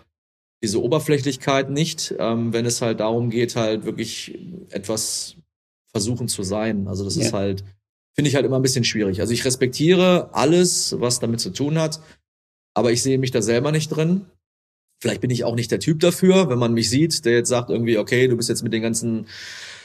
diese 0.63 0.81
Oberflächlichkeit 0.81 1.69
nicht, 1.69 2.15
ähm, 2.17 2.53
wenn 2.53 2.65
es 2.65 2.81
halt 2.81 2.99
darum 2.99 3.29
geht, 3.29 3.55
halt 3.55 3.85
wirklich 3.85 4.39
etwas 4.71 5.35
versuchen 5.91 6.27
zu 6.27 6.41
sein. 6.41 6.87
Also 6.87 7.03
das 7.03 7.17
ja. 7.17 7.25
ist 7.25 7.33
halt, 7.33 7.63
finde 8.19 8.27
ich 8.27 8.35
halt 8.35 8.45
immer 8.45 8.59
ein 8.59 8.61
bisschen 8.61 8.83
schwierig. 8.83 9.21
Also 9.21 9.31
ich 9.31 9.45
respektiere 9.45 10.27
alles, 10.33 10.93
was 10.99 11.21
damit 11.21 11.39
zu 11.39 11.51
tun 11.51 11.79
hat, 11.79 12.01
aber 12.73 12.91
ich 12.91 13.01
sehe 13.01 13.17
mich 13.17 13.31
da 13.31 13.41
selber 13.41 13.71
nicht 13.71 13.87
drin. 13.87 14.25
Vielleicht 15.01 15.21
bin 15.21 15.29
ich 15.29 15.45
auch 15.45 15.55
nicht 15.55 15.71
der 15.71 15.79
Typ 15.79 16.01
dafür, 16.01 16.49
wenn 16.49 16.59
man 16.59 16.73
mich 16.73 16.89
sieht, 16.89 17.23
der 17.23 17.31
jetzt 17.31 17.47
sagt 17.47 17.69
irgendwie, 17.69 17.97
okay, 17.97 18.27
du 18.27 18.35
bist 18.35 18.49
jetzt 18.49 18.61
mit 18.61 18.73
den 18.73 18.81
ganzen 18.81 19.27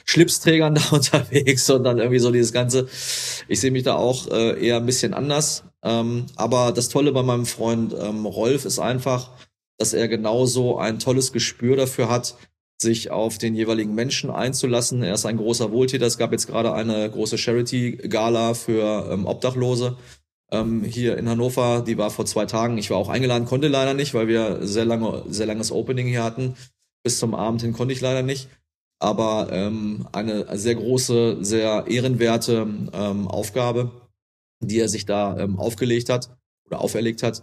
Schlipsträgern 0.05 0.75
da 0.75 0.83
unterwegs 0.91 1.71
und 1.71 1.85
dann 1.85 1.99
irgendwie 1.99 2.19
so 2.19 2.33
dieses 2.33 2.53
Ganze. 2.53 2.89
Ich 3.47 3.61
sehe 3.61 3.71
mich 3.71 3.85
da 3.85 3.95
auch 3.95 4.27
äh, 4.27 4.61
eher 4.67 4.79
ein 4.79 4.87
bisschen 4.87 5.15
anders. 5.15 5.63
Ähm, 5.85 6.27
aber 6.35 6.73
das 6.73 6.89
Tolle 6.89 7.13
bei 7.13 7.23
meinem 7.23 7.47
Freund 7.47 7.95
ähm, 7.97 8.27
Rolf 8.27 8.65
ist 8.65 8.81
einfach, 8.81 9.31
dass 9.79 9.93
er 9.93 10.09
genauso 10.09 10.77
ein 10.77 10.99
tolles 10.99 11.33
Gespür 11.33 11.77
dafür 11.77 12.09
hat, 12.09 12.35
sich 12.81 13.11
auf 13.11 13.39
den 13.39 13.55
jeweiligen 13.55 13.95
Menschen 13.95 14.31
einzulassen. 14.31 15.03
Er 15.03 15.15
ist 15.15 15.27
ein 15.27 15.37
großer 15.37 15.73
Wohltäter. 15.73 16.07
Es 16.07 16.19
gab 16.19 16.33
jetzt 16.33 16.47
gerade 16.47 16.73
eine 16.73 17.09
große 17.11 17.39
Charity-Gala 17.39 18.55
für 18.55 19.11
ähm, 19.11 19.27
Obdachlose 19.27 19.97
ähm, 20.51 20.85
hier 20.85 21.17
in 21.19 21.29
Hannover. 21.29 21.83
Die 21.87 21.99
war 21.99 22.11
vor 22.11 22.27
zwei 22.27 22.47
Tagen. 22.47 22.79
Ich 22.79 22.91
war 22.91 22.97
auch 22.97 23.09
eingeladen, 23.09 23.47
konnte 23.47 23.69
leider 23.69 23.95
nicht, 23.95 24.15
weil 24.15 24.29
wir 24.29 24.67
sehr 24.67 24.85
lange, 24.85 25.25
sehr 25.29 25.47
langes 25.47 25.73
Opening 25.73 26.07
hier 26.07 26.25
hatten. 26.25 26.57
Bis 27.03 27.19
zum 27.19 27.35
Abend 27.35 27.63
hin 27.63 27.73
konnte 27.73 27.93
ich 27.95 28.01
leider 28.01 28.23
nicht. 28.23 28.49
Aber 28.99 29.49
ähm, 29.51 30.07
eine 30.13 30.57
sehr 30.57 30.77
große, 30.77 31.39
sehr 31.45 31.87
ehrenwerte 31.89 32.67
ähm, 32.93 33.29
Aufgabe, 33.29 33.91
die 34.61 34.79
er 34.79 34.89
sich 34.89 35.05
da 35.05 35.37
ähm, 35.39 35.59
aufgelegt 35.59 36.09
hat 36.09 36.37
oder 36.67 36.81
auferlegt 36.81 37.23
hat. 37.23 37.43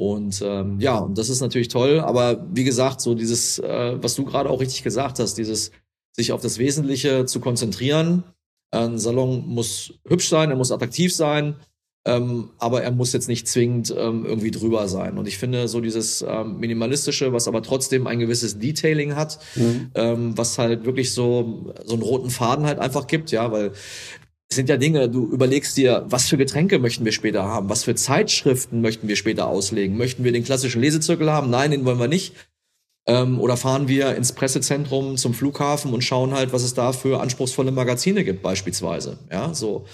Und 0.00 0.40
ähm, 0.42 0.80
ja, 0.80 0.96
und 0.96 1.18
das 1.18 1.28
ist 1.28 1.42
natürlich 1.42 1.68
toll. 1.68 2.00
Aber 2.00 2.46
wie 2.54 2.64
gesagt, 2.64 3.02
so 3.02 3.14
dieses, 3.14 3.58
äh, 3.58 4.02
was 4.02 4.14
du 4.14 4.24
gerade 4.24 4.48
auch 4.48 4.58
richtig 4.58 4.82
gesagt 4.82 5.18
hast, 5.18 5.34
dieses 5.34 5.72
sich 6.12 6.32
auf 6.32 6.40
das 6.40 6.56
Wesentliche 6.56 7.26
zu 7.26 7.38
konzentrieren. 7.38 8.24
Ein 8.70 8.98
Salon 8.98 9.46
muss 9.46 9.92
hübsch 10.08 10.30
sein, 10.30 10.48
er 10.48 10.56
muss 10.56 10.72
attraktiv 10.72 11.14
sein, 11.14 11.56
ähm, 12.06 12.48
aber 12.56 12.82
er 12.82 12.92
muss 12.92 13.12
jetzt 13.12 13.28
nicht 13.28 13.46
zwingend 13.46 13.94
ähm, 13.94 14.24
irgendwie 14.24 14.50
drüber 14.50 14.88
sein. 14.88 15.18
Und 15.18 15.28
ich 15.28 15.36
finde 15.36 15.68
so 15.68 15.82
dieses 15.82 16.24
ähm, 16.26 16.56
minimalistische, 16.58 17.34
was 17.34 17.46
aber 17.46 17.62
trotzdem 17.62 18.06
ein 18.06 18.20
gewisses 18.20 18.58
Detailing 18.58 19.16
hat, 19.16 19.38
mhm. 19.54 19.90
ähm, 19.94 20.38
was 20.38 20.56
halt 20.56 20.86
wirklich 20.86 21.12
so 21.12 21.74
so 21.84 21.92
einen 21.92 22.02
roten 22.02 22.30
Faden 22.30 22.64
halt 22.64 22.78
einfach 22.78 23.06
gibt, 23.06 23.32
ja, 23.32 23.52
weil 23.52 23.72
sind 24.52 24.68
ja 24.68 24.76
Dinge, 24.76 25.08
du 25.08 25.26
überlegst 25.30 25.76
dir, 25.76 26.04
was 26.08 26.28
für 26.28 26.36
Getränke 26.36 26.78
möchten 26.78 27.04
wir 27.04 27.12
später 27.12 27.44
haben, 27.44 27.68
was 27.68 27.84
für 27.84 27.94
Zeitschriften 27.94 28.80
möchten 28.80 29.06
wir 29.06 29.16
später 29.16 29.46
auslegen, 29.46 29.96
möchten 29.96 30.24
wir 30.24 30.32
den 30.32 30.44
klassischen 30.44 30.80
Lesezirkel 30.80 31.30
haben? 31.30 31.50
Nein, 31.50 31.70
den 31.70 31.84
wollen 31.84 32.00
wir 32.00 32.08
nicht. 32.08 32.34
Ähm, 33.06 33.40
oder 33.40 33.56
fahren 33.56 33.88
wir 33.88 34.16
ins 34.16 34.32
Pressezentrum 34.32 35.16
zum 35.16 35.34
Flughafen 35.34 35.94
und 35.94 36.02
schauen 36.02 36.34
halt, 36.34 36.52
was 36.52 36.62
es 36.62 36.74
da 36.74 36.92
für 36.92 37.20
anspruchsvolle 37.20 37.70
Magazine 37.70 38.24
gibt, 38.24 38.42
beispielsweise. 38.42 39.18
Ja, 39.30 39.54
so 39.54 39.86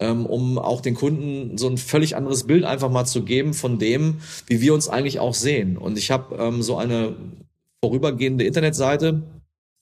ähm, 0.00 0.26
um 0.26 0.58
auch 0.58 0.80
den 0.80 0.94
Kunden 0.94 1.58
so 1.58 1.68
ein 1.68 1.78
völlig 1.78 2.16
anderes 2.16 2.44
Bild 2.44 2.64
einfach 2.64 2.90
mal 2.90 3.04
zu 3.04 3.22
geben 3.22 3.54
von 3.54 3.78
dem, 3.78 4.16
wie 4.46 4.60
wir 4.60 4.74
uns 4.74 4.88
eigentlich 4.88 5.20
auch 5.20 5.34
sehen. 5.34 5.76
Und 5.76 5.98
ich 5.98 6.10
habe 6.10 6.36
ähm, 6.36 6.62
so 6.62 6.76
eine 6.76 7.14
vorübergehende 7.84 8.44
Internetseite, 8.44 9.22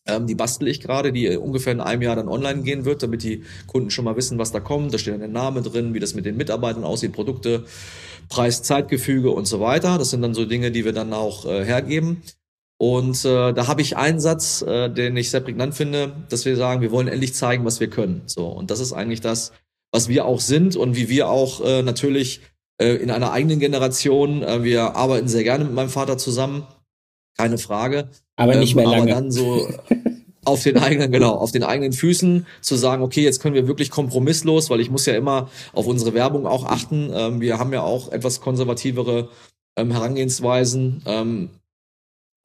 ähm, 0.09 0.27
die 0.27 0.35
bastel 0.35 0.69
ich 0.69 0.81
gerade, 0.81 1.13
die 1.13 1.37
ungefähr 1.37 1.73
in 1.73 1.81
einem 1.81 2.03
Jahr 2.03 2.17
dann 2.17 2.29
online 2.29 2.63
gehen 2.63 2.85
wird, 2.85 3.03
damit 3.03 3.23
die 3.23 3.45
Kunden 3.67 3.91
schon 3.91 4.05
mal 4.05 4.17
wissen, 4.17 4.39
was 4.39 4.53
da 4.53 4.61
kommt. 4.61 4.93
Da 4.93 4.99
steht 4.99 5.15
dann 5.15 5.21
der 5.21 5.29
Name 5.29 5.63
drin, 5.63 5.95
wie 5.95 6.01
das 6.01 6.15
mit 6.15 6.25
den 6.25 6.37
Mitarbeitern 6.37 6.85
aussieht, 6.85 7.13
Produkte, 7.13 7.65
Preis, 8.29 8.63
Zeitgefüge 8.63 9.31
und 9.31 9.47
so 9.47 9.61
weiter. 9.61 9.99
Das 9.99 10.11
sind 10.11 10.23
dann 10.23 10.35
so 10.35 10.45
Dinge, 10.45 10.71
die 10.71 10.85
wir 10.85 10.93
dann 10.93 11.13
auch 11.13 11.45
äh, 11.45 11.65
hergeben. 11.65 12.23
Und 12.79 13.25
äh, 13.25 13.53
da 13.53 13.67
habe 13.67 13.83
ich 13.83 13.97
einen 13.97 14.21
Satz, 14.21 14.63
äh, 14.63 14.89
den 14.89 15.17
ich 15.17 15.31
sehr 15.31 15.41
prägnant 15.41 15.75
finde, 15.75 16.13
dass 16.29 16.45
wir 16.45 16.57
sagen, 16.57 16.81
wir 16.81 16.93
wollen 16.93 17.09
endlich 17.09 17.35
zeigen, 17.35 17.65
was 17.65 17.81
wir 17.81 17.91
können. 17.91 18.23
So 18.27 18.47
und 18.47 18.71
das 18.71 18.79
ist 18.81 18.93
eigentlich 18.93 19.21
das, 19.21 19.53
was 19.93 20.09
wir 20.09 20.27
auch 20.27 20.41
sind 20.41 20.77
und 20.77 20.97
wie 20.97 21.09
wir 21.09 21.29
auch 21.29 21.61
äh, 21.65 21.83
natürlich 21.83 22.41
äh, 22.81 22.95
in 22.95 23.11
einer 23.11 23.33
eigenen 23.33 23.59
Generation, 23.59 24.43
äh, 24.43 24.63
wir 24.63 24.95
arbeiten 24.95 25.27
sehr 25.27 25.43
gerne 25.43 25.65
mit 25.65 25.75
meinem 25.75 25.89
Vater 25.89 26.19
zusammen, 26.19 26.67
keine 27.39 27.59
Frage. 27.59 28.09
Aber 28.37 28.57
nicht 28.57 28.75
mehr 28.75 28.85
ähm, 28.85 28.91
lange. 28.91 29.13
Aber 29.13 29.23
dann 29.23 29.31
so 29.31 29.69
auf 30.45 30.63
den 30.63 30.79
eigenen, 30.79 31.13
genau, 31.13 31.35
auf 31.35 31.53
den 31.53 31.63
eigenen 31.63 31.93
Füßen 31.93 32.47
zu 32.61 32.77
sagen, 32.77 33.03
okay, 33.03 33.23
jetzt 33.23 33.41
können 33.41 33.55
wir 33.55 33.69
wirklich 33.69 33.91
kompromisslos, 33.91 34.71
weil 34.71 34.81
ich 34.81 34.91
muss 34.91 35.07
ja 35.07 35.15
immer 35.15 35.51
auf 35.73 35.87
unsere 35.87 36.15
Werbung 36.15 36.47
auch 36.47 36.65
achten. 36.65 37.11
Ähm, 37.13 37.41
wir 37.41 37.59
haben 37.59 37.73
ja 37.73 37.83
auch 37.83 38.11
etwas 38.13 38.41
konservativere 38.41 39.29
ähm, 39.77 39.91
Herangehensweisen, 39.93 41.03
ähm, 41.07 41.51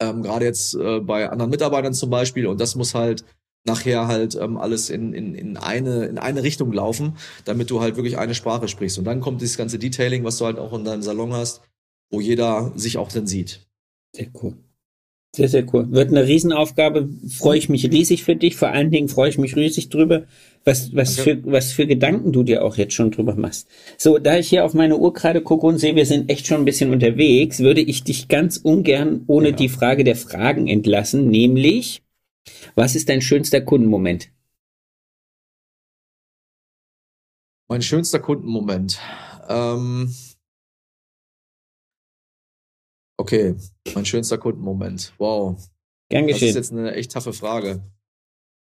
ähm, 0.00 0.22
gerade 0.22 0.44
jetzt 0.44 0.74
äh, 0.74 1.00
bei 1.00 1.28
anderen 1.28 1.50
Mitarbeitern 1.50 1.94
zum 1.94 2.10
Beispiel. 2.10 2.46
Und 2.46 2.60
das 2.60 2.74
muss 2.76 2.94
halt 2.94 3.24
nachher 3.66 4.06
halt 4.06 4.34
ähm, 4.34 4.58
alles 4.58 4.90
in, 4.90 5.14
in, 5.14 5.34
in, 5.34 5.56
eine, 5.56 6.04
in 6.04 6.18
eine 6.18 6.42
Richtung 6.42 6.72
laufen, 6.72 7.16
damit 7.46 7.70
du 7.70 7.80
halt 7.80 7.96
wirklich 7.96 8.18
eine 8.18 8.34
Sprache 8.34 8.68
sprichst. 8.68 8.98
Und 8.98 9.06
dann 9.06 9.20
kommt 9.20 9.40
dieses 9.40 9.56
ganze 9.56 9.78
Detailing, 9.78 10.22
was 10.24 10.36
du 10.36 10.44
halt 10.44 10.58
auch 10.58 10.74
in 10.74 10.84
deinem 10.84 11.02
Salon 11.02 11.32
hast, 11.32 11.62
wo 12.10 12.20
jeder 12.20 12.72
sich 12.76 12.98
auch 12.98 13.10
dann 13.10 13.26
sieht. 13.26 13.66
Sehr 14.14 14.28
cool. 14.42 14.54
Sehr, 15.34 15.48
sehr 15.48 15.66
cool. 15.74 15.90
Wird 15.90 16.10
eine 16.10 16.28
Riesenaufgabe. 16.28 17.08
Freue 17.28 17.58
ich 17.58 17.68
mich 17.68 17.90
riesig 17.90 18.22
für 18.22 18.36
dich. 18.36 18.54
Vor 18.54 18.68
allen 18.68 18.92
Dingen 18.92 19.08
freue 19.08 19.30
ich 19.30 19.36
mich 19.36 19.56
riesig 19.56 19.88
drüber, 19.88 20.26
was, 20.64 20.94
was, 20.94 21.18
okay. 21.18 21.38
für, 21.42 21.50
was 21.50 21.72
für 21.72 21.88
Gedanken 21.88 22.30
du 22.30 22.44
dir 22.44 22.64
auch 22.64 22.76
jetzt 22.76 22.94
schon 22.94 23.10
drüber 23.10 23.34
machst. 23.34 23.66
So, 23.98 24.18
da 24.18 24.38
ich 24.38 24.48
hier 24.48 24.64
auf 24.64 24.74
meine 24.74 24.96
Uhr 24.96 25.12
gerade 25.12 25.40
gucke 25.40 25.66
und 25.66 25.78
sehe, 25.78 25.96
wir 25.96 26.06
sind 26.06 26.30
echt 26.30 26.46
schon 26.46 26.58
ein 26.58 26.64
bisschen 26.64 26.92
unterwegs, 26.92 27.58
würde 27.58 27.80
ich 27.80 28.04
dich 28.04 28.28
ganz 28.28 28.58
ungern 28.58 29.24
ohne 29.26 29.48
ja. 29.48 29.56
die 29.56 29.68
Frage 29.68 30.04
der 30.04 30.14
Fragen 30.14 30.68
entlassen, 30.68 31.26
nämlich, 31.26 32.04
was 32.76 32.94
ist 32.94 33.08
dein 33.08 33.20
schönster 33.20 33.60
Kundenmoment? 33.60 34.28
Mein 37.66 37.82
schönster 37.82 38.20
Kundenmoment. 38.20 39.00
Ähm 39.48 40.14
okay, 43.24 43.54
mein 43.94 44.04
schönster 44.04 44.36
Kundenmoment. 44.36 45.14
Wow. 45.18 45.56
Gern 46.10 46.26
geschehen. 46.26 46.48
Das 46.48 46.50
ist 46.50 46.70
jetzt 46.70 46.72
eine 46.72 46.92
echt 46.94 47.12
taffe 47.12 47.32
Frage. 47.32 47.82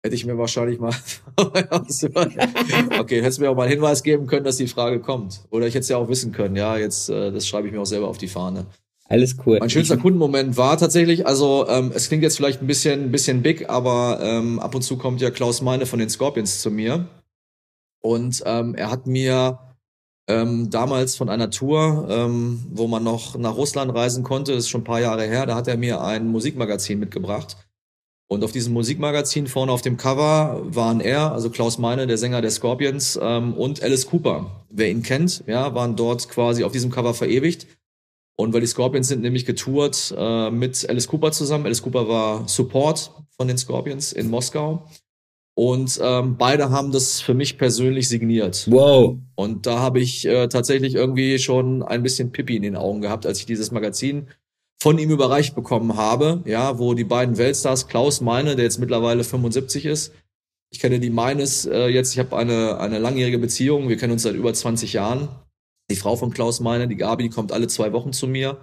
Hätte 0.03 0.15
ich 0.15 0.27
mir 0.27 0.37
wahrscheinlich 0.37 0.79
mal. 0.79 0.95
okay, 1.39 3.23
hättest 3.23 3.41
mir 3.41 3.51
auch 3.51 3.57
mal 3.57 3.63
einen 3.63 3.73
Hinweis 3.73 4.03
geben 4.03 4.27
können, 4.27 4.45
dass 4.45 4.59
die 4.59 4.67
Frage 4.67 5.01
kommt. 5.01 5.47
Oder 5.51 5.67
ich 5.67 5.75
hätte 5.75 5.85
es 5.85 5.89
ja 5.89 5.97
auch 5.97 6.11
wissen 6.11 6.33
können. 6.33 6.57
Ja, 6.57 6.77
jetzt, 6.77 7.09
äh, 7.09 7.33
das 7.33 7.49
schreibe 7.49 7.69
ich 7.69 7.73
mir 7.73 7.81
auch 7.81 7.87
selber 7.87 8.09
auf 8.09 8.19
die 8.19 8.29
Fahne. 8.29 8.67
Alles 9.07 9.37
cool. 9.47 9.59
Mein 9.61 9.71
schönster 9.71 9.97
Kundenmoment 9.97 10.59
war 10.59 10.77
tatsächlich, 10.77 11.27
also 11.27 11.67
ähm, 11.69 11.91
es 11.95 12.09
klingt 12.09 12.23
jetzt 12.23 12.37
vielleicht 12.37 12.61
ein 12.61 12.67
bisschen, 12.67 13.05
ein 13.05 13.13
bisschen 13.13 13.43
big, 13.43 13.69
aber 13.71 14.19
ähm, 14.23 14.59
ab 14.61 14.75
und 14.75 14.83
zu 14.83 14.99
kommt 14.99 15.23
ja 15.23 15.31
Klaus 15.31 15.63
Meine 15.63 15.87
von 15.87 15.99
den 15.99 16.11
Scorpions 16.11 16.61
zu 16.61 16.71
mir. 16.71 17.07
Und 18.03 18.43
ähm, 18.45 18.75
er 18.75 18.91
hat 18.91 19.07
mir 19.07 19.59
ähm, 20.29 20.71
damals 20.71 21.17
von 21.17 21.29
einer 21.29 21.51
Tour, 21.51 22.07
ähm, 22.09 22.65
wo 22.71 22.87
man 22.87 23.05
noch 23.05 23.37
nach 23.37 23.57
Russland 23.57 23.95
reisen 23.95 24.25
konnte, 24.25 24.53
ist 24.53 24.69
schon 24.69 24.81
ein 24.81 24.85
paar 24.85 25.01
Jahre 25.01 25.25
her, 25.25 25.47
da 25.47 25.55
hat 25.55 25.69
er 25.69 25.77
mir 25.77 26.01
ein 26.01 26.29
Musikmagazin 26.29 26.99
mitgebracht. 26.99 27.57
Und 28.27 28.43
auf 28.43 28.53
diesem 28.53 28.73
Musikmagazin 28.73 29.47
vorne 29.47 29.71
auf 29.71 29.83
dem 29.83 29.99
Cover 29.99 30.63
waren 30.65 31.01
er, 31.01 31.33
also 31.33 31.51
Klaus 31.51 31.77
Meine, 31.77 32.07
der 32.07 32.17
Sänger 32.17 32.41
der 32.41 32.51
Scorpions, 32.51 33.19
ähm, 33.21 33.53
und 33.53 33.83
Alice 33.83 34.07
Cooper. 34.07 34.65
Wer 34.71 34.91
ihn 34.91 35.03
kennt, 35.03 35.45
ja, 35.47 35.75
waren 35.75 35.95
dort 35.95 36.29
quasi 36.31 36.65
auf 36.65 36.73
diesem 36.73 36.91
Cover 36.91 37.13
verewigt. 37.13 37.67
Und 38.37 38.53
weil 38.53 38.63
die 38.63 38.67
Scorpions 38.67 39.09
sind 39.09 39.23
nämlich 39.23 39.45
getourt 39.45 40.13
äh, 40.17 40.51
mit 40.51 40.89
Alice 40.89 41.07
Cooper 41.07 41.33
zusammen. 41.33 41.67
Alice 41.67 41.83
Cooper 41.83 42.09
war 42.09 42.49
Support 42.49 43.13
von 43.37 43.47
den 43.47 43.59
Scorpions 43.59 44.13
in 44.13 44.31
Moskau. 44.31 44.89
Und 45.57 46.01
ähm, 46.03 46.37
beide 46.37 46.71
haben 46.71 46.91
das 46.91 47.21
für 47.21 47.35
mich 47.35 47.59
persönlich 47.59 48.09
signiert. 48.09 48.67
Wow. 48.69 49.19
Und 49.37 49.67
da 49.67 49.79
habe 49.79 50.01
ich 50.01 50.27
äh, 50.27 50.49
tatsächlich 50.49 50.95
irgendwie 50.95 51.39
schon 51.39 51.83
ein 51.83 52.03
bisschen 52.03 52.33
Pippi 52.33 52.57
in 52.57 52.63
den 52.63 52.77
Augen 52.77 53.01
gehabt, 53.01 53.25
als 53.25 53.39
ich 53.39 53.47
dieses 53.47 53.71
Magazin 53.71 54.29
von 54.83 54.99
ihm 54.99 55.11
überreicht 55.11 55.55
bekommen 55.55 55.97
habe, 55.97 56.43
ja, 56.45 56.79
wo 56.79 56.95
die 56.95 57.05
beiden 57.05 57.39
Weltstars, 57.39 57.87
Klaus 57.87 58.21
Meine, 58.21 58.57
der 58.57 58.65
jetzt 58.65 58.81
mittlerweile 58.81 59.23
75 59.23 59.87
ist, 59.87 60.13
ich 60.73 60.81
kenne 60.81 60.99
die 60.99 61.11
Meines 61.11 61.67
äh, 61.67 61.87
jetzt, 61.87 62.13
ich 62.13 62.19
habe 62.19 62.37
eine, 62.37 62.79
eine 62.81 62.99
langjährige 62.99 63.39
Beziehung, 63.39 63.89
wir 63.89 63.97
kennen 63.97 64.13
uns 64.13 64.25
seit 64.25 64.35
über 64.35 64.53
20 64.53 64.93
Jahren. 64.93 65.29
Die 65.89 65.97
Frau 65.97 66.17
von 66.17 66.33
Klaus 66.33 66.61
Meine, 66.61 66.89
die 66.89 66.97
Gabi, 66.97 67.29
kommt 67.29 67.53
alle 67.53 67.69
zwei 67.69 67.93
Wochen 67.93 68.13
zu 68.13 68.27
mir 68.27 68.59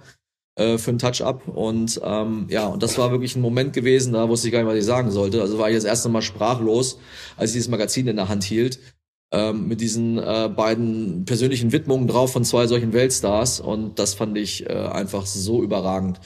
äh, 0.56 0.78
für 0.78 0.90
ein 0.90 0.98
Touch-up 0.98 1.48
und 1.48 2.00
ähm, 2.04 2.46
ja, 2.48 2.66
und 2.66 2.82
das 2.82 2.98
war 2.98 3.10
wirklich 3.10 3.36
ein 3.36 3.42
Moment 3.42 3.72
gewesen, 3.72 4.12
da 4.12 4.28
wusste 4.28 4.48
ich 4.48 4.52
gar 4.52 4.60
nicht, 4.60 4.68
was 4.68 4.78
ich 4.78 4.84
sagen 4.84 5.10
sollte. 5.10 5.40
Also 5.40 5.58
war 5.58 5.70
ich 5.70 5.76
das 5.76 5.84
erste 5.84 6.08
Mal 6.08 6.22
sprachlos, 6.22 6.98
als 7.36 7.50
ich 7.50 7.54
dieses 7.54 7.68
Magazin 7.68 8.06
in 8.06 8.16
der 8.16 8.28
Hand 8.28 8.44
hielt 8.44 8.78
ähm, 9.32 9.66
mit 9.66 9.80
diesen 9.80 10.18
äh, 10.18 10.50
beiden 10.54 11.24
persönlichen 11.24 11.72
Widmungen 11.72 12.06
drauf 12.06 12.32
von 12.32 12.44
zwei 12.44 12.66
solchen 12.66 12.92
Weltstars 12.92 13.60
und 13.60 13.98
das 13.98 14.14
fand 14.14 14.36
ich 14.36 14.68
äh, 14.68 14.72
einfach 14.72 15.26
so 15.26 15.62
überragend. 15.62 16.20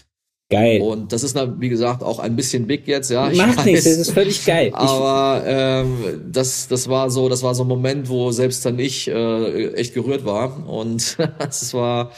Geil. 0.49 0.81
Und 0.81 1.13
das 1.13 1.25
ist, 1.25 1.37
wie 1.59 1.69
gesagt, 1.69 2.05
auch 2.05 2.21
ein 2.21 2.37
bisschen 2.37 2.69
big 2.69 2.87
jetzt, 2.87 3.11
ja. 3.11 3.31
Macht 3.35 3.67
nichts, 3.67 3.83
das 3.83 3.97
ist 3.97 4.11
völlig 4.13 4.45
geil. 4.45 4.71
Aber 4.75 5.43
ähm, 5.45 6.23
das, 6.31 6.69
das 6.69 6.89
war 6.89 7.11
so, 7.11 7.29
das 7.29 7.43
war 7.43 7.57
so 7.57 7.65
ein 7.65 7.69
Moment, 7.69 8.09
wo 8.09 8.31
selbst 8.31 8.65
dann 8.65 8.79
ich 8.79 9.09
äh, 9.09 9.73
echt 9.73 9.93
gerührt 9.95 10.25
war. 10.25 10.69
Und 10.69 11.19
das 11.41 11.75
war, 11.75 12.13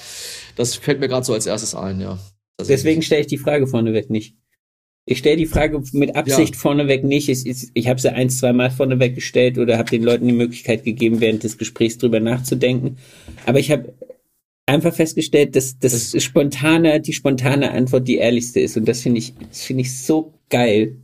das 0.58 0.74
fällt 0.74 1.00
mir 1.00 1.08
gerade 1.08 1.24
so 1.24 1.32
als 1.32 1.46
erstes 1.46 1.74
ein, 1.74 2.00
ja. 2.00 2.18
Deswegen 2.60 3.02
stelle 3.02 3.20
ich 3.20 3.28
die 3.28 3.38
Frage 3.38 3.66
vorneweg 3.66 4.10
nicht. 4.10 4.34
Ich 5.06 5.18
stelle 5.18 5.36
die 5.36 5.46
Frage 5.46 5.80
mit 5.92 6.16
Absicht 6.16 6.54
ja. 6.54 6.60
vorneweg 6.60 7.04
nicht. 7.04 7.28
Ich, 7.28 7.46
ich, 7.46 7.68
ich 7.72 7.88
habe 7.88 8.00
sie 8.00 8.12
ein, 8.12 8.28
zwei 8.28 8.52
Mal 8.52 8.70
vorneweg 8.70 9.14
gestellt 9.14 9.56
oder 9.56 9.78
habe 9.78 9.88
den 9.88 10.02
Leuten 10.02 10.26
die 10.26 10.34
Möglichkeit 10.34 10.84
gegeben, 10.84 11.20
während 11.20 11.44
des 11.44 11.56
Gesprächs 11.56 11.96
drüber 11.96 12.20
nachzudenken. 12.20 12.98
Aber 13.46 13.58
ich 13.58 13.70
habe 13.70 13.94
einfach 14.66 14.92
festgestellt, 14.92 15.56
dass 15.56 15.78
das, 15.78 16.10
das 16.10 16.22
spontane, 16.22 17.00
die 17.00 17.14
spontane 17.14 17.70
Antwort 17.70 18.06
die 18.06 18.16
ehrlichste 18.16 18.60
ist. 18.60 18.76
Und 18.76 18.86
das 18.86 19.00
finde 19.00 19.18
ich, 19.18 19.34
das 19.48 19.62
finde 19.62 19.82
ich 19.82 19.98
so 19.98 20.34
geil. 20.50 20.96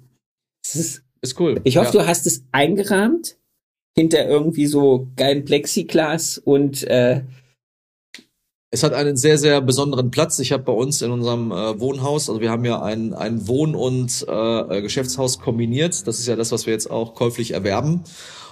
Das 0.63 0.77
ist, 0.77 1.03
ist 1.23 1.41
cool. 1.41 1.61
Ich 1.65 1.79
hoffe, 1.79 1.97
ja. 1.97 2.03
du 2.03 2.07
hast 2.07 2.27
es 2.27 2.45
eingerahmt 2.53 3.39
hinter 3.97 4.27
irgendwie 4.27 4.67
so 4.67 5.09
geilen 5.17 5.45
Plexiglas 5.45 6.37
und 6.37 6.83
äh, 6.85 7.23
es 8.75 8.83
hat 8.83 8.93
einen 8.93 9.17
sehr, 9.17 9.39
sehr 9.39 9.61
besonderen 9.61 10.11
Platz. 10.11 10.41
Ich 10.41 10.51
habe 10.51 10.65
bei 10.65 10.73
uns 10.73 11.01
in 11.01 11.13
unserem 11.13 11.53
äh, 11.53 11.79
Wohnhaus, 11.79 12.29
also 12.29 12.41
wir 12.41 12.51
haben 12.51 12.65
ja 12.65 12.83
ein, 12.83 13.15
ein 13.15 13.47
Wohn- 13.47 13.77
und 13.77 14.27
äh, 14.29 14.83
Geschäftshaus 14.83 15.39
kombiniert. 15.39 16.09
Das 16.09 16.19
ist 16.19 16.27
ja 16.27 16.35
das, 16.35 16.51
was 16.51 16.67
wir 16.67 16.73
jetzt 16.73 16.91
auch 16.91 17.15
käuflich 17.15 17.53
erwerben. 17.53 18.03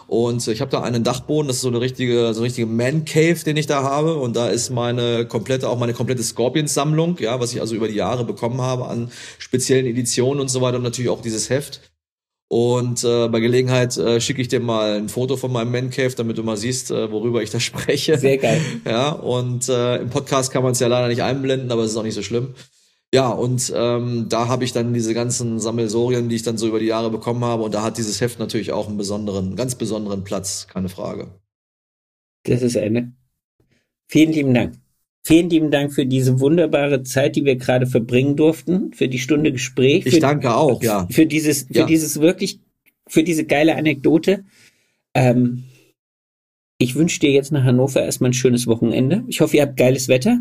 Und 0.07 0.47
ich 0.47 0.61
habe 0.61 0.71
da 0.71 0.83
einen 0.83 1.03
Dachboden, 1.03 1.49
das 1.49 1.57
ist 1.57 1.63
so 1.63 1.69
eine 1.69 1.81
richtige, 1.81 2.35
so 2.35 2.41
eine 2.41 2.47
richtige 2.47 2.67
Man 2.69 3.05
Cave, 3.05 3.43
den 3.45 3.57
ich 3.57 3.67
da 3.67 3.83
habe. 3.83 4.15
Und 4.15 4.37
da 4.37 4.49
ist 4.49 4.71
meine 4.71 5.27
komplette, 5.27 5.69
auch 5.69 5.79
meine 5.79 5.93
komplette 5.93 6.23
Scorpions-Sammlung, 6.23 7.17
ja, 7.19 7.41
was 7.41 7.53
ich 7.53 7.61
also 7.61 7.75
über 7.75 7.89
die 7.89 7.95
Jahre 7.95 8.25
bekommen 8.25 8.61
habe 8.61 8.87
an 8.87 9.11
speziellen 9.39 9.87
Editionen 9.87 10.41
und 10.41 10.49
so 10.49 10.61
weiter 10.61 10.77
und 10.77 10.85
natürlich 10.85 11.11
auch 11.11 11.23
dieses 11.23 11.51
Heft. 11.51 11.92
Und 12.53 13.03
äh, 13.03 13.29
bei 13.29 13.41
Gelegenheit 13.41 13.97
äh, 13.97 14.21
schicke 14.21 14.43
ich 14.43 14.49
dir 14.49 14.61
mal 14.61 14.99
ein 14.99 15.09
Foto 15.09 15.39
von 15.39 15.51
meinem 15.51 15.73
Man 15.73 15.89
Cave, 15.89 16.15
damit 16.15 16.37
du 16.37 16.43
mal 16.43 16.59
siehst, 16.59 16.91
äh, 16.91 17.11
worüber 17.11 17.43
ich 17.43 17.49
da 17.49 17.59
spreche. 17.59 18.19
Sehr 18.19 18.37
geil. 18.37 18.61
Ja, 18.85 19.09
und 19.09 19.71
äh, 19.71 19.97
im 19.97 20.11
Podcast 20.11 20.53
kann 20.53 20.63
man 20.63 20.73
es 20.73 20.79
ja 20.79 20.87
leider 20.87 21.09
nicht 21.09 21.23
einblenden, 21.23 21.73
aber 21.73 21.83
es 21.83 21.93
ist 21.93 21.97
auch 21.97 22.03
nicht 22.03 22.13
so 22.13 22.21
schlimm. 22.21 22.53
Ja, 23.15 23.31
und 23.31 23.73
ähm, 23.75 24.27
da 24.29 24.49
habe 24.49 24.65
ich 24.65 24.75
dann 24.75 24.93
diese 24.93 25.15
ganzen 25.15 25.61
Sammelsorien, 25.61 26.29
die 26.29 26.37
ich 26.37 26.43
dann 26.43 26.59
so 26.59 26.69
über 26.69 26.79
die 26.79 26.85
Jahre 26.85 27.11
bekommen 27.11 27.43
habe. 27.43 27.63
Und 27.63 27.73
da 27.73 27.83
hat 27.83 27.97
dieses 27.97 28.21
Heft 28.21 28.39
natürlich 28.39 28.71
auch 28.71 28.87
einen 28.87 28.99
besonderen, 28.99 29.57
ganz 29.57 29.77
besonderen 29.77 30.23
Platz, 30.23 30.67
keine 30.69 30.91
Frage. 30.91 31.29
Das 32.43 32.61
ist 32.61 32.77
eine. 32.77 33.15
Vielen 34.09 34.33
lieben 34.33 34.53
Dank. 34.53 34.82
Vielen 35.25 35.51
lieben 35.51 35.71
Dank 35.71 35.93
für 35.93 36.05
diese 36.05 36.41
wunderbare 36.41 37.05
Zeit, 37.05 37.37
die 37.37 37.45
wir 37.45 37.55
gerade 37.55 37.87
verbringen 37.87 38.37
durften, 38.37 38.93
für 38.93 39.07
die 39.09 39.21
Stunde 39.21 39.53
Gespräch. 39.53 40.05
Ich 40.05 40.19
danke 40.19 40.55
auch, 40.55 40.83
ja. 40.83 41.07
Für 41.11 41.27
dieses, 41.27 41.63
für 41.65 41.81
ja. 41.81 41.87
dieses 41.87 42.21
wirklich, 42.21 42.59
für 43.07 43.23
diese 43.23 43.45
geile 43.45 43.77
Anekdote. 43.77 44.45
Ähm, 45.15 45.65
ich 46.79 46.97
wünsche 46.97 47.21
dir 47.21 47.31
jetzt 47.31 47.53
nach 47.53 47.63
Hannover 47.63 48.03
erstmal 48.03 48.31
ein 48.31 48.35
schönes 48.35 48.67
Wochenende. 48.67 49.23
Ich 49.29 49.41
hoffe, 49.41 49.57
ihr 49.57 49.63
habt 49.63 49.77
geiles 49.77 50.09
Wetter. 50.09 50.41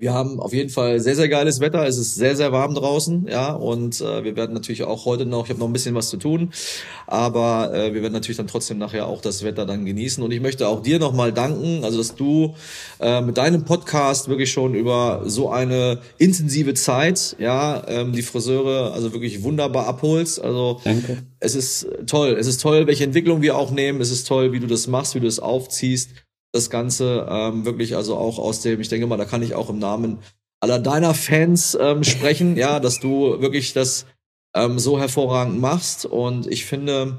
Wir 0.00 0.14
haben 0.14 0.38
auf 0.38 0.52
jeden 0.52 0.70
Fall 0.70 1.00
sehr, 1.00 1.16
sehr 1.16 1.28
geiles 1.28 1.58
Wetter. 1.58 1.84
Es 1.84 1.98
ist 1.98 2.14
sehr, 2.14 2.36
sehr 2.36 2.52
warm 2.52 2.72
draußen, 2.72 3.26
ja. 3.28 3.50
Und 3.50 4.00
äh, 4.00 4.22
wir 4.22 4.36
werden 4.36 4.54
natürlich 4.54 4.84
auch 4.84 5.06
heute 5.06 5.26
noch, 5.26 5.46
ich 5.46 5.50
habe 5.50 5.58
noch 5.58 5.66
ein 5.66 5.72
bisschen 5.72 5.96
was 5.96 6.08
zu 6.08 6.18
tun, 6.18 6.52
aber 7.08 7.74
äh, 7.74 7.92
wir 7.92 8.02
werden 8.02 8.12
natürlich 8.12 8.36
dann 8.36 8.46
trotzdem 8.46 8.78
nachher 8.78 9.08
auch 9.08 9.20
das 9.20 9.42
Wetter 9.42 9.66
dann 9.66 9.84
genießen. 9.84 10.22
Und 10.22 10.30
ich 10.30 10.40
möchte 10.40 10.68
auch 10.68 10.84
dir 10.84 11.00
nochmal 11.00 11.32
danken, 11.32 11.82
also 11.82 11.98
dass 11.98 12.14
du 12.14 12.54
äh, 13.00 13.20
mit 13.22 13.38
deinem 13.38 13.64
Podcast 13.64 14.28
wirklich 14.28 14.52
schon 14.52 14.74
über 14.74 15.22
so 15.26 15.50
eine 15.50 15.98
intensive 16.16 16.74
Zeit, 16.74 17.34
ja, 17.40 17.82
ähm, 17.88 18.12
die 18.12 18.22
Friseure 18.22 18.92
also 18.92 19.12
wirklich 19.12 19.42
wunderbar 19.42 19.88
abholst. 19.88 20.40
Also 20.40 20.80
Danke. 20.84 21.24
es 21.40 21.56
ist 21.56 21.88
toll. 22.06 22.36
Es 22.38 22.46
ist 22.46 22.62
toll, 22.62 22.86
welche 22.86 23.02
Entwicklung 23.02 23.42
wir 23.42 23.56
auch 23.56 23.72
nehmen. 23.72 24.00
Es 24.00 24.12
ist 24.12 24.28
toll, 24.28 24.52
wie 24.52 24.60
du 24.60 24.68
das 24.68 24.86
machst, 24.86 25.16
wie 25.16 25.20
du 25.20 25.26
es 25.26 25.40
aufziehst 25.40 26.10
das 26.52 26.70
Ganze 26.70 27.26
ähm, 27.30 27.64
wirklich 27.64 27.96
also 27.96 28.16
auch 28.16 28.38
aus 28.38 28.62
dem, 28.62 28.80
ich 28.80 28.88
denke 28.88 29.06
mal, 29.06 29.16
da 29.16 29.24
kann 29.24 29.42
ich 29.42 29.54
auch 29.54 29.70
im 29.70 29.78
Namen 29.78 30.18
aller 30.60 30.78
deiner 30.78 31.14
Fans 31.14 31.76
ähm, 31.80 32.04
sprechen, 32.04 32.56
ja, 32.56 32.80
dass 32.80 33.00
du 33.00 33.40
wirklich 33.40 33.72
das 33.72 34.06
ähm, 34.54 34.78
so 34.78 34.98
hervorragend 34.98 35.60
machst 35.60 36.06
und 36.06 36.46
ich 36.46 36.64
finde, 36.64 37.18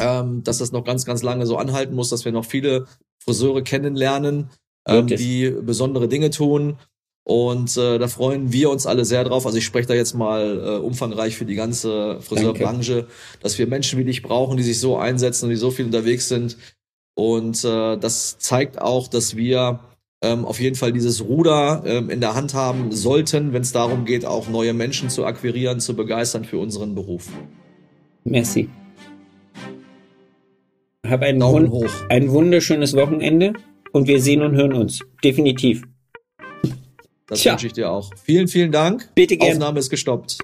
ähm, 0.00 0.42
dass 0.42 0.58
das 0.58 0.72
noch 0.72 0.84
ganz, 0.84 1.04
ganz 1.04 1.22
lange 1.22 1.46
so 1.46 1.56
anhalten 1.56 1.94
muss, 1.94 2.10
dass 2.10 2.24
wir 2.24 2.32
noch 2.32 2.44
viele 2.44 2.86
Friseure 3.18 3.62
kennenlernen, 3.62 4.50
ähm, 4.86 5.06
die 5.06 5.50
besondere 5.50 6.08
Dinge 6.08 6.30
tun. 6.30 6.78
Und 7.26 7.74
äh, 7.78 7.98
da 7.98 8.06
freuen 8.06 8.52
wir 8.52 8.68
uns 8.68 8.86
alle 8.86 9.06
sehr 9.06 9.24
drauf. 9.24 9.46
Also 9.46 9.56
ich 9.56 9.64
spreche 9.64 9.88
da 9.88 9.94
jetzt 9.94 10.14
mal 10.14 10.58
äh, 10.62 10.76
umfangreich 10.76 11.36
für 11.36 11.46
die 11.46 11.54
ganze 11.54 12.20
Friseurbranche, 12.20 13.06
dass 13.40 13.56
wir 13.56 13.66
Menschen 13.66 13.98
wie 13.98 14.04
dich 14.04 14.22
brauchen, 14.22 14.58
die 14.58 14.62
sich 14.62 14.78
so 14.78 14.98
einsetzen 14.98 15.46
und 15.46 15.50
die 15.50 15.56
so 15.56 15.70
viel 15.70 15.86
unterwegs 15.86 16.28
sind, 16.28 16.58
und 17.14 17.64
äh, 17.64 17.96
das 17.96 18.38
zeigt 18.38 18.80
auch, 18.80 19.08
dass 19.08 19.36
wir 19.36 19.80
ähm, 20.22 20.44
auf 20.44 20.60
jeden 20.60 20.74
Fall 20.74 20.92
dieses 20.92 21.24
Ruder 21.24 21.82
ähm, 21.86 22.10
in 22.10 22.20
der 22.20 22.34
Hand 22.34 22.54
haben 22.54 22.90
sollten, 22.92 23.52
wenn 23.52 23.62
es 23.62 23.72
darum 23.72 24.04
geht, 24.04 24.24
auch 24.24 24.48
neue 24.48 24.72
Menschen 24.72 25.10
zu 25.10 25.24
akquirieren, 25.24 25.80
zu 25.80 25.94
begeistern 25.94 26.44
für 26.44 26.58
unseren 26.58 26.94
Beruf. 26.94 27.28
Merci. 28.24 28.68
Hab 31.06 31.22
ein, 31.22 31.38
Daumen 31.38 31.70
hoch. 31.70 31.90
ein 32.08 32.30
wunderschönes 32.30 32.94
Wochenende 32.96 33.52
und 33.92 34.08
wir 34.08 34.20
sehen 34.20 34.42
und 34.42 34.56
hören 34.56 34.72
uns. 34.72 35.00
Definitiv. 35.22 35.82
Das 37.26 37.40
Tja. 37.40 37.52
wünsche 37.52 37.66
ich 37.66 37.72
dir 37.74 37.90
auch. 37.90 38.10
Vielen, 38.22 38.48
vielen 38.48 38.72
Dank. 38.72 39.10
Bitte 39.14 39.36
gerne. 39.36 39.52
Aufnahme 39.52 39.80
ist 39.80 39.90
gestoppt. 39.90 40.38